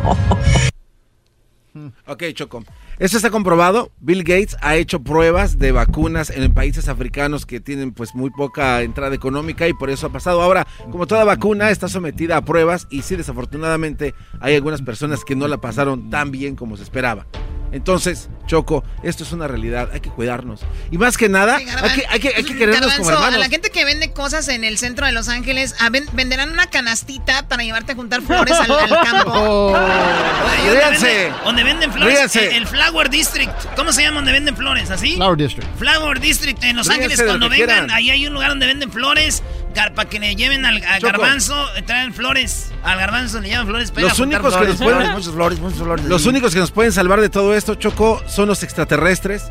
Ok, 2.05 2.23
Choco. 2.33 2.63
Esto 2.99 3.15
está 3.15 3.29
comprobado. 3.29 3.93
Bill 4.01 4.25
Gates 4.25 4.57
ha 4.59 4.75
hecho 4.75 5.01
pruebas 5.01 5.57
de 5.57 5.71
vacunas 5.71 6.29
en 6.29 6.53
países 6.53 6.89
africanos 6.89 7.45
que 7.45 7.61
tienen 7.61 7.93
pues 7.93 8.13
muy 8.13 8.29
poca 8.29 8.81
entrada 8.81 9.15
económica 9.15 9.69
y 9.69 9.73
por 9.73 9.89
eso 9.89 10.07
ha 10.07 10.11
pasado. 10.11 10.41
Ahora, 10.41 10.67
como 10.91 11.07
toda 11.07 11.23
vacuna 11.23 11.69
está 11.69 11.87
sometida 11.87 12.35
a 12.35 12.43
pruebas 12.43 12.87
y 12.89 13.03
sí, 13.03 13.15
desafortunadamente 13.15 14.13
hay 14.41 14.55
algunas 14.55 14.81
personas 14.81 15.23
que 15.23 15.37
no 15.37 15.47
la 15.47 15.61
pasaron 15.61 16.09
tan 16.09 16.29
bien 16.31 16.57
como 16.57 16.75
se 16.75 16.83
esperaba. 16.83 17.25
Entonces, 17.71 18.29
Choco, 18.47 18.83
esto 19.03 19.23
es 19.23 19.31
una 19.31 19.47
realidad, 19.47 19.89
hay 19.93 19.99
que 19.99 20.09
cuidarnos. 20.09 20.61
Y 20.91 20.97
más 20.97 21.17
que 21.17 21.29
nada, 21.29 21.57
hay, 21.57 21.65
que, 21.65 21.71
hay, 22.09 22.19
que, 22.19 22.27
hay 22.35 22.43
que 22.43 22.55
querernos 22.57 22.93
como 22.93 23.05
Garbanzo, 23.05 23.11
hermanos. 23.11 23.35
a 23.35 23.39
la 23.39 23.49
gente 23.49 23.69
que 23.69 23.85
vende 23.85 24.11
cosas 24.11 24.47
en 24.47 24.63
el 24.63 24.77
centro 24.79 25.05
de 25.05 25.11
Los 25.11 25.29
Ángeles, 25.29 25.75
a 25.79 25.89
ven- 25.89 26.07
venderán 26.13 26.49
una 26.51 26.67
canastita 26.67 27.47
para 27.47 27.63
llevarte 27.63 27.91
a 27.91 27.95
juntar 27.95 28.21
flores 28.23 28.55
al, 28.59 28.71
al 28.71 28.89
campo. 29.05 29.31
Oye, 29.73 30.67
¿dónde 30.67 30.79
Ríanse. 30.81 31.07
venden- 31.07 31.43
¿Dónde 31.43 31.63
venden 31.63 31.93
flores? 31.93 32.13
Ríanse. 32.15 32.47
El, 32.47 32.55
el 32.55 32.67
Flower 32.67 33.09
District. 33.09 33.51
¿Cómo 33.75 33.91
se 33.91 34.01
llama 34.01 34.15
donde 34.17 34.31
venden 34.31 34.55
flores? 34.57 34.89
¿Así? 34.89 35.15
Flower 35.15 35.37
District. 35.37 35.77
Flower 35.77 36.19
District 36.19 36.63
en 36.63 36.75
Los 36.75 36.87
Ríanse 36.87 37.03
Ángeles. 37.05 37.25
Cuando 37.27 37.49
vengan, 37.49 37.67
quieran. 37.67 37.91
ahí 37.91 38.09
hay 38.09 38.25
un 38.27 38.33
lugar 38.33 38.49
donde 38.49 38.65
venden 38.65 38.91
flores. 38.91 39.43
Para 39.73 40.09
que 40.09 40.19
le 40.19 40.35
lleven 40.35 40.65
al 40.65 40.81
garbanzo, 40.99 41.55
traen 41.85 42.13
flores. 42.13 42.71
Al 42.83 42.97
garbanzo 42.99 43.39
le 43.39 43.49
llevan 43.49 43.67
flores. 43.67 43.91
para 43.91 44.07
Los 44.07 44.19
únicos 44.19 44.55
que 44.55 44.65
nos 44.65 44.75
pueden, 44.77 44.99
flores, 45.33 45.59
flores. 45.59 46.05
los 46.05 46.25
únicos 46.25 46.53
que 46.53 46.59
nos 46.59 46.71
pueden 46.71 46.91
salvar 46.91 47.21
de 47.21 47.29
todo 47.29 47.55
esto, 47.55 47.75
Choco, 47.75 48.21
son 48.27 48.47
los 48.47 48.63
extraterrestres 48.63 49.43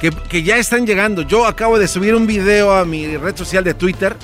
que, 0.00 0.10
que 0.10 0.42
ya 0.42 0.56
están 0.56 0.86
llegando. 0.86 1.22
Yo 1.22 1.46
acabo 1.46 1.78
de 1.78 1.88
subir 1.88 2.14
un 2.14 2.26
video 2.26 2.74
a 2.74 2.84
mi 2.84 3.16
red 3.16 3.36
social 3.36 3.62
de 3.64 3.74
Twitter, 3.74 4.16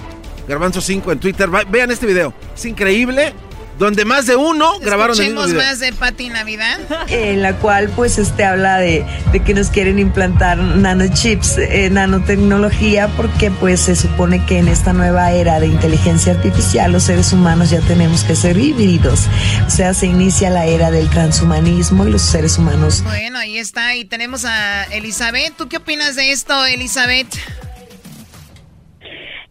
Garbanzo 0.48 0.81
5 0.81 1.12
en 1.12 1.18
Twitter. 1.20 1.52
Va- 1.55 1.64
vean 1.68 1.90
este 1.90 2.06
video, 2.06 2.32
es 2.55 2.64
increíble. 2.64 3.35
Donde 3.81 4.05
más 4.05 4.27
de 4.27 4.36
uno 4.36 4.78
grabaron 4.78 5.19
el 5.19 5.28
mismo 5.28 5.47
video. 5.47 5.57
más 5.57 5.81
de 5.81 5.94
Pati 5.94 6.28
Navidad. 6.28 6.78
en 7.09 7.40
la 7.40 7.57
cual 7.57 7.89
pues 7.97 8.19
este 8.19 8.44
habla 8.44 8.77
de, 8.77 9.07
de 9.32 9.43
que 9.43 9.55
nos 9.55 9.70
quieren 9.70 9.98
implantar 9.98 10.59
nanochips, 10.59 11.57
eh, 11.57 11.89
nanotecnología, 11.90 13.09
porque 13.16 13.51
pues 13.51 13.81
se 13.81 13.97
supone 13.97 14.44
que 14.44 14.59
en 14.59 14.69
esta 14.69 14.93
nueva 14.93 15.32
era 15.32 15.61
de 15.61 15.66
inteligencia 15.69 16.35
artificial 16.35 16.93
los 16.93 17.05
seres 17.05 17.32
humanos 17.32 17.70
ya 17.70 17.81
tenemos 17.81 18.23
que 18.23 18.36
ser 18.36 18.59
híbridos. 18.59 19.28
O 19.66 19.70
sea, 19.70 19.94
se 19.94 20.09
inicia 20.09 20.51
la 20.51 20.66
era 20.66 20.90
del 20.90 21.09
transhumanismo 21.09 22.07
y 22.07 22.11
los 22.11 22.20
seres 22.20 22.59
humanos 22.59 23.02
Bueno, 23.02 23.39
ahí 23.39 23.57
está. 23.57 23.94
Y 23.97 24.05
tenemos 24.05 24.44
a 24.44 24.85
Elizabeth. 24.93 25.57
¿Tú 25.57 25.70
qué 25.70 25.78
opinas 25.78 26.16
de 26.16 26.32
esto, 26.32 26.66
Elizabeth? 26.66 27.28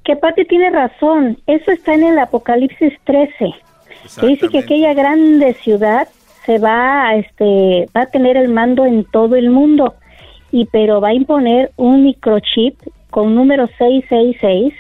Que 0.06 0.16
Pati 0.16 0.46
tiene 0.46 0.70
razón, 0.70 1.42
eso 1.48 1.72
está 1.72 1.96
en 1.96 2.04
el 2.04 2.20
Apocalipsis 2.20 2.94
13, 3.06 3.56
que 4.20 4.28
dice 4.28 4.50
que 4.50 4.60
aquella 4.60 4.94
grande 4.94 5.54
ciudad 5.56 6.08
se 6.46 6.58
va 6.60 7.10
a, 7.10 7.16
este, 7.16 7.88
va 7.96 8.02
a 8.02 8.06
tener 8.08 8.38
el 8.38 8.50
mando 8.50 8.86
en 8.86 9.04
todo 9.06 9.36
el 9.36 9.50
mundo, 9.50 9.96
y 10.52 10.66
pero 10.66 11.00
va 11.02 11.10
a 11.10 11.14
imponer 11.14 11.72
un 11.76 12.04
microchip 12.04 12.80
con 13.12 13.36
número 13.36 13.68
666 13.78 14.74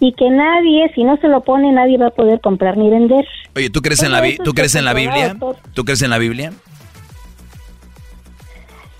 y 0.00 0.12
que 0.14 0.30
nadie, 0.30 0.90
si 0.94 1.04
no 1.04 1.16
se 1.18 1.28
lo 1.28 1.42
pone, 1.42 1.70
nadie 1.72 1.96
va 1.98 2.06
a 2.08 2.10
poder 2.10 2.40
comprar 2.40 2.76
ni 2.76 2.88
vender. 2.90 3.26
Oye, 3.56 3.70
¿tú 3.70 3.82
crees 3.82 4.02
en 4.02 4.12
la, 4.12 4.22
¿tú 4.44 4.52
crees 4.52 4.74
en 4.74 4.84
la 4.84 4.94
Biblia? 4.94 5.36
¿Tú 5.74 5.84
crees 5.84 6.02
en 6.02 6.10
la 6.10 6.18
Biblia? 6.18 6.52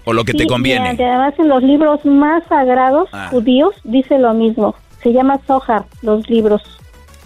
¿O 0.05 0.13
lo 0.13 0.25
que 0.25 0.33
Sí, 0.33 0.39
te 0.39 0.45
y 0.45 0.47
conviene? 0.49 0.91
además 0.91 1.35
en 1.39 1.49
los 1.49 1.63
libros 1.63 2.05
más 2.05 2.43
sagrados 2.49 3.09
Ah. 3.13 3.29
judíos 3.31 3.75
dice 3.85 4.19
lo 4.19 4.35
mismo. 4.35 4.75
Se 5.03 5.13
llama 5.13 5.39
Zohar, 5.47 5.85
los 6.03 6.29
libros. 6.29 6.63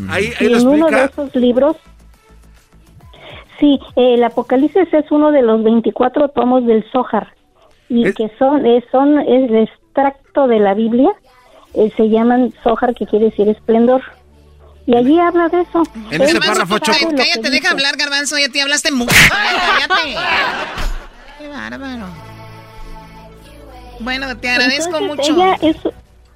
Ahí, 0.08 0.30
Y 0.40 0.44
lo 0.48 0.58
en 0.58 0.68
uno 0.68 0.86
de 0.88 1.04
esos 1.04 1.34
libros, 1.34 1.76
sí, 3.60 3.78
el 3.96 4.22
Apocalipsis 4.24 4.92
es 4.92 5.10
uno 5.10 5.30
de 5.32 5.42
los 5.42 5.62
24 5.62 6.28
tomos 6.30 6.66
del 6.66 6.84
Zohar 6.92 7.34
y 7.88 8.12
que 8.12 8.30
son 8.38 8.66
eh, 8.66 8.84
son 8.90 9.18
es 9.20 9.50
el 9.50 9.56
extracto 9.56 10.46
de 10.48 10.58
la 10.58 10.74
Biblia, 10.74 11.10
eh, 11.74 11.92
se 11.96 12.08
llaman 12.08 12.52
Zohar, 12.62 12.94
que 12.94 13.06
quiere 13.06 13.26
decir 13.26 13.48
esplendor. 13.48 14.02
Y 14.88 14.94
allí 14.94 15.18
habla 15.18 15.48
de 15.48 15.62
eso. 15.62 15.82
En 16.12 16.22
ese 16.22 16.38
párrafo, 16.38 16.78
Choco. 16.78 17.12
Cállate, 17.16 17.50
deja 17.50 17.70
hablar, 17.72 17.96
Garbanzo. 17.96 18.38
Ya 18.38 18.48
te 18.48 18.62
hablaste 18.62 18.92
mucho. 18.92 19.12
Cállate. 19.28 20.16
Qué 21.40 21.48
bárbaro. 21.48 22.06
Bueno, 24.00 24.36
te 24.36 24.48
agradezco 24.50 24.96
Entonces, 24.98 25.30
mucho. 25.30 25.44
ella 25.44 25.56
es- 25.62 25.76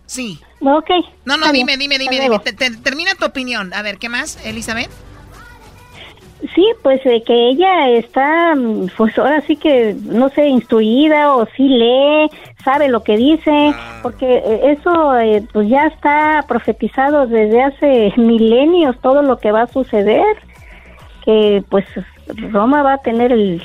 Sí. 0.06 0.40
Ok. 0.60 0.90
No, 1.24 1.36
no, 1.36 1.52
dime, 1.52 1.76
dime, 1.76 1.96
dime, 1.98 2.06
Hasta 2.06 2.10
dime. 2.10 2.26
luego. 2.28 2.42
Te- 2.42 2.52
te- 2.52 2.76
termina 2.78 3.14
tu 3.14 3.24
opinión. 3.26 3.72
A 3.72 3.82
ver, 3.82 3.98
¿qué 3.98 4.08
más, 4.08 4.44
Elizabeth? 4.44 4.90
Sí, 6.54 6.66
pues 6.82 7.04
eh, 7.04 7.22
que 7.24 7.50
ella 7.50 7.90
está, 7.90 8.54
mm, 8.54 8.88
pues 8.96 9.16
ahora 9.18 9.42
sí 9.42 9.56
que, 9.56 9.94
no 10.04 10.30
sé, 10.30 10.48
instruida 10.48 11.34
o 11.36 11.46
sí 11.54 11.68
lee, 11.68 12.30
sabe 12.64 12.88
lo 12.88 13.02
que 13.02 13.16
dice, 13.16 13.74
porque 14.02 14.36
eh, 14.38 14.72
eso 14.72 15.18
eh, 15.18 15.42
pues 15.52 15.68
ya 15.68 15.86
está 15.86 16.44
profetizado 16.48 17.26
desde 17.26 17.62
hace 17.62 18.12
milenios 18.20 18.98
todo 19.00 19.22
lo 19.22 19.38
que 19.38 19.52
va 19.52 19.62
a 19.62 19.66
suceder, 19.66 20.24
que 21.24 21.62
pues 21.68 21.84
Roma 22.50 22.82
va 22.82 22.94
a 22.94 22.98
tener 22.98 23.32
el, 23.32 23.62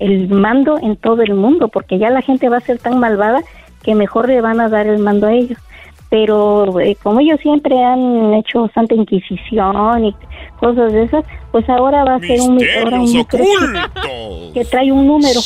el 0.00 0.28
mando 0.28 0.78
en 0.78 0.96
todo 0.96 1.22
el 1.22 1.34
mundo, 1.34 1.68
porque 1.68 1.98
ya 1.98 2.10
la 2.10 2.22
gente 2.22 2.48
va 2.48 2.56
a 2.56 2.60
ser 2.60 2.78
tan 2.78 2.98
malvada 2.98 3.42
que 3.84 3.94
mejor 3.94 4.28
le 4.28 4.40
van 4.40 4.60
a 4.60 4.68
dar 4.68 4.88
el 4.88 4.98
mando 4.98 5.28
a 5.28 5.32
ellos. 5.32 5.58
Pero 6.08 6.78
eh, 6.80 6.96
como 7.02 7.20
ellos 7.20 7.40
siempre 7.40 7.82
han 7.82 8.34
hecho 8.34 8.70
Santa 8.74 8.94
Inquisición 8.94 10.04
y 10.04 10.14
cosas 10.58 10.92
de 10.92 11.02
esas, 11.04 11.24
pues 11.50 11.68
ahora 11.68 12.04
va 12.04 12.14
a 12.16 12.20
ser 12.20 12.40
un, 12.40 12.60
ahora 12.82 13.00
un 13.00 14.52
que 14.52 14.64
trae 14.64 14.92
un 14.92 15.06
número. 15.06 15.40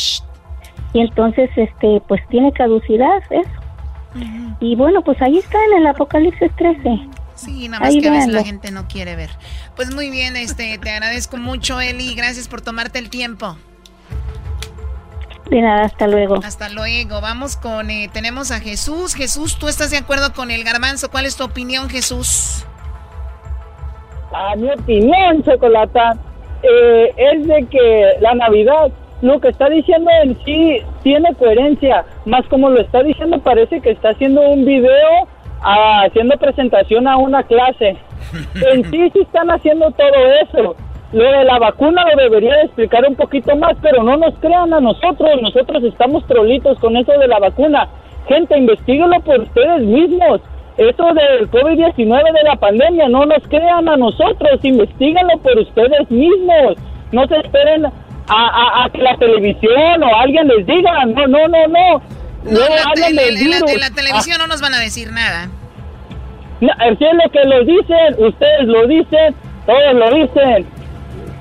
Y 0.93 1.01
entonces, 1.01 1.51
este, 1.57 2.03
pues 2.09 2.21
tiene 2.29 2.53
caducidad 2.53 3.23
eso. 3.31 3.51
Y 4.61 4.75
bueno, 4.77 5.03
pues 5.03 5.21
ahí 5.23 5.39
está 5.39 5.59
en 5.71 5.79
el 5.79 5.87
Apocalipsis 5.87 6.51
13. 6.57 7.01
Sí, 7.37 7.69
nada 7.69 7.81
más 7.81 7.89
Ahí 7.91 8.01
que 8.01 8.09
a 8.09 8.13
veces 8.13 8.33
la 8.33 8.45
gente 8.45 8.71
no 8.71 8.87
quiere 8.87 9.17
ver. 9.17 9.31
Pues 9.77 9.95
muy 9.95 10.11
bien, 10.11 10.37
este, 10.37 10.77
te 10.79 10.91
agradezco 10.91 11.39
mucho, 11.39 11.81
Eli. 11.81 12.15
Gracias 12.15 12.49
por 12.49 12.61
tomarte 12.61 12.99
el 12.99 13.09
tiempo. 13.09 13.57
De 15.51 15.61
nada, 15.61 15.83
hasta 15.83 16.07
luego. 16.07 16.37
Hasta 16.45 16.69
luego. 16.69 17.21
Vamos 17.21 17.57
con, 17.57 17.91
eh, 17.91 18.09
tenemos 18.13 18.53
a 18.53 18.61
Jesús. 18.61 19.15
Jesús, 19.15 19.59
¿tú 19.59 19.67
estás 19.67 19.91
de 19.91 19.99
acuerdo 19.99 20.33
con 20.33 20.53
el 20.53 20.63
garbanzo? 20.63 21.11
¿Cuál 21.11 21.27
es 21.27 21.37
tu 21.37 21.43
opinión, 21.43 21.89
Jesús? 21.91 22.65
A 24.33 24.55
mi 24.55 24.71
opinión, 24.71 25.43
Chocolata, 25.43 26.17
eh, 26.63 27.13
es 27.17 27.47
de 27.49 27.67
que 27.67 28.13
la 28.21 28.35
Navidad, 28.35 28.93
lo 29.23 29.41
que 29.41 29.49
está 29.49 29.69
diciendo 29.69 30.09
en 30.23 30.39
sí 30.45 30.79
tiene 31.03 31.35
coherencia, 31.35 32.05
más 32.27 32.47
como 32.47 32.71
lo 32.71 32.81
está 32.81 33.03
diciendo 33.03 33.41
parece 33.41 33.81
que 33.81 33.91
está 33.91 34.11
haciendo 34.11 34.41
un 34.43 34.65
video 34.65 35.27
ah, 35.63 36.05
haciendo 36.07 36.37
presentación 36.39 37.09
a 37.09 37.17
una 37.17 37.43
clase. 37.43 37.97
En 38.73 38.89
sí 38.91 39.11
sí 39.13 39.21
están 39.21 39.51
haciendo 39.51 39.91
todo 39.91 40.33
eso. 40.43 40.77
Lo 41.13 41.25
de 41.25 41.45
la 41.45 41.59
vacuna 41.59 42.05
lo 42.15 42.23
debería 42.23 42.55
de 42.55 42.63
explicar 42.63 43.05
un 43.09 43.17
poquito 43.17 43.57
más, 43.57 43.73
pero 43.83 44.03
no 44.05 44.17
nos 44.17 44.35
crean 44.39 44.73
a 44.73 44.81
nosotros, 44.81 45.29
nosotros 45.43 45.83
estamos 45.85 46.25
trolitos 46.27 46.79
con 46.79 46.97
eso 46.97 47.13
de 47.13 47.27
la 47.27 47.39
vacuna. 47.41 47.89
Gente, 48.29 48.57
investiguenlo 48.57 49.19
por 49.21 49.41
ustedes 49.41 49.83
mismos. 49.83 50.41
Eso 50.79 51.05
del 51.15 51.51
COVID-19 51.51 52.33
de 52.33 52.43
la 52.45 52.57
pandemia, 52.57 53.09
no 53.09 53.27
nos 53.27 53.43
crean 53.49 53.89
a 53.89 53.97
nosotros, 53.97 54.61
investiguenlo 54.63 55.37
por 55.43 55.59
ustedes 55.59 56.09
mismos. 56.11 56.77
No 57.13 57.27
se 57.27 57.39
esperen 57.39 57.87
a, 57.87 57.91
a- 58.29 58.85
a 58.85 58.91
que 58.91 58.99
la 59.03 59.17
televisión 59.17 60.03
o 60.05 60.17
alguien 60.17 60.47
les 60.47 60.65
diga, 60.65 61.05
no, 61.07 61.27
no, 61.27 61.49
no, 61.49 61.67
no. 61.67 62.03
No, 62.45 62.53
No 62.53 62.61
la, 62.61 62.93
tele- 62.95 63.23
del 63.25 63.37
en 63.37 63.51
la- 63.51 63.57
virus. 63.57 63.73
en 63.75 63.81
la 63.81 63.91
televisión 63.91 64.39
no 64.39 64.47
nos 64.47 64.61
van 64.61 64.75
a 64.75 64.79
decir 64.79 65.11
nada. 65.11 65.49
No, 66.61 66.69
es 66.85 66.99
lo 67.01 67.31
que 67.31 67.45
lo 67.45 67.65
dicen, 67.65 68.15
ustedes 68.25 68.67
lo 68.67 68.87
dicen, 68.87 69.35
todos 69.67 69.95
lo 69.95 70.11
dicen. 70.13 70.67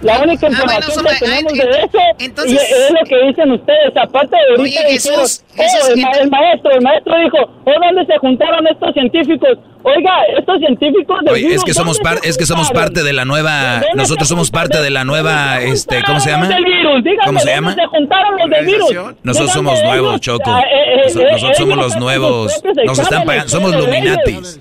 La 0.01 0.19
única 0.21 0.47
Ah, 0.47 0.49
bueno, 0.49 0.73
información 0.79 1.05
que 1.05 1.25
tenemos 1.25 1.53
ah, 1.53 1.55
de 1.55 1.71
ent- 1.71 1.89
eso 1.89 1.99
entonces- 2.19 2.53
y 2.53 2.55
es 2.73 2.91
lo 2.91 3.05
que 3.09 3.27
dicen 3.27 3.51
ustedes. 3.51 3.97
Aparte 3.97 4.35
de 4.35 4.61
Oye, 4.61 4.77
ahorita 4.77 4.87
dijeron- 4.87 5.19
Jesús, 5.19 5.43
Oh, 5.57 5.91
el, 5.93 6.01
ma- 6.01 6.11
el 6.21 6.29
maestro, 6.29 6.71
el 6.71 6.81
maestro 6.81 7.17
dijo, 7.19 7.37
¿o 7.65 7.71
dónde 7.85 8.05
se 8.05 8.17
juntaron 8.19 8.67
estos 8.67 8.93
científicos? 8.93 9.57
Oiga, 9.81 10.11
estos 10.37 10.59
científicos 10.59 11.19
del 11.23 11.33
Oye, 11.33 11.41
es 11.43 11.47
virus, 11.49 11.63
que 11.63 11.73
somos 11.73 11.97
¿dónde 11.97 12.09
par- 12.09 12.19
se 12.21 12.29
es 12.29 12.37
que 12.37 12.45
somos 12.45 12.69
parte 12.69 13.01
de 13.01 13.13
la 13.13 13.23
nueva 13.23 13.75
¿Dónde 13.79 13.87
nosotros 13.95 14.27
somos 14.27 14.51
parte 14.51 14.81
de 14.81 14.89
la 14.89 15.05
nueva 15.05 15.61
este 15.61 16.03
¿cómo 16.03 16.19
se 16.19 16.31
llama? 16.31 16.47
Virus, 16.49 17.03
dígame, 17.03 17.25
¿Cómo 17.25 17.39
se 17.39 17.45
¿dónde 17.45 17.55
llama? 17.55 17.75
se 17.75 17.85
juntaron 17.87 18.37
los 18.37 18.49
del 18.49 18.65
virus? 18.65 18.95
Nosotros 19.23 19.51
somos 19.53 19.81
nuevos, 19.83 20.19
Choco. 20.19 20.51
ah, 20.51 20.61
eh, 20.61 20.93
eh, 20.95 21.01
Nosotros, 21.31 21.51
eh, 21.51 21.55
somos 21.55 21.77
los 21.77 21.95
nuevos. 21.95 22.61
Nos 22.85 22.99
están 22.99 23.23
pagando, 23.23 23.49
somos. 23.49 23.73
Luminatis. 23.75 24.59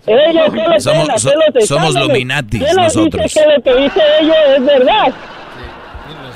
Somos, 0.78 1.08
somos. 1.66 1.94
Luminatis 1.96 2.62
¿Quién 2.62 2.76
nos 2.76 2.94
nosotros. 2.94 3.34
que 3.34 3.40
lo 3.44 3.62
que 3.62 3.82
dice 3.82 4.00
ellos 4.20 4.36
es 4.56 4.64
verdad? 4.64 5.12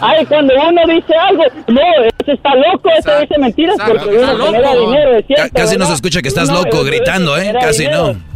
Ay, 0.01 0.27
cuando 0.27 0.55
uno 0.55 0.81
dice 0.93 1.15
algo, 1.15 1.45
no, 1.69 1.81
ese 2.21 2.33
está 2.33 2.55
loco, 2.57 2.91
ese 2.99 3.21
dice 3.21 3.39
mentiras 3.39 3.77
porque 3.87 4.09
uno 4.09 4.45
genera 4.47 4.75
dinero, 4.75 5.17
es 5.19 5.53
Casi 5.53 5.77
no 5.77 5.87
se 5.87 5.93
escucha 5.95 6.21
que 6.21 6.29
estás 6.29 6.49
No, 6.49 6.63
loco 6.65 6.83
gritando, 6.83 7.39
¿eh? 7.39 7.55
Casi 7.61 7.83
dinero. 7.85 8.15
no. 8.15 8.32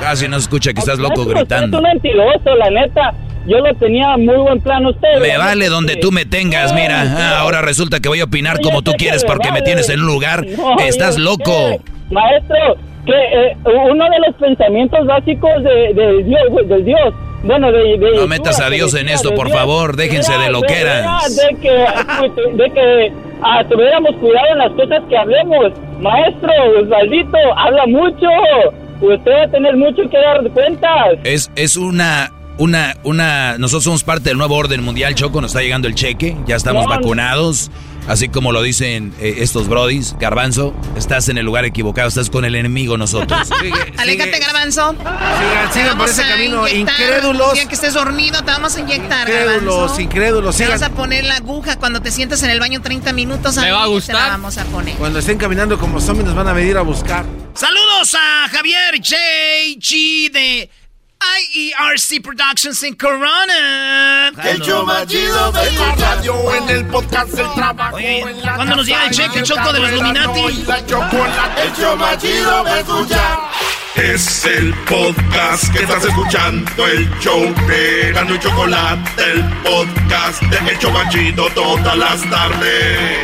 Casi 0.00 0.28
no 0.28 0.36
escucha 0.36 0.72
que 0.72 0.80
estás 0.80 0.98
loco 0.98 1.24
Maestro, 1.24 1.42
usted 1.42 1.56
gritando. 1.56 1.78
Es 1.78 1.82
un 1.84 1.90
mentiroso, 1.90 2.56
la 2.56 2.70
neta. 2.70 3.14
Yo 3.46 3.58
lo 3.58 3.74
tenía 3.74 4.16
muy 4.16 4.36
buen 4.36 4.60
plan 4.60 4.86
usted. 4.86 5.20
Me 5.20 5.36
vale 5.36 5.68
donde 5.68 5.96
tú 5.96 6.10
me 6.10 6.24
tengas, 6.24 6.72
mira. 6.72 7.02
Ah, 7.02 7.40
ahora 7.40 7.60
resulta 7.60 8.00
que 8.00 8.08
voy 8.08 8.20
a 8.20 8.24
opinar 8.24 8.60
como 8.62 8.82
tú 8.82 8.92
quieres 8.92 9.22
porque 9.24 9.52
me 9.52 9.60
tienes 9.62 9.88
en 9.90 10.00
un 10.00 10.06
lugar. 10.06 10.46
Estás 10.86 11.18
loco. 11.18 11.78
Maestro, 12.10 12.76
que 13.04 13.12
eh, 13.12 13.56
uno 13.64 14.04
de 14.08 14.18
los 14.26 14.36
pensamientos 14.36 15.06
básicos 15.06 15.62
de, 15.62 15.92
de 15.94 16.22
Dios, 16.24 16.68
del 16.68 16.84
Dios, 16.84 17.14
bueno, 17.42 17.70
de, 17.70 17.98
de 17.98 18.16
No 18.16 18.26
metas 18.26 18.58
a 18.60 18.70
Dios 18.70 18.94
en 18.94 19.10
esto, 19.10 19.34
por 19.34 19.50
favor. 19.50 19.96
Déjense 19.96 20.32
de 20.38 20.50
loqueras. 20.50 21.36
De 21.36 21.56
que, 21.60 22.62
de 22.62 22.70
que 22.70 23.12
ah, 23.42 23.62
tuviéramos 23.68 24.16
cuidado 24.16 24.46
en 24.52 24.58
las 24.58 24.72
cosas 24.72 25.02
que 25.08 25.16
hablemos. 25.18 25.72
Maestro, 26.00 26.50
Osvaldito, 26.80 27.36
habla 27.56 27.86
mucho. 27.86 28.26
Usted 29.00 29.30
va 29.30 29.44
a 29.44 29.48
tener 29.50 29.76
mucho 29.76 30.02
que 30.08 30.16
dar 30.16 30.50
cuentas. 30.52 31.18
Es, 31.24 31.50
es 31.56 31.76
una, 31.76 32.32
una, 32.58 32.94
una. 33.04 33.58
Nosotros 33.58 33.84
somos 33.84 34.04
parte 34.04 34.30
del 34.30 34.38
nuevo 34.38 34.56
orden 34.56 34.82
mundial, 34.82 35.14
Choco. 35.14 35.40
Nos 35.40 35.50
está 35.50 35.62
llegando 35.62 35.88
el 35.88 35.94
cheque. 35.94 36.36
Ya 36.46 36.56
estamos 36.56 36.84
no. 36.84 36.90
vacunados. 36.90 37.70
Así 38.06 38.28
como 38.28 38.52
lo 38.52 38.60
dicen 38.62 39.14
eh, 39.20 39.36
estos 39.38 39.66
brodis. 39.68 40.14
Garbanzo, 40.18 40.74
estás 40.96 41.28
en 41.28 41.38
el 41.38 41.46
lugar 41.46 41.64
equivocado. 41.64 42.08
Estás 42.08 42.28
con 42.30 42.44
el 42.44 42.54
enemigo 42.54 42.96
nosotros. 42.98 43.48
Aléjate, 43.96 44.38
garbanzo. 44.38 44.90
Sigan, 44.92 45.68
Te 45.68 45.72
sigan 45.80 45.98
por 45.98 46.08
ese 46.08 46.22
a 46.22 46.28
camino. 46.28 46.68
inyectar. 46.68 47.00
Incrédulos. 47.00 47.52
Día 47.54 47.66
que 47.66 47.74
estés 47.74 47.94
dormido 47.94 48.40
te 48.42 48.50
vamos 48.50 48.76
a 48.76 48.80
inyectar, 48.80 49.28
Incrédulos, 49.28 49.74
garbanzo. 49.76 50.00
incrédulos. 50.00 50.56
Te 50.56 50.68
vas 50.68 50.82
a 50.82 50.90
poner 50.90 51.24
la 51.24 51.36
aguja 51.36 51.78
cuando 51.78 52.02
te 52.02 52.10
sientas 52.10 52.42
en 52.42 52.50
el 52.50 52.60
baño 52.60 52.82
30 52.82 53.12
minutos. 53.12 53.56
Me 53.56 53.66
ahí 53.66 53.70
va 53.72 53.82
a 53.82 53.84
Te 53.84 53.90
gustar. 53.90 54.14
la 54.16 54.28
vamos 54.28 54.58
a 54.58 54.64
poner. 54.64 54.94
Cuando 54.96 55.18
estén 55.18 55.38
caminando 55.38 55.78
como 55.78 56.00
zombies 56.00 56.26
nos 56.26 56.34
van 56.34 56.48
a 56.48 56.52
venir 56.52 56.76
a 56.76 56.82
buscar. 56.82 57.24
Saludos 57.54 58.14
a 58.14 58.48
Javier 58.50 58.96
J.G. 58.98 60.30
de 60.30 60.70
IERC 61.52 62.22
Productions 62.22 62.82
en 62.82 62.94
Corona. 62.94 64.28
El 64.44 64.60
show 64.60 64.84
más 64.84 65.06
chido 65.06 65.52
de 65.52 65.72
la 65.72 65.94
radio 65.94 66.54
en 66.54 66.68
el 66.70 66.86
podcast 66.86 67.30
del 67.30 67.52
trabajo. 67.54 67.98
en 67.98 68.42
la 68.42 68.56
¿cuándo 68.56 68.76
nos 68.76 68.86
llega 68.86 69.06
el 69.06 69.10
cheque, 69.10 69.32
en 69.34 69.38
el 69.38 69.44
Choco, 69.44 69.72
de 69.72 69.80
los 69.80 69.90
Illuminati? 69.90 70.40
El 70.40 71.72
show 71.76 71.96
más 71.96 72.18
chido 72.18 72.64
de 72.64 72.80
escuchar. 72.80 73.38
Es 73.94 74.44
el 74.44 74.74
podcast 74.84 75.72
que 75.72 75.84
estás 75.84 76.04
escuchando, 76.04 76.86
el 76.86 77.08
show 77.20 77.40
de 77.68 78.12
Gano 78.12 78.34
y 78.34 78.38
Chocolate, 78.40 79.22
el 79.22 79.44
podcast 79.62 80.42
de 80.42 80.70
El 80.72 80.78
Chobachito 80.78 81.48
todas 81.54 81.96
las 81.96 82.28
tardes. 82.28 83.18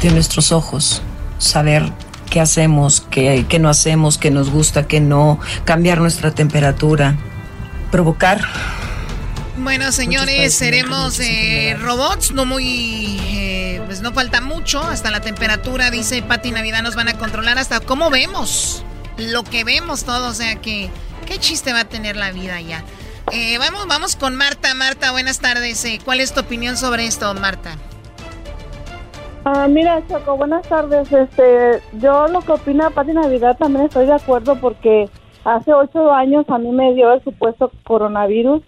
de 0.00 0.10
nuestros 0.10 0.52
ojos, 0.52 1.02
saber 1.38 1.92
qué 2.30 2.40
hacemos, 2.40 3.02
qué, 3.10 3.44
qué 3.48 3.58
no 3.58 3.68
hacemos, 3.68 4.16
qué 4.16 4.30
nos 4.30 4.50
gusta, 4.50 4.86
qué 4.86 5.00
no, 5.00 5.38
cambiar 5.64 5.98
nuestra 5.98 6.30
temperatura, 6.30 7.18
provocar. 7.90 8.40
Bueno, 9.58 9.92
señores, 9.92 10.54
seremos 10.54 11.20
eh, 11.20 11.76
robots, 11.78 12.32
no 12.32 12.46
muy, 12.46 13.20
eh, 13.32 13.82
pues 13.84 14.00
no 14.00 14.12
falta 14.12 14.40
mucho, 14.40 14.80
hasta 14.80 15.10
la 15.10 15.20
temperatura, 15.20 15.90
dice 15.90 16.22
Pati 16.22 16.52
Navidad, 16.52 16.82
nos 16.82 16.94
van 16.94 17.08
a 17.08 17.18
controlar 17.18 17.58
hasta 17.58 17.80
cómo 17.80 18.08
vemos, 18.08 18.84
lo 19.18 19.42
que 19.42 19.64
vemos 19.64 20.04
todo, 20.04 20.28
o 20.28 20.34
sea 20.34 20.54
que, 20.56 20.88
¿qué 21.26 21.38
chiste 21.38 21.74
va 21.74 21.80
a 21.80 21.84
tener 21.84 22.16
la 22.16 22.30
vida 22.30 22.58
ya? 22.60 22.84
Eh, 23.32 23.58
vamos, 23.58 23.86
vamos 23.86 24.16
con 24.16 24.34
Marta, 24.34 24.72
Marta, 24.74 25.10
buenas 25.10 25.40
tardes, 25.40 25.84
¿cuál 26.04 26.20
es 26.20 26.32
tu 26.32 26.40
opinión 26.40 26.78
sobre 26.78 27.06
esto, 27.06 27.34
Marta? 27.34 27.76
Ah, 29.44 29.66
mira, 29.68 30.02
Choco, 30.08 30.36
buenas 30.36 30.68
tardes. 30.68 31.10
Este, 31.12 31.80
yo 31.94 32.28
lo 32.28 32.40
que 32.40 32.52
opina 32.52 32.90
Pati 32.90 33.12
Navidad 33.12 33.56
también 33.58 33.86
estoy 33.86 34.06
de 34.06 34.12
acuerdo 34.14 34.56
porque 34.60 35.08
hace 35.44 35.72
ocho 35.72 36.12
años 36.12 36.44
a 36.48 36.58
mí 36.58 36.70
me 36.70 36.92
dio 36.94 37.12
el 37.12 37.24
supuesto 37.24 37.72
coronavirus, 37.84 38.62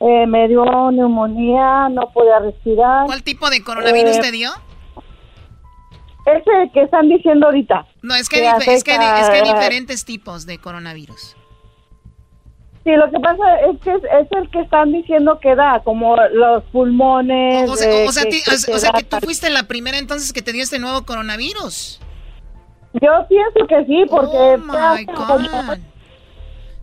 eh, 0.00 0.26
me 0.26 0.46
dio 0.48 0.64
neumonía, 0.92 1.88
no 1.88 2.10
podía 2.12 2.38
respirar. 2.38 3.06
¿Cuál 3.06 3.22
tipo 3.24 3.50
de 3.50 3.62
coronavirus 3.64 4.16
Eh, 4.16 4.20
te 4.20 4.30
dio? 4.30 4.50
Ese 6.24 6.70
que 6.72 6.82
están 6.82 7.08
diciendo 7.08 7.46
ahorita. 7.46 7.84
No, 8.02 8.14
es 8.14 8.28
que, 8.28 8.46
es, 8.46 8.64
que, 8.64 8.74
es 8.74 8.84
que 8.84 8.92
hay 8.92 8.98
afecta- 8.98 9.42
diferentes 9.54 10.04
tipos 10.04 10.46
de 10.46 10.58
coronavirus. 10.58 11.36
Sí, 12.84 12.90
lo 12.96 13.08
que 13.10 13.20
pasa 13.20 13.42
es 13.70 13.80
que 13.80 13.90
es, 13.90 14.02
es 14.02 14.28
el 14.32 14.50
que 14.50 14.60
están 14.60 14.90
diciendo 14.92 15.38
que 15.40 15.54
da, 15.54 15.80
como 15.84 16.16
los 16.16 16.64
pulmones. 16.72 17.70
O 17.70 17.76
sea, 17.76 17.88
eh, 17.90 18.08
o 18.08 18.12
sea, 18.12 18.24
que- 18.24 18.30
ti- 18.30 18.42
que 18.44 18.50
o 18.50 18.74
te 18.74 18.78
sea 18.80 18.90
que 18.92 19.04
tú 19.04 19.16
fuiste 19.22 19.48
la 19.50 19.62
primera 19.68 19.98
entonces 19.98 20.32
que 20.32 20.42
te 20.42 20.52
dio 20.52 20.64
este 20.64 20.80
nuevo 20.80 21.02
coronavirus. 21.02 22.00
Yo 22.94 23.08
pienso 23.28 23.66
que 23.68 23.84
sí, 23.86 24.04
porque... 24.10 24.36
Oh, 24.36 24.58
my 24.58 25.04
God. 25.04 25.78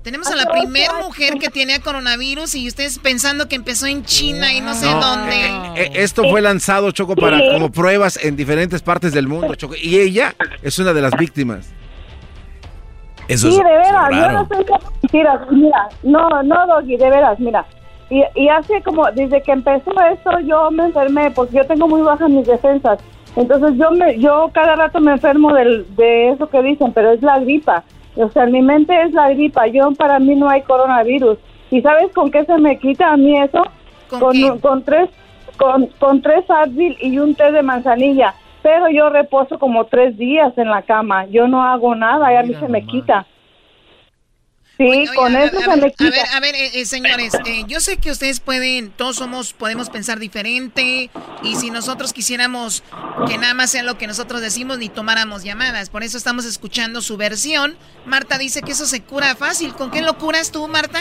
Tenemos 0.02 0.28
a 0.28 0.36
la 0.38 0.46
primera 0.46 0.94
mujer 1.04 1.34
que 1.38 1.50
tenía 1.50 1.82
coronavirus 1.82 2.56
y 2.56 2.68
ustedes 2.70 2.98
pensando 3.00 3.50
que 3.50 3.58
empezó 3.58 3.86
en 3.86 4.04
China 4.06 4.54
y 4.54 4.62
no 4.62 4.74
sé 4.74 4.86
No, 4.90 5.02
dónde. 5.02 5.36
Eh, 5.76 5.92
Esto 5.96 6.24
fue 6.30 6.42
lanzado, 6.42 6.90
Choco, 6.92 7.16
para 7.18 7.38
como 7.52 7.70
pruebas 7.70 8.18
en 8.24 8.38
diferentes 8.38 8.82
partes 8.82 9.12
del 9.12 9.28
mundo, 9.28 9.54
Choco. 9.56 9.76
Y 9.76 10.00
ella 10.00 10.34
es 10.64 10.80
una 10.80 10.94
de 10.94 11.02
las 11.02 11.12
víctimas. 11.18 11.70
Eso 13.30 13.52
sí, 13.52 13.58
es 13.58 13.64
de 13.64 13.64
veras, 13.64 14.10
yo 14.10 14.22
raro. 14.22 14.34
no 14.34 14.42
estoy 14.42 14.66
con 14.66 14.80
mentiras. 15.02 15.40
Mira, 15.52 15.90
no, 16.04 16.28
no, 16.44 16.68
Doggy, 16.68 16.98
de 16.98 17.10
veras, 17.10 17.40
mira. 17.40 17.66
Y, 18.10 18.24
y 18.36 18.50
hace 18.50 18.82
como, 18.82 19.06
desde 19.12 19.42
que 19.44 19.52
empezó 19.52 19.92
esto, 20.12 20.40
yo 20.40 20.72
me 20.72 20.86
enfermé, 20.86 21.30
porque 21.32 21.58
yo 21.58 21.68
tengo 21.68 21.88
muy 21.88 22.02
bajas 22.02 22.30
mis 22.30 22.48
defensas. 22.48 23.00
Entonces 23.36 23.78
yo 23.78 23.92
me, 23.92 24.18
yo 24.18 24.50
cada 24.52 24.76
rato 24.76 25.00
me 25.00 25.12
enfermo 25.12 25.54
del, 25.54 25.86
de 25.96 26.30
eso 26.30 26.50
que 26.50 26.62
dicen, 26.64 26.92
pero 26.92 27.12
es 27.12 27.22
la 27.22 27.40
gripa. 27.40 27.84
O 28.16 28.30
sea, 28.30 28.46
en 28.46 28.52
mi 28.52 28.62
mente 28.62 29.00
es 29.04 29.14
la 29.14 29.30
gripa. 29.30 29.68
Yo, 29.68 29.92
para 29.92 30.20
mí 30.20 30.36
no 30.36 30.50
hay 30.50 30.64
coronavirus. 30.64 31.38
¿Y 31.70 31.82
sabes 31.82 32.12
con 32.14 32.32
qué 32.32 32.44
se 32.46 32.58
me 32.58 32.80
quita 32.80 33.12
a 33.12 33.18
mí 33.18 33.40
eso? 33.40 33.64
¿Con 34.10 34.58
con, 34.58 34.84
tres, 34.84 35.10
con, 35.58 35.86
con 36.00 36.22
tres 36.24 36.44
Advil 36.50 36.98
y 37.00 37.20
un 37.20 37.36
té 37.36 37.52
de 37.52 37.62
manzanilla. 37.62 38.34
Pero 38.62 38.90
yo 38.90 39.10
reposo 39.10 39.58
como 39.58 39.86
tres 39.86 40.18
días 40.18 40.52
en 40.58 40.70
la 40.70 40.82
cama. 40.82 41.26
Yo 41.28 41.48
no 41.48 41.64
hago 41.64 41.96
nada 41.96 42.34
y 42.34 42.38
a 42.38 42.44
mí 42.44 42.54
se 42.60 42.68
me 42.68 42.86
quita. 42.86 43.26
Sí, 44.78 45.06
con 45.14 45.36
a, 45.36 45.44
eso 45.44 45.58
a 45.58 45.62
se 45.62 45.68
ver, 45.70 45.80
me 45.82 45.88
a 45.88 45.90
quita. 45.90 46.04
ver, 46.10 46.26
a 46.34 46.40
ver, 46.40 46.56
eh, 46.56 46.70
eh, 46.76 46.86
señores, 46.86 47.34
eh, 47.46 47.64
yo 47.68 47.82
sé 47.82 47.98
que 47.98 48.12
ustedes 48.12 48.40
pueden, 48.40 48.92
todos 48.92 49.18
somos, 49.18 49.52
podemos 49.52 49.90
pensar 49.90 50.20
diferente 50.20 51.10
y 51.44 51.56
si 51.56 51.70
nosotros 51.70 52.14
quisiéramos 52.14 52.82
que 53.28 53.38
nada 53.38 53.54
más 53.54 53.72
sea 53.72 53.84
lo 53.84 53.98
que 53.98 54.08
nosotros 54.08 54.40
decimos 54.40 54.78
ni 54.80 54.88
tomáramos 54.88 55.44
llamadas, 55.44 55.90
por 55.90 56.04
eso 56.04 56.18
estamos 56.18 56.46
escuchando 56.46 57.02
su 57.02 57.18
versión. 57.18 57.76
Marta 58.06 58.38
dice 58.38 58.62
que 58.62 58.72
eso 58.72 58.86
se 58.86 59.04
cura 59.04 59.36
fácil. 59.36 59.74
¿Con 59.74 59.92
qué 59.92 60.02
lo 60.02 60.14
curas 60.18 60.50
tú, 60.50 60.66
Marta? 60.70 61.00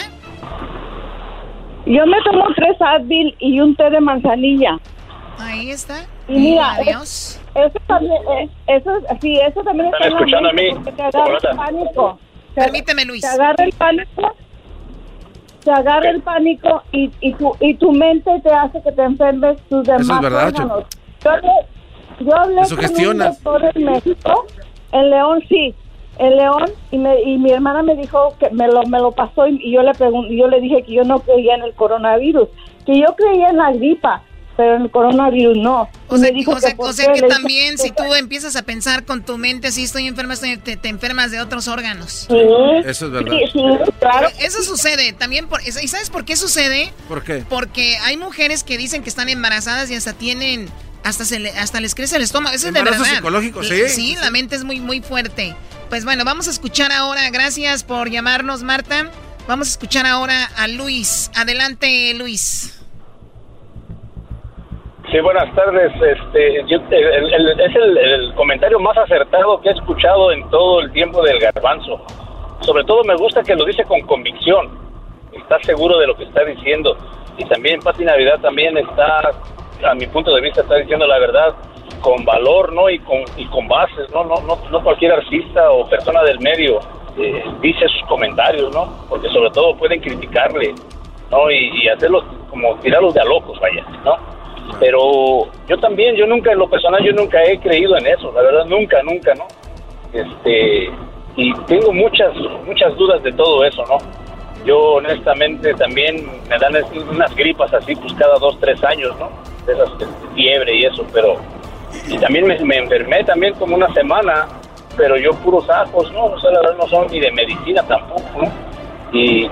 Yo 1.85 2.05
me 2.05 2.17
tomo 2.23 2.43
tres 2.57 2.75
Advil 2.81 3.33
y 3.39 3.61
un 3.61 3.75
té 3.77 3.89
de 3.89 4.01
manzanilla. 4.01 4.77
Ahí 5.39 5.71
está. 5.71 6.05
Y 6.27 6.33
mira, 6.33 6.73
Adiós. 6.73 7.01
es- 7.03 7.38
eso 7.55 7.79
también, 7.87 8.21
eh, 8.37 8.49
eso, 8.67 8.91
sí, 9.21 9.37
eso 9.39 9.61
también 9.63 9.87
está 9.87 9.97
¿Están 9.97 10.07
en 10.07 10.13
la 10.13 10.19
escuchando 10.19 10.49
a 10.49 10.53
mí? 10.53 10.69
porque 10.73 10.91
te 10.91 11.01
agarra 11.03 11.37
el 11.51 11.57
pánico. 11.57 12.19
Te- 12.55 12.61
Permíteme, 12.61 13.05
Luis. 13.05 13.21
Te 13.21 13.27
agarra 13.27 13.63
el 13.63 13.71
pánico, 13.73 14.31
te 15.63 15.71
agarra 15.71 16.09
el 16.09 16.21
pánico 16.21 16.83
y, 16.91 17.11
y, 17.21 17.33
tu, 17.33 17.55
y 17.59 17.73
tu 17.75 17.91
mente 17.91 18.31
te 18.41 18.51
hace 18.53 18.81
que 18.81 18.91
te 18.91 19.01
enfermes 19.03 19.57
tus 19.69 19.83
demás 19.83 20.09
es 20.09 20.21
verdad. 20.21 20.53
Yo, 20.55 21.31
hablé- 21.31 21.65
yo 22.21 22.35
hablé 22.37 22.61
con 22.75 22.85
un 23.07 23.17
doctor 23.29 23.71
en 23.75 23.83
México, 23.85 24.45
en 24.91 25.09
León 25.09 25.43
sí, 25.49 25.75
en 26.17 26.35
León 26.37 26.65
y, 26.91 26.97
me, 26.97 27.21
y 27.21 27.37
mi 27.37 27.51
hermana 27.51 27.83
me 27.83 27.95
dijo 27.95 28.33
que 28.39 28.49
me 28.51 28.67
lo, 28.67 28.83
me 28.83 28.99
lo 28.99 29.11
pasó 29.11 29.47
y, 29.47 29.59
y 29.63 29.71
yo 29.71 29.83
le 29.83 29.91
pregun- 29.91 30.29
yo 30.35 30.47
le 30.47 30.59
dije 30.61 30.83
que 30.83 30.93
yo 30.93 31.03
no 31.03 31.19
creía 31.19 31.55
en 31.55 31.63
el 31.63 31.73
coronavirus, 31.73 32.47
que 32.85 32.99
yo 32.99 33.07
creía 33.15 33.49
en 33.49 33.57
la 33.57 33.71
gripa, 33.73 34.21
pero 34.59 34.75
el 34.75 34.91
coronavirus 34.91 35.55
no. 35.57 35.89
O 36.09 36.17
sea, 36.17 36.31
dijo 36.31 36.51
o 36.51 36.59
sea, 36.59 36.75
por 36.75 36.89
o 36.89 36.93
sea 36.93 37.13
qué. 37.13 37.21
que 37.21 37.27
también 37.27 37.77
si 37.77 37.91
tú 37.91 38.13
empiezas 38.13 38.57
a 38.57 38.63
pensar 38.63 39.05
con 39.05 39.23
tu 39.23 39.37
mente, 39.37 39.71
si 39.71 39.83
estoy 39.85 40.05
enferma, 40.05 40.33
estoy- 40.33 40.57
te, 40.57 40.75
te 40.75 40.89
enfermas 40.89 41.31
de 41.31 41.39
otros 41.39 41.69
órganos. 41.69 42.25
Sí. 42.29 42.35
Eso 42.85 43.05
es 43.05 43.11
verdad. 43.13 43.31
Sí, 43.31 43.49
sí, 43.53 43.91
claro. 44.01 44.27
Eso 44.41 44.61
sucede 44.63 45.13
también. 45.13 45.47
Por, 45.47 45.61
¿Y 45.65 45.71
sabes 45.87 46.09
por 46.09 46.25
qué 46.25 46.35
sucede? 46.35 46.91
¿Por 47.07 47.23
qué? 47.23 47.45
Porque 47.47 47.97
hay 47.99 48.17
mujeres 48.17 48.65
que 48.65 48.77
dicen 48.77 49.01
que 49.01 49.09
están 49.09 49.29
embarazadas 49.29 49.89
y 49.89 49.95
hasta 49.95 50.11
tienen 50.11 50.69
hasta 51.05 51.23
se 51.23 51.39
le, 51.39 51.51
hasta 51.51 51.79
les 51.79 51.95
crece 51.95 52.17
el 52.17 52.23
estómago. 52.23 52.53
Eso 52.53 52.67
es 52.67 52.73
de 52.73 52.79
Embarazo 52.79 53.03
verdad. 53.03 53.15
psicológico, 53.15 53.63
sí. 53.63 53.87
Sí, 53.87 54.17
la 54.19 54.29
mente 54.31 54.57
es 54.57 54.65
muy, 54.65 54.81
muy 54.81 54.99
fuerte. 55.01 55.55
Pues 55.89 56.03
bueno, 56.03 56.25
vamos 56.25 56.49
a 56.49 56.51
escuchar 56.51 56.91
ahora. 56.91 57.29
Gracias 57.29 57.85
por 57.85 58.09
llamarnos, 58.09 58.61
Marta. 58.63 59.09
Vamos 59.47 59.69
a 59.69 59.71
escuchar 59.71 60.05
ahora 60.05 60.43
a 60.57 60.67
Luis. 60.67 61.31
Adelante, 61.35 62.13
Luis. 62.15 62.73
Sí, 65.11 65.19
buenas 65.21 65.53
tardes. 65.55 65.91
Este, 66.01 66.63
yo- 66.67 66.79
el- 66.91 67.59
es 67.59 67.75
el, 67.75 67.97
el 67.97 68.33
comentario 68.35 68.79
más 68.79 68.97
acertado 68.97 69.59
que 69.61 69.69
he 69.69 69.71
escuchado 69.71 70.31
en 70.31 70.47
todo 70.49 70.81
el 70.81 70.91
tiempo 70.91 71.23
del 71.23 71.39
garbanzo. 71.39 72.01
Sobre 72.61 72.83
todo 72.83 73.03
me 73.03 73.15
gusta 73.15 73.41
que 73.41 73.55
lo 73.55 73.65
dice 73.65 73.83
con 73.85 74.01
convicción. 74.01 74.69
Está 75.31 75.57
seguro 75.63 75.97
de 75.97 76.07
lo 76.07 76.15
que 76.15 76.25
está 76.25 76.43
diciendo. 76.43 76.95
Y 77.37 77.45
también 77.45 77.79
Pati 77.79 78.03
Navidad 78.03 78.39
también 78.41 78.77
está, 78.77 79.31
a 79.83 79.95
mi 79.95 80.05
punto 80.07 80.33
de 80.35 80.41
vista, 80.41 80.61
está 80.61 80.75
diciendo 80.75 81.07
la 81.07 81.17
verdad 81.19 81.55
con 82.01 82.23
valor, 82.25 82.71
¿no? 82.73 82.89
Y 82.89 82.99
con, 82.99 83.17
y 83.37 83.45
con 83.47 83.67
bases, 83.67 84.09
¿no? 84.13 84.23
No, 84.25 84.35
no, 84.41 84.57
no 84.69 84.83
cualquier 84.83 85.13
artista 85.13 85.71
o 85.71 85.87
persona 85.89 86.21
del 86.23 86.39
medio 86.39 86.79
eh, 87.17 87.43
dice 87.61 87.87
sus 87.87 88.03
comentarios, 88.07 88.73
¿no? 88.75 89.05
Porque 89.09 89.27
sobre 89.29 89.49
todo 89.51 89.75
pueden 89.75 89.99
criticarle, 90.01 90.75
¿no? 91.31 91.49
Y, 91.49 91.83
y 91.83 91.87
hacerlos 91.89 92.23
como 92.49 92.75
tirarlos 92.79 93.13
de 93.13 93.21
a 93.21 93.25
locos, 93.25 93.59
vaya, 93.59 93.83
¿no? 94.05 94.17
Pero 94.79 95.47
yo 95.67 95.77
también, 95.79 96.15
yo 96.15 96.25
nunca, 96.25 96.51
en 96.51 96.59
lo 96.59 96.69
personal, 96.69 97.03
yo 97.03 97.13
nunca 97.13 97.43
he 97.43 97.59
creído 97.59 97.97
en 97.97 98.07
eso, 98.07 98.31
la 98.33 98.41
verdad, 98.41 98.65
nunca, 98.65 99.01
nunca, 99.03 99.33
¿no? 99.35 99.47
Este, 100.13 100.89
y 101.35 101.53
tengo 101.67 101.93
muchas, 101.93 102.33
muchas 102.65 102.95
dudas 102.97 103.21
de 103.23 103.31
todo 103.33 103.63
eso, 103.63 103.83
¿no? 103.85 103.97
Yo 104.65 104.77
honestamente 104.95 105.73
también 105.75 106.25
me 106.49 106.57
dan 106.57 106.73
unas 107.09 107.33
gripas 107.35 107.73
así, 107.73 107.95
pues 107.95 108.13
cada 108.13 108.37
dos, 108.39 108.57
tres 108.59 108.83
años, 108.83 109.15
¿no? 109.17 109.29
De 109.65 109.73
esas 109.73 109.97
de 109.97 110.05
fiebre 110.35 110.75
y 110.75 110.85
eso, 110.85 111.05
pero... 111.13 111.37
Y 112.07 112.17
también 112.17 112.45
me, 112.45 112.59
me 112.59 112.77
enfermé 112.77 113.23
también 113.23 113.53
como 113.55 113.75
una 113.75 113.91
semana, 113.93 114.47
pero 114.97 115.17
yo 115.17 115.31
puros 115.35 115.67
ajos, 115.69 116.11
¿no? 116.11 116.25
O 116.25 116.39
sea, 116.39 116.51
la 116.51 116.59
verdad 116.59 116.77
no 116.77 116.87
son 116.87 117.07
ni 117.07 117.19
de 117.19 117.31
medicina 117.31 117.81
tampoco, 117.87 118.21
¿no? 118.37 118.51
Y, 119.11 119.49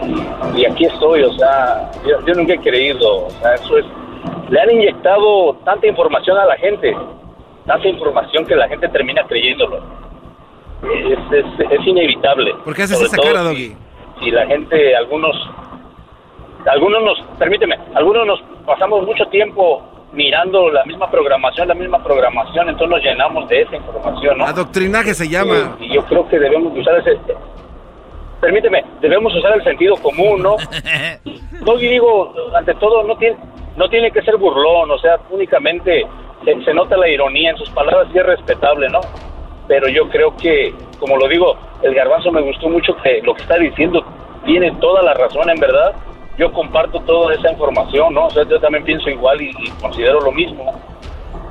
y 0.56 0.66
aquí 0.66 0.86
estoy, 0.86 1.24
o 1.24 1.34
sea, 1.34 1.90
yo, 2.06 2.24
yo 2.26 2.34
nunca 2.36 2.54
he 2.54 2.60
creído, 2.60 3.26
o 3.26 3.30
sea, 3.42 3.54
eso 3.56 3.78
es... 3.78 3.86
Le 4.50 4.62
han 4.62 4.72
inyectado 4.72 5.54
tanta 5.66 5.88
información 5.88 6.38
a 6.38 6.46
la 6.46 6.56
gente, 6.58 6.96
tanta 7.66 7.88
información 7.88 8.46
que 8.46 8.56
la 8.56 8.68
gente 8.68 8.88
termina 8.90 9.24
creyéndolo. 9.28 9.80
Es, 10.84 11.20
es, 11.32 11.46
es 11.72 11.88
inevitable. 11.88 12.54
¿Por 12.64 12.76
qué 12.76 12.84
haces 12.84 12.98
Sobre 12.98 13.08
esa 13.08 13.18
cara, 13.18 13.40
si- 13.42 13.46
Doggy? 13.46 13.78
si 14.24 14.32
la 14.32 14.46
gente, 14.48 14.96
algunos, 14.96 15.36
algunos 16.72 17.04
nos, 17.04 17.22
permíteme, 17.38 17.78
algunos 17.96 18.26
nos 18.28 18.42
pasamos 18.66 19.06
mucho 19.06 19.26
tiempo 19.28 19.84
mirando 20.14 20.70
la 20.70 20.84
misma 20.86 21.10
programación, 21.12 21.68
la 21.68 21.74
misma 21.76 22.02
programación, 22.04 22.70
entonces 22.70 22.90
nos 22.90 23.04
llenamos 23.04 23.48
de 23.50 23.62
esa 23.62 23.76
información, 23.76 24.38
¿no? 24.38 24.46
Adoctrinaje 24.46 25.14
se 25.14 25.28
llama. 25.28 25.76
Y 25.80 25.94
yo 25.94 26.04
creo 26.06 26.28
que 26.30 26.40
debemos 26.40 26.74
de 26.74 26.80
usar 26.80 26.98
ese, 27.00 27.18
permíteme, 28.40 28.84
debemos 29.02 29.34
usar 29.36 29.54
el 29.56 29.64
sentido 29.64 29.96
común, 29.96 30.42
¿no? 30.42 30.58
No 31.66 31.76
digo, 31.76 32.34
ante 32.56 32.74
todo, 32.76 33.04
no 33.04 33.18
tiene, 33.18 33.36
no 33.76 33.90
tiene 33.90 34.12
que 34.12 34.22
ser 34.22 34.38
burlón, 34.38 34.90
o 34.92 34.98
sea, 35.00 35.18
únicamente 35.30 36.06
se, 36.46 36.64
se 36.64 36.74
nota 36.74 36.96
la 36.96 37.10
ironía 37.10 37.50
en 37.50 37.58
sus 37.58 37.70
palabras 37.72 38.08
y 38.14 38.18
es 38.18 38.26
respetable, 38.26 38.88
¿no? 38.90 39.02
Pero 39.68 39.90
yo 39.90 40.08
creo 40.08 40.38
que, 40.38 40.74
como 41.00 41.18
lo 41.18 41.28
digo, 41.28 41.58
el 41.82 41.94
garbanzo 41.94 42.32
me 42.32 42.42
gustó 42.42 42.70
mucho 42.70 42.96
que 43.04 43.22
lo 43.24 43.34
que 43.34 43.42
está 43.42 43.58
diciendo 43.58 44.06
tiene 44.46 44.72
toda 44.80 45.02
la 45.02 45.14
razón, 45.14 45.50
en 45.50 45.60
verdad. 45.60 45.94
Yo 46.38 46.54
comparto 46.54 47.02
toda 47.02 47.34
esa 47.34 47.52
información, 47.52 48.14
¿no? 48.14 48.28
O 48.28 48.30
sea, 48.30 48.44
yo 48.48 48.60
también 48.60 48.84
pienso 48.84 49.10
igual 49.10 49.42
y, 49.42 49.50
y 49.50 49.70
considero 49.82 50.22
lo 50.22 50.32
mismo. 50.32 50.80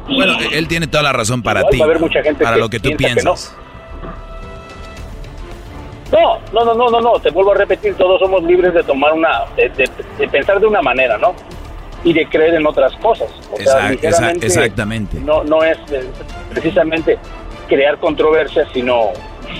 Bueno, 0.08 0.34
él 0.52 0.68
tiene 0.68 0.86
toda 0.86 1.02
la 1.02 1.12
razón 1.12 1.42
para 1.42 1.60
Igual 1.60 1.72
ti, 1.72 1.78
va 1.78 1.84
a 1.84 1.88
haber 1.88 2.00
mucha 2.00 2.22
gente 2.22 2.44
para 2.44 2.54
que 2.54 2.60
lo 2.60 2.68
que 2.68 2.78
tú 2.80 2.90
piensa 2.96 3.16
que 3.16 3.24
no. 3.24 3.34
No, 6.12 6.38
no, 6.52 6.64
no, 6.64 6.74
no, 6.74 6.88
no, 6.90 7.00
no, 7.00 7.18
te 7.20 7.30
vuelvo 7.30 7.52
a 7.52 7.56
repetir, 7.56 7.94
todos 7.94 8.20
somos 8.20 8.42
libres 8.44 8.72
de 8.74 8.82
tomar 8.84 9.12
una, 9.12 9.40
de, 9.56 9.68
de- 9.70 9.90
de 10.18 10.28
pensar 10.28 10.60
de 10.60 10.66
una 10.66 10.80
manera, 10.82 11.18
¿no? 11.18 11.34
Y 12.04 12.12
de 12.12 12.26
creer 12.28 12.54
en 12.54 12.66
otras 12.66 12.92
cosas. 12.96 13.28
O 13.50 13.56
sea, 13.56 13.90
Exact- 13.90 13.90
ligeramente, 13.90 14.46
exact- 14.46 14.62
exactamente. 14.64 15.18
No, 15.20 15.42
no 15.42 15.64
es 15.64 15.76
eh, 15.90 16.08
precisamente 16.52 17.18
crear 17.68 17.98
controversia, 17.98 18.66
sino 18.72 19.08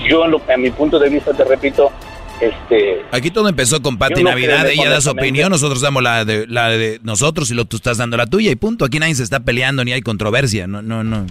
yo, 0.07 0.23
en, 0.25 0.31
lo, 0.31 0.41
a 0.51 0.55
mi 0.57 0.69
punto 0.71 0.97
de 0.99 1.09
vista, 1.09 1.33
te 1.33 1.43
repito, 1.43 1.91
este, 2.39 3.01
Aquí 3.11 3.31
todo 3.31 3.49
empezó 3.49 3.81
con 3.81 3.97
Pati 3.97 4.23
no 4.23 4.29
Navidad, 4.29 4.67
ella 4.69 4.89
da 4.89 5.01
su 5.01 5.09
opinión, 5.09 5.49
nosotros 5.49 5.81
damos 5.81 6.01
la 6.03 6.23
de, 6.23 6.45
la 6.47 6.69
de 6.69 6.99
nosotros 7.03 7.49
y 7.51 7.55
lo 7.55 7.65
tú 7.65 7.77
estás 7.77 7.97
dando 7.97 8.15
la 8.15 8.27
tuya 8.27 8.51
y 8.51 8.55
punto. 8.55 8.85
Aquí 8.85 8.99
nadie 8.99 9.15
se 9.15 9.23
está 9.23 9.39
peleando 9.41 9.83
ni 9.83 9.91
hay 9.91 10.01
controversia, 10.01 10.67
no, 10.67 10.81
no, 10.81 11.03
no. 11.03 11.25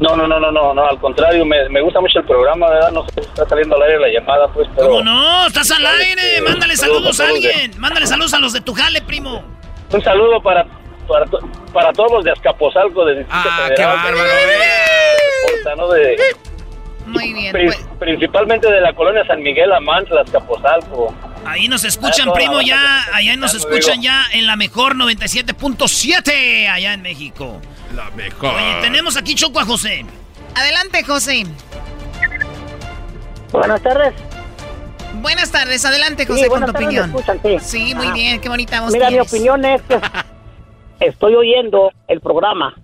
No, 0.00 0.16
no, 0.16 0.26
no, 0.28 0.38
no, 0.40 0.50
no, 0.52 0.74
no, 0.74 0.86
al 0.86 0.98
contrario, 1.00 1.44
me, 1.44 1.68
me 1.68 1.80
gusta 1.80 2.00
mucho 2.00 2.20
el 2.20 2.24
programa, 2.24 2.68
¿verdad? 2.70 2.92
No 2.92 3.04
sé 3.06 3.14
si 3.14 3.20
está 3.20 3.48
saliendo 3.48 3.76
al 3.76 3.82
aire 3.82 3.98
la 3.98 4.08
llamada, 4.08 4.46
pues, 4.48 4.68
pero... 4.76 4.88
¿Cómo 4.88 5.02
no? 5.02 5.46
Estás 5.46 5.70
al 5.72 5.84
aire. 5.86 6.22
Este, 6.36 6.42
Mándale 6.42 6.76
saludos 6.76 7.16
saludos 7.16 7.20
a 7.20 7.24
de- 7.24 7.30
alguien. 7.54 7.80
Mándale 7.80 8.06
saludos 8.06 8.34
a 8.34 8.38
los 8.38 8.52
de 8.52 8.60
tu 8.60 8.74
jale, 8.74 9.00
primo. 9.02 9.42
Un 9.90 10.02
saludo 10.02 10.40
para, 10.42 10.64
para, 11.08 11.24
para 11.72 11.92
todos 11.92 12.12
los 12.12 12.24
de 12.24 12.30
Azcapotzalco, 12.32 13.04
de 13.06 13.26
Ah, 13.30 13.68
qué 13.74 13.84
bárbaro, 13.84 14.16
¿no? 15.76 15.88
De, 15.88 16.16
Muy 17.06 17.32
bien. 17.32 17.52
pri- 17.52 17.66
pues, 17.66 17.86
principalmente 17.98 18.70
de 18.70 18.80
la 18.80 18.92
colonia 18.92 19.24
San 19.26 19.42
Miguel 19.42 19.72
Amantla, 19.72 20.20
Azcapotzalco. 20.22 21.14
Ahí 21.46 21.68
nos 21.68 21.84
escuchan, 21.84 22.28
Ah, 22.28 22.32
toda 22.32 22.34
primo, 22.34 22.60
ya. 22.60 23.04
Allá 23.14 23.36
nos 23.36 23.54
escuchan 23.54 24.00
digo. 24.00 24.04
ya 24.12 24.22
en 24.32 24.46
la 24.46 24.56
mejor 24.56 24.94
97.7 24.96 26.68
allá 26.68 26.92
en 26.92 27.02
México. 27.02 27.60
La 27.94 28.10
mejor. 28.10 28.50
Oye, 28.54 28.80
tenemos 28.82 29.16
aquí 29.16 29.34
Choco 29.34 29.60
a 29.60 29.64
José. 29.64 30.04
adelante, 30.54 31.02
José. 31.04 31.44
Buenas 33.52 33.82
tardes. 33.82 34.14
Buenas 35.14 35.50
tardes, 35.50 35.84
adelante, 35.84 36.26
José, 36.26 36.44
Sí, 36.44 36.48
con 36.48 36.64
tu 36.64 36.70
opinión. 36.70 37.12
Sí. 37.42 37.58
Sí, 37.60 37.94
muy 37.94 38.08
Ah. 38.08 38.12
bien, 38.12 38.40
qué 38.40 38.48
bonita 38.48 38.80
voz 38.82 38.92
Mira, 38.92 39.10
mi 39.10 39.18
opinión 39.20 39.64
es 39.64 39.80
que 39.82 39.98
estoy 41.00 41.34
oyendo 41.34 41.90
el 42.08 42.20
programa. 42.20 42.74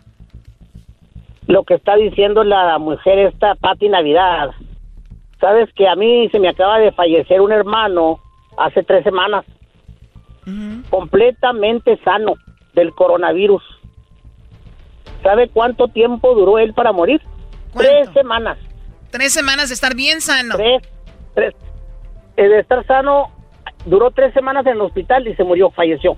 Lo 1.47 1.65
que 1.65 1.75
está 1.75 1.95
diciendo 1.97 2.43
la 2.43 2.79
mujer 2.79 3.19
esta, 3.19 3.55
Pati 3.57 3.89
Navidad. 3.89 4.51
Sabes 5.41 5.69
que 5.75 5.87
a 5.87 5.95
mí 5.95 6.29
se 6.31 6.39
me 6.39 6.49
acaba 6.49 6.79
de 6.79 6.91
fallecer 6.93 7.41
un 7.43 7.53
hermano 7.53 8.19
hace 8.57 8.83
tres 8.83 9.05
semanas. 9.05 9.45
Completamente 10.91 11.99
sano 12.03 12.35
del 12.75 12.93
coronavirus. 12.95 13.63
¿Sabe 15.25 15.49
cuánto 15.49 15.89
tiempo 15.89 16.35
duró 16.35 16.59
él 16.59 16.75
para 16.75 16.93
morir? 16.93 17.21
Tres 17.75 18.09
semanas. 18.13 18.59
Tres 19.11 19.33
semanas 19.33 19.71
de 19.71 19.75
estar 19.75 19.97
bien 19.97 20.21
sano. 20.21 20.55
Tres, 20.57 20.83
tres. 21.35 21.55
De 22.37 22.61
estar 22.61 22.87
sano, 22.87 23.31
duró 23.87 24.11
tres 24.11 24.35
semanas 24.35 24.67
en 24.67 24.73
el 24.73 24.83
hospital 24.83 25.27
y 25.27 25.35
se 25.35 25.43
murió, 25.43 25.71
falleció. 25.71 26.17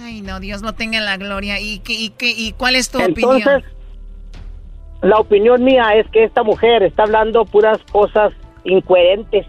Ay, 0.00 0.22
no, 0.22 0.40
Dios 0.40 0.60
no 0.60 0.74
tenga 0.74 1.00
la 1.00 1.16
gloria. 1.18 1.60
¿Y, 1.60 1.78
qué, 1.78 1.92
y, 1.92 2.10
qué, 2.10 2.30
y 2.36 2.52
cuál 2.52 2.74
es 2.74 2.90
tu 2.90 2.98
Entonces, 2.98 3.46
opinión? 3.46 3.64
la 5.02 5.18
opinión 5.18 5.62
mía 5.62 5.94
es 5.94 6.10
que 6.10 6.24
esta 6.24 6.42
mujer 6.42 6.82
está 6.82 7.04
hablando 7.04 7.44
puras 7.44 7.78
cosas 7.92 8.32
incoherentes. 8.64 9.46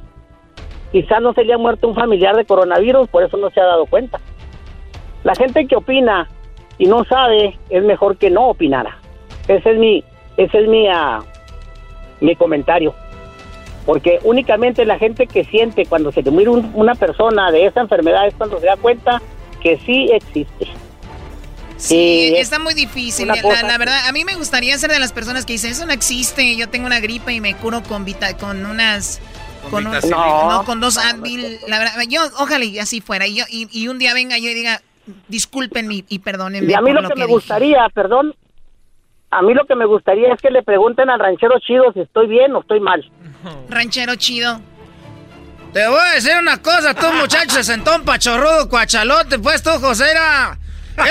Quizá 0.91 1.19
no 1.19 1.33
se 1.33 1.43
le 1.45 1.53
ha 1.53 1.57
muerto 1.57 1.87
un 1.87 1.95
familiar 1.95 2.35
de 2.35 2.45
coronavirus, 2.45 3.09
por 3.09 3.23
eso 3.23 3.37
no 3.37 3.49
se 3.49 3.59
ha 3.59 3.65
dado 3.65 3.87
cuenta. 3.87 4.19
La 5.23 5.33
gente 5.33 5.65
que 5.65 5.75
opina 5.75 6.29
y 6.77 6.85
no 6.85 7.03
sabe 7.05 7.57
es 7.69 7.83
mejor 7.83 8.17
que 8.17 8.29
no 8.29 8.47
opinara. 8.49 8.97
Ese 9.47 9.71
es 9.71 9.77
mi, 9.77 10.03
ese 10.37 10.59
es 10.61 10.67
mi, 10.67 10.87
ah, 10.87 11.19
mi 12.21 12.35
comentario. 12.35 12.93
Porque 13.85 14.19
únicamente 14.23 14.85
la 14.85 14.97
gente 14.97 15.27
que 15.27 15.43
siente 15.45 15.85
cuando 15.85 16.11
se 16.11 16.21
le 16.21 16.31
muere 16.31 16.49
un- 16.49 16.71
una 16.73 16.95
persona 16.95 17.51
de 17.51 17.65
esa 17.65 17.81
enfermedad 17.81 18.27
es 18.27 18.33
cuando 18.35 18.59
se 18.59 18.65
da 18.65 18.77
cuenta 18.77 19.21
que 19.61 19.77
sí 19.85 20.09
existe. 20.13 20.67
Sí, 21.77 22.33
está 22.37 22.59
muy 22.59 22.73
difícil. 22.73 23.27
La, 23.27 23.41
cosa 23.41 23.63
la 23.67 23.77
verdad, 23.77 24.07
a 24.07 24.11
mí 24.13 24.23
me 24.23 24.35
gustaría 24.35 24.77
ser 24.77 24.89
de 24.91 24.99
las 24.99 25.11
personas 25.11 25.45
que 25.45 25.53
dicen, 25.53 25.71
eso 25.71 25.85
no 25.85 25.91
existe, 25.91 26.55
yo 26.55 26.69
tengo 26.69 26.85
una 26.85 27.01
gripa 27.01 27.33
y 27.33 27.41
me 27.41 27.55
curo 27.55 27.83
con 27.83 28.05
vita, 28.05 28.37
con 28.37 28.65
unas... 28.65 29.19
Con, 29.69 29.87
un- 29.87 29.93
no, 30.09 30.49
No, 30.51 30.65
con 30.65 30.79
dos 30.79 30.97
Advil. 30.97 31.57
La 31.67 31.79
verdad, 31.79 31.93
yo, 32.07 32.21
ojalá 32.39 32.63
y 32.65 32.79
así 32.79 33.01
fuera. 33.01 33.27
Y, 33.27 33.35
yo, 33.35 33.45
y, 33.49 33.67
y 33.71 33.87
un 33.87 33.97
día 33.97 34.13
venga 34.13 34.37
yo 34.37 34.49
y 34.49 34.53
diga, 34.53 34.81
discúlpenme 35.27 35.95
y, 35.95 36.05
y 36.09 36.19
perdónenme. 36.19 36.71
Y 36.71 36.73
a 36.75 36.81
mí 36.81 36.93
por 36.93 37.03
lo 37.03 37.09
que 37.09 37.15
me 37.15 37.21
dije". 37.25 37.34
gustaría, 37.34 37.88
perdón, 37.93 38.34
a 39.30 39.41
mí 39.41 39.53
lo 39.53 39.65
que 39.65 39.75
me 39.75 39.85
gustaría 39.85 40.34
es 40.34 40.41
que 40.41 40.51
le 40.51 40.63
pregunten 40.63 41.09
al 41.09 41.19
ranchero 41.19 41.59
chido 41.59 41.91
si 41.93 42.01
estoy 42.01 42.27
bien 42.27 42.55
o 42.55 42.61
estoy 42.61 42.80
mal. 42.80 43.03
Ranchero 43.69 44.15
chido. 44.15 44.59
Te 45.73 45.88
voy 45.88 45.99
a 45.99 46.13
decir 46.13 46.34
una 46.39 46.61
cosa, 46.61 46.93
tú 46.93 47.07
muchacho 47.19 47.63
sentón 47.63 48.03
pachorrudo, 48.03 48.69
cuachalote, 48.69 49.39
pues 49.39 49.63
tú, 49.63 49.71
Josera. 49.81 50.57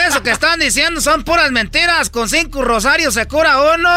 Eso 0.09 0.23
que 0.23 0.31
están 0.31 0.61
diciendo 0.61 1.01
son 1.01 1.25
puras 1.25 1.51
mentiras. 1.51 2.09
Con 2.11 2.29
cinco 2.29 2.63
rosarios 2.63 3.15
se 3.15 3.27
cura 3.27 3.61
uno. 3.75 3.91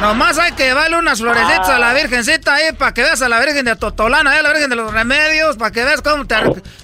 Nomás 0.00 0.38
hay 0.38 0.52
que 0.52 0.64
llevarle 0.64 0.96
unas 0.96 1.18
florecitas 1.18 1.68
a 1.68 1.78
la 1.78 1.92
Virgencita 1.92 2.54
ahí 2.54 2.72
para 2.72 2.94
que 2.94 3.02
veas 3.02 3.20
a 3.22 3.28
la 3.28 3.40
Virgen 3.40 3.64
de 3.64 3.76
Totolana, 3.76 4.32
a 4.32 4.42
la 4.42 4.50
Virgen 4.50 4.70
de 4.70 4.76
los 4.76 4.92
Remedios, 4.92 5.56
para 5.56 5.70
que 5.70 5.84
veas 5.84 6.00
cómo 6.02 6.26
te, 6.26 6.36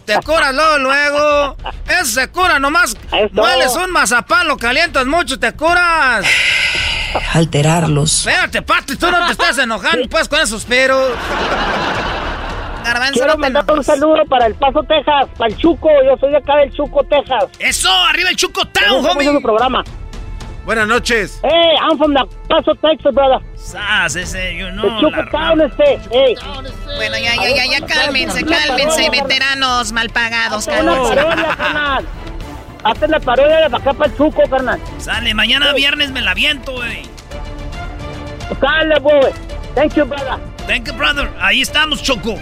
te 0.04 0.16
curas 0.22 0.54
luego, 0.54 0.78
luego. 0.78 1.56
Eso 1.88 2.06
se 2.06 2.28
cura, 2.28 2.58
nomás. 2.58 2.96
Mueles 3.32 3.74
un 3.76 3.90
mazapán, 3.90 4.48
lo 4.48 4.56
calientas 4.56 5.06
mucho, 5.06 5.38
te 5.38 5.52
curas. 5.52 6.26
Alterarlos. 7.32 8.18
Espérate, 8.26 8.62
Pati, 8.62 8.96
tú 8.96 9.10
no 9.10 9.26
te 9.26 9.32
estás 9.32 9.58
enojando, 9.58 10.08
pues, 10.08 10.28
con 10.28 10.40
esos 10.40 10.64
pero. 10.64 11.16
Garbanzo, 12.86 13.14
Quiero 13.14 13.32
no 13.32 13.38
mandar 13.38 13.64
un 13.68 13.82
saludo 13.82 14.24
para 14.28 14.46
el 14.46 14.54
Paso, 14.54 14.82
Texas, 14.84 15.28
para 15.36 15.50
el 15.50 15.56
Chuco. 15.56 15.88
Yo 16.04 16.16
soy 16.18 16.30
de 16.30 16.36
acá 16.36 16.56
del 16.56 16.72
Chuco, 16.72 17.02
Texas. 17.04 17.46
¡Eso! 17.58 17.90
¡Arriba 18.08 18.30
el 18.30 18.36
Chuco 18.36 18.64
Town, 18.66 19.04
homie! 19.04 19.26
su 19.26 19.42
programa. 19.42 19.82
Buenas 20.64 20.86
noches. 20.86 21.40
Hey, 21.42 21.74
I'm 21.80 21.98
from 21.98 22.14
the 22.14 22.24
Paso, 22.48 22.74
Texas, 22.76 23.12
brother. 23.12 23.40
Sas, 23.56 24.14
ese, 24.14 24.56
you 24.56 24.68
know, 24.70 25.00
Chuco 25.00 25.16
la 25.16 25.30
Town, 25.30 25.60
este. 25.62 25.98
Hey. 26.12 26.36
Bueno, 26.96 27.18
ya, 27.18 27.34
ya, 27.34 27.56
ya, 27.56 27.78
ya, 27.78 27.86
cálmense, 27.86 28.44
cálmense, 28.44 29.10
veteranos 29.10 29.90
mal 29.92 30.08
pagados, 30.10 30.66
cálmense. 30.66 31.20
Hazte 32.84 33.08
la 33.08 33.18
parodia 33.18 33.68
de 33.68 33.76
acá 33.76 33.92
para 33.92 34.10
el 34.10 34.16
Chuco, 34.16 34.42
carnal. 34.48 34.80
Sale, 34.98 35.34
mañana 35.34 35.72
viernes 35.72 36.12
me 36.12 36.20
la 36.20 36.34
viento, 36.34 36.72
güey. 36.72 37.02
Dale, 38.60 39.00
boy. 39.00 39.32
Thank 39.74 39.94
you, 39.94 40.04
brother. 40.04 40.38
Thank 40.66 40.86
you, 40.86 40.94
brother. 40.94 41.28
Ahí 41.40 41.62
estamos, 41.62 42.02
Choco. 42.02 42.38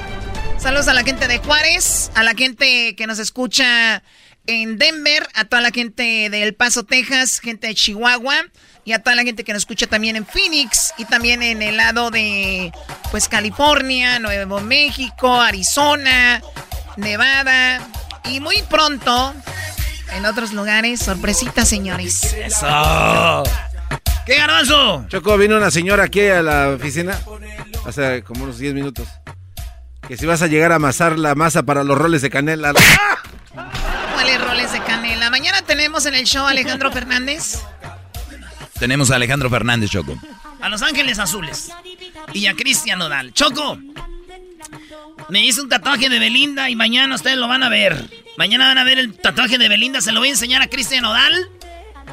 Saludos 0.64 0.88
a 0.88 0.94
la 0.94 1.02
gente 1.02 1.28
de 1.28 1.40
Juárez, 1.40 2.10
a 2.14 2.22
la 2.22 2.32
gente 2.32 2.96
que 2.96 3.06
nos 3.06 3.18
escucha 3.18 4.02
en 4.46 4.78
Denver, 4.78 5.28
a 5.34 5.44
toda 5.44 5.60
la 5.60 5.70
gente 5.70 6.30
de 6.30 6.42
El 6.42 6.54
Paso, 6.54 6.84
Texas, 6.84 7.38
gente 7.40 7.66
de 7.66 7.74
Chihuahua 7.74 8.36
y 8.82 8.92
a 8.92 8.98
toda 9.00 9.14
la 9.14 9.24
gente 9.24 9.44
que 9.44 9.52
nos 9.52 9.60
escucha 9.60 9.86
también 9.86 10.16
en 10.16 10.24
Phoenix 10.24 10.94
y 10.96 11.04
también 11.04 11.42
en 11.42 11.60
el 11.60 11.76
lado 11.76 12.10
de 12.10 12.72
pues 13.10 13.28
California, 13.28 14.18
Nuevo 14.20 14.62
México, 14.62 15.38
Arizona, 15.38 16.40
Nevada 16.96 17.86
y 18.24 18.40
muy 18.40 18.62
pronto 18.62 19.34
en 20.16 20.24
otros 20.24 20.54
lugares, 20.54 21.00
sorpresitas, 21.00 21.68
señores. 21.68 22.32
Eso. 22.32 23.42
¿Qué 24.24 24.36
garbanzo? 24.36 25.04
Choco, 25.08 25.36
vino 25.36 25.58
una 25.58 25.70
señora 25.70 26.04
aquí 26.04 26.22
a 26.22 26.40
la 26.40 26.70
oficina 26.70 27.20
hace 27.84 28.22
como 28.22 28.44
unos 28.44 28.56
10 28.56 28.72
minutos. 28.72 29.06
Que 30.08 30.16
si 30.16 30.26
vas 30.26 30.42
a 30.42 30.46
llegar 30.46 30.72
a 30.72 30.76
amasar 30.76 31.18
la 31.18 31.34
masa 31.34 31.62
para 31.62 31.82
los 31.82 31.96
roles 31.96 32.22
de 32.22 32.30
canela. 32.30 32.74
¿Cuáles 34.12 34.40
roles 34.40 34.72
de 34.72 34.80
canela? 34.82 35.30
Mañana 35.30 35.62
tenemos 35.62 36.04
en 36.06 36.14
el 36.14 36.24
show 36.24 36.46
a 36.46 36.50
Alejandro 36.50 36.92
Fernández. 36.92 37.60
Tenemos 38.78 39.10
a 39.10 39.16
Alejandro 39.16 39.48
Fernández, 39.48 39.90
Choco. 39.90 40.18
A 40.60 40.68
Los 40.68 40.82
Ángeles 40.82 41.18
Azules. 41.18 41.70
Y 42.32 42.46
a 42.46 42.54
Cristian 42.54 42.98
Nodal. 42.98 43.32
Choco. 43.32 43.78
Me 45.30 45.44
hice 45.44 45.62
un 45.62 45.68
tatuaje 45.68 46.08
de 46.10 46.18
Belinda 46.18 46.68
y 46.68 46.76
mañana 46.76 47.14
ustedes 47.14 47.38
lo 47.38 47.48
van 47.48 47.62
a 47.62 47.68
ver. 47.68 48.10
Mañana 48.36 48.66
van 48.66 48.78
a 48.78 48.84
ver 48.84 48.98
el 48.98 49.14
tatuaje 49.14 49.56
de 49.58 49.68
Belinda. 49.68 50.00
Se 50.00 50.12
lo 50.12 50.20
voy 50.20 50.28
a 50.28 50.32
enseñar 50.32 50.60
a 50.60 50.68
Cristian 50.68 51.02
Nodal. 51.02 51.48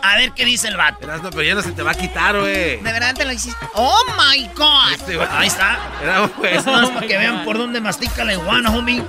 A 0.03 0.15
ver 0.15 0.32
qué 0.34 0.45
dice 0.45 0.68
el 0.68 0.78
vato. 0.78 1.06
No, 1.06 1.30
pero 1.30 1.44
ya 1.44 1.56
no 1.56 1.61
se 1.61 1.72
te 1.72 1.84
va 1.84 1.91
a 1.91 1.95
quitar, 1.95 2.40
güey. 2.40 2.78
¿De 2.78 2.91
verdad 2.91 3.14
te 3.15 3.26
lo 3.26 3.32
hiciste? 3.32 3.65
¡Oh, 3.73 4.02
my 4.18 4.49
God! 4.56 5.28
Ahí 5.32 5.48
está. 5.48 5.80
Era. 6.02 6.30
Es 6.49 6.65
más 6.65 6.90
para 6.90 7.07
que 7.07 7.18
vean 7.18 7.44
por 7.44 7.57
dónde 7.57 7.82
mastica 7.82 8.23
la 8.23 8.34
iguana, 8.34 8.72
homie. 8.72 9.03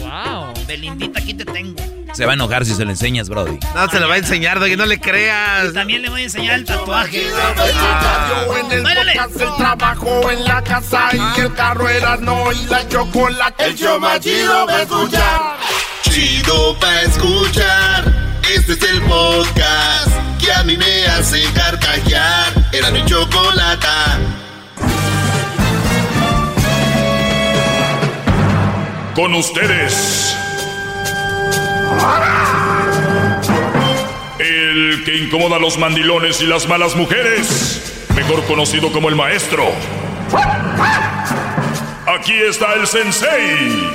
Wow. 0.00 0.54
Belindita, 0.66 1.20
aquí 1.20 1.34
te 1.34 1.44
tengo. 1.44 1.82
Se 2.14 2.24
va 2.24 2.32
a 2.32 2.34
enojar 2.34 2.64
si 2.64 2.74
se 2.74 2.84
lo 2.84 2.90
enseñas, 2.90 3.28
Brody. 3.28 3.58
No, 3.74 3.88
se 3.90 4.00
lo 4.00 4.08
va 4.08 4.14
a 4.14 4.18
enseñar, 4.18 4.58
Doggy, 4.58 4.76
no 4.76 4.86
le 4.86 4.98
creas. 4.98 5.66
Y 5.70 5.74
también 5.74 6.00
le 6.00 6.08
voy 6.08 6.22
a 6.22 6.24
enseñar 6.24 6.54
el 6.54 6.64
tatuaje. 6.64 7.26
En 8.58 8.72
el 8.72 8.82
podcast, 8.82 9.40
el 9.40 9.56
trabajo 9.56 10.30
en 10.30 10.44
la 10.44 10.62
casa 10.62 11.10
y 11.12 11.40
el 11.40 11.52
carro 11.52 11.88
era 11.88 12.16
no 12.16 12.52
y 12.52 12.64
la 12.66 12.88
chocolate. 12.88 13.66
El 13.66 13.76
show 13.76 14.00
más 14.00 14.20
chido 14.20 14.66
va 14.66 14.76
a 14.76 14.82
escuchar. 14.82 15.56
Chido 16.04 16.78
pa' 16.78 17.02
escuchar. 17.02 18.15
Este 18.54 18.74
es 18.74 18.82
el 18.82 19.02
podcast 19.02 20.08
que 20.38 20.52
a 20.52 20.62
mí 20.62 20.76
me 20.76 21.06
hace 21.06 21.42
carcajear. 21.52 22.52
Era 22.72 22.92
mi 22.92 23.04
chocolata. 23.04 24.20
Con 29.16 29.34
ustedes. 29.34 30.36
El 34.38 35.02
que 35.04 35.16
incomoda 35.16 35.56
a 35.56 35.58
los 35.58 35.76
mandilones 35.78 36.40
y 36.40 36.46
las 36.46 36.68
malas 36.68 36.94
mujeres. 36.94 38.06
Mejor 38.14 38.44
conocido 38.44 38.92
como 38.92 39.08
el 39.08 39.16
maestro. 39.16 39.64
Aquí 42.06 42.34
está 42.48 42.74
el 42.74 42.86
sensei. 42.86 43.90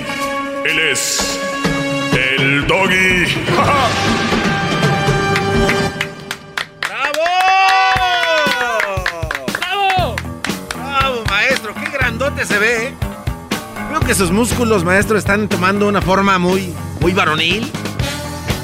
Él 0.65 0.79
es. 0.91 1.39
El 2.11 2.67
doggy. 2.67 3.25
¡Bravo! 3.55 4.17
¡Qué 12.41 12.45
grandote 12.45 12.45
se 12.45 12.59
ve! 12.59 12.93
Creo 13.89 13.99
que 13.99 14.15
sus 14.15 14.31
músculos, 14.31 14.83
maestro, 14.83 15.17
están 15.17 15.47
tomando 15.47 15.87
una 15.87 16.01
forma 16.01 16.39
muy, 16.39 16.73
muy 16.99 17.13
varonil. 17.13 17.69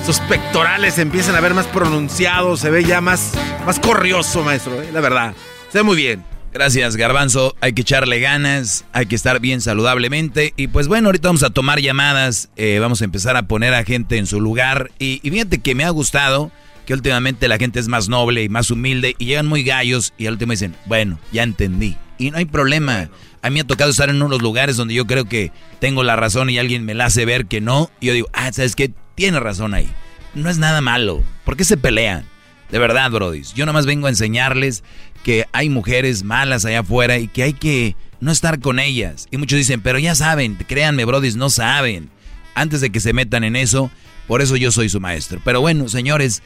Sus 0.05 0.19
pectorales 0.21 0.97
empiezan 0.97 1.35
a 1.35 1.41
ver 1.41 1.53
más 1.53 1.67
pronunciados, 1.67 2.61
se 2.61 2.71
ve 2.71 2.83
ya 2.83 3.01
más, 3.01 3.33
más 3.65 3.79
corrioso, 3.79 4.43
maestro, 4.43 4.81
¿eh? 4.81 4.89
la 4.91 5.01
verdad. 5.01 5.33
Se 5.71 5.79
ve 5.79 5.83
muy 5.83 5.95
bien. 5.95 6.23
Gracias, 6.53 6.95
Garbanzo. 6.95 7.55
Hay 7.61 7.73
que 7.73 7.81
echarle 7.81 8.19
ganas, 8.19 8.85
hay 8.93 9.05
que 9.05 9.15
estar 9.15 9.39
bien 9.39 9.61
saludablemente. 9.61 10.53
Y 10.55 10.69
pues 10.69 10.87
bueno, 10.87 11.09
ahorita 11.09 11.27
vamos 11.27 11.43
a 11.43 11.51
tomar 11.51 11.79
llamadas, 11.79 12.49
eh, 12.55 12.79
vamos 12.79 13.01
a 13.01 13.05
empezar 13.05 13.35
a 13.37 13.43
poner 13.43 13.75
a 13.75 13.83
gente 13.83 14.17
en 14.17 14.25
su 14.25 14.41
lugar. 14.41 14.89
Y, 14.97 15.19
y 15.21 15.29
fíjate 15.29 15.59
que 15.59 15.75
me 15.75 15.83
ha 15.83 15.89
gustado 15.91 16.51
que 16.87 16.93
últimamente 16.93 17.49
la 17.49 17.57
gente 17.57 17.81
es 17.81 17.89
más 17.89 18.07
noble 18.07 18.43
y 18.43 18.49
más 18.49 18.71
humilde 18.71 19.13
y 19.19 19.25
llegan 19.25 19.45
muy 19.45 19.61
gallos 19.61 20.13
y 20.17 20.25
al 20.25 20.33
último 20.35 20.53
dicen, 20.53 20.73
bueno, 20.85 21.19
ya 21.33 21.43
entendí. 21.43 21.97
Y 22.17 22.31
no 22.31 22.37
hay 22.37 22.45
problema. 22.45 23.09
A 23.41 23.49
mí 23.49 23.55
me 23.55 23.59
ha 23.59 23.67
tocado 23.67 23.91
estar 23.91 24.09
en 24.09 24.21
unos 24.21 24.41
lugares 24.41 24.77
donde 24.77 24.93
yo 24.93 25.05
creo 25.05 25.25
que 25.25 25.51
tengo 25.79 26.01
la 26.03 26.15
razón 26.15 26.49
y 26.49 26.57
alguien 26.57 26.85
me 26.85 26.93
la 26.93 27.07
hace 27.07 27.25
ver 27.25 27.45
que 27.47 27.59
no. 27.59 27.91
Y 27.99 28.07
yo 28.07 28.13
digo, 28.13 28.29
ah, 28.31 28.53
¿sabes 28.53 28.77
qué? 28.77 28.93
Tiene 29.15 29.41
razón 29.41 29.73
ahí. 29.73 29.89
No 30.33 30.49
es 30.49 30.59
nada 30.59 30.79
malo. 30.79 31.21
¿Por 31.43 31.57
qué 31.57 31.65
se 31.65 31.75
pelean? 31.75 32.23
De 32.71 32.79
verdad, 32.79 33.11
brodis. 33.11 33.53
Yo 33.53 33.65
nomás 33.65 33.85
vengo 33.85 34.07
a 34.07 34.11
enseñarles 34.11 34.81
que 35.25 35.45
hay 35.51 35.69
mujeres 35.69 36.23
malas 36.23 36.63
allá 36.63 36.79
afuera 36.79 37.17
y 37.17 37.27
que 37.27 37.43
hay 37.43 37.53
que 37.53 37.97
no 38.21 38.31
estar 38.31 38.61
con 38.61 38.79
ellas. 38.79 39.27
Y 39.29 39.35
muchos 39.35 39.57
dicen, 39.57 39.81
pero 39.81 39.99
ya 39.99 40.15
saben, 40.15 40.55
créanme, 40.55 41.03
brodis, 41.03 41.35
no 41.35 41.49
saben. 41.49 42.09
Antes 42.55 42.79
de 42.79 42.91
que 42.91 43.01
se 43.01 43.11
metan 43.11 43.43
en 43.43 43.57
eso, 43.57 43.91
por 44.25 44.41
eso 44.41 44.55
yo 44.55 44.71
soy 44.71 44.87
su 44.87 45.01
maestro. 45.01 45.41
Pero 45.43 45.59
bueno, 45.59 45.89
señores, 45.89 46.41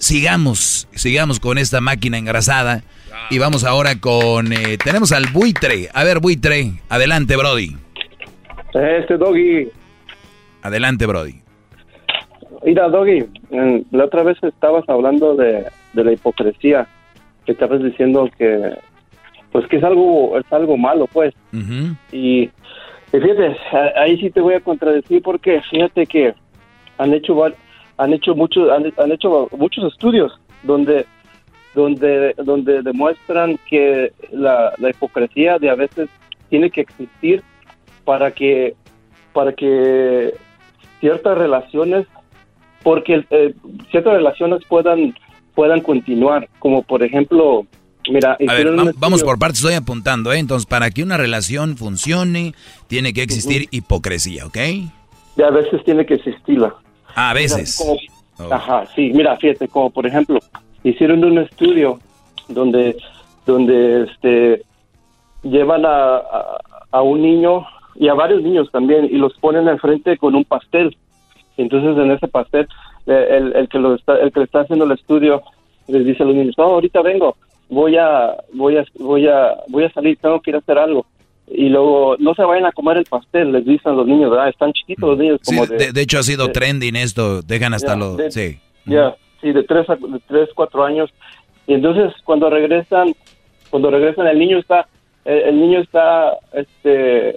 sigamos, 0.00 0.88
sigamos 0.92 1.38
con 1.38 1.58
esta 1.58 1.80
máquina 1.80 2.18
engrasada. 2.18 2.82
Y 3.30 3.38
vamos 3.38 3.62
ahora 3.62 4.00
con, 4.00 4.52
eh, 4.52 4.76
tenemos 4.82 5.12
al 5.12 5.26
buitre. 5.32 5.88
A 5.94 6.02
ver, 6.02 6.18
buitre, 6.18 6.72
adelante, 6.88 7.36
Brody. 7.36 7.76
Este 8.74 9.16
Doggy, 9.16 9.68
Adelante, 10.62 11.06
Brody. 11.06 11.34
mira 12.64 12.88
Doggy, 12.88 13.24
la 13.90 14.04
otra 14.04 14.22
vez 14.22 14.36
estabas 14.42 14.88
hablando 14.88 15.34
de, 15.34 15.64
de 15.92 16.04
la 16.04 16.12
hipocresía, 16.12 16.86
que 17.46 17.52
estabas 17.52 17.82
diciendo 17.82 18.28
que 18.36 18.74
pues 19.52 19.66
que 19.66 19.78
es 19.78 19.82
algo 19.84 20.38
es 20.38 20.44
algo 20.52 20.76
malo 20.76 21.08
pues 21.08 21.34
y, 22.12 22.42
y 22.42 22.50
fíjate 23.10 23.56
ahí 23.96 24.16
sí 24.20 24.30
te 24.30 24.40
voy 24.40 24.54
a 24.54 24.60
contradecir 24.60 25.20
porque 25.22 25.60
fíjate 25.68 26.06
que 26.06 26.34
han 26.98 27.12
hecho 27.12 27.34
han 28.00 28.12
hecho 28.14 28.34
muchos 28.34 28.70
han, 28.70 28.92
han 28.96 29.12
hecho 29.12 29.48
muchos 29.56 29.92
estudios 29.92 30.32
donde 30.62 31.06
donde 31.74 32.34
donde 32.44 32.82
demuestran 32.82 33.58
que 33.68 34.12
la, 34.32 34.72
la 34.78 34.90
hipocresía 34.90 35.58
de 35.58 35.70
a 35.70 35.74
veces 35.74 36.08
tiene 36.48 36.70
que 36.70 36.80
existir 36.80 37.42
para 38.04 38.30
que 38.32 38.74
para 39.32 39.52
que 39.52 40.34
ciertas 41.00 41.36
relaciones 41.36 42.06
porque 42.82 43.24
eh, 43.30 43.54
ciertas 43.90 44.14
relaciones 44.14 44.62
puedan 44.66 45.14
puedan 45.54 45.80
continuar 45.80 46.48
como 46.58 46.82
por 46.82 47.02
ejemplo 47.02 47.66
mira 48.10 48.32
A 48.32 48.54
ver, 48.54 48.72
vamos 48.96 49.22
por 49.22 49.38
partes, 49.38 49.58
estoy 49.58 49.74
apuntando, 49.74 50.32
¿eh? 50.32 50.38
Entonces, 50.38 50.64
para 50.64 50.90
que 50.90 51.02
una 51.02 51.18
relación 51.18 51.76
funcione, 51.76 52.54
tiene 52.88 53.12
que 53.12 53.22
existir 53.22 53.68
hipocresía, 53.70 54.46
¿ok? 54.46 54.56
y 55.36 55.42
a 55.42 55.50
veces 55.50 55.82
tiene 55.84 56.04
que 56.04 56.14
existirla 56.14 56.74
A 57.14 57.32
veces. 57.34 57.76
Como- 57.78 57.96
Ajá, 58.50 58.86
sí, 58.94 59.10
mira, 59.14 59.36
fíjate, 59.36 59.68
como 59.68 59.90
por 59.90 60.06
ejemplo, 60.06 60.38
hicieron 60.82 61.22
un 61.24 61.38
estudio 61.38 61.98
donde, 62.48 62.96
donde 63.44 64.04
este, 64.04 64.62
llevan 65.42 65.84
a, 65.84 66.16
a, 66.16 66.58
a 66.90 67.02
un 67.02 67.20
niño 67.20 67.66
y 67.96 68.08
a 68.08 68.14
varios 68.14 68.42
niños 68.42 68.70
también 68.72 69.04
y 69.04 69.16
los 69.18 69.34
ponen 69.40 69.68
enfrente 69.68 70.16
con 70.16 70.34
un 70.34 70.44
pastel. 70.44 70.96
Entonces 71.58 72.02
en 72.02 72.10
ese 72.12 72.28
pastel, 72.28 72.66
eh, 73.06 73.26
el, 73.30 73.54
el 73.56 73.68
que 73.68 73.78
lo 73.78 73.94
está, 73.94 74.14
el 74.16 74.32
que 74.32 74.40
le 74.40 74.44
está 74.46 74.60
haciendo 74.60 74.86
el 74.86 74.92
estudio 74.92 75.42
les 75.88 76.06
dice 76.06 76.22
a 76.22 76.26
los 76.26 76.34
niños, 76.34 76.54
no, 76.56 76.64
ahorita 76.64 77.02
vengo, 77.02 77.36
voy 77.68 77.96
a, 77.98 78.36
voy 78.54 78.78
a, 78.78 78.84
voy 78.98 79.26
a, 79.28 79.56
voy 79.68 79.84
a 79.84 79.92
salir, 79.92 80.16
tengo 80.18 80.40
que 80.40 80.50
ir 80.50 80.56
a 80.56 80.60
hacer 80.60 80.78
algo. 80.78 81.04
Y 81.52 81.68
luego 81.68 82.16
no 82.18 82.34
se 82.34 82.42
vayan 82.42 82.66
a 82.66 82.72
comer 82.72 82.96
el 82.98 83.04
pastel, 83.04 83.52
les 83.52 83.64
dicen 83.64 83.96
los 83.96 84.06
niños, 84.06 84.30
¿verdad? 84.30 84.48
Están 84.48 84.72
chiquitos 84.72 85.10
los 85.10 85.18
niños. 85.18 85.40
Como 85.44 85.66
de, 85.66 85.92
de, 85.92 86.00
hecho 86.00 86.18
ha 86.18 86.22
sido 86.22 86.48
trending 86.52 86.96
esto, 86.96 87.42
dejan 87.42 87.74
hasta 87.74 87.96
los... 87.96 88.18
sí. 88.32 88.58
Ya, 88.86 89.14
sí, 89.40 89.52
de 89.52 89.62
tres, 89.64 89.88
a, 89.90 89.96
de 89.96 90.20
tres, 90.26 90.48
cuatro 90.54 90.84
años. 90.84 91.10
Y 91.66 91.74
entonces 91.74 92.12
cuando 92.24 92.48
regresan, 92.50 93.14
cuando 93.68 93.90
regresan 93.90 94.26
el 94.26 94.38
niño 94.38 94.58
está, 94.58 94.86
el, 95.24 95.60
niño 95.60 95.80
está 95.80 96.32
este, 96.52 97.36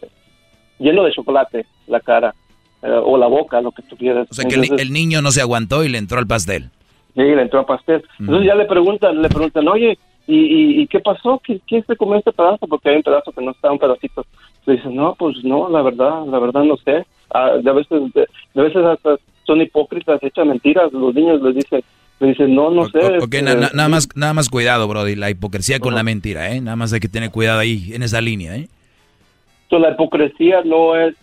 lleno 0.80 1.04
de 1.04 1.12
chocolate, 1.12 1.66
la 1.88 2.00
cara, 2.00 2.34
eh, 2.82 2.88
o 2.88 3.18
la 3.18 3.28
boca, 3.28 3.62
lo 3.62 3.72
que 3.72 3.82
tú 3.84 3.98
quieras. 3.98 4.28
O 4.30 4.34
sea 4.34 4.46
que 4.46 4.56
el, 4.56 4.94
niño 4.94 5.22
no 5.22 5.32
se 5.32 5.42
aguantó 5.42 5.84
y 5.84 5.90
le 5.90 5.98
entró 5.98 6.20
al 6.20 6.28
pastel. 6.28 6.70
Sí, 7.16 7.22
le 7.22 7.42
entró 7.42 7.60
al 7.60 7.66
pastel. 7.66 8.04
Entonces 8.20 8.48
ya 8.48 8.56
le 8.56 8.66
preguntan, 8.66 9.22
le 9.22 9.30
preguntan, 9.30 9.68
oye, 9.68 9.98
¿Y, 10.26 10.82
y, 10.82 10.88
qué 10.88 11.00
pasó? 11.00 11.42
¿Qué, 11.44 11.60
¿Qué 11.68 11.82
se 11.82 11.98
comió 11.98 12.16
este 12.16 12.32
pedazo? 12.32 12.66
Porque 12.68 12.90
hay 12.90 12.96
un 12.96 13.04
pedazo 13.04 13.32
que 13.32 13.44
no 13.44 13.52
está, 13.52 13.72
un 13.72 13.80
pedacito. 13.80 14.26
Le 14.66 14.76
dicen, 14.76 14.96
no, 14.96 15.16
pues 15.16 15.44
no, 15.44 15.70
la 15.70 15.82
verdad, 15.82 16.26
la 16.26 16.40
verdad 16.40 16.64
no 16.64 16.78
sé. 16.78 17.06
Ah, 17.34 17.52
de, 17.62 17.72
veces, 17.74 18.14
de, 18.14 18.28
veces 18.54 18.86
hasta 18.86 19.18
son 19.44 19.62
hipócritas, 19.62 20.24
echan 20.24 20.48
mentiras. 20.48 20.94
Los 20.94 21.14
niños 21.14 21.42
les 21.42 21.56
dicen, 21.56 21.84
le 22.22 22.28
dicen, 22.28 22.56
no, 22.56 22.70
no 22.70 22.86
sé. 22.86 23.00
Okay, 23.22 23.42
este, 23.42 23.76
nada 23.76 23.90
más 23.90 24.08
nada 24.16 24.34
más 24.34 24.50
cuidado, 24.50 24.88
Brody, 24.88 25.16
la 25.16 25.30
hipocresía 25.30 25.80
con 25.80 25.94
la 25.94 26.04
mentira, 26.04 26.52
¿eh? 26.52 26.62
Nada 26.62 26.78
más 26.78 26.94
hay 26.94 27.02
que 27.02 27.10
tener 27.10 27.30
cuidado 27.30 27.60
ahí, 27.60 27.92
en 27.94 28.04
esa 28.04 28.22
línea, 28.22 28.56
¿eh? 28.56 28.70
la 29.80 29.92
hipocresía 29.92 30.62
no 30.64 30.96
es... 30.96 31.16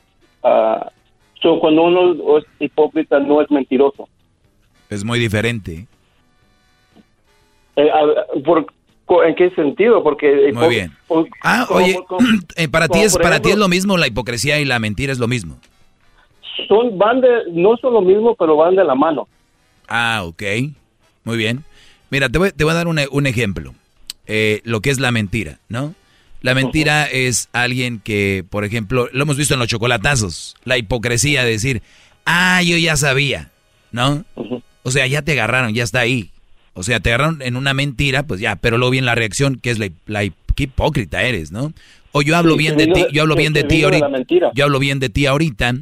Uh, 0.43 1.59
cuando 1.61 1.85
uno 1.85 2.39
es 2.39 2.45
hipócrita, 2.59 3.19
no 3.19 3.41
es 3.41 3.51
mentiroso. 3.51 4.09
Es 4.91 5.05
muy 5.05 5.19
diferente. 5.19 5.87
Eh, 7.77 7.91
por, 8.45 8.67
¿En 9.27 9.35
qué 9.35 9.51
sentido? 9.51 10.03
Porque 10.03 10.53
muy 10.55 10.69
bien. 10.69 10.93
ah, 11.43 11.67
oye, 11.71 11.99
eh, 12.57 12.69
para 12.69 12.89
ti 12.89 13.01
es 13.01 13.17
para 13.19 13.41
ti 13.41 13.51
es 13.51 13.57
lo 13.57 13.69
mismo 13.69 13.97
la 13.97 14.07
hipocresía 14.07 14.61
y 14.61 14.65
la 14.65 14.79
mentira 14.79 15.13
es 15.13 15.19
lo 15.19 15.29
mismo. 15.29 15.59
Son 16.69 16.97
van 16.97 17.21
de 17.21 17.29
no 17.53 17.77
son 17.79 17.95
lo 17.95 18.03
mismo, 18.03 18.35
pero 18.37 18.57
van 18.57 18.77
de 18.77 18.85
la 18.85 18.95
mano. 18.95 19.27
Ah, 19.89 20.23
ok. 20.25 20.43
Muy 21.25 21.37
bien. 21.37 21.65
Mira, 22.11 22.29
te 22.29 22.39
voy, 22.39 22.53
te 22.53 22.65
voy 22.65 22.73
a 22.73 22.77
dar 22.77 22.87
un, 22.87 23.01
un 23.11 23.27
ejemplo. 23.27 23.75
Eh, 24.27 24.61
lo 24.65 24.81
que 24.81 24.91
es 24.91 25.01
la 25.01 25.11
mentira, 25.11 25.59
¿no? 25.69 25.95
La 26.43 26.55
mentira 26.55 27.05
es 27.05 27.49
alguien 27.53 28.01
que, 28.01 28.45
por 28.49 28.65
ejemplo, 28.65 29.09
lo 29.13 29.23
hemos 29.25 29.37
visto 29.37 29.55
en 29.55 29.61
los 29.61 29.69
chocolatazos, 29.69 30.57
la 30.65 30.79
hipocresía 30.79 31.45
de 31.45 31.51
decir, 31.51 31.83
ah, 32.25 32.63
yo 32.63 32.79
ya 32.79 32.97
sabía, 32.97 33.51
¿no? 33.93 34.25
O 34.83 34.91
sea, 34.91 35.07
ya 35.07 35.21
te 35.21 35.33
agarraron, 35.33 35.75
ya 35.75 35.83
está 35.83 36.01
ahí. 36.01 36.31
O 36.75 36.83
sea, 36.83 37.01
te 37.01 37.11
agarraron 37.11 37.43
en 37.43 37.57
una 37.57 37.75
mentira, 37.75 38.23
pues 38.23 38.41
ya, 38.41 38.57
pero 38.57 38.79
luego 38.79 38.93
viene 38.93 39.07
la 39.07 39.15
reacción, 39.15 39.57
que 39.57 39.71
es 39.71 39.79
la, 39.79 39.89
qué 40.55 40.65
hipócrita 40.65 41.23
eres, 41.23 41.51
¿no? 41.51 41.73
O 42.13 42.23
yo 42.23 42.37
hablo 42.37 42.57
bien 42.57 42.77
de 42.77 42.87
ti, 42.87 43.07
yo 43.13 43.23
hablo 43.23 43.37
bien 43.37 43.53
de 43.53 43.65
ti 43.65 43.83
ahorita. 43.83 44.09
Yo 44.55 44.65
hablo 44.65 44.79
bien 44.79 44.99
de 44.99 45.09
ti 45.09 45.27
ahorita, 45.27 45.75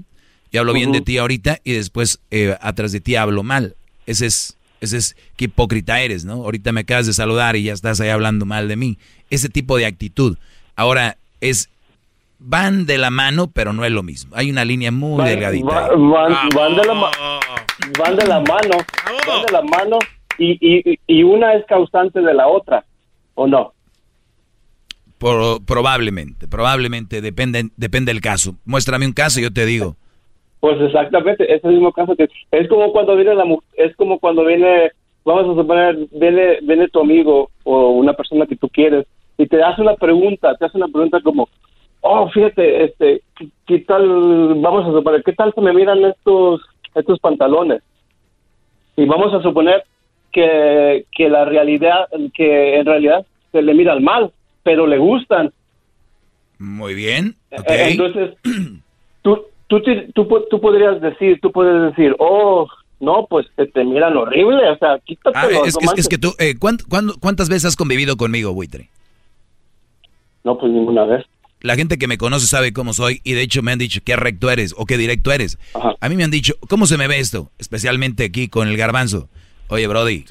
yo 0.52 0.60
hablo 0.60 0.72
bien 0.72 0.92
de 0.92 1.00
ti 1.00 1.18
ahorita 1.18 1.58
y 1.64 1.72
después 1.72 2.20
eh, 2.30 2.56
atrás 2.60 2.92
de 2.92 3.00
ti 3.00 3.16
hablo 3.16 3.42
mal. 3.42 3.76
Ese 4.06 4.26
es, 4.26 4.56
ese 4.80 4.96
es 4.98 5.16
qué 5.36 5.46
hipócrita 5.46 6.00
eres, 6.00 6.24
¿no? 6.24 6.34
Ahorita 6.34 6.72
me 6.72 6.80
acabas 6.80 7.06
de 7.06 7.12
saludar 7.12 7.56
y 7.56 7.64
ya 7.64 7.72
estás 7.72 8.00
ahí 8.00 8.08
hablando 8.08 8.46
mal 8.46 8.68
de 8.68 8.76
mí. 8.76 8.98
Ese 9.30 9.48
tipo 9.48 9.76
de 9.76 9.86
actitud. 9.86 10.36
Ahora, 10.76 11.16
es 11.40 11.68
van 12.38 12.86
de 12.86 12.98
la 12.98 13.10
mano, 13.10 13.48
pero 13.48 13.72
no 13.72 13.84
es 13.84 13.90
lo 13.90 14.02
mismo. 14.02 14.34
Hay 14.36 14.50
una 14.50 14.64
línea 14.64 14.90
muy 14.90 15.24
delgadita. 15.24 15.90
van, 15.96 16.76
de 16.76 16.84
la, 16.84 16.94
van 17.98 18.16
de 18.16 18.26
la 18.26 18.40
mano, 18.40 18.76
van 19.26 19.46
de 19.46 19.52
la 19.52 19.62
mano 19.62 19.98
y, 20.38 20.98
y, 21.06 21.22
una 21.22 21.54
es 21.54 21.64
causante 21.66 22.20
de 22.20 22.34
la 22.34 22.48
otra, 22.48 22.84
¿o 23.34 23.46
no? 23.46 23.72
probablemente, 25.66 26.46
probablemente, 26.46 27.20
depende, 27.20 27.70
depende 27.76 28.12
del 28.12 28.20
caso. 28.20 28.52
Muéstrame 28.64 29.04
un 29.04 29.12
caso 29.12 29.40
y 29.40 29.42
yo 29.42 29.52
te 29.52 29.66
digo. 29.66 29.96
Pues 30.60 30.80
exactamente, 30.80 31.52
es 31.52 31.62
el 31.64 31.72
mismo 31.72 31.92
caso 31.92 32.14
que 32.16 32.28
es 32.52 32.68
como 32.68 32.92
cuando 32.92 33.16
viene 33.16 33.34
la 33.34 33.44
es 33.76 33.96
como 33.96 34.18
cuando 34.18 34.44
viene, 34.44 34.92
vamos 35.24 35.44
a 35.44 35.60
suponer, 35.60 35.98
viene, 36.12 36.58
viene 36.62 36.88
tu 36.88 37.00
amigo 37.00 37.50
o 37.64 37.90
una 37.90 38.12
persona 38.12 38.46
que 38.46 38.56
tú 38.56 38.68
quieres 38.68 39.06
y 39.36 39.46
te 39.46 39.62
hace 39.62 39.82
una 39.82 39.94
pregunta, 39.94 40.54
te 40.56 40.66
hace 40.66 40.76
una 40.76 40.88
pregunta 40.88 41.20
como, 41.22 41.48
oh, 42.00 42.28
fíjate, 42.30 42.84
este, 42.84 43.22
¿qué, 43.66 43.78
tal, 43.80 44.54
vamos 44.56 44.84
a 44.84 44.92
suponer, 44.92 45.22
qué 45.22 45.32
tal 45.32 45.52
se 45.54 45.60
me 45.60 45.72
miran 45.72 46.04
estos, 46.04 46.60
estos 46.94 47.20
pantalones? 47.20 47.82
Y 48.96 49.06
vamos 49.06 49.32
a 49.32 49.40
suponer 49.40 49.84
que, 50.38 51.06
que 51.10 51.28
la 51.28 51.44
realidad, 51.44 52.06
que 52.34 52.78
en 52.78 52.86
realidad 52.86 53.26
se 53.50 53.60
le 53.60 53.74
mira 53.74 53.92
al 53.92 54.00
mal, 54.00 54.30
pero 54.62 54.86
le 54.86 54.98
gustan. 54.98 55.52
Muy 56.58 56.94
bien. 56.94 57.34
Eh, 57.50 57.88
entonces, 57.90 58.36
tú, 59.22 59.46
tú, 59.66 59.82
tú, 60.14 60.28
tú, 60.48 60.60
podrías 60.60 61.00
decir, 61.00 61.40
tú 61.40 61.50
puedes 61.50 61.90
decir, 61.90 62.14
oh, 62.18 62.68
no, 63.00 63.26
pues 63.28 63.46
te, 63.56 63.84
miran 63.84 64.16
horrible, 64.16 64.68
o 64.70 64.78
sea, 64.78 64.98
quítate 65.04 65.36
ah, 65.38 65.48
es, 65.64 65.76
es, 65.96 66.08
que 66.08 66.18
tú, 66.18 66.34
eh, 66.38 66.54
cuántas 66.58 67.48
veces 67.48 67.66
has 67.66 67.76
convivido 67.76 68.16
conmigo, 68.16 68.52
buitre? 68.52 68.90
No, 70.44 70.56
pues 70.56 70.72
ninguna 70.72 71.04
vez. 71.04 71.26
La 71.60 71.74
gente 71.74 71.98
que 71.98 72.06
me 72.06 72.18
conoce 72.18 72.46
sabe 72.46 72.72
cómo 72.72 72.92
soy 72.92 73.20
y 73.24 73.32
de 73.32 73.42
hecho 73.42 73.62
me 73.62 73.72
han 73.72 73.80
dicho 73.80 74.00
qué 74.04 74.14
recto 74.14 74.48
eres 74.48 74.74
o 74.78 74.86
qué 74.86 74.96
directo 74.96 75.32
eres. 75.32 75.58
A 76.00 76.08
mí 76.08 76.14
me 76.14 76.22
han 76.22 76.30
dicho, 76.30 76.54
¿cómo 76.68 76.86
se 76.86 76.96
me 76.96 77.08
ve 77.08 77.18
esto? 77.18 77.50
Especialmente 77.58 78.24
aquí 78.24 78.48
con 78.48 78.68
el 78.68 78.76
garbanzo. 78.76 79.28
Oye, 79.68 79.86
Brody, 79.86 80.24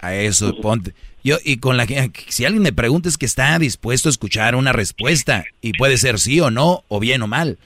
a 0.00 0.14
eso 0.14 0.56
ponte. 0.60 0.94
Yo, 1.22 1.36
y 1.44 1.58
con 1.58 1.76
la 1.76 1.86
que, 1.86 2.10
si 2.28 2.44
alguien 2.44 2.62
me 2.62 2.72
pregunta 2.72 3.08
es 3.08 3.18
que 3.18 3.26
está 3.26 3.58
dispuesto 3.58 4.08
a 4.08 4.10
escuchar 4.10 4.54
una 4.54 4.72
respuesta 4.72 5.44
y 5.60 5.72
puede 5.72 5.96
ser 5.98 6.18
sí 6.18 6.40
o 6.40 6.50
no, 6.50 6.82
o 6.88 6.98
bien 6.98 7.22
o 7.22 7.26
mal. 7.26 7.58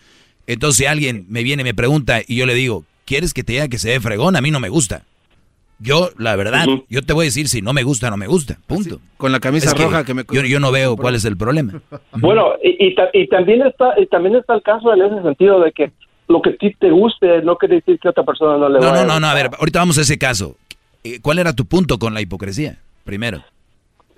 Entonces, 0.47 0.79
si 0.79 0.87
alguien 0.87 1.25
me 1.29 1.43
viene 1.43 1.63
y 1.63 1.65
me 1.65 1.75
pregunta 1.75 2.21
y 2.27 2.37
yo 2.37 2.47
le 2.47 2.55
digo, 2.55 2.85
¿quieres 3.05 3.33
que 3.33 3.45
te 3.45 3.53
diga 3.53 3.69
que 3.69 3.79
se 3.79 3.91
ve 3.91 4.01
fregón? 4.01 4.37
A 4.37 4.41
mí 4.41 4.51
no 4.51 4.61
me 4.61 4.69
gusta. 4.69 5.03
Yo, 5.79 6.11
la 6.19 6.37
verdad, 6.37 6.67
yo 6.89 7.03
te 7.03 7.13
voy 7.13 7.25
a 7.25 7.27
decir 7.27 7.49
si 7.49 7.61
no 7.61 7.73
me 7.73 7.83
gusta, 7.83 8.09
no 8.11 8.17
me 8.17 8.27
gusta. 8.27 8.59
Punto. 8.67 9.01
con 9.17 9.33
la 9.33 9.41
camisa 9.41 9.75
roja 9.75 10.05
que 10.05 10.15
me. 10.15 10.25
Yo, 10.31 10.43
yo 10.43 10.61
no 10.61 10.71
veo 10.71 10.97
cuál 10.97 11.15
es 11.15 11.25
el 11.25 11.37
problema. 11.37 11.81
Bueno, 12.13 12.53
y, 12.63 12.95
y, 13.13 13.27
también 13.29 13.63
está 13.63 13.93
y 13.99 14.07
también 14.07 14.37
está 14.37 14.55
el 14.55 14.63
caso 14.63 14.95
en 14.95 15.03
ese 15.03 15.23
sentido 15.23 15.61
de 15.61 15.73
que 15.73 15.93
lo 16.29 16.41
que 16.41 16.51
a 16.51 16.57
ti 16.57 16.75
te 16.79 16.91
guste 16.91 17.43
no 17.43 17.57
quiere 17.57 17.77
decir 17.77 17.99
que 17.99 18.09
a 18.09 18.13
otra 18.13 18.25
persona 18.25 18.57
no 18.57 18.69
le 18.69 18.79
no, 18.79 18.95
No, 18.95 19.05
no, 19.05 19.21
no, 19.21 19.27
a 19.27 19.35
ver, 19.35 19.51
ahorita 19.59 19.81
vamos 19.81 19.99
a 19.99 20.03
ese 20.03 20.17
caso. 20.17 20.57
Eh, 21.05 21.21
¿Cuál 21.21 21.39
era 21.39 21.53
tu 21.53 21.67
punto 21.67 21.99
con 21.99 22.15
la 22.15 22.23
hipocresía? 22.23 22.79
Primero. 23.05 23.45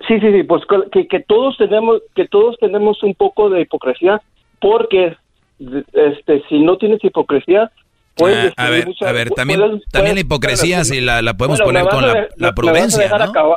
Sí, 0.07 0.19
sí, 0.21 0.31
sí, 0.31 0.43
pues 0.43 0.63
que, 0.91 1.07
que 1.07 1.19
todos 1.19 1.57
tenemos 1.57 2.01
que 2.15 2.27
todos 2.27 2.55
tenemos 2.59 3.03
un 3.03 3.13
poco 3.13 3.49
de 3.49 3.61
hipocresía 3.61 4.21
porque 4.61 5.17
este 5.59 6.43
si 6.47 6.59
no 6.59 6.77
tienes 6.77 7.03
hipocresía 7.03 7.71
puedes 8.15 8.53
ah, 8.55 8.67
a 8.67 8.69
ver, 8.69 8.87
a 9.05 9.11
ver, 9.11 9.31
también, 9.31 9.81
también 9.91 10.15
la 10.15 10.21
hipocresía 10.21 10.83
si 10.85 11.01
la, 11.01 11.21
la 11.21 11.35
podemos 11.35 11.59
poner 11.59 11.87
con 11.87 12.05
la, 12.05 12.53
prudencia, 12.55 13.09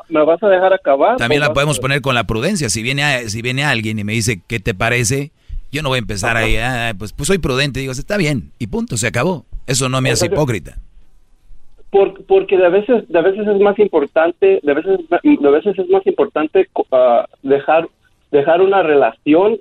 me 0.09 0.24
vas, 0.24 0.43
a 0.43 0.48
dejar 0.48 0.73
acabar. 0.73 1.16
También 1.19 1.40
la 1.40 1.52
podemos 1.52 1.78
poner 1.78 2.01
con 2.01 2.15
la 2.15 2.24
prudencia. 2.24 2.69
Si 2.69 2.82
viene 2.82 3.28
si 3.28 3.43
viene 3.43 3.65
alguien 3.65 3.98
y 3.98 4.05
me 4.05 4.12
dice 4.12 4.43
qué 4.47 4.59
te 4.59 4.74
parece, 4.74 5.31
yo 5.70 5.82
no 5.82 5.90
voy 5.90 5.97
a 5.97 6.01
empezar 6.01 6.36
ahí, 6.36 6.57
ah, 6.57 6.94
pues 6.98 7.12
pues 7.12 7.28
soy 7.28 7.39
prudente, 7.39 7.78
digo, 7.78 7.93
está 7.93 8.16
bien 8.16 8.51
y 8.59 8.66
punto, 8.66 8.97
se 8.97 9.07
acabó. 9.07 9.44
Eso 9.66 9.89
no 9.89 10.01
me 10.01 10.11
hace 10.11 10.27
hipócrita 10.27 10.78
porque 11.91 12.57
de 12.57 12.69
veces 12.69 13.09
de 13.09 13.23
veces 13.23 13.49
es 13.49 13.61
más 13.61 13.79
importante 13.79 14.61
de 14.62 14.75
veces 14.75 15.01
de 15.09 15.51
veces 15.51 15.79
es 15.79 15.89
más 15.89 16.07
importante 16.07 16.69
ah, 16.93 17.27
dejar 17.43 17.89
dejar 18.31 18.61
una 18.61 18.83
relación 18.83 19.59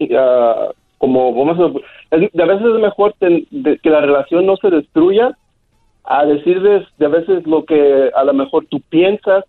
uh, 0.00 0.72
como 0.98 1.34
vamos 1.34 1.58
a, 1.58 2.16
de 2.16 2.44
veces 2.44 2.66
es 2.66 2.80
mejor 2.80 3.14
que 3.18 3.90
la 3.90 4.00
relación 4.00 4.46
no 4.46 4.56
se 4.56 4.70
destruya 4.70 5.36
a 6.04 6.24
decirles 6.24 6.86
de 6.98 7.08
veces 7.08 7.46
lo 7.46 7.64
que 7.64 8.10
a 8.14 8.24
lo 8.24 8.32
mejor 8.32 8.66
tú 8.66 8.80
piensas 8.88 9.44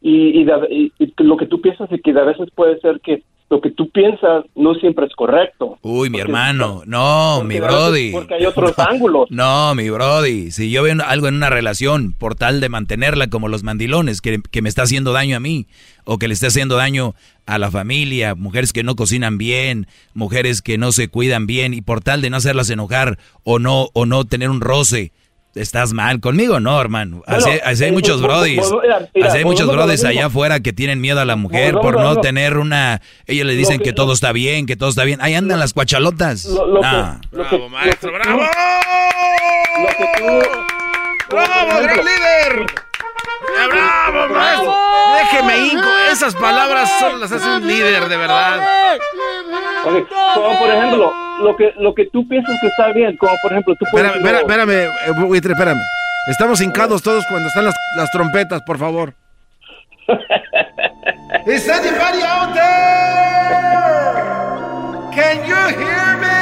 y, 0.00 0.42
y, 0.42 0.92
y, 0.98 1.12
lo 1.18 1.36
que 1.36 1.46
tú 1.46 1.60
piensas 1.60 1.90
y 1.92 1.98
que 2.00 2.12
de 2.12 2.24
veces 2.24 2.48
puede 2.54 2.78
ser 2.80 3.00
que 3.00 3.22
lo 3.48 3.60
que 3.60 3.70
tú 3.70 3.90
piensas 3.90 4.44
no 4.56 4.74
siempre 4.74 5.06
es 5.06 5.14
correcto. 5.14 5.78
Uy, 5.82 6.10
mi 6.10 6.18
hermano, 6.18 6.82
no, 6.84 7.44
mi 7.44 7.60
brody. 7.60 8.10
Porque 8.10 8.34
hay 8.34 8.44
otros 8.44 8.72
ángulos. 8.78 9.30
No, 9.30 9.74
mi 9.74 9.88
brody, 9.88 10.50
si 10.50 10.70
yo 10.70 10.82
veo 10.82 10.96
algo 11.06 11.28
en 11.28 11.36
una 11.36 11.48
relación 11.48 12.12
por 12.12 12.34
tal 12.34 12.60
de 12.60 12.68
mantenerla 12.68 13.28
como 13.28 13.48
los 13.48 13.62
mandilones, 13.62 14.20
que, 14.20 14.40
que, 14.50 14.62
me 14.62 14.68
está 14.68 14.82
haciendo 14.82 15.12
daño 15.12 15.36
a 15.36 15.40
mí, 15.40 15.66
o 16.04 16.18
que 16.18 16.26
le 16.26 16.34
está 16.34 16.48
haciendo 16.48 16.76
daño 16.76 17.14
a 17.46 17.58
la 17.58 17.70
familia, 17.70 18.34
mujeres 18.34 18.72
que 18.72 18.82
no 18.82 18.96
cocinan 18.96 19.38
bien, 19.38 19.86
mujeres 20.12 20.60
que 20.60 20.76
no 20.76 20.90
se 20.90 21.08
cuidan 21.08 21.46
bien, 21.46 21.72
y 21.72 21.82
por 21.82 22.00
tal 22.00 22.22
de 22.22 22.30
no 22.30 22.38
hacerlas 22.38 22.68
enojar 22.70 23.18
o 23.44 23.60
no, 23.60 23.90
o 23.92 24.06
no 24.06 24.24
tener 24.24 24.50
un 24.50 24.60
roce, 24.60 25.12
estás 25.56 25.92
mal. 25.92 26.20
Conmigo 26.20 26.60
no, 26.60 26.80
hermano. 26.80 27.22
Así, 27.26 27.50
hay 27.84 27.92
muchos 27.92 28.22
brodis. 28.22 28.60
Así 29.22 29.38
hay 29.38 29.44
muchos 29.44 29.66
brodis 29.66 30.04
allá 30.04 30.26
afuera 30.26 30.60
que 30.60 30.72
tienen 30.72 31.00
miedo 31.00 31.20
a 31.20 31.24
la 31.24 31.36
mujer 31.36 31.74
por 31.74 32.00
no, 32.00 32.16
tener 32.20 32.58
una... 32.58 33.02
Ellos 33.26 33.46
le 33.46 33.54
dicen 33.54 33.80
que, 33.80 33.92
todo 33.92 34.12
está 34.12 34.32
bien, 34.32 34.66
que 34.66 34.76
todo 34.76 34.88
está 34.88 35.04
bien. 35.04 35.20
Ahí 35.20 35.34
andan 35.34 35.58
las 35.58 35.72
cuachalotas. 35.72 36.48
bravo, 36.48 37.68
maestro, 37.68 38.12
bravo. 38.12 38.42
bravo, 41.30 41.82
gran 41.82 41.96
líder. 41.96 42.85
¡Bravo, 43.68 44.34
maestro! 44.34 44.76
Déjeme 45.16 45.58
hinco. 45.66 45.88
Esas 46.10 46.34
palabras 46.34 46.90
solo 46.98 47.18
las 47.18 47.32
hace 47.32 47.48
un 47.48 47.66
líder, 47.66 48.08
de 48.08 48.16
verdad. 48.16 48.60
como 50.34 50.58
por 50.58 50.68
ejemplo, 50.68 51.12
lo 51.40 51.56
que, 51.56 51.72
lo 51.78 51.94
que 51.94 52.06
tú 52.06 52.26
piensas 52.28 52.56
que 52.60 52.68
está 52.68 52.92
bien, 52.92 53.16
como 53.16 53.32
por 53.42 53.52
ejemplo, 53.52 53.74
tú 53.78 53.84
puedes... 53.90 54.14
Espérame, 54.14 54.40
espérame, 54.40 54.70
espérame, 54.70 55.34
eh, 55.34 55.38
espérame. 55.38 55.80
Estamos 56.28 56.60
hincados 56.60 57.02
todos 57.02 57.24
cuando 57.28 57.48
están 57.48 57.64
las, 57.64 57.74
las 57.96 58.10
trompetas, 58.10 58.62
por 58.62 58.78
favor. 58.78 59.14
Is 61.46 61.68
anybody 61.68 62.22
out 62.22 62.54
there? 62.54 62.86
Can 65.14 65.46
you 65.46 65.54
hear 65.78 66.16
me? 66.18 66.36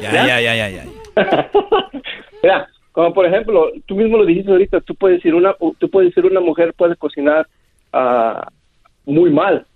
Ya, 0.00 0.26
ya, 0.26 0.40
ya, 0.40 0.54
ya, 0.54 0.68
ya. 0.68 0.89
Mira, 2.42 2.68
como 2.92 3.14
por 3.14 3.26
ejemplo, 3.26 3.70
tú 3.86 3.94
mismo 3.94 4.18
lo 4.18 4.26
dijiste 4.26 4.50
ahorita, 4.50 4.80
tú 4.80 4.94
puedes 4.94 5.18
decir 5.18 5.34
una, 5.34 5.54
tú 5.78 5.90
puedes 5.90 6.10
decir 6.10 6.30
una 6.30 6.40
mujer 6.40 6.74
puede 6.74 6.96
cocinar 6.96 7.46
ah, 7.92 8.48
muy 9.04 9.30
mal, 9.30 9.66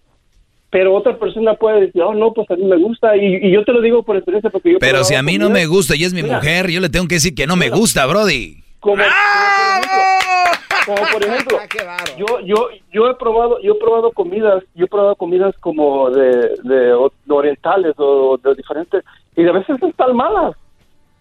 pero 0.74 0.92
otra 0.92 1.16
persona 1.16 1.54
puede 1.54 1.82
decir, 1.82 2.02
oh 2.02 2.14
no, 2.14 2.32
pues 2.32 2.50
a 2.50 2.56
mí 2.56 2.64
me 2.64 2.76
gusta 2.76 3.16
y, 3.16 3.52
yo 3.52 3.64
te 3.64 3.72
lo 3.72 3.80
digo 3.80 4.02
por 4.02 4.16
experiencia 4.16 4.50
porque 4.50 4.72
yo. 4.72 4.78
Pero 4.80 5.04
si 5.04 5.14
a 5.14 5.22
mí 5.22 5.38
no 5.38 5.48
me 5.48 5.66
gusta 5.66 5.94
y 5.94 6.02
es 6.02 6.12
mi 6.12 6.24
mujer, 6.24 6.68
yo 6.68 6.80
le 6.80 6.88
tengo 6.88 7.06
que 7.06 7.14
decir 7.14 7.32
que 7.32 7.46
no 7.46 7.54
me 7.54 7.70
gusta, 7.70 8.04
Brody. 8.06 8.56
Como, 8.80 9.02
como 10.84 11.02
por 11.12 11.24
ejemplo, 11.24 11.58
yo, 12.18 12.40
yo, 12.40 12.68
yo 12.92 13.08
he 13.08 13.14
probado, 13.14 13.60
yo 13.62 13.74
he 13.74 13.78
probado 13.78 14.10
comidas, 14.10 14.64
yo 14.74 14.86
he 14.86 14.88
probado 14.88 15.14
comidas 15.14 15.54
como 15.60 16.10
de, 16.10 16.56
de, 16.64 16.92
orientales 17.28 17.94
o 17.98 18.36
de 18.42 18.54
diferentes 18.56 19.04
y 19.36 19.46
a 19.46 19.52
veces 19.52 19.80
están 19.80 20.16
malas. 20.16 20.56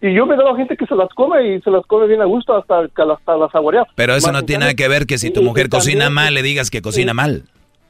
Y 0.04 0.12
yo 0.12 0.26
me 0.26 0.34
he 0.34 0.36
dado 0.36 0.54
gente 0.54 0.76
que 0.76 0.84
se 0.84 0.94
las 0.94 1.08
come 1.14 1.54
y 1.54 1.62
se 1.62 1.70
las 1.70 1.86
come 1.86 2.06
bien 2.06 2.20
a 2.20 2.26
gusto 2.26 2.54
hasta 2.54 2.80
hasta 2.80 3.36
las 3.38 3.50
saborea. 3.50 3.86
Pero 3.94 4.14
eso 4.14 4.32
no 4.32 4.42
tiene 4.42 4.60
nada 4.60 4.74
que 4.74 4.86
ver 4.86 5.06
que 5.06 5.16
si 5.16 5.30
tu 5.30 5.42
mujer 5.42 5.70
cocina 5.70 6.10
mal, 6.10 6.34
le 6.34 6.42
digas 6.42 6.68
que 6.68 6.82
cocina 6.82 7.14
mal. 7.14 7.44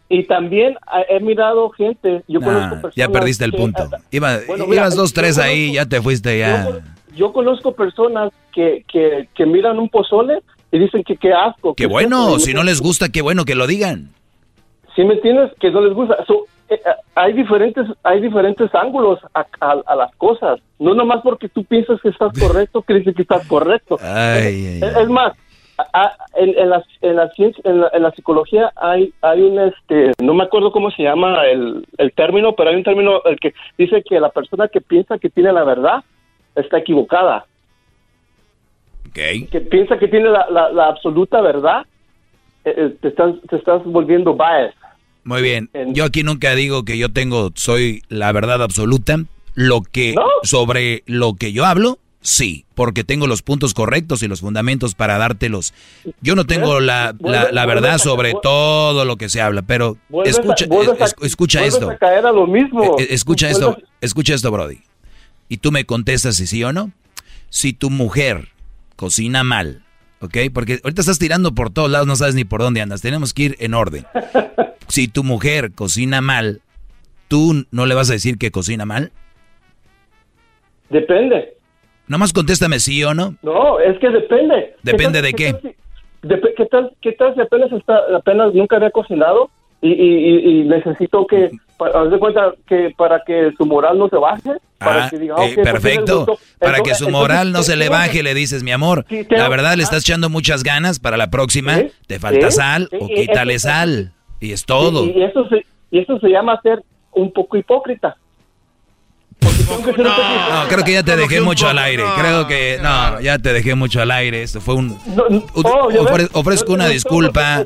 Y 0.08 0.22
también 0.22 0.76
he 1.08 1.18
mirado 1.18 1.70
gente, 1.70 2.22
yo 2.28 2.40
conozco 2.40 2.90
Ya 2.94 3.08
perdiste 3.08 3.44
el 3.44 3.52
punto. 3.52 3.88
ibas 4.12 4.94
dos, 4.94 5.12
tres 5.12 5.38
ahí, 5.38 5.72
ya 5.72 5.86
te 5.86 6.00
fuiste 6.00 6.38
ya. 6.38 6.68
Yo, 7.16 7.32
conozco 7.32 7.74
personas 7.74 8.32
que, 8.52 8.84
que, 8.86 9.28
que 9.34 9.44
miran 9.44 9.80
un 9.80 9.88
pozole 9.88 10.38
y 10.70 10.78
dicen 10.78 11.02
que 11.02 11.16
qué 11.16 11.32
asco. 11.32 11.74
Qué 11.74 11.86
bueno, 11.86 12.38
si 12.38 12.54
no 12.54 12.62
les 12.62 12.80
gusta, 12.80 13.08
qué 13.08 13.22
bueno 13.22 13.44
que 13.44 13.56
lo 13.56 13.66
digan. 13.66 14.10
Si 14.94 15.02
me 15.02 15.14
entiendes, 15.14 15.50
que 15.58 15.72
no 15.72 15.80
les 15.80 15.92
gusta. 15.92 16.14
Eh, 16.68 16.74
eh, 16.74 16.78
hay 17.14 17.32
diferentes 17.32 17.86
hay 18.02 18.20
diferentes 18.20 18.74
ángulos 18.74 19.20
a, 19.34 19.94
las 19.94 20.14
cosas. 20.16 20.60
No 20.78 20.94
nomás 20.94 21.22
porque 21.22 21.48
tú 21.48 21.64
piensas 21.64 22.00
que 22.00 22.08
estás 22.08 22.38
correcto, 22.38 22.82
crees 22.82 23.04
que 23.14 23.22
estás 23.22 23.46
correcto. 23.46 23.96
es, 23.98 25.08
más, 25.08 25.32
en, 26.34 26.70
la, 26.70 26.84
en, 27.02 27.16
la, 27.16 27.30
en, 27.92 28.02
la, 28.02 28.10
psicología 28.12 28.72
hay 28.76 29.12
hay 29.22 29.42
un 29.42 29.58
este 29.58 30.12
no 30.22 30.34
me 30.34 30.44
acuerdo 30.44 30.70
cómo 30.70 30.90
se 30.90 31.02
llama 31.02 31.44
el, 31.46 31.84
el 31.98 32.12
término 32.12 32.54
pero 32.54 32.70
hay 32.70 32.76
un 32.76 32.84
término 32.84 33.22
el 33.24 33.40
que 33.40 33.54
dice 33.76 34.02
que 34.02 34.20
la 34.20 34.28
persona 34.28 34.68
que 34.68 34.80
piensa 34.80 35.18
que 35.18 35.30
tiene 35.30 35.52
la 35.52 35.64
verdad 35.64 36.04
está 36.54 36.78
equivocada 36.78 37.44
que 39.14 39.60
piensa 39.60 39.96
que 39.96 40.08
tiene 40.08 40.28
la, 40.28 40.86
absoluta 40.88 41.40
verdad, 41.40 41.86
eh, 42.64 42.74
eh, 42.76 42.96
te, 43.00 43.08
estás, 43.08 43.34
te 43.48 43.56
estás 43.56 43.84
volviendo 43.84 44.34
bias. 44.34 44.74
Muy 45.24 45.42
bien. 45.42 45.70
Yo 45.88 46.04
aquí 46.04 46.22
nunca 46.22 46.54
digo 46.54 46.84
que 46.84 46.98
yo 46.98 47.12
tengo, 47.12 47.50
soy 47.54 48.02
la 48.08 48.30
verdad 48.32 48.62
absoluta. 48.62 49.24
Lo 49.54 49.82
que, 49.82 50.16
sobre 50.42 51.04
lo 51.06 51.34
que 51.34 51.52
yo 51.52 51.64
hablo, 51.64 52.00
sí, 52.20 52.64
porque 52.74 53.04
tengo 53.04 53.28
los 53.28 53.42
puntos 53.42 53.72
correctos 53.72 54.22
y 54.24 54.28
los 54.28 54.40
fundamentos 54.40 54.96
para 54.96 55.16
dártelos. 55.16 55.72
Yo 56.20 56.34
no 56.34 56.44
tengo 56.44 56.80
la, 56.80 57.14
la, 57.20 57.66
verdad 57.66 57.98
sobre 57.98 58.34
todo 58.42 59.04
lo 59.04 59.16
que 59.16 59.28
se 59.28 59.40
habla, 59.40 59.62
pero 59.62 59.96
escucha, 60.24 60.66
escucha 61.22 61.64
esto. 61.64 61.96
lo 62.32 62.46
mismo. 62.48 62.96
Eh, 62.98 63.06
escucha 63.10 63.48
esto, 63.48 63.78
escucha 64.00 64.34
esto, 64.34 64.50
Brody. 64.50 64.80
Y 65.48 65.58
tú 65.58 65.70
me 65.70 65.84
contestas 65.84 66.34
si 66.36 66.48
sí 66.48 66.64
o 66.64 66.72
no. 66.72 66.90
Si 67.48 67.72
tu 67.72 67.90
mujer 67.90 68.48
cocina 68.96 69.44
mal, 69.44 69.83
¿ok? 70.24 70.36
Porque 70.52 70.80
ahorita 70.82 71.02
estás 71.02 71.18
tirando 71.18 71.54
por 71.54 71.70
todos 71.70 71.90
lados, 71.90 72.06
no 72.06 72.16
sabes 72.16 72.34
ni 72.34 72.44
por 72.44 72.60
dónde 72.60 72.80
andas. 72.80 73.02
Tenemos 73.02 73.32
que 73.34 73.42
ir 73.42 73.56
en 73.60 73.74
orden. 73.74 74.04
Si 74.86 75.08
tu 75.08 75.24
mujer 75.24 75.72
cocina 75.74 76.20
mal, 76.20 76.60
¿tú 77.26 77.64
no 77.72 77.86
le 77.86 77.94
vas 77.94 78.10
a 78.10 78.12
decir 78.12 78.36
que 78.36 78.50
cocina 78.50 78.84
mal? 78.84 79.12
Depende. 80.90 81.54
Nomás 82.06 82.34
contéstame 82.34 82.78
sí 82.78 83.02
o 83.02 83.14
no. 83.14 83.34
No, 83.42 83.80
es 83.80 83.98
que 83.98 84.10
depende. 84.10 84.76
¿Depende 84.82 85.22
de 85.22 85.32
qué? 85.32 85.54
¿Qué 86.22 86.66
tal, 86.70 86.92
qué 87.00 87.12
tal 87.12 87.34
si 87.34 87.40
apenas, 87.40 87.72
está, 87.72 87.98
apenas 88.14 88.52
nunca 88.52 88.76
había 88.76 88.90
cocinado 88.90 89.50
y, 89.84 89.92
y, 89.92 90.60
y 90.60 90.64
necesito 90.64 91.26
que 91.26 91.50
haz 91.78 92.10
de 92.10 92.18
cuenta 92.18 92.54
que 92.66 92.94
para 92.96 93.22
que 93.26 93.52
su 93.58 93.66
moral 93.66 93.98
no 93.98 94.08
se 94.08 94.16
baje. 94.16 94.52
Para 94.78 95.04
ah, 95.04 95.10
que 95.10 95.18
diga, 95.18 95.34
eh, 95.44 95.56
perfecto. 95.62 96.26
Para 96.58 96.80
que 96.80 96.94
su 96.94 97.10
moral 97.10 97.52
no 97.52 97.62
se 97.62 97.76
le 97.76 97.90
baje, 97.90 98.22
le 98.22 98.34
dices, 98.34 98.62
mi 98.62 98.70
amor, 98.70 99.04
la 99.30 99.48
verdad 99.48 99.76
le 99.76 99.82
estás 99.82 100.02
echando 100.02 100.30
muchas 100.30 100.62
ganas 100.62 100.98
para 100.98 101.16
la 101.16 101.28
próxima, 101.28 101.82
te 102.06 102.18
falta 102.18 102.50
sal 102.50 102.88
o 102.98 103.08
quítale 103.08 103.58
sal. 103.58 104.12
Y 104.40 104.52
es 104.52 104.64
todo. 104.64 105.06
Y, 105.06 105.22
eso 105.22 105.46
se, 105.48 105.64
y 105.90 106.00
eso 106.00 106.18
se 106.18 106.28
llama 106.28 106.58
ser 106.62 106.82
un 107.12 107.32
poco 107.32 107.56
hipócrita. 107.56 108.16
No, 109.96 110.68
creo 110.68 110.84
que 110.84 110.92
ya 110.92 111.02
te 111.02 111.16
dejé 111.16 111.40
mucho 111.40 111.68
al 111.68 111.78
aire. 111.78 112.04
Creo 112.18 112.46
que 112.46 112.78
no, 112.82 113.20
ya 113.20 113.38
te 113.38 113.52
dejé 113.52 113.74
mucho 113.74 114.00
al 114.00 114.10
aire. 114.10 114.42
Esto 114.42 114.60
fue 114.60 114.74
un. 114.74 114.98
Ofrezco 116.32 116.72
una 116.72 116.88
disculpa 116.88 117.64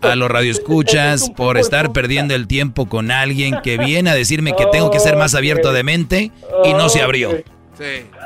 a 0.00 0.16
los 0.16 0.30
radioescuchas 0.30 1.30
por 1.30 1.58
estar 1.58 1.92
perdiendo 1.92 2.34
el 2.34 2.46
tiempo 2.46 2.86
con 2.86 3.10
alguien 3.10 3.60
que 3.62 3.78
viene 3.78 4.10
a 4.10 4.14
decirme 4.14 4.54
que 4.54 4.66
tengo 4.66 4.90
que 4.90 5.00
ser 5.00 5.16
más 5.16 5.34
abierto 5.34 5.72
de 5.72 5.82
mente 5.82 6.32
y 6.64 6.72
no 6.74 6.88
se 6.88 7.02
abrió. 7.02 7.30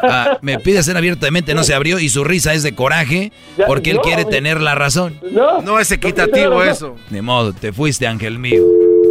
Ah, 0.03 0.39
me 0.43 0.59
pide 0.59 0.83
ser 0.83 0.97
abierto 0.97 1.27
de 1.27 1.31
mente, 1.31 1.55
no 1.55 1.63
se 1.63 1.75
abrió 1.75 2.01
y 2.01 2.09
su 2.09 2.25
risa 2.25 2.55
es 2.55 2.63
de 2.63 2.75
coraje 2.75 3.33
porque 3.67 3.93
él 3.93 4.01
quiere 4.03 4.25
tener 4.25 4.61
la 4.61 4.75
razón. 4.75 5.21
No, 5.65 5.79
es 5.79 5.91
equitativo 5.91 6.63
eso. 6.63 6.97
Ni 7.11 7.21
modo, 7.21 7.53
te 7.53 7.73
fuiste, 7.73 8.07
ángel 8.07 8.39
mío. 8.39 8.63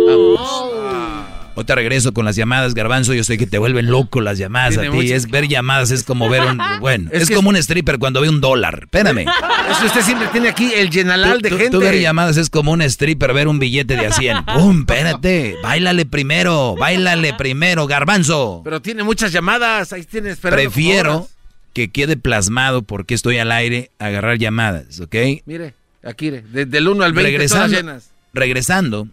Vamos. 0.06 1.33
Ahorita 1.56 1.76
regreso 1.76 2.14
con 2.14 2.26
las 2.26 2.36
llamadas, 2.36 2.74
Garbanzo. 2.74 3.14
Yo 3.14 3.24
sé 3.24 3.38
que 3.38 3.46
te 3.46 3.60
vuelven 3.60 3.88
loco 3.88 4.22
las 4.22 4.38
llamadas 4.38 4.78
a 4.78 4.90
ti. 4.90 5.12
Es 5.12 5.30
ver 5.30 5.48
llamadas, 5.48 5.92
es 5.92 6.04
como 6.04 6.30
ver 6.30 6.42
un. 6.44 6.60
Bueno, 6.80 7.10
es, 7.14 7.30
como 7.30 7.50
un 7.50 7.56
stripper 7.56 8.00
cuando 8.00 8.20
ve 8.20 8.30
un 8.30 8.42
dólar. 8.42 8.82
Espérame. 8.84 9.26
Eso 9.70 9.86
usted 9.86 10.02
siempre 10.02 10.28
tiene 10.30 10.50
aquí 10.50 10.72
el 10.76 10.90
llenalal 10.90 11.42
de 11.42 11.50
gente. 11.50 11.70
Tú 11.70 11.80
ver 11.80 12.00
llamadas 12.00 12.38
es 12.38 12.50
como 12.50 12.72
un 12.72 12.82
stripper 12.82 13.34
ver 13.34 13.48
un 13.48 13.60
billete 13.60 13.96
de 13.96 14.08
a 14.08 14.12
100. 14.12 14.46
¡Pum! 14.58 14.80
Espérate. 14.80 15.56
Báilale 15.62 16.06
primero. 16.06 16.76
Báilale 16.76 17.34
primero, 17.36 17.86
Garbanzo. 17.88 18.62
Pero 18.64 18.82
tiene 18.82 19.04
muchas 19.04 19.32
llamadas. 19.32 19.94
Ahí 19.94 20.04
tienes 20.04 20.38
Prefiero 20.38 21.30
que 21.74 21.90
quede 21.90 22.18
plasmado 22.18 22.82
porque 22.82 23.14
estoy 23.14 23.38
al 23.38 23.52
aire 23.52 23.92
agarrar 24.00 24.38
llamadas, 24.38 25.00
¿ok? 25.00 25.16
Mire, 25.46 25.74
aquí, 26.04 26.30
desde 26.30 26.78
el 26.78 26.88
1 26.88 27.04
al 27.04 27.14
20, 27.14 27.32
regresando, 27.32 27.76
llenas. 27.76 28.10
Regresando 28.34 29.08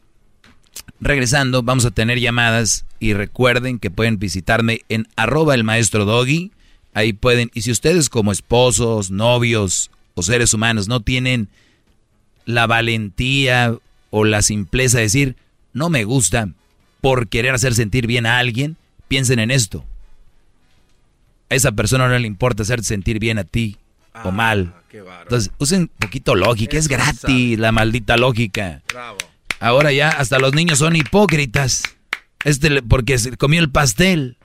Regresando, 1.00 1.62
vamos 1.62 1.86
a 1.86 1.90
tener 1.90 2.20
llamadas 2.20 2.84
y 2.98 3.14
recuerden 3.14 3.78
que 3.78 3.90
pueden 3.90 4.18
visitarme 4.18 4.82
en 4.90 5.08
arroba 5.16 5.54
el 5.54 5.64
maestro 5.64 6.04
doggy. 6.04 6.52
Ahí 6.92 7.14
pueden, 7.14 7.50
y 7.54 7.62
si 7.62 7.70
ustedes 7.70 8.10
como 8.10 8.32
esposos, 8.32 9.10
novios 9.10 9.90
o 10.14 10.22
seres 10.22 10.52
humanos 10.52 10.88
no 10.88 11.00
tienen 11.00 11.48
la 12.44 12.66
valentía 12.66 13.74
o 14.10 14.24
la 14.24 14.42
simpleza 14.42 14.98
de 14.98 15.04
decir, 15.04 15.36
no 15.72 15.88
me 15.88 16.04
gusta 16.04 16.48
por 17.00 17.28
querer 17.28 17.54
hacer 17.54 17.74
sentir 17.74 18.06
bien 18.06 18.26
a 18.26 18.38
alguien, 18.38 18.76
piensen 19.08 19.38
en 19.38 19.50
esto. 19.50 19.84
A 21.48 21.54
esa 21.54 21.72
persona 21.72 22.08
no 22.08 22.18
le 22.18 22.26
importa 22.26 22.62
hacer 22.62 22.84
sentir 22.84 23.18
bien 23.18 23.38
a 23.38 23.44
ti 23.44 23.78
o 24.12 24.28
ah, 24.28 24.30
mal. 24.30 24.74
Entonces, 25.22 25.50
usen 25.58 25.82
un 25.82 25.90
poquito 25.98 26.34
lógica, 26.34 26.76
es, 26.76 26.88
gratis 26.88 27.58
la 27.58 27.72
maldita 27.72 28.16
lógica. 28.16 28.82
Bravo. 28.92 29.29
Ahora 29.60 29.92
ya 29.92 30.08
hasta 30.08 30.38
los 30.38 30.54
niños 30.54 30.78
son 30.78 30.96
hipócritas. 30.96 31.82
Este 32.44 32.82
porque 32.82 33.18
se 33.18 33.36
comió 33.36 33.60
el 33.60 33.70
pastel. 33.70 34.38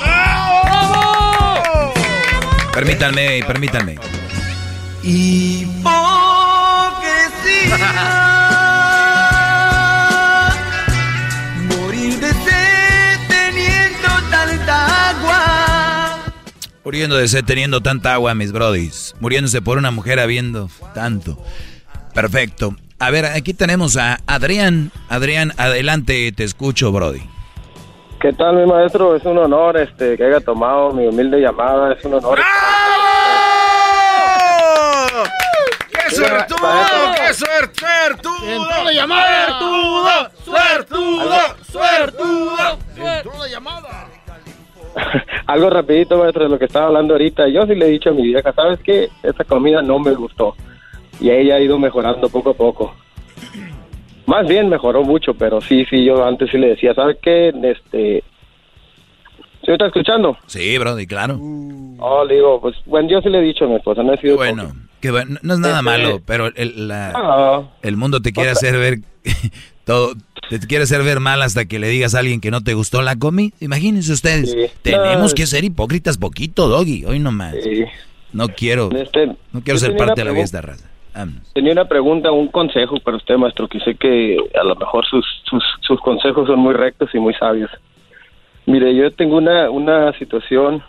¡Bravo! 0.00 1.92
Permítanme, 2.74 3.42
permítanme. 3.46 3.96
Morir 5.02 5.68
Muriendo 16.84 17.16
de 17.16 17.28
sed 17.28 17.44
teniendo 17.44 17.80
tanta 17.80 18.12
agua, 18.12 18.34
mis 18.34 18.52
brodis. 18.52 19.14
Muriéndose 19.20 19.62
por 19.62 19.78
una 19.78 19.90
mujer 19.90 20.18
habiendo 20.18 20.68
tanto. 20.94 21.38
Perfecto. 22.12 22.74
A 22.98 23.10
ver, 23.10 23.24
aquí 23.26 23.54
tenemos 23.54 23.96
a 23.96 24.18
Adrián. 24.26 24.90
Adrián, 25.08 25.52
adelante, 25.56 26.32
te 26.32 26.44
escucho, 26.44 26.90
Brody. 26.92 27.22
¿Qué 28.20 28.32
tal, 28.32 28.56
mi 28.56 28.66
maestro? 28.66 29.16
Es 29.16 29.24
un 29.24 29.38
honor 29.38 29.76
este, 29.76 30.16
que 30.16 30.24
haya 30.24 30.40
tomado 30.40 30.92
mi 30.92 31.06
humilde 31.06 31.40
llamada. 31.40 31.94
Es 31.94 32.04
un 32.04 32.14
honor. 32.14 32.38
¡Qué 35.90 36.14
suertudo! 36.14 36.68
¡Qué 37.16 37.34
suertudo! 37.34 38.44
¡Entró 38.44 38.84
la 38.84 38.92
llamada! 38.92 39.46
¡Suertudo! 39.48 40.30
¡Suertudo! 40.44 41.38
¡Suertudo! 41.72 43.46
llamada! 43.52 43.91
Algo 45.52 45.68
rapidito, 45.70 46.16
maestro, 46.18 46.44
de 46.44 46.48
lo 46.50 46.58
que 46.58 46.64
estaba 46.64 46.86
hablando 46.86 47.14
ahorita. 47.14 47.46
Yo 47.48 47.66
sí 47.66 47.74
le 47.74 47.86
he 47.86 47.90
dicho 47.90 48.10
a 48.10 48.12
mi 48.12 48.22
vieja, 48.22 48.52
¿sabes 48.52 48.78
qué? 48.82 49.08
Esta 49.22 49.44
comida 49.44 49.82
no 49.82 49.98
me 49.98 50.12
gustó. 50.14 50.54
Y 51.20 51.30
ella 51.30 51.56
ha 51.56 51.60
ido 51.60 51.78
mejorando 51.78 52.28
poco 52.30 52.50
a 52.50 52.54
poco. 52.54 52.94
Más 54.26 54.46
bien 54.48 54.68
mejoró 54.68 55.02
mucho, 55.02 55.34
pero 55.34 55.60
sí, 55.60 55.84
sí, 55.90 56.04
yo 56.04 56.24
antes 56.24 56.50
sí 56.50 56.56
le 56.58 56.68
decía, 56.68 56.94
¿sabes 56.94 57.18
qué? 57.22 57.48
Este... 57.48 58.24
¿Sí 59.60 59.66
me 59.68 59.74
está 59.74 59.86
escuchando? 59.86 60.36
Sí, 60.46 60.78
Brody, 60.78 61.06
claro. 61.06 61.38
Oh, 61.98 62.24
le 62.24 62.34
digo, 62.36 62.60
pues, 62.60 62.74
bueno, 62.86 63.08
yo 63.10 63.20
sí 63.20 63.28
le 63.28 63.38
he 63.38 63.42
dicho 63.42 63.64
a 63.64 63.68
mi 63.68 63.76
esposa, 63.76 64.02
no 64.02 64.14
he 64.14 64.16
sido... 64.18 64.36
Bueno, 64.36 64.72
que 65.00 65.10
bueno, 65.10 65.38
no 65.42 65.54
es 65.54 65.60
nada 65.60 65.74
Este- 65.80 65.84
malo, 65.84 66.20
pero 66.24 66.46
el, 66.54 66.88
la- 66.88 67.12
Ah. 67.14 67.62
el 67.82 67.96
mundo 67.96 68.20
te 68.22 68.32
quiere 68.32 68.50
hacer 68.50 68.76
ver 68.78 68.98
todo, 69.84 70.14
te 70.48 70.58
quiere 70.66 70.84
hacer 70.84 71.02
ver 71.02 71.20
mal 71.20 71.40
hasta 71.42 71.64
que 71.64 71.78
le 71.78 71.88
digas 71.88 72.14
a 72.14 72.18
alguien 72.20 72.40
que 72.40 72.50
no 72.50 72.60
te 72.60 72.74
gustó 72.74 73.02
la 73.02 73.16
comida. 73.16 73.54
Imagínense 73.60 74.12
ustedes, 74.12 74.54
tenemos 74.82 75.30
No. 75.32 75.34
que 75.34 75.46
ser 75.46 75.64
hipócritas 75.64 76.18
poquito, 76.18 76.68
Doggy, 76.68 77.04
hoy 77.04 77.18
nomás. 77.18 77.54
No 78.32 78.48
quiero, 78.48 78.90
Este, 78.90 79.26
no 79.52 79.60
quiero 79.62 79.78
ser 79.78 79.96
parte 79.96 80.20
de 80.20 80.24
la 80.24 80.32
vida 80.32 80.44
de 80.44 80.50
pregunta. 80.50 80.58
esta 80.58 80.60
raza. 80.62 80.88
Vámonos. 81.14 81.52
Tenía 81.52 81.72
una 81.72 81.84
pregunta, 81.86 82.32
un 82.32 82.48
consejo 82.48 82.98
para 83.00 83.18
usted, 83.18 83.36
maestro, 83.36 83.68
que 83.68 83.78
sé 83.80 83.94
que 83.96 84.36
a 84.58 84.64
lo 84.64 84.74
mejor 84.76 85.04
sus, 85.06 85.24
sus, 85.44 85.62
sus 85.82 86.00
consejos 86.00 86.46
son 86.46 86.58
muy 86.60 86.72
rectos 86.72 87.10
y 87.14 87.18
muy 87.18 87.34
sabios. 87.34 87.70
Mire, 88.64 88.94
yo 88.96 89.10
tengo 89.12 89.36
una, 89.36 89.68
una 89.70 90.12
situación, 90.18 90.82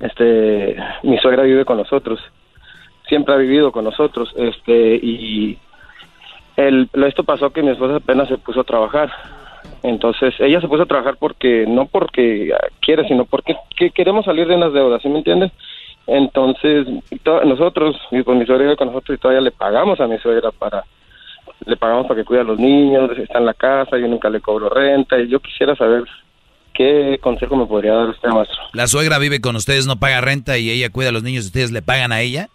este, 0.00 0.76
mi 1.04 1.18
suegra 1.18 1.44
vive 1.44 1.64
con 1.64 1.76
nosotros, 1.76 2.18
siempre 3.08 3.34
ha 3.34 3.38
vivido 3.38 3.70
con 3.72 3.84
nosotros, 3.84 4.28
este, 4.36 4.96
y 4.96 5.58
el, 6.56 6.88
esto 7.06 7.24
pasó 7.24 7.50
que 7.50 7.62
mi 7.62 7.70
esposa 7.70 7.96
apenas 7.96 8.28
se 8.28 8.38
puso 8.38 8.60
a 8.60 8.64
trabajar. 8.64 9.10
Entonces, 9.82 10.34
ella 10.38 10.60
se 10.60 10.68
puso 10.68 10.82
a 10.84 10.86
trabajar 10.86 11.16
porque, 11.18 11.64
no 11.66 11.86
porque 11.86 12.52
quiere, 12.80 13.06
sino 13.08 13.24
porque 13.24 13.56
que 13.76 13.90
queremos 13.90 14.24
salir 14.24 14.46
de 14.46 14.54
unas 14.54 14.72
deudas, 14.72 15.02
¿sí 15.02 15.08
me 15.08 15.18
entiendes? 15.18 15.50
Entonces, 16.06 16.86
to- 17.22 17.44
nosotros, 17.44 17.96
mi, 18.10 18.22
pues, 18.22 18.38
mi 18.38 18.46
suegra 18.46 18.64
vive 18.64 18.76
con 18.76 18.88
nosotros 18.88 19.16
y 19.16 19.20
todavía 19.20 19.40
le 19.40 19.50
pagamos 19.50 20.00
a 20.00 20.06
mi 20.06 20.18
suegra 20.18 20.50
para, 20.52 20.84
le 21.66 21.76
pagamos 21.76 22.06
para 22.06 22.20
que 22.20 22.24
cuide 22.24 22.40
a 22.40 22.44
los 22.44 22.58
niños, 22.58 23.10
está 23.18 23.38
en 23.38 23.46
la 23.46 23.54
casa, 23.54 23.98
yo 23.98 24.06
nunca 24.08 24.30
le 24.30 24.40
cobro 24.40 24.68
renta 24.68 25.18
y 25.18 25.28
yo 25.28 25.40
quisiera 25.40 25.74
saber 25.74 26.04
qué 26.74 27.18
consejo 27.20 27.56
me 27.56 27.66
podría 27.66 27.94
dar 27.94 28.08
usted, 28.08 28.28
maestro. 28.28 28.58
La 28.72 28.86
suegra 28.86 29.18
vive 29.18 29.40
con 29.40 29.56
ustedes, 29.56 29.86
no 29.86 29.96
paga 29.96 30.20
renta 30.20 30.58
y 30.58 30.70
ella 30.70 30.90
cuida 30.90 31.08
a 31.08 31.12
los 31.12 31.22
niños, 31.24 31.46
¿ustedes 31.46 31.72
le 31.72 31.82
pagan 31.82 32.12
a 32.12 32.20
ella? 32.20 32.48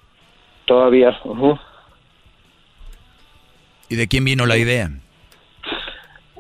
Todavía, 0.65 1.17
ujú. 1.23 1.57
¿Y 3.89 3.95
de 3.95 4.07
quién 4.07 4.26
vino 4.26 4.45
la 4.45 4.57
idea? 4.57 4.89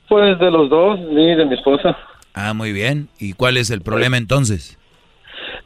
pues 0.07 0.39
de 0.39 0.51
los 0.51 0.69
dos, 0.69 0.99
y 0.99 1.35
de 1.35 1.45
mi 1.45 1.55
esposa. 1.55 1.97
Ah, 2.33 2.53
muy 2.53 2.71
bien. 2.71 3.09
¿Y 3.19 3.33
cuál 3.33 3.57
es 3.57 3.69
el 3.69 3.81
problema 3.81 4.17
entonces? 4.17 4.77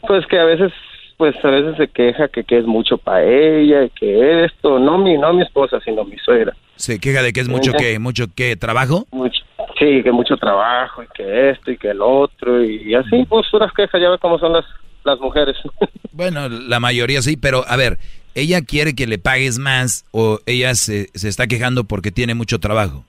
Pues 0.07 0.25
que 0.27 0.39
a 0.39 0.45
veces, 0.45 0.71
pues 1.17 1.35
a 1.43 1.49
veces 1.49 1.77
se 1.77 1.87
queja 1.87 2.27
que, 2.27 2.43
que 2.43 2.57
es 2.57 2.65
mucho 2.65 2.97
para 2.97 3.23
ella, 3.23 3.87
que 3.89 4.45
esto, 4.45 4.79
no 4.79 4.97
mi, 4.97 5.17
no 5.17 5.33
mi 5.33 5.43
esposa, 5.43 5.79
sino 5.83 6.03
mi 6.03 6.17
suegra. 6.17 6.55
¿Se 6.75 6.99
queja 6.99 7.21
de 7.21 7.33
que 7.33 7.41
es 7.41 7.49
mucho 7.49 7.73
que 7.73 7.99
mucho 7.99 8.25
que 8.35 8.55
trabajo? 8.55 9.05
Mucho, 9.11 9.43
sí, 9.77 10.01
que 10.01 10.11
mucho 10.11 10.37
trabajo, 10.37 11.03
y 11.03 11.07
que 11.13 11.51
esto, 11.51 11.71
y 11.71 11.77
que 11.77 11.91
el 11.91 12.01
otro, 12.01 12.63
y 12.63 12.95
así, 12.95 13.25
pues 13.29 13.45
puras 13.51 13.71
quejas, 13.73 14.01
ya 14.01 14.09
ve 14.09 14.17
cómo 14.17 14.39
son 14.39 14.53
las, 14.53 14.65
las 15.03 15.19
mujeres. 15.19 15.55
Bueno, 16.13 16.49
la 16.49 16.81
mayoría 16.81 17.21
sí, 17.21 17.37
pero 17.37 17.63
a 17.69 17.77
ver, 17.77 17.97
¿ella 18.35 18.61
quiere 18.61 18.93
que 18.95 19.07
le 19.07 19.17
pagues 19.17 19.59
más 19.59 20.05
o 20.11 20.39
ella 20.45 20.75
se, 20.75 21.07
se 21.13 21.29
está 21.29 21.47
quejando 21.47 21.85
porque 21.85 22.11
tiene 22.11 22.33
mucho 22.35 22.59
trabajo? 22.59 23.05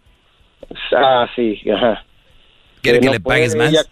ah, 0.97 1.27
sí, 1.35 1.60
ajá. 1.69 2.05
¿Quiere 2.81 3.01
que 3.01 3.06
no 3.06 3.12
le 3.12 3.20
pagues 3.20 3.56
más? 3.56 3.70
ella- 3.73 3.82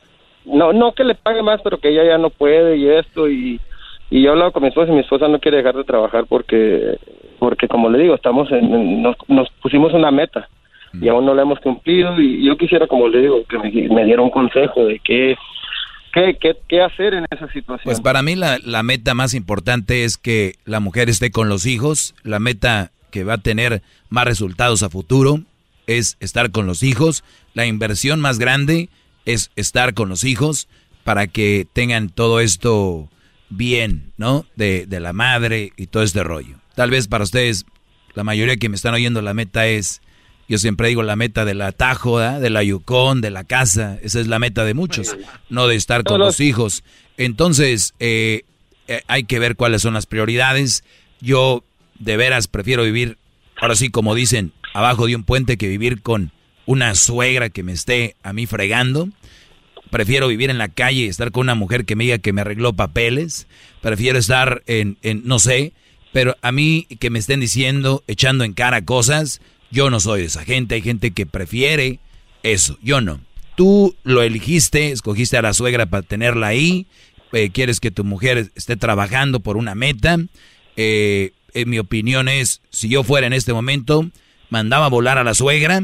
no, 0.44 0.72
no 0.72 0.92
que 0.92 1.02
le 1.04 1.16
pague 1.16 1.42
más, 1.42 1.60
pero 1.62 1.78
que 1.78 1.88
ella 1.88 2.04
ya 2.04 2.18
no 2.18 2.30
puede 2.30 2.76
y 2.76 2.88
esto 2.88 3.28
y, 3.28 3.60
y 4.10 4.22
yo 4.22 4.28
he 4.28 4.32
hablado 4.32 4.52
con 4.52 4.62
mi 4.62 4.68
esposa 4.68 4.90
y 4.92 4.94
mi 4.94 5.00
esposa 5.00 5.26
no 5.28 5.40
quiere 5.40 5.58
dejar 5.58 5.74
de 5.76 5.84
trabajar 5.84 6.24
porque, 6.28 6.96
porque 7.40 7.66
como 7.68 7.90
le 7.90 7.98
digo, 7.98 8.14
estamos 8.14 8.50
en, 8.52 8.72
en- 8.72 9.02
nos, 9.02 9.16
nos 9.28 9.50
pusimos 9.60 9.92
una 9.92 10.10
meta 10.12 10.48
y 11.00 11.08
aún 11.08 11.24
no 11.26 11.34
la 11.34 11.42
hemos 11.42 11.60
cumplido 11.60 12.20
y 12.20 12.44
yo 12.44 12.56
quisiera, 12.56 12.86
como 12.86 13.08
le 13.08 13.20
digo, 13.20 13.44
que 13.48 13.58
me, 13.58 13.70
me 13.94 14.04
diera 14.04 14.22
un 14.22 14.30
consejo 14.30 14.84
de 14.86 14.98
qué, 15.00 15.36
qué, 16.12 16.36
qué, 16.40 16.56
qué 16.68 16.82
hacer 16.82 17.14
en 17.14 17.26
esa 17.30 17.46
situación. 17.52 17.84
Pues 17.84 18.00
para 18.00 18.22
mí 18.22 18.36
la, 18.36 18.58
la 18.62 18.82
meta 18.82 19.14
más 19.14 19.34
importante 19.34 20.04
es 20.04 20.16
que 20.16 20.56
la 20.64 20.80
mujer 20.80 21.08
esté 21.08 21.30
con 21.30 21.48
los 21.48 21.66
hijos, 21.66 22.14
la 22.22 22.38
meta 22.38 22.92
que 23.10 23.24
va 23.24 23.34
a 23.34 23.38
tener 23.38 23.82
más 24.08 24.24
resultados 24.24 24.82
a 24.82 24.90
futuro 24.90 25.40
es 25.86 26.16
estar 26.20 26.50
con 26.50 26.66
los 26.66 26.82
hijos, 26.82 27.24
la 27.54 27.66
inversión 27.66 28.20
más 28.20 28.38
grande 28.38 28.88
es 29.24 29.50
estar 29.56 29.94
con 29.94 30.08
los 30.08 30.24
hijos 30.24 30.68
para 31.04 31.26
que 31.26 31.66
tengan 31.72 32.08
todo 32.10 32.40
esto 32.40 33.08
bien, 33.48 34.12
¿no? 34.16 34.46
De, 34.56 34.86
de 34.86 35.00
la 35.00 35.12
madre 35.12 35.72
y 35.76 35.86
todo 35.86 36.02
este 36.02 36.22
rollo. 36.22 36.56
Tal 36.74 36.90
vez 36.90 37.08
para 37.08 37.24
ustedes, 37.24 37.66
la 38.14 38.24
mayoría 38.24 38.56
que 38.56 38.68
me 38.68 38.76
están 38.76 38.94
oyendo, 38.94 39.20
la 39.22 39.34
meta 39.34 39.66
es, 39.66 40.00
yo 40.50 40.58
siempre 40.58 40.88
digo 40.88 41.04
la 41.04 41.14
meta 41.14 41.44
del 41.44 41.62
atajo, 41.62 42.16
¿verdad? 42.16 42.40
de 42.40 42.50
la 42.50 42.64
Yukon, 42.64 43.20
de 43.20 43.30
la 43.30 43.44
casa, 43.44 44.00
esa 44.02 44.18
es 44.18 44.26
la 44.26 44.40
meta 44.40 44.64
de 44.64 44.74
muchos, 44.74 45.16
no 45.48 45.68
de 45.68 45.76
estar 45.76 46.02
con 46.02 46.18
los 46.18 46.40
hijos. 46.40 46.82
Entonces, 47.16 47.94
eh, 48.00 48.42
eh, 48.88 49.02
hay 49.06 49.22
que 49.22 49.38
ver 49.38 49.54
cuáles 49.54 49.82
son 49.82 49.94
las 49.94 50.06
prioridades. 50.06 50.82
Yo 51.20 51.62
de 52.00 52.16
veras 52.16 52.48
prefiero 52.48 52.82
vivir, 52.82 53.16
ahora 53.60 53.76
sí 53.76 53.90
como 53.90 54.16
dicen, 54.16 54.50
abajo 54.74 55.06
de 55.06 55.14
un 55.14 55.22
puente 55.22 55.56
que 55.56 55.68
vivir 55.68 56.02
con 56.02 56.32
una 56.66 56.96
suegra 56.96 57.48
que 57.50 57.62
me 57.62 57.70
esté 57.70 58.16
a 58.24 58.32
mí 58.32 58.46
fregando. 58.46 59.08
Prefiero 59.90 60.26
vivir 60.26 60.50
en 60.50 60.58
la 60.58 60.68
calle 60.68 61.02
y 61.02 61.06
estar 61.06 61.30
con 61.30 61.42
una 61.42 61.54
mujer 61.54 61.84
que 61.84 61.94
me 61.94 62.02
diga 62.02 62.18
que 62.18 62.32
me 62.32 62.40
arregló 62.40 62.72
papeles. 62.72 63.46
Prefiero 63.82 64.18
estar 64.18 64.64
en, 64.66 64.98
en, 65.02 65.22
no 65.26 65.38
sé, 65.38 65.74
pero 66.12 66.36
a 66.42 66.50
mí 66.50 66.88
que 66.98 67.10
me 67.10 67.20
estén 67.20 67.38
diciendo, 67.38 68.02
echando 68.08 68.42
en 68.42 68.52
cara 68.52 68.84
cosas, 68.84 69.40
yo 69.70 69.90
no 69.90 70.00
soy 70.00 70.22
esa 70.22 70.44
gente. 70.44 70.74
Hay 70.74 70.82
gente 70.82 71.12
que 71.12 71.26
prefiere 71.26 72.00
eso, 72.42 72.78
yo 72.82 73.00
no. 73.00 73.20
Tú 73.56 73.96
lo 74.04 74.22
elegiste, 74.22 74.90
escogiste 74.90 75.36
a 75.36 75.42
la 75.42 75.52
suegra 75.52 75.86
para 75.86 76.02
tenerla 76.02 76.48
ahí, 76.48 76.86
eh, 77.32 77.50
quieres 77.50 77.78
que 77.80 77.90
tu 77.90 78.04
mujer 78.04 78.50
esté 78.54 78.76
trabajando 78.76 79.40
por 79.40 79.56
una 79.56 79.74
meta. 79.74 80.18
Eh, 80.76 81.32
en 81.52 81.68
mi 81.68 81.78
opinión 81.78 82.28
es, 82.28 82.62
si 82.70 82.88
yo 82.88 83.04
fuera 83.04 83.26
en 83.26 83.32
este 83.32 83.52
momento, 83.52 84.08
mandaba 84.48 84.86
a 84.86 84.90
volar 84.90 85.18
a 85.18 85.24
la 85.24 85.34
suegra, 85.34 85.82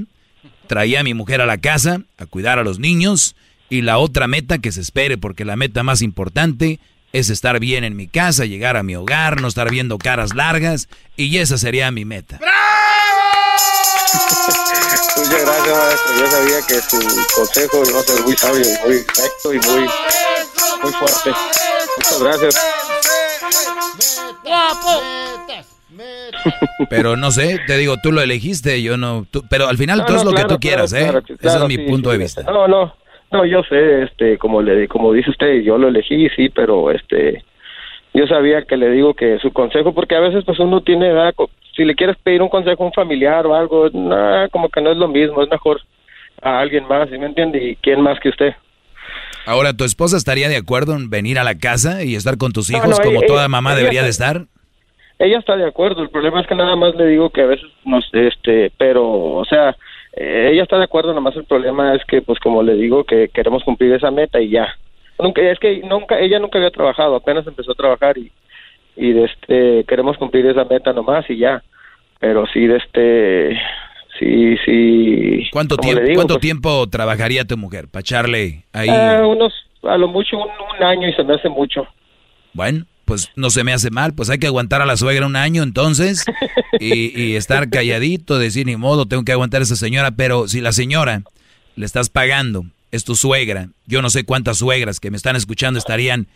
traía 0.66 1.00
a 1.00 1.04
mi 1.04 1.14
mujer 1.14 1.40
a 1.40 1.46
la 1.46 1.58
casa 1.58 2.02
a 2.18 2.26
cuidar 2.26 2.58
a 2.58 2.64
los 2.64 2.78
niños 2.78 3.36
y 3.68 3.82
la 3.82 3.98
otra 3.98 4.26
meta 4.26 4.58
que 4.58 4.72
se 4.72 4.80
espere, 4.80 5.18
porque 5.18 5.44
la 5.44 5.56
meta 5.56 5.82
más 5.82 6.02
importante 6.02 6.80
es 7.12 7.30
estar 7.30 7.60
bien 7.60 7.84
en 7.84 7.96
mi 7.96 8.08
casa, 8.08 8.44
llegar 8.44 8.76
a 8.76 8.82
mi 8.82 8.94
hogar, 8.94 9.40
no 9.40 9.48
estar 9.48 9.70
viendo 9.70 9.98
caras 9.98 10.34
largas 10.34 10.88
y 11.16 11.36
esa 11.38 11.58
sería 11.58 11.90
mi 11.90 12.04
meta. 12.04 12.40
Muchas 15.16 15.44
gracias, 15.44 15.76
maestro. 15.76 16.14
Yo 16.18 16.26
sabía 16.26 16.58
que 16.68 16.74
su 16.74 16.98
consejo 17.34 17.82
iba 17.88 17.98
a 17.98 18.02
ser 18.02 18.22
muy 18.24 18.34
sabio, 18.34 18.60
y 18.64 18.86
muy 18.86 18.96
recto 18.98 19.52
y 19.52 19.58
muy, 19.58 19.88
muy 20.82 20.92
fuerte. 20.92 21.30
Muchas 21.96 22.22
gracias. 22.22 22.54
Pero 26.90 27.16
no 27.16 27.30
sé, 27.30 27.58
te 27.66 27.76
digo, 27.78 27.96
tú 28.02 28.12
lo 28.12 28.20
elegiste, 28.20 28.82
yo 28.82 28.96
no, 28.96 29.26
tú- 29.30 29.42
pero 29.48 29.66
al 29.68 29.76
final 29.78 29.98
No, 29.98 30.04
tú 30.06 30.12
no, 30.12 30.18
es 30.18 30.24
lo 30.24 30.30
claro, 30.32 30.48
que 30.48 30.54
tú 30.54 30.60
quieras, 30.60 30.92
claro, 30.92 31.18
¿eh? 31.18 31.22
claro, 31.22 31.36
Ese 31.40 31.58
es 31.58 31.68
mi 31.68 31.76
sí, 31.76 31.90
punto 31.90 32.10
sí. 32.10 32.16
de 32.16 32.22
vista. 32.22 32.42
No, 32.42 32.68
no, 32.68 32.94
no, 33.32 33.44
yo 33.46 33.62
sé, 33.68 34.02
este, 34.02 34.38
como 34.38 34.60
le, 34.62 34.86
como 34.88 35.12
dice 35.12 35.30
usted, 35.30 35.62
yo 35.62 35.78
lo 35.78 35.88
elegí, 35.88 36.28
sí, 36.36 36.48
pero 36.50 36.90
este, 36.90 37.42
yo 38.14 38.26
sabía 38.26 38.62
que 38.62 38.76
le 38.76 38.90
digo 38.90 39.14
que 39.14 39.38
su 39.40 39.52
consejo, 39.52 39.94
porque 39.94 40.14
a 40.16 40.20
veces 40.20 40.44
pues 40.44 40.58
uno 40.60 40.82
tiene, 40.82 41.12
¿verdad? 41.12 41.34
Si 41.76 41.84
le 41.84 41.94
quieres 41.94 42.16
pedir 42.22 42.42
un 42.42 42.48
consejo 42.48 42.82
a 42.82 42.86
un 42.86 42.92
familiar 42.92 43.46
o 43.46 43.54
algo, 43.54 43.90
nah, 43.90 44.48
como 44.48 44.68
que 44.70 44.80
no 44.80 44.90
es 44.90 44.96
lo 44.96 45.08
mismo, 45.08 45.42
es 45.42 45.50
mejor 45.50 45.80
a 46.42 46.58
alguien 46.60 46.86
más, 46.88 47.08
¿sí 47.10 47.18
me 47.18 47.26
entiende? 47.26 47.62
¿Y 47.62 47.76
quién 47.76 48.00
más 48.00 48.18
que 48.20 48.30
usted? 48.30 48.54
Ahora, 49.46 49.74
¿tu 49.74 49.84
esposa 49.84 50.16
estaría 50.16 50.48
de 50.48 50.56
acuerdo 50.56 50.94
en 50.94 51.08
venir 51.08 51.38
a 51.38 51.44
la 51.44 51.56
casa 51.56 52.02
y 52.02 52.14
estar 52.14 52.36
con 52.36 52.52
tus 52.52 52.70
hijos 52.70 52.98
como 53.00 53.22
toda 53.22 53.48
mamá 53.48 53.76
debería 53.76 54.02
de 54.02 54.08
estar? 54.08 54.46
Ella 55.18 55.38
está 55.38 55.56
de 55.56 55.66
acuerdo, 55.66 56.02
el 56.02 56.10
problema 56.10 56.40
es 56.40 56.46
que 56.46 56.54
nada 56.54 56.76
más 56.76 56.94
le 56.94 57.06
digo 57.06 57.30
que 57.30 57.42
a 57.42 57.46
veces, 57.46 57.66
no 57.84 58.02
sé, 58.02 58.26
este, 58.26 58.70
pero, 58.76 59.06
o 59.06 59.44
sea, 59.46 59.74
eh, 60.14 60.50
ella 60.52 60.62
está 60.62 60.76
de 60.76 60.84
acuerdo, 60.84 61.10
nada 61.10 61.20
más 61.20 61.36
el 61.36 61.44
problema 61.44 61.94
es 61.94 62.04
que, 62.04 62.20
pues 62.20 62.38
como 62.40 62.62
le 62.62 62.74
digo, 62.74 63.04
que 63.04 63.28
queremos 63.28 63.64
cumplir 63.64 63.92
esa 63.92 64.10
meta 64.10 64.40
y 64.40 64.50
ya. 64.50 64.68
Nunca, 65.18 65.40
es 65.40 65.58
que 65.58 65.78
nunca, 65.78 66.18
ella 66.18 66.38
nunca 66.38 66.58
había 66.58 66.70
trabajado, 66.70 67.16
apenas 67.16 67.46
empezó 67.46 67.72
a 67.72 67.76
trabajar 67.76 68.18
y, 68.18 68.30
y 68.96 69.12
de 69.12 69.24
este, 69.24 69.84
queremos 69.84 70.16
cumplir 70.18 70.46
esa 70.46 70.64
meta 70.64 70.92
nomás 70.92 71.28
y 71.28 71.38
ya. 71.38 71.62
Pero 72.18 72.46
sí, 72.52 72.66
de 72.66 72.76
este, 72.76 73.58
sí, 74.18 74.56
sí. 74.64 75.48
¿Cuánto, 75.52 75.76
tiempo, 75.76 76.02
¿cuánto 76.14 76.34
pues 76.34 76.42
tiempo 76.42 76.88
trabajaría 76.88 77.44
tu 77.44 77.56
mujer 77.56 77.88
para 77.88 78.00
echarle 78.00 78.64
ahí? 78.72 78.88
Eh, 78.88 79.22
unos, 79.22 79.52
a 79.82 79.96
lo 79.98 80.08
mucho 80.08 80.38
un, 80.38 80.48
un 80.48 80.82
año 80.82 81.08
y 81.08 81.12
se 81.12 81.22
me 81.22 81.34
hace 81.34 81.48
mucho. 81.48 81.86
Bueno, 82.54 82.86
pues 83.06 83.30
no 83.36 83.50
se 83.50 83.64
me 83.64 83.72
hace 83.72 83.90
mal, 83.90 84.14
pues 84.14 84.28
hay 84.28 84.38
que 84.38 84.48
aguantar 84.48 84.82
a 84.82 84.86
la 84.86 84.96
suegra 84.96 85.26
un 85.26 85.36
año 85.36 85.62
entonces 85.62 86.24
y, 86.80 87.36
estar 87.36 87.70
calladito, 87.70 88.38
decir 88.38 88.66
ni 88.66 88.76
modo, 88.76 89.06
tengo 89.06 89.24
que 89.24 89.32
aguantar 89.32 89.60
a 89.60 89.64
esa 89.64 89.76
señora, 89.76 90.10
pero 90.10 90.48
si 90.48 90.60
la 90.60 90.72
señora 90.72 91.22
le 91.76 91.86
estás 91.86 92.10
pagando, 92.10 92.64
es 92.90 93.04
tu 93.04 93.14
suegra, 93.14 93.68
yo 93.86 94.02
no 94.02 94.10
sé 94.10 94.24
cuántas 94.24 94.58
suegras 94.58 95.00
que 95.00 95.10
me 95.10 95.16
están 95.16 95.36
escuchando 95.36 95.78
estarían 95.78 96.26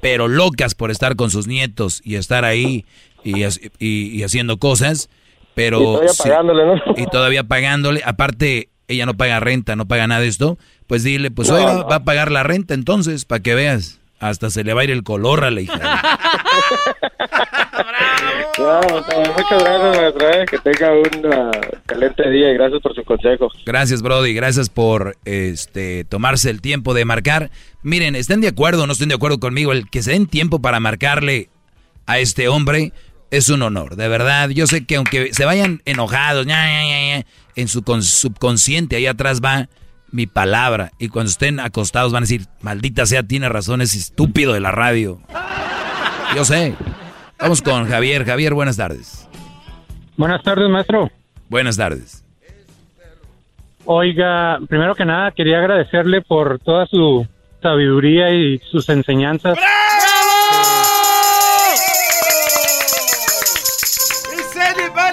pero 0.00 0.28
locas 0.28 0.74
por 0.74 0.90
estar 0.90 1.16
con 1.16 1.30
sus 1.30 1.46
nietos 1.46 2.00
y 2.04 2.16
estar 2.16 2.44
ahí 2.44 2.84
y, 3.24 3.44
y, 3.78 4.22
haciendo 4.22 4.58
cosas, 4.58 5.08
pero... 5.54 5.80
Y 5.80 5.84
todavía 5.84 6.14
pagándole, 6.18 6.66
¿no? 6.66 6.74
Y 6.96 7.06
todavía 7.06 7.44
pagándole, 7.44 8.02
aparte 8.04 8.68
ella 8.88 9.06
no 9.06 9.14
paga 9.14 9.40
renta, 9.40 9.76
no 9.76 9.86
paga 9.86 10.06
nada 10.06 10.20
de 10.20 10.28
esto, 10.28 10.58
pues 10.86 11.02
dile, 11.02 11.30
pues 11.30 11.48
suegra, 11.48 11.84
va 11.84 11.96
a 11.96 12.04
pagar 12.04 12.30
la 12.30 12.42
renta 12.42 12.74
entonces, 12.74 13.24
para 13.24 13.42
que 13.42 13.54
veas. 13.54 14.00
Hasta 14.22 14.50
se 14.50 14.62
le 14.62 14.72
va 14.72 14.82
a 14.82 14.84
ir 14.84 14.92
el 14.92 15.02
color 15.02 15.42
a 15.44 15.50
la 15.50 15.60
hija. 15.60 15.74
muchas 19.36 19.62
gracias, 19.64 19.96
maestra. 19.96 20.46
Que 20.46 20.58
tenga 20.58 20.92
un 20.92 21.26
uh, 21.26 21.50
excelente 21.50 22.30
día 22.30 22.52
y 22.52 22.54
gracias 22.54 22.80
por 22.82 22.94
su 22.94 23.02
consejo. 23.02 23.50
Gracias, 23.66 24.00
Brody. 24.00 24.32
Gracias 24.32 24.70
por 24.70 25.16
este 25.24 26.04
tomarse 26.04 26.50
el 26.50 26.60
tiempo 26.60 26.94
de 26.94 27.04
marcar. 27.04 27.50
Miren, 27.82 28.14
estén 28.14 28.40
de 28.40 28.46
acuerdo 28.46 28.84
o 28.84 28.86
no 28.86 28.92
estén 28.92 29.08
de 29.08 29.16
acuerdo 29.16 29.40
conmigo, 29.40 29.72
el 29.72 29.90
que 29.90 30.02
se 30.02 30.12
den 30.12 30.28
tiempo 30.28 30.62
para 30.62 30.78
marcarle 30.78 31.48
a 32.06 32.20
este 32.20 32.46
hombre 32.46 32.92
es 33.32 33.48
un 33.48 33.62
honor, 33.62 33.96
de 33.96 34.06
verdad. 34.06 34.50
Yo 34.50 34.68
sé 34.68 34.84
que 34.84 34.94
aunque 34.94 35.34
se 35.34 35.44
vayan 35.44 35.82
enojados, 35.84 36.46
en 37.56 37.66
su 37.66 37.82
subconsciente 38.02 38.94
ahí 38.94 39.06
atrás 39.06 39.40
va 39.44 39.68
mi 40.12 40.26
palabra. 40.26 40.92
Y 40.98 41.08
cuando 41.08 41.30
estén 41.30 41.58
acostados 41.58 42.12
van 42.12 42.22
a 42.22 42.26
decir, 42.26 42.46
maldita 42.60 43.06
sea, 43.06 43.22
tiene 43.22 43.48
razón, 43.48 43.80
es 43.80 43.94
estúpido 43.94 44.52
de 44.52 44.60
la 44.60 44.70
radio. 44.70 45.20
Yo 46.36 46.44
sé. 46.44 46.74
Vamos 47.38 47.60
con 47.62 47.88
Javier. 47.88 48.24
Javier, 48.24 48.54
buenas 48.54 48.76
tardes. 48.76 49.28
Buenas 50.16 50.42
tardes, 50.42 50.68
maestro. 50.68 51.10
Buenas 51.48 51.76
tardes. 51.76 52.24
Oiga, 53.84 54.60
primero 54.68 54.94
que 54.94 55.04
nada 55.04 55.32
quería 55.32 55.58
agradecerle 55.58 56.22
por 56.22 56.60
toda 56.60 56.86
su 56.86 57.26
sabiduría 57.60 58.30
y 58.30 58.58
sus 58.70 58.88
enseñanzas. 58.88 59.58
¡Bravo! 59.58 59.92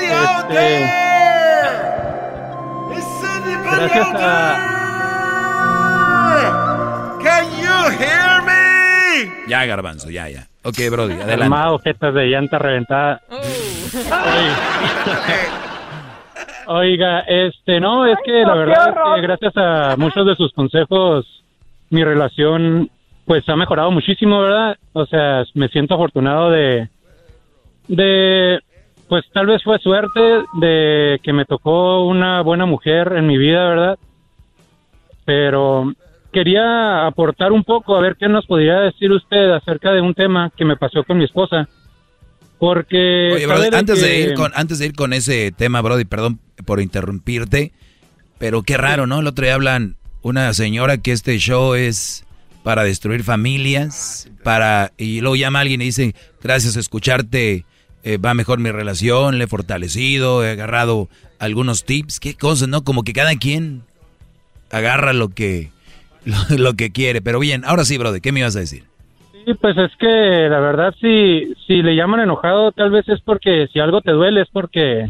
Este, 0.02 0.92
gracias 3.76 4.08
a 4.16 4.79
hear 7.22 8.42
me? 8.44 9.48
Ya, 9.48 9.66
garbanzo, 9.66 10.10
ya, 10.10 10.30
ya. 10.30 10.48
Ok, 10.64 10.78
Brody, 10.92 11.14
adelante. 11.14 11.44
Armado, 11.44 11.80
jetas 11.80 12.14
de 12.14 12.26
llanta 12.28 12.60
reventada. 12.60 13.22
Oiga, 16.68 17.22
este, 17.22 17.80
no, 17.80 18.06
es 18.06 18.18
que 18.24 18.44
la 18.44 18.54
verdad 18.54 18.90
es 18.90 18.96
que 19.16 19.22
gracias 19.22 19.58
a 19.58 19.96
muchos 19.98 20.24
de 20.26 20.36
sus 20.36 20.54
consejos, 20.54 21.26
mi 21.90 22.04
relación, 22.04 22.92
pues 23.26 23.48
ha 23.50 23.56
mejorado 23.56 23.90
muchísimo, 23.90 24.42
¿verdad? 24.42 24.78
O 24.94 25.08
sea, 25.08 25.44
me 25.56 25.70
siento 25.70 25.96
afortunado 25.96 26.52
de, 26.52 26.88
de, 27.88 28.60
pues 29.08 29.26
tal 29.34 29.48
vez 29.48 29.64
fue 29.64 29.80
suerte 29.80 30.44
de 30.60 31.20
que 31.24 31.34
me 31.34 31.46
tocó 31.46 32.06
una 32.06 32.42
buena 32.42 32.68
mujer 32.68 33.14
en 33.16 33.26
mi 33.26 33.40
vida, 33.40 33.68
¿verdad? 33.68 33.98
Pero 35.26 35.92
quería 36.32 37.06
aportar 37.08 37.52
un 37.52 37.64
poco 37.64 37.96
a 37.96 38.02
ver 38.02 38.16
qué 38.20 38.28
nos 38.28 38.46
podría 38.46 38.80
decir 38.80 39.12
usted 39.12 39.52
acerca 39.52 39.92
de 39.92 40.02
un 40.02 40.14
tema 40.14 40.52
que 40.56 40.66
me 40.66 40.78
pasó 40.78 41.04
con 41.04 41.18
mi 41.18 41.26
esposa. 41.26 41.68
Porque 42.58 43.32
Oye, 43.34 43.70
antes 43.74 44.02
de 44.02 44.20
ir 44.20 44.34
con 44.34 44.52
antes 44.54 44.80
de 44.80 44.88
ir 44.88 44.94
con 44.94 45.14
ese 45.14 45.54
tema, 45.56 45.82
Brody, 45.82 46.04
perdón 46.04 46.40
por 46.66 46.82
interrumpirte, 46.82 47.72
pero 48.38 48.64
qué 48.64 48.76
raro, 48.76 49.08
¿no? 49.08 49.22
El 49.22 49.28
otro 49.28 49.46
día 49.46 49.56
hablan 49.56 49.96
una 50.22 50.54
señora 50.54 50.98
que 50.98 51.14
este 51.14 51.38
show 51.38 51.76
es 51.76 52.26
para 52.64 52.84
destruir 52.84 53.24
familias, 53.24 54.30
para 54.44 54.92
y 54.98 55.22
luego 55.22 55.38
llama 55.38 55.60
a 55.60 55.62
alguien 55.62 55.82
y 55.82 55.86
dice, 55.86 56.16
"Gracias 56.44 56.76
a 56.76 56.82
escucharte 56.82 57.64
eh, 58.04 58.18
va 58.18 58.34
mejor 58.34 58.60
mi 58.60 58.72
relación, 58.72 59.38
le 59.38 59.44
he 59.44 59.48
fortalecido, 59.48 60.46
he 60.46 60.52
agarrado 60.52 61.10
algunos 61.38 61.84
tips, 61.84 62.20
qué 62.20 62.34
cosas, 62.34 62.70
¿no? 62.70 62.84
Como 62.84 63.04
que 63.04 63.14
cada 63.14 63.36
quien 63.36 63.84
agarra 64.72 65.14
lo 65.14 65.30
que 65.30 65.72
lo, 66.58 66.74
que 66.74 66.92
quiere. 66.92 67.22
Pero 67.22 67.40
bien, 67.40 67.64
ahora 67.66 67.86
sí, 67.86 67.98
brother, 67.98 68.22
¿qué 68.22 68.32
me 68.32 68.42
ibas 68.42 68.56
a 68.56 68.60
decir? 68.60 68.84
Sí, 69.46 69.54
pues 69.54 69.78
es 69.78 69.96
que 69.98 70.48
la 70.50 70.60
verdad, 70.60 70.94
si, 71.00 71.54
si 71.66 71.82
le 71.82 71.96
llaman 71.96 72.22
enojado, 72.22 72.72
tal 72.72 72.92
vez 72.92 73.08
es 73.10 73.22
porque 73.22 73.68
si 73.72 73.80
algo 73.80 74.02
te 74.02 74.12
duele 74.12 74.42
es 74.42 74.50
porque 74.52 75.10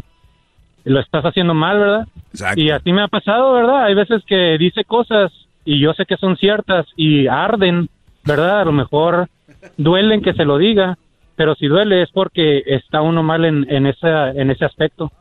lo 0.84 1.00
estás 1.00 1.24
haciendo 1.24 1.54
mal, 1.54 1.78
¿verdad? 1.78 2.08
Exacto. 2.32 2.60
Y 2.60 2.70
así 2.70 2.92
me 2.92 3.02
ha 3.02 3.08
pasado, 3.08 3.52
¿verdad? 3.52 3.84
Hay 3.84 3.94
veces 3.94 4.22
que 4.26 4.56
dice 4.58 4.84
cosas 4.84 5.32
y 5.64 5.80
yo 5.80 5.92
sé 5.94 6.06
que 6.06 6.16
son 6.16 6.36
ciertas 6.36 6.86
y 6.96 7.26
arden, 7.26 7.88
¿verdad? 8.24 8.60
A 8.60 8.64
lo 8.64 8.72
mejor 8.72 9.28
duelen 9.76 10.22
que 10.22 10.32
se 10.32 10.44
lo 10.44 10.58
diga, 10.58 10.96
pero 11.36 11.54
si 11.54 11.66
duele 11.66 12.02
es 12.02 12.10
porque 12.10 12.62
está 12.66 13.02
uno 13.02 13.22
mal 13.22 13.44
en, 13.44 13.66
en, 13.70 13.86
esa, 13.86 14.30
en 14.30 14.50
ese 14.50 14.64
aspecto. 14.64 15.12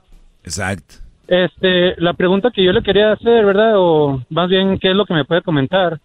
Exacto. 0.44 1.09
Este, 1.30 1.94
la 2.02 2.14
pregunta 2.14 2.50
que 2.50 2.64
yo 2.64 2.74
le 2.74 2.82
quería 2.82 3.12
hacer, 3.12 3.46
¿verdad? 3.46 3.74
O 3.76 4.20
más 4.32 4.50
bien, 4.50 4.80
¿qué 4.80 4.90
es 4.90 4.96
lo 4.96 5.06
que 5.06 5.14
me 5.14 5.26
puede 5.26 5.44
comentar? 5.44 6.00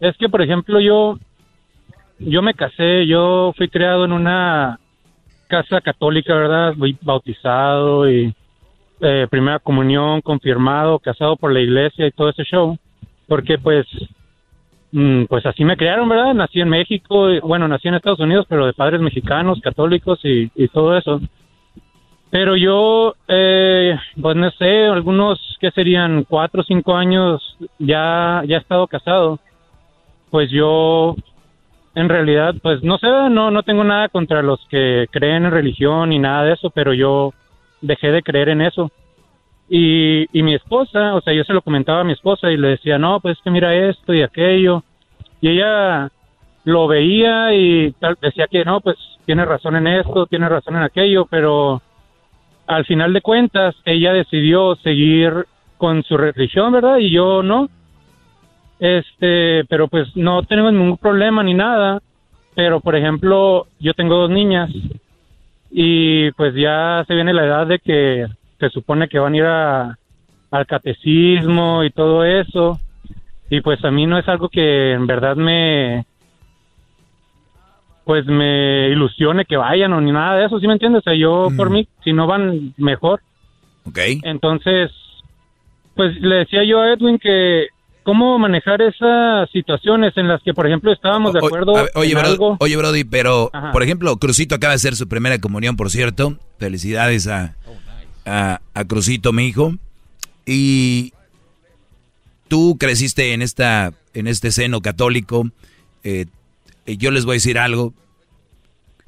Es 0.00 0.16
que, 0.16 0.30
por 0.30 0.40
ejemplo, 0.40 0.80
yo, 0.80 1.18
yo 2.18 2.40
me 2.40 2.54
casé, 2.54 3.06
yo 3.06 3.52
fui 3.54 3.68
criado 3.68 4.06
en 4.06 4.12
una 4.12 4.80
casa 5.46 5.82
católica, 5.82 6.34
¿verdad? 6.34 6.72
Fui 6.72 6.96
bautizado 7.02 8.10
y 8.10 8.34
eh, 9.02 9.26
primera 9.30 9.58
comunión, 9.58 10.22
confirmado, 10.22 10.98
casado 11.00 11.36
por 11.36 11.52
la 11.52 11.60
iglesia 11.60 12.06
y 12.06 12.12
todo 12.12 12.30
ese 12.30 12.44
show. 12.44 12.78
Porque, 13.28 13.58
pues, 13.58 13.86
mm, 14.90 15.24
pues 15.24 15.44
así 15.44 15.66
me 15.66 15.76
criaron, 15.76 16.08
¿verdad? 16.08 16.32
Nací 16.32 16.62
en 16.62 16.70
México, 16.70 17.28
bueno, 17.42 17.68
nací 17.68 17.88
en 17.88 17.96
Estados 17.96 18.20
Unidos, 18.20 18.46
pero 18.48 18.64
de 18.64 18.72
padres 18.72 19.02
mexicanos, 19.02 19.60
católicos 19.60 20.18
y 20.24 20.48
todo 20.68 20.96
eso. 20.96 21.20
Pero 22.32 22.56
yo, 22.56 23.14
eh, 23.28 23.94
pues 24.18 24.36
no 24.36 24.50
sé, 24.52 24.86
algunos 24.86 25.38
que 25.60 25.70
serían 25.70 26.24
cuatro 26.24 26.62
o 26.62 26.64
cinco 26.64 26.96
años 26.96 27.58
ya, 27.78 28.42
ya 28.46 28.56
he 28.56 28.60
estado 28.60 28.86
casado. 28.86 29.38
Pues 30.30 30.50
yo, 30.50 31.14
en 31.94 32.08
realidad, 32.08 32.54
pues 32.62 32.82
no 32.82 32.96
sé, 32.96 33.06
no, 33.06 33.50
no 33.50 33.62
tengo 33.64 33.84
nada 33.84 34.08
contra 34.08 34.40
los 34.40 34.66
que 34.70 35.08
creen 35.10 35.44
en 35.44 35.50
religión 35.50 36.08
ni 36.08 36.18
nada 36.18 36.44
de 36.44 36.54
eso, 36.54 36.70
pero 36.70 36.94
yo 36.94 37.34
dejé 37.82 38.10
de 38.10 38.22
creer 38.22 38.48
en 38.48 38.62
eso. 38.62 38.90
Y, 39.68 40.26
y 40.32 40.42
mi 40.42 40.54
esposa, 40.54 41.14
o 41.14 41.20
sea, 41.20 41.34
yo 41.34 41.44
se 41.44 41.52
lo 41.52 41.60
comentaba 41.60 42.00
a 42.00 42.04
mi 42.04 42.14
esposa 42.14 42.50
y 42.50 42.56
le 42.56 42.68
decía, 42.68 42.96
no, 42.96 43.20
pues 43.20 43.36
que 43.44 43.50
mira 43.50 43.74
esto 43.74 44.14
y 44.14 44.22
aquello. 44.22 44.82
Y 45.42 45.50
ella 45.50 46.10
lo 46.64 46.86
veía 46.88 47.52
y 47.52 47.94
decía 48.22 48.46
que 48.50 48.64
no, 48.64 48.80
pues 48.80 48.96
tiene 49.26 49.44
razón 49.44 49.76
en 49.76 49.86
esto, 49.86 50.24
tiene 50.24 50.48
razón 50.48 50.76
en 50.76 50.84
aquello, 50.84 51.26
pero 51.26 51.82
al 52.66 52.84
final 52.84 53.12
de 53.12 53.20
cuentas 53.20 53.74
ella 53.84 54.12
decidió 54.12 54.76
seguir 54.76 55.46
con 55.78 56.02
su 56.04 56.16
religión, 56.16 56.72
¿verdad? 56.72 56.98
Y 56.98 57.10
yo 57.10 57.42
no. 57.42 57.68
Este, 58.78 59.64
pero 59.68 59.88
pues 59.88 60.16
no 60.16 60.42
tenemos 60.42 60.72
ningún 60.72 60.96
problema 60.96 61.42
ni 61.42 61.54
nada. 61.54 62.00
Pero 62.54 62.80
por 62.80 62.96
ejemplo, 62.96 63.66
yo 63.80 63.94
tengo 63.94 64.16
dos 64.16 64.30
niñas 64.30 64.70
y 65.70 66.30
pues 66.32 66.54
ya 66.54 67.04
se 67.06 67.14
viene 67.14 67.32
la 67.32 67.46
edad 67.46 67.66
de 67.66 67.78
que 67.78 68.26
se 68.60 68.68
supone 68.68 69.08
que 69.08 69.18
van 69.18 69.32
a 69.32 69.36
ir 69.36 69.44
al 69.44 70.66
catecismo 70.66 71.82
y 71.82 71.90
todo 71.90 72.24
eso. 72.24 72.78
Y 73.48 73.60
pues 73.60 73.84
a 73.84 73.90
mí 73.90 74.06
no 74.06 74.18
es 74.18 74.28
algo 74.28 74.48
que 74.48 74.92
en 74.92 75.06
verdad 75.06 75.36
me, 75.36 76.04
pues 78.04 78.26
me 78.26 78.88
ilusione 78.88 79.44
que 79.44 79.56
vayan 79.56 79.92
o 79.92 80.00
ni 80.00 80.12
nada 80.12 80.36
de 80.36 80.46
eso, 80.46 80.58
¿sí 80.58 80.66
me 80.66 80.72
entiendes? 80.74 81.00
O 81.00 81.02
sea, 81.04 81.14
yo 81.14 81.48
por 81.56 81.70
mí, 81.70 81.86
si 82.02 82.12
no 82.12 82.26
van, 82.26 82.74
mejor. 82.76 83.20
Ok. 83.84 83.98
Entonces, 84.22 84.90
pues 85.94 86.20
le 86.20 86.36
decía 86.36 86.64
yo 86.64 86.80
a 86.80 86.92
Edwin 86.92 87.18
que 87.18 87.66
cómo 88.02 88.38
manejar 88.38 88.82
esas 88.82 89.48
situaciones 89.50 90.16
en 90.16 90.28
las 90.28 90.42
que, 90.42 90.54
por 90.54 90.66
ejemplo, 90.66 90.92
estábamos 90.92 91.32
de 91.32 91.38
acuerdo. 91.38 91.72
oye, 91.94 92.12
en 92.12 92.18
algo. 92.18 92.56
oye, 92.60 92.76
Brody, 92.76 93.04
pero, 93.04 93.50
Ajá. 93.52 93.72
por 93.72 93.82
ejemplo, 93.82 94.16
Crucito 94.16 94.54
acaba 94.54 94.72
de 94.72 94.76
hacer 94.76 94.96
su 94.96 95.08
primera 95.08 95.38
comunión, 95.38 95.76
por 95.76 95.90
cierto. 95.90 96.36
Felicidades 96.58 97.28
a, 97.28 97.54
a, 98.26 98.60
a 98.74 98.84
Crucito, 98.84 99.32
mi 99.32 99.46
hijo. 99.46 99.74
Y 100.44 101.12
tú 102.48 102.76
creciste 102.78 103.32
en, 103.32 103.42
esta, 103.42 103.92
en 104.14 104.26
este 104.26 104.50
seno 104.50 104.80
católico. 104.80 105.48
Eh, 106.02 106.26
yo 106.86 107.10
les 107.10 107.24
voy 107.24 107.34
a 107.34 107.34
decir 107.34 107.58
algo. 107.58 107.94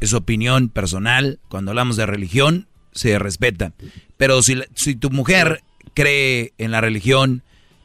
Es 0.00 0.12
opinión 0.12 0.68
personal. 0.68 1.38
Cuando 1.48 1.70
hablamos 1.70 1.96
de 1.96 2.06
religión, 2.06 2.66
se 2.92 3.18
respeta. 3.18 3.72
Pero 4.16 4.42
si, 4.42 4.60
si 4.74 4.94
tu 4.96 5.10
mujer 5.10 5.62
cree 5.94 6.52
en 6.58 6.70
la 6.72 6.80
religión 6.80 7.42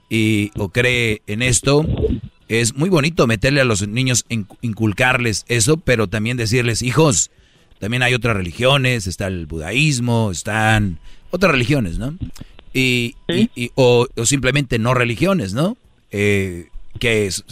y, 0.10 0.52
o 0.58 0.70
cree 0.70 1.22
en 1.28 1.42
esto, 1.42 1.86
es 2.48 2.76
muy 2.76 2.90
bonito 2.90 3.28
meterle 3.28 3.62
a 3.62 3.66
los 3.66 3.88
niños, 3.88 4.26
in- 4.30 4.48
inculcarles 4.62 5.46
eso, 5.48 5.78
pero 5.78 6.08
también 6.08 6.36
decirles, 6.38 6.82
hijos, 6.82 7.30
también 7.80 8.02
hay 8.04 8.14
otras 8.16 8.36
religiones, 8.36 9.08
está 9.08 9.28
el 9.28 9.46
budaísmo, 9.46 10.32
están 10.32 11.00
otras 11.32 11.52
religiones, 11.52 12.00
¿no? 12.00 12.16
Y, 12.74 13.16
y- 13.28 13.50
y- 13.56 13.72
o, 13.76 14.08
o 14.16 14.26
simplemente 14.26 14.80
no 14.80 14.94
religiones, 14.94 15.54
¿no? 15.54 15.78
Eh, 16.12 16.68
que 17.00 17.28
es 17.28 17.44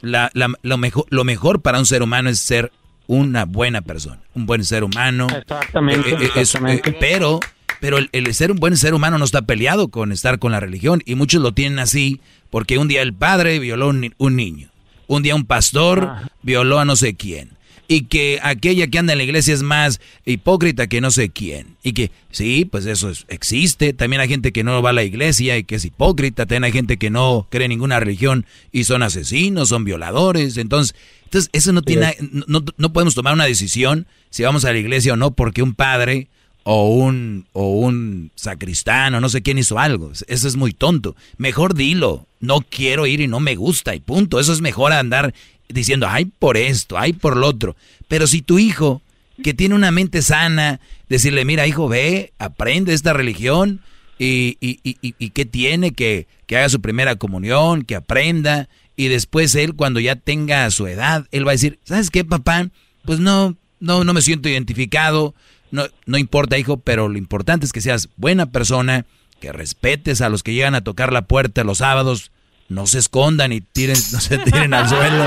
la- 0.00 0.30
la- 0.34 0.52
lo, 0.62 0.78
mejor, 0.78 1.06
lo 1.10 1.24
mejor 1.24 1.60
para 1.62 1.78
un 1.78 1.86
ser 1.86 2.02
humano 2.02 2.30
es 2.30 2.38
ser 2.38 2.72
una 3.06 3.44
buena 3.44 3.82
persona, 3.82 4.20
un 4.34 4.46
buen 4.46 4.64
ser 4.64 4.82
humano. 4.84 5.26
Exactamente, 5.30 6.10
Eh, 6.10 6.16
eh, 6.22 6.30
es- 6.36 6.54
eh, 6.54 6.82
pero 7.00 7.40
pero 7.80 7.98
el, 7.98 8.08
el 8.12 8.32
ser 8.34 8.50
un 8.50 8.56
buen 8.58 8.76
ser 8.78 8.94
humano 8.94 9.18
no 9.18 9.24
está 9.26 9.42
peleado 9.42 9.88
con 9.88 10.10
estar 10.10 10.38
con 10.38 10.52
la 10.52 10.60
religión 10.60 11.02
y 11.04 11.16
muchos 11.16 11.42
lo 11.42 11.52
tienen 11.52 11.78
así 11.78 12.20
porque 12.48 12.78
un 12.78 12.88
día 12.88 13.02
el 13.02 13.12
padre 13.12 13.58
violó 13.58 13.88
un, 13.88 14.14
un 14.16 14.36
niño, 14.36 14.70
un 15.06 15.22
día 15.22 15.34
un 15.34 15.44
pastor 15.44 16.10
violó 16.42 16.78
a 16.78 16.86
no 16.86 16.96
sé 16.96 17.14
quién 17.14 17.50
y 17.88 18.02
que 18.06 18.38
aquella 18.42 18.86
que 18.86 18.98
anda 18.98 19.12
en 19.12 19.18
la 19.18 19.24
iglesia 19.24 19.52
es 19.54 19.62
más 19.62 20.00
hipócrita 20.24 20.86
que 20.86 21.00
no 21.00 21.10
sé 21.10 21.28
quién 21.30 21.76
y 21.82 21.92
que 21.92 22.10
sí, 22.30 22.64
pues 22.64 22.86
eso 22.86 23.10
es- 23.10 23.26
existe, 23.28 23.92
también 23.92 24.20
hay 24.22 24.28
gente 24.28 24.52
que 24.52 24.64
no 24.64 24.80
va 24.82 24.90
a 24.90 24.94
la 24.94 25.04
iglesia 25.04 25.58
y 25.58 25.64
que 25.64 25.74
es 25.76 25.84
hipócrita, 25.84 26.46
también 26.46 26.64
hay 26.64 26.72
gente 26.72 26.96
que 26.96 27.10
no 27.10 27.46
cree 27.50 27.66
en 27.66 27.70
ninguna 27.70 28.00
religión 28.00 28.46
y 28.72 28.84
son 28.84 29.02
asesinos, 29.02 29.68
son 29.68 29.84
violadores, 29.84 30.56
entonces 30.56 30.94
entonces 31.24 31.50
eso 31.52 31.72
no 31.72 31.82
tiene 31.82 32.16
no, 32.46 32.64
no- 32.76 32.92
podemos 32.92 33.14
tomar 33.14 33.34
una 33.34 33.44
decisión 33.46 34.06
si 34.30 34.42
vamos 34.44 34.64
a 34.64 34.72
la 34.72 34.78
iglesia 34.78 35.12
o 35.12 35.16
no 35.16 35.32
porque 35.32 35.62
un 35.62 35.74
padre 35.74 36.28
o 36.66 36.88
un, 36.94 37.46
o 37.52 37.72
un 37.80 38.30
sacristán 38.36 39.14
o 39.14 39.20
no 39.20 39.28
sé 39.28 39.42
quién 39.42 39.58
hizo 39.58 39.78
algo. 39.78 40.12
Eso 40.28 40.48
es 40.48 40.56
muy 40.56 40.72
tonto. 40.72 41.14
Mejor 41.36 41.74
dilo. 41.74 42.26
No 42.40 42.60
quiero 42.62 43.06
ir 43.06 43.20
y 43.20 43.26
no 43.28 43.38
me 43.38 43.54
gusta 43.54 43.94
y 43.94 44.00
punto. 44.00 44.40
Eso 44.40 44.50
es 44.54 44.62
mejor 44.62 44.92
andar 44.92 45.34
diciendo, 45.68 46.06
ay 46.08 46.26
por 46.26 46.56
esto, 46.56 46.98
ay 46.98 47.12
por 47.12 47.36
lo 47.36 47.46
otro. 47.46 47.76
Pero 48.08 48.26
si 48.26 48.42
tu 48.42 48.58
hijo, 48.58 49.02
que 49.42 49.54
tiene 49.54 49.74
una 49.74 49.90
mente 49.90 50.22
sana, 50.22 50.80
decirle, 51.08 51.44
mira 51.44 51.66
hijo, 51.66 51.88
ve, 51.88 52.32
aprende 52.38 52.94
esta 52.94 53.12
religión 53.12 53.80
y, 54.18 54.56
y, 54.60 54.78
y, 54.84 55.14
y- 55.18 55.30
qué 55.30 55.44
tiene, 55.44 55.92
que, 55.92 56.26
que 56.46 56.56
haga 56.56 56.68
su 56.68 56.80
primera 56.80 57.16
comunión, 57.16 57.82
que 57.82 57.96
aprenda. 57.96 58.68
Y 58.96 59.08
después 59.08 59.54
él, 59.56 59.74
cuando 59.74 59.98
ya 59.98 60.14
tenga 60.16 60.70
su 60.70 60.86
edad, 60.86 61.26
él 61.32 61.46
va 61.46 61.50
a 61.50 61.54
decir, 61.58 61.80
¿sabes 61.84 62.10
qué, 62.10 62.24
papá? 62.24 62.68
Pues 63.04 63.18
no, 63.18 63.56
no, 63.80 64.04
no 64.04 64.14
me 64.14 64.22
siento 64.22 64.48
identificado. 64.48 65.34
No, 65.72 65.86
no 66.06 66.16
importa, 66.18 66.56
hijo, 66.56 66.76
pero 66.76 67.08
lo 67.08 67.18
importante 67.18 67.66
es 67.66 67.72
que 67.72 67.80
seas 67.80 68.08
buena 68.16 68.46
persona, 68.52 69.04
que 69.40 69.50
respetes 69.50 70.20
a 70.20 70.28
los 70.28 70.44
que 70.44 70.54
llegan 70.54 70.76
a 70.76 70.84
tocar 70.84 71.12
la 71.12 71.22
puerta 71.22 71.64
los 71.64 71.78
sábados, 71.78 72.30
no 72.68 72.86
se 72.86 72.98
escondan 72.98 73.52
y 73.52 73.60
tiren, 73.60 73.96
no 74.12 74.20
se 74.20 74.38
tiren 74.38 74.74
al 74.74 74.88
suelo. 74.88 75.24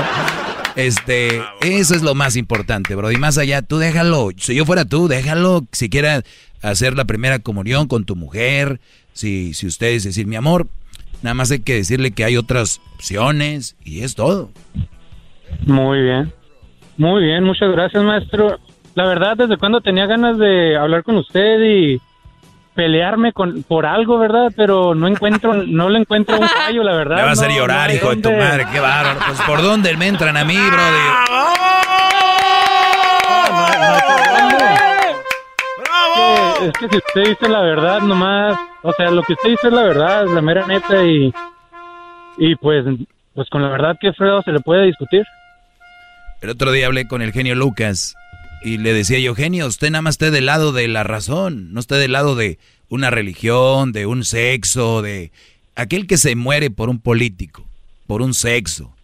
Este, 0.76 1.42
eso 1.60 1.94
es 1.94 2.02
lo 2.02 2.14
más 2.14 2.36
importante, 2.36 2.94
bro. 2.94 3.10
Y 3.10 3.16
más 3.16 3.36
allá, 3.36 3.62
tú 3.62 3.78
déjalo. 3.78 4.30
Si 4.36 4.54
yo 4.54 4.64
fuera 4.64 4.84
tú, 4.84 5.08
déjalo. 5.08 5.66
Si 5.72 5.90
quieras 5.90 6.22
hacer 6.62 6.96
la 6.96 7.04
primera 7.04 7.40
comunión 7.40 7.88
con 7.88 8.04
tu 8.04 8.14
mujer, 8.14 8.80
si, 9.12 9.54
si 9.54 9.66
ustedes 9.66 10.04
decir, 10.04 10.26
mi 10.26 10.36
amor, 10.36 10.68
nada 11.22 11.34
más 11.34 11.50
hay 11.50 11.60
que 11.60 11.74
decirle 11.74 12.12
que 12.12 12.24
hay 12.24 12.36
otras 12.36 12.80
opciones 12.94 13.76
y 13.84 14.02
es 14.02 14.14
todo. 14.14 14.50
Muy 15.66 16.02
bien. 16.02 16.32
Muy 16.96 17.24
bien, 17.24 17.44
muchas 17.44 17.70
gracias, 17.72 18.02
maestro. 18.02 18.58
La 18.94 19.06
verdad, 19.06 19.36
desde 19.36 19.56
cuando 19.56 19.80
tenía 19.80 20.06
ganas 20.06 20.38
de 20.38 20.76
hablar 20.76 21.04
con 21.04 21.16
usted 21.16 21.60
y 21.60 22.00
pelearme 22.78 23.32
con 23.32 23.64
por 23.64 23.86
algo, 23.86 24.20
¿verdad? 24.20 24.52
Pero 24.54 24.94
no 24.94 25.08
encuentro, 25.08 25.52
no 25.66 25.88
le 25.88 25.98
encuentro 25.98 26.38
un 26.38 26.48
fallo, 26.48 26.84
la 26.84 26.94
verdad. 26.94 27.16
Me 27.16 27.22
va 27.22 27.28
a 27.30 27.32
hacer 27.32 27.50
no- 27.50 27.56
llorar, 27.56 27.90
no 27.90 27.96
hijo 27.96 28.10
de 28.10 28.22
tu 28.22 28.30
madre, 28.30 28.66
qué 28.72 28.78
bárbaro. 28.78 29.18
Pues 29.26 29.40
por 29.42 29.62
dónde 29.62 29.96
me 29.96 30.06
entran 30.06 30.36
a 30.36 30.44
mí, 30.44 30.54
brother. 30.56 31.02
Que- 36.14 36.66
Es 36.66 36.72
que 36.78 36.88
si 36.88 36.96
usted 36.96 37.24
dice 37.30 37.48
la 37.48 37.60
verdad 37.62 38.00
nomás, 38.00 38.58
o 38.82 38.92
sea, 38.92 39.10
lo 39.10 39.22
que 39.22 39.32
usted 39.34 39.50
dice 39.50 39.68
es 39.68 39.72
la 39.72 39.82
verdad, 39.82 40.24
es 40.24 40.30
la 40.30 40.40
mera 40.42 40.66
neta 40.66 41.04
y 41.04 41.32
y 42.38 42.54
pues 42.56 42.84
pues 43.34 43.48
con 43.50 43.62
la 43.62 43.68
verdad 43.68 43.96
que 44.00 44.12
Fredo 44.12 44.42
se 44.42 44.52
le 44.52 44.60
puede 44.60 44.86
discutir. 44.86 45.24
El 46.40 46.50
otro 46.50 46.70
día 46.72 46.86
hablé 46.86 47.06
con 47.08 47.22
el 47.22 47.32
genio 47.32 47.54
Lucas 47.54 48.14
y 48.64 48.78
le 48.78 48.92
decía 48.92 49.18
yo, 49.18 49.34
genio, 49.34 49.66
usted 49.66 49.90
nada 49.90 50.02
más 50.02 50.14
esté 50.14 50.30
del 50.30 50.46
lado 50.46 50.72
de 50.72 50.88
la 50.88 51.04
razón, 51.04 51.72
no 51.72 51.80
esté 51.80 51.96
del 51.96 52.12
lado 52.12 52.34
de 52.34 52.58
una 52.88 53.10
religión, 53.10 53.92
de 53.92 54.06
un 54.06 54.24
sexo, 54.24 55.02
de 55.02 55.30
aquel 55.74 56.06
que 56.06 56.18
se 56.18 56.34
muere 56.34 56.70
por 56.70 56.88
un 56.88 57.00
político, 57.00 57.66
por 58.06 58.22
un 58.22 58.34
sexo. 58.34 58.94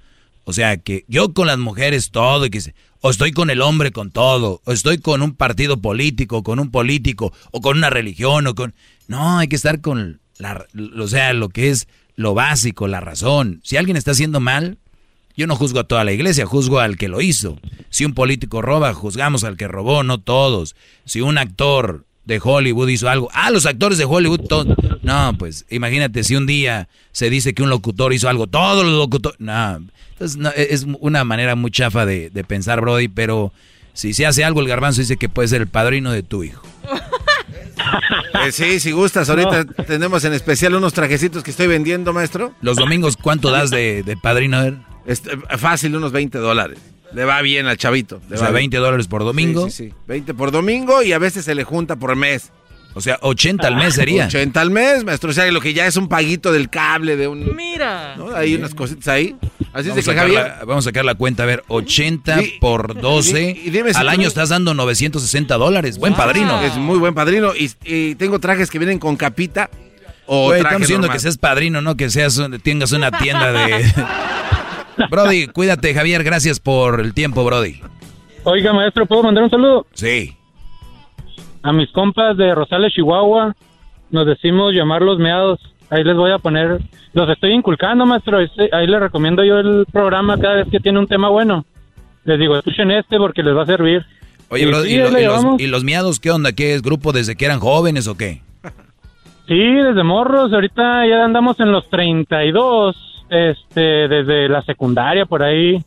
O 0.45 0.53
sea, 0.53 0.77
que 0.77 1.05
yo 1.09 1.33
con 1.33 1.47
las 1.47 1.59
mujeres 1.59 2.11
todo, 2.11 2.47
y 2.47 2.51
que 2.51 2.61
o 3.01 3.11
estoy 3.11 3.33
con 3.33 3.51
el 3.51 3.61
hombre 3.61 3.93
con 3.93 4.11
todo, 4.11 4.61
o 4.65 4.73
estoy 4.73 4.99
con 4.99 5.23
un 5.23 5.35
partido 5.35 5.81
político, 5.81 6.43
con 6.43 6.59
un 6.59 6.71
político, 6.71 7.33
o 7.51 7.61
con 7.61 7.77
una 7.77 7.91
religión, 7.91 8.47
o 8.47 8.55
con... 8.55 8.75
No, 9.09 9.39
hay 9.39 9.49
que 9.49 9.57
estar 9.57 9.81
con 9.81 10.21
la, 10.39 10.67
o 10.99 11.07
sea, 11.07 11.33
lo 11.33 11.49
que 11.49 11.71
es 11.71 11.87
lo 12.17 12.35
básico, 12.35 12.89
la 12.89 13.01
razón. 13.01 13.61
Si 13.63 13.77
alguien 13.77 13.97
está 13.97 14.13
haciendo 14.13 14.41
mal, 14.41 14.79
yo 15.37 15.47
no 15.47 15.57
juzgo 15.57 15.81
a 15.81 15.85
toda 15.85 16.05
la 16.05 16.13
iglesia, 16.13 16.47
juzgo 16.47 16.81
al 16.81 16.97
que 16.97 17.09
lo 17.09 17.21
hizo. 17.21 17.59
Si 17.91 18.05
un 18.05 18.15
político 18.15 18.63
roba, 18.63 18.95
juzgamos 18.95 19.45
al 19.45 19.57
que 19.57 19.69
robó, 19.69 20.03
no 20.03 20.19
todos. 20.19 20.77
Si 21.05 21.21
un 21.21 21.39
actor 21.39 22.05
de 22.25 22.41
Hollywood 22.43 22.89
hizo 22.89 23.09
algo, 23.09 23.29
ah, 23.33 23.51
los 23.51 23.67
actores 23.67 23.99
de 23.99 24.05
Hollywood. 24.05 24.41
No, 25.03 25.37
pues 25.39 25.67
imagínate 25.71 26.25
si 26.25 26.37
un 26.37 26.47
día 26.47 26.89
se 27.13 27.31
dice 27.31 27.55
que 27.55 27.63
un 27.63 27.71
locutor 27.71 28.13
hizo 28.13 28.29
algo, 28.29 28.47
todos 28.47 28.85
los 28.85 28.95
locutores. 28.95 29.39
No, 29.41 29.81
entonces 30.13 30.37
no, 30.37 30.51
es 30.51 30.87
una 31.01 31.25
manera 31.25 31.55
muy 31.55 31.71
chafa 31.71 32.07
de, 32.07 32.31
de 32.31 32.45
pensar, 32.45 32.81
Brody, 32.81 33.09
pero 33.09 33.53
si 33.93 34.15
se 34.15 34.27
hace 34.27 34.45
algo, 34.45 34.61
el 34.61 34.69
garbanzo 34.69 35.01
dice 35.01 35.17
que 35.17 35.29
puede 35.29 35.49
ser 35.49 35.61
el 35.63 35.69
padrino 35.69 36.11
de 36.13 36.23
tu 36.23 36.45
hijo. 36.45 36.67
Eh, 38.47 38.53
sí, 38.53 38.81
si 38.81 38.91
gustas, 38.91 39.31
ahorita 39.31 39.65
tenemos 39.65 40.25
en 40.25 40.33
especial 40.33 40.75
unos 40.75 40.93
trajecitos 40.93 41.43
que 41.43 41.51
estoy 41.51 41.67
vendiendo, 41.67 42.13
maestro. 42.13 42.53
Los 42.61 42.77
domingos, 42.77 43.17
¿cuánto 43.17 43.51
das 43.51 43.71
de, 43.71 44.03
de 44.03 44.17
padrino? 44.17 44.59
A 44.59 44.63
ver? 44.65 44.75
Este, 45.07 45.37
fácil, 45.57 45.95
unos 45.97 46.13
20 46.13 46.39
dólares. 46.39 46.79
Le 47.13 47.25
va 47.25 47.41
bien 47.43 47.67
al 47.67 47.77
chavito. 47.77 48.21
le 48.29 48.35
O 48.35 48.39
sea, 48.39 48.49
va 48.49 48.53
bien. 48.53 48.71
20 48.71 48.77
dólares 48.79 49.07
por 49.07 49.23
domingo. 49.23 49.67
Sí, 49.67 49.71
sí, 49.71 49.89
sí. 49.91 49.95
20 50.09 50.35
por 50.35 50.51
domingo 50.51 51.03
y 51.03 51.13
a 51.13 51.19
veces 51.19 51.45
se 51.45 51.55
le 51.55 51.63
junta 51.65 51.97
por 51.97 52.17
mes. 52.17 52.51
O 52.97 53.01
sea, 53.01 53.19
80 53.23 53.67
al 53.67 53.77
mes 53.77 53.95
sería. 53.95 54.27
80 54.27 54.61
al 54.61 54.71
mes, 54.71 55.05
maestro. 55.05 55.31
O 55.31 55.33
sea, 55.33 55.51
lo 55.51 55.61
que 55.61 55.75
ya 55.75 55.87
es 55.87 55.97
un 55.97 56.09
paguito 56.09 56.53
del 56.53 56.71
cable, 56.71 57.17
de 57.17 57.27
un... 57.27 57.55
Mira. 57.57 58.15
¿no? 58.17 58.35
Hay 58.35 58.55
unas 58.55 58.73
cositas 58.75 59.09
ahí. 59.09 59.35
Así 59.73 59.89
Vamos 59.89 59.89
es 59.89 59.95
de 59.95 59.95
que 59.95 60.03
sacar 60.03 60.23
Javier... 60.29 60.43
la, 60.61 60.65
vamos 60.65 60.85
a 60.87 60.91
sacar 60.91 61.05
la 61.05 61.15
cuenta. 61.17 61.43
A 61.43 61.47
ver, 61.47 61.65
80 61.67 62.37
Di- 62.37 62.53
por 62.61 63.01
12. 63.01 63.37
di- 63.37 63.61
y 63.65 63.71
dime 63.71 63.93
si 63.93 63.99
al 63.99 64.09
año 64.09 64.29
estás 64.29 64.51
dando 64.51 64.75
960 64.75 65.57
dólares. 65.57 65.99
Buen 65.99 66.15
padrino. 66.15 66.61
Es 66.63 66.77
muy 66.77 66.99
buen 66.99 67.15
padrino. 67.15 67.53
Y, 67.57 67.71
y 67.85 68.15
tengo 68.15 68.39
trajes 68.39 68.71
que 68.71 68.79
vienen 68.79 69.01
con 69.01 69.17
capita 69.17 69.71
o 70.27 70.51
traje 70.51 70.61
estamos 70.63 70.81
diciendo 70.83 71.01
normal. 71.09 71.17
que 71.17 71.21
seas 71.21 71.37
padrino, 71.37 71.83
no 71.83 71.97
que 71.97 72.09
seas 72.11 72.41
tengas 72.63 72.93
una 72.93 73.11
tienda 73.11 73.53
de... 73.53 73.93
Brody, 75.11 75.49
cuídate, 75.49 75.93
Javier. 75.95 76.23
Gracias 76.23 76.61
por 76.61 77.01
el 77.01 77.13
tiempo, 77.15 77.45
Brody. 77.45 77.81
Oiga, 78.45 78.73
maestro, 78.73 79.07
¿puedo 79.07 79.25
mandar 79.25 79.45
un 79.45 79.51
saludo? 79.51 79.87
Sí. 79.95 80.37
A 81.65 81.73
mis 81.73 81.91
compas 81.93 82.37
de 82.37 82.55
Rosales, 82.55 82.93
Chihuahua, 82.93 83.55
nos 84.11 84.27
decimos 84.27 84.75
llamar 84.75 85.01
los 85.03 85.19
meados. 85.19 85.59
Ahí 85.89 86.05
les 86.05 86.15
voy 86.15 86.31
a 86.31 86.39
poner, 86.39 86.79
los 87.15 87.29
estoy 87.31 87.53
inculcando, 87.53 88.05
maestro. 88.05 88.39
Ahí 88.73 88.87
les 88.87 89.01
recomiendo 89.01 89.43
yo 89.45 89.59
el 89.59 89.87
programa 89.91 90.37
cada 90.39 90.57
vez 90.57 90.69
que 90.71 90.79
tiene 90.81 90.99
un 90.99 91.07
tema 91.07 91.29
bueno. 91.31 91.65
Les 92.25 92.39
digo, 92.39 92.57
escuchen 92.57 92.91
este 92.91 93.17
porque 93.17 93.43
les 93.43 93.57
va 93.57 93.63
a 93.63 93.67
servir. 93.67 94.05
Oye, 94.51 94.65
Y 94.65 94.67
Brody, 94.67 94.89
sí, 94.89 94.95
¿y, 94.95 94.99
lo- 94.99 95.07
ahí 95.07 95.13
la 95.13 95.21
y 95.21 95.25
los, 95.25 95.61
y 95.61 95.67
los 95.67 95.85
miados 95.85 96.21
qué 96.21 96.31
onda? 96.31 96.53
¿Qué 96.53 96.75
es 96.75 96.83
grupo 96.83 97.13
desde 97.13 97.35
que 97.35 97.47
eran 97.47 97.61
jóvenes 97.61 98.07
o 98.09 98.17
qué? 98.17 98.43
Sí, 99.49 99.59
desde 99.59 100.03
morros. 100.05 100.53
Ahorita 100.53 101.07
ya 101.07 101.25
andamos 101.25 101.59
en 101.61 101.73
los 101.73 101.89
32, 101.89 103.25
este, 103.31 103.81
desde 104.09 104.49
la 104.51 104.63
secundaria 104.63 105.25
por 105.27 105.43
ahí. 105.43 105.83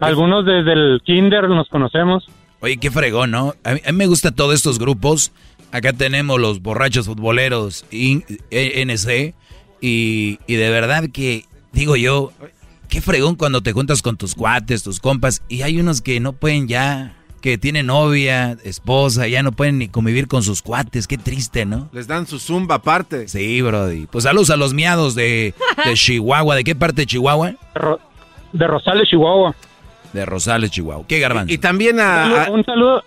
Algunos 0.00 0.44
desde 0.46 0.72
el 0.72 1.00
kinder 1.04 1.48
nos 1.48 1.68
conocemos. 1.68 2.26
Oye, 2.60 2.76
qué 2.76 2.90
fregón, 2.90 3.30
¿no? 3.30 3.54
A 3.64 3.74
mí, 3.74 3.80
a 3.86 3.92
mí 3.92 3.98
me 3.98 4.06
gustan 4.06 4.34
todos 4.34 4.54
estos 4.54 4.78
grupos. 4.78 5.32
Acá 5.72 5.92
tenemos 5.92 6.40
los 6.40 6.60
borrachos 6.62 7.06
futboleros 7.06 7.84
in- 7.90 8.24
E- 8.50 8.82
NC 8.82 9.34
Y, 9.80 10.38
y 10.46 10.54
de 10.56 10.68
verdad 10.70 11.04
que, 11.10 11.46
digo 11.72 11.96
yo, 11.96 12.32
qué 12.88 13.00
fregón 13.00 13.36
cuando 13.36 13.62
te 13.62 13.72
juntas 13.72 14.02
con 14.02 14.16
tus 14.16 14.34
cuates, 14.34 14.82
tus 14.82 15.00
compas, 15.00 15.42
y 15.48 15.62
hay 15.62 15.80
unos 15.80 16.02
que 16.02 16.20
no 16.20 16.34
pueden 16.34 16.68
ya, 16.68 17.14
que 17.40 17.56
tienen 17.56 17.86
novia, 17.86 18.58
esposa, 18.64 19.26
ya 19.26 19.42
no 19.42 19.52
pueden 19.52 19.78
ni 19.78 19.88
convivir 19.88 20.26
con 20.28 20.42
sus 20.42 20.60
cuates, 20.60 21.06
qué 21.06 21.16
triste, 21.16 21.64
¿no? 21.64 21.88
Les 21.92 22.06
dan 22.06 22.26
su 22.26 22.38
zumba 22.38 22.74
aparte. 22.74 23.26
Sí, 23.28 23.62
Brody. 23.62 24.06
Pues 24.06 24.24
saludos 24.24 24.50
a 24.50 24.56
los 24.56 24.74
miados 24.74 25.14
de, 25.14 25.54
de 25.86 25.94
Chihuahua. 25.94 26.56
¿De 26.56 26.64
qué 26.64 26.74
parte 26.74 27.02
de 27.02 27.06
Chihuahua? 27.06 27.54
De 28.52 28.66
Rosales, 28.66 29.08
Chihuahua. 29.08 29.54
De 30.12 30.24
Rosales, 30.26 30.70
Chihuahua. 30.70 31.04
¿Qué 31.06 31.20
garbanzo? 31.20 31.52
Y, 31.52 31.58
también 31.58 32.00
a, 32.00 32.48
Un 32.50 32.64
saludo. 32.64 33.04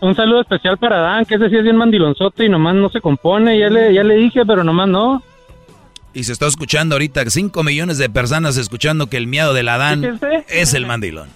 Un 0.00 0.16
saludo 0.16 0.40
especial 0.40 0.78
para 0.78 0.98
Dan, 0.98 1.24
que 1.24 1.36
ese 1.36 1.48
sí 1.48 1.56
es 1.56 1.62
bien 1.62 1.76
mandilonzote 1.76 2.44
y 2.44 2.48
nomás 2.48 2.74
no 2.74 2.88
se 2.88 3.00
compone. 3.00 3.58
Ya 3.58 3.70
le, 3.70 3.94
ya 3.94 4.02
le 4.02 4.16
dije, 4.16 4.44
pero 4.44 4.64
nomás 4.64 4.88
no. 4.88 5.22
Y 6.12 6.24
se 6.24 6.32
está 6.32 6.46
escuchando 6.46 6.96
ahorita 6.96 7.24
5 7.24 7.62
millones 7.62 7.98
de 7.98 8.10
personas 8.10 8.56
escuchando 8.56 9.06
que 9.06 9.16
el 9.16 9.26
miedo 9.26 9.54
del 9.54 9.68
Adán 9.68 10.18
es 10.48 10.74
el 10.74 10.86
mandilón. 10.86 11.28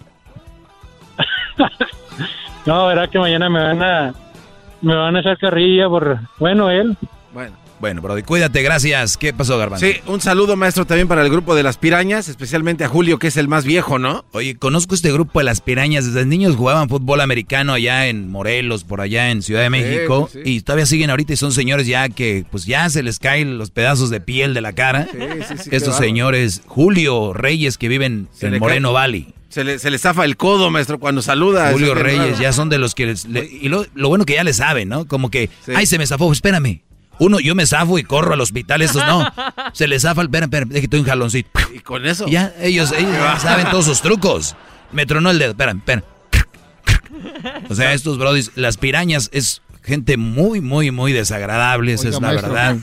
no, 2.67 2.87
verá 2.89 3.09
que 3.09 3.19
mañana 3.19 3.49
me 3.49 3.63
van 3.63 3.83
a 3.83 4.15
me 4.83 4.95
van 4.95 5.17
a 5.17 5.21
echar 5.21 5.39
carrilla 5.39 5.89
por 5.89 6.19
bueno 6.39 6.71
él. 6.71 6.97
Bueno. 7.33 7.57
Bueno, 7.79 8.01
Brody, 8.01 8.23
cuídate, 8.23 8.63
gracias. 8.63 9.17
¿Qué 9.17 9.33
pasó, 9.33 9.59
Garbanzo? 9.59 9.85
Sí, 9.85 9.97
un 10.07 10.21
saludo, 10.21 10.57
maestro, 10.57 10.87
también 10.87 11.09
para 11.09 11.23
el 11.23 11.31
grupo 11.31 11.55
de 11.55 11.63
las 11.63 11.77
pirañas, 11.77 12.29
especialmente 12.29 12.85
a 12.85 12.89
Julio, 12.89 13.19
que 13.19 13.27
es 13.27 13.37
el 13.37 13.49
más 13.49 13.65
viejo, 13.65 13.99
¿no? 13.99 14.25
Oye, 14.33 14.57
conozco 14.57 14.95
este 14.95 15.13
grupo 15.13 15.41
de 15.41 15.45
las 15.45 15.61
pirañas. 15.61 16.07
Desde 16.07 16.25
niños 16.25 16.57
jugaban 16.57 16.89
fútbol 16.89 17.21
americano 17.21 17.75
allá 17.75 18.07
en 18.07 18.31
Morelos, 18.31 18.85
por 18.85 19.01
allá 19.01 19.31
en 19.31 19.43
Ciudad 19.43 19.61
de 19.61 19.71
México. 19.71 20.31
Y 20.45 20.63
todavía 20.63 20.87
siguen 20.87 21.11
ahorita 21.11 21.35
y 21.35 21.37
son 21.37 21.53
señores 21.53 21.87
ya 21.87 22.09
que, 22.09 22.47
pues 22.51 22.65
ya 22.65 22.89
se 22.89 23.03
les 23.03 23.19
caen 23.19 23.59
los 23.59 23.71
pedazos 23.71 24.09
de 24.11 24.21
piel 24.21 24.55
de 24.55 24.63
la 24.63 24.73
cara. 24.73 25.07
Estos 25.71 25.97
señores, 25.97 26.63
Julio 26.67 27.35
Reyes, 27.35 27.77
que 27.77 27.89
viven 27.89 28.29
en 28.41 28.59
Moreno 28.59 28.93
Valley. 28.93 29.35
Se 29.49 29.65
le, 29.65 29.79
se 29.79 29.91
le 29.91 29.99
zafa 29.99 30.25
el 30.25 30.37
codo, 30.37 30.71
maestro, 30.71 30.99
cuando 30.99 31.23
saluda. 31.23 31.73
Julio 31.73 31.95
Reyes, 31.95 32.39
ya 32.39 32.53
son 32.53 32.69
de 32.69 32.79
los 32.79 32.95
que... 32.95 33.15
y 33.61 33.69
lo, 33.69 33.87
bueno 33.95 34.25
que 34.27 34.35
ya 34.35 34.45
le 34.45 34.53
saben, 34.53 34.89
¿no? 34.89 35.07
Como 35.07 35.31
que, 35.31 35.49
ay, 35.75 35.87
se 35.87 35.99
me 35.99 36.07
zafó, 36.07 36.31
espérame. 36.31 36.83
Uno, 37.19 37.41
yo 37.41 37.55
me 37.55 37.67
zafo 37.67 37.99
y 37.99 38.03
corro 38.03 38.35
al 38.35 38.41
hospital, 38.41 38.83
estos 38.83 39.05
no. 39.07 39.27
Se 39.73 39.87
les 39.87 40.03
zafa 40.03 40.21
el 40.21 40.27
espera, 40.27 40.45
espera, 40.45 40.67
déjate 40.69 40.99
un 40.99 41.05
jaloncito. 41.05 41.51
¿Y 41.75 41.81
con 41.81 42.07
eso? 42.07 42.27
Ya, 42.27 42.53
ellos, 42.61 42.93
ellos 42.93 43.13
saben 43.41 43.69
todos 43.71 43.87
sus 43.87 44.03
trucos. 44.03 44.57
Me 44.93 45.07
tronó 45.07 45.31
el 45.31 45.39
dedo, 45.39 45.51
espera, 45.51 45.73
espera. 45.73 46.03
O 47.69 47.75
sea, 47.75 47.93
estos 47.93 48.19
brodis, 48.19 48.53
las 48.55 48.77
pirañas 48.77 49.31
es 49.33 49.63
gente 49.83 50.17
muy, 50.17 50.61
muy, 50.61 50.91
muy 50.91 51.13
desagradable, 51.13 51.95
esa 51.95 52.09
es 52.09 52.21
la 52.21 52.33
verdad. 52.33 52.77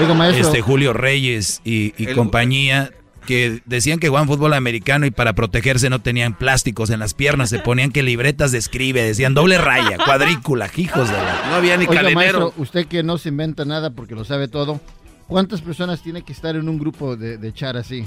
Oiga, 0.00 0.14
maestro. 0.14 0.46
Este 0.46 0.60
Julio 0.60 0.92
Reyes 0.92 1.60
y, 1.64 1.94
y 1.96 2.12
compañía 2.14 2.92
que 3.26 3.60
decían 3.66 3.98
que 3.98 4.08
jugaban 4.08 4.28
fútbol 4.28 4.54
americano 4.54 5.04
y 5.04 5.10
para 5.10 5.34
protegerse 5.34 5.90
no 5.90 6.00
tenían 6.00 6.32
plásticos 6.38 6.88
en 6.90 7.00
las 7.00 7.12
piernas, 7.12 7.50
se 7.50 7.58
ponían 7.58 7.92
que 7.92 8.02
libretas 8.02 8.52
de 8.52 8.58
escribe, 8.58 9.02
decían 9.02 9.34
doble 9.34 9.58
raya, 9.58 9.98
cuadrícula, 10.04 10.70
hijos 10.76 11.08
de 11.10 11.14
la... 11.16 11.48
No 11.50 11.56
había 11.56 11.76
ni 11.76 11.84
Oiga, 11.86 12.00
cadenero. 12.02 12.14
maestro, 12.40 12.54
usted 12.56 12.86
que 12.86 13.02
no 13.02 13.18
se 13.18 13.28
inventa 13.28 13.64
nada 13.66 13.90
porque 13.90 14.14
lo 14.14 14.24
sabe 14.24 14.48
todo, 14.48 14.80
¿cuántas 15.26 15.60
personas 15.60 16.02
tiene 16.02 16.22
que 16.22 16.32
estar 16.32 16.56
en 16.56 16.68
un 16.68 16.78
grupo 16.78 17.16
de, 17.16 17.36
de 17.36 17.52
chat 17.52 17.76
así? 17.76 18.06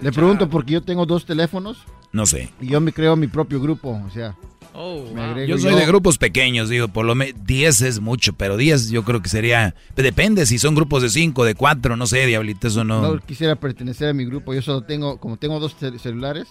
Le 0.00 0.12
pregunto 0.12 0.50
porque 0.50 0.72
yo 0.72 0.82
tengo 0.82 1.06
dos 1.06 1.24
teléfonos 1.24 1.78
No 2.12 2.26
sé. 2.26 2.50
y 2.60 2.66
yo 2.66 2.80
me 2.80 2.92
creo 2.92 3.16
mi 3.16 3.28
propio 3.28 3.60
grupo, 3.60 3.98
o 4.06 4.10
sea... 4.10 4.34
agrego 4.74 5.46
Yo 5.46 5.58
soy 5.58 5.74
de 5.74 5.86
grupos 5.86 6.18
pequeños, 6.18 6.68
digo, 6.68 6.88
por 6.88 7.04
lo 7.04 7.14
menos 7.14 7.34
10 7.46 7.82
es 7.82 8.00
mucho, 8.00 8.32
pero 8.32 8.56
10 8.56 8.90
yo 8.90 9.04
creo 9.04 9.22
que 9.22 9.28
sería... 9.28 9.74
Depende 9.96 10.46
si 10.46 10.58
son 10.58 10.74
grupos 10.74 11.02
de 11.02 11.10
5, 11.10 11.44
de 11.44 11.54
4, 11.54 11.96
no 11.96 12.06
sé, 12.06 12.26
diablito, 12.26 12.66
eso 12.68 12.82
no... 12.84 13.00
No 13.00 13.18
quisiera 13.20 13.54
pertenecer 13.56 14.08
a 14.08 14.12
mi 14.12 14.24
grupo, 14.24 14.52
yo 14.52 14.62
solo 14.62 14.82
tengo, 14.82 15.18
como 15.18 15.36
tengo 15.36 15.60
dos 15.60 15.76
cel- 15.80 15.98
celulares, 15.98 16.48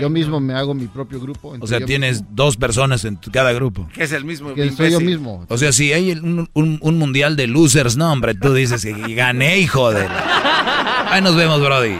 yo 0.00 0.08
mismo 0.10 0.38
me 0.40 0.54
hago 0.54 0.72
mi 0.74 0.86
propio 0.86 1.20
grupo. 1.20 1.56
O 1.58 1.66
sea, 1.66 1.80
tienes 1.84 2.22
dos 2.34 2.56
personas 2.56 3.04
en 3.04 3.16
tu- 3.16 3.30
cada 3.30 3.52
grupo. 3.52 3.88
Que 3.92 4.04
es 4.04 4.12
el 4.12 4.24
mismo. 4.24 4.54
Que 4.54 4.70
soy 4.70 4.92
yo 4.92 5.00
mismo. 5.00 5.44
O 5.48 5.58
sea, 5.58 5.72
si 5.72 5.92
hay 5.92 6.12
un, 6.12 6.48
un- 6.52 6.78
un 6.80 6.98
mundial 6.98 7.34
de 7.34 7.48
losers, 7.48 7.96
no, 7.96 8.12
hombre, 8.12 8.34
tú 8.34 8.52
dices 8.54 8.84
que 8.84 9.14
gané, 9.14 9.58
hijo 9.58 9.92
de... 9.92 10.06
Ahí 10.06 11.20
nos 11.22 11.34
vemos, 11.34 11.60
brody. 11.60 11.96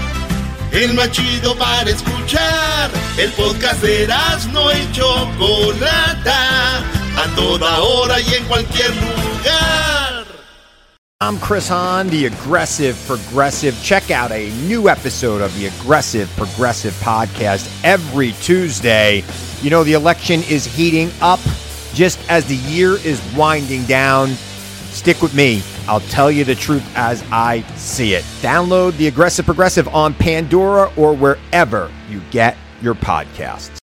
El 0.73 0.95
más 0.95 1.11
chido 1.11 1.55
para 1.57 1.91
escuchar. 1.91 2.91
El 3.19 3.31
podcast 3.33 3.83
de 3.83 4.09
no 4.53 4.73
y 4.73 4.91
Chocolata. 4.93 6.79
A 7.15 7.35
toda 7.37 7.81
hora 7.81 8.19
y 8.21 8.35
en 8.35 8.45
cualquier 8.47 8.91
lugar. 8.95 10.25
I'm 11.21 11.39
Chris 11.39 11.69
Hahn, 11.69 12.09
the 12.09 12.27
Aggressive 12.27 12.97
Progressive. 13.07 13.77
Check 13.83 14.11
out 14.11 14.33
a 14.33 14.51
new 14.67 14.89
episode 14.89 15.43
of 15.43 15.55
the 15.57 15.67
Aggressive 15.67 16.29
Progressive 16.37 16.95
podcast 16.95 17.69
every 17.85 18.33
Tuesday. 18.41 19.23
You 19.61 19.71
know, 19.71 19.85
the 19.85 19.93
election 19.93 20.43
is 20.49 20.65
heating 20.65 21.11
up 21.21 21.39
just 21.93 22.19
as 22.31 22.47
the 22.47 22.57
year 22.57 22.95
is 23.05 23.21
winding 23.37 23.85
down. 23.85 24.31
Stick 24.93 25.21
with 25.21 25.35
me. 25.35 25.63
I'll 25.89 26.01
tell 26.01 26.31
you 26.31 26.45
the 26.45 26.55
truth 26.55 26.85
as 26.95 27.25
I 27.33 27.63
see 27.77 28.15
it. 28.15 28.23
Download 28.41 28.97
the 28.97 29.09
Aggressive 29.09 29.45
Progressive 29.45 29.89
on 29.89 30.15
Pandora 30.15 30.93
or 30.97 31.17
wherever 31.17 31.91
you 32.09 32.21
get 32.31 32.57
your 32.81 32.95
podcasts. 32.95 33.82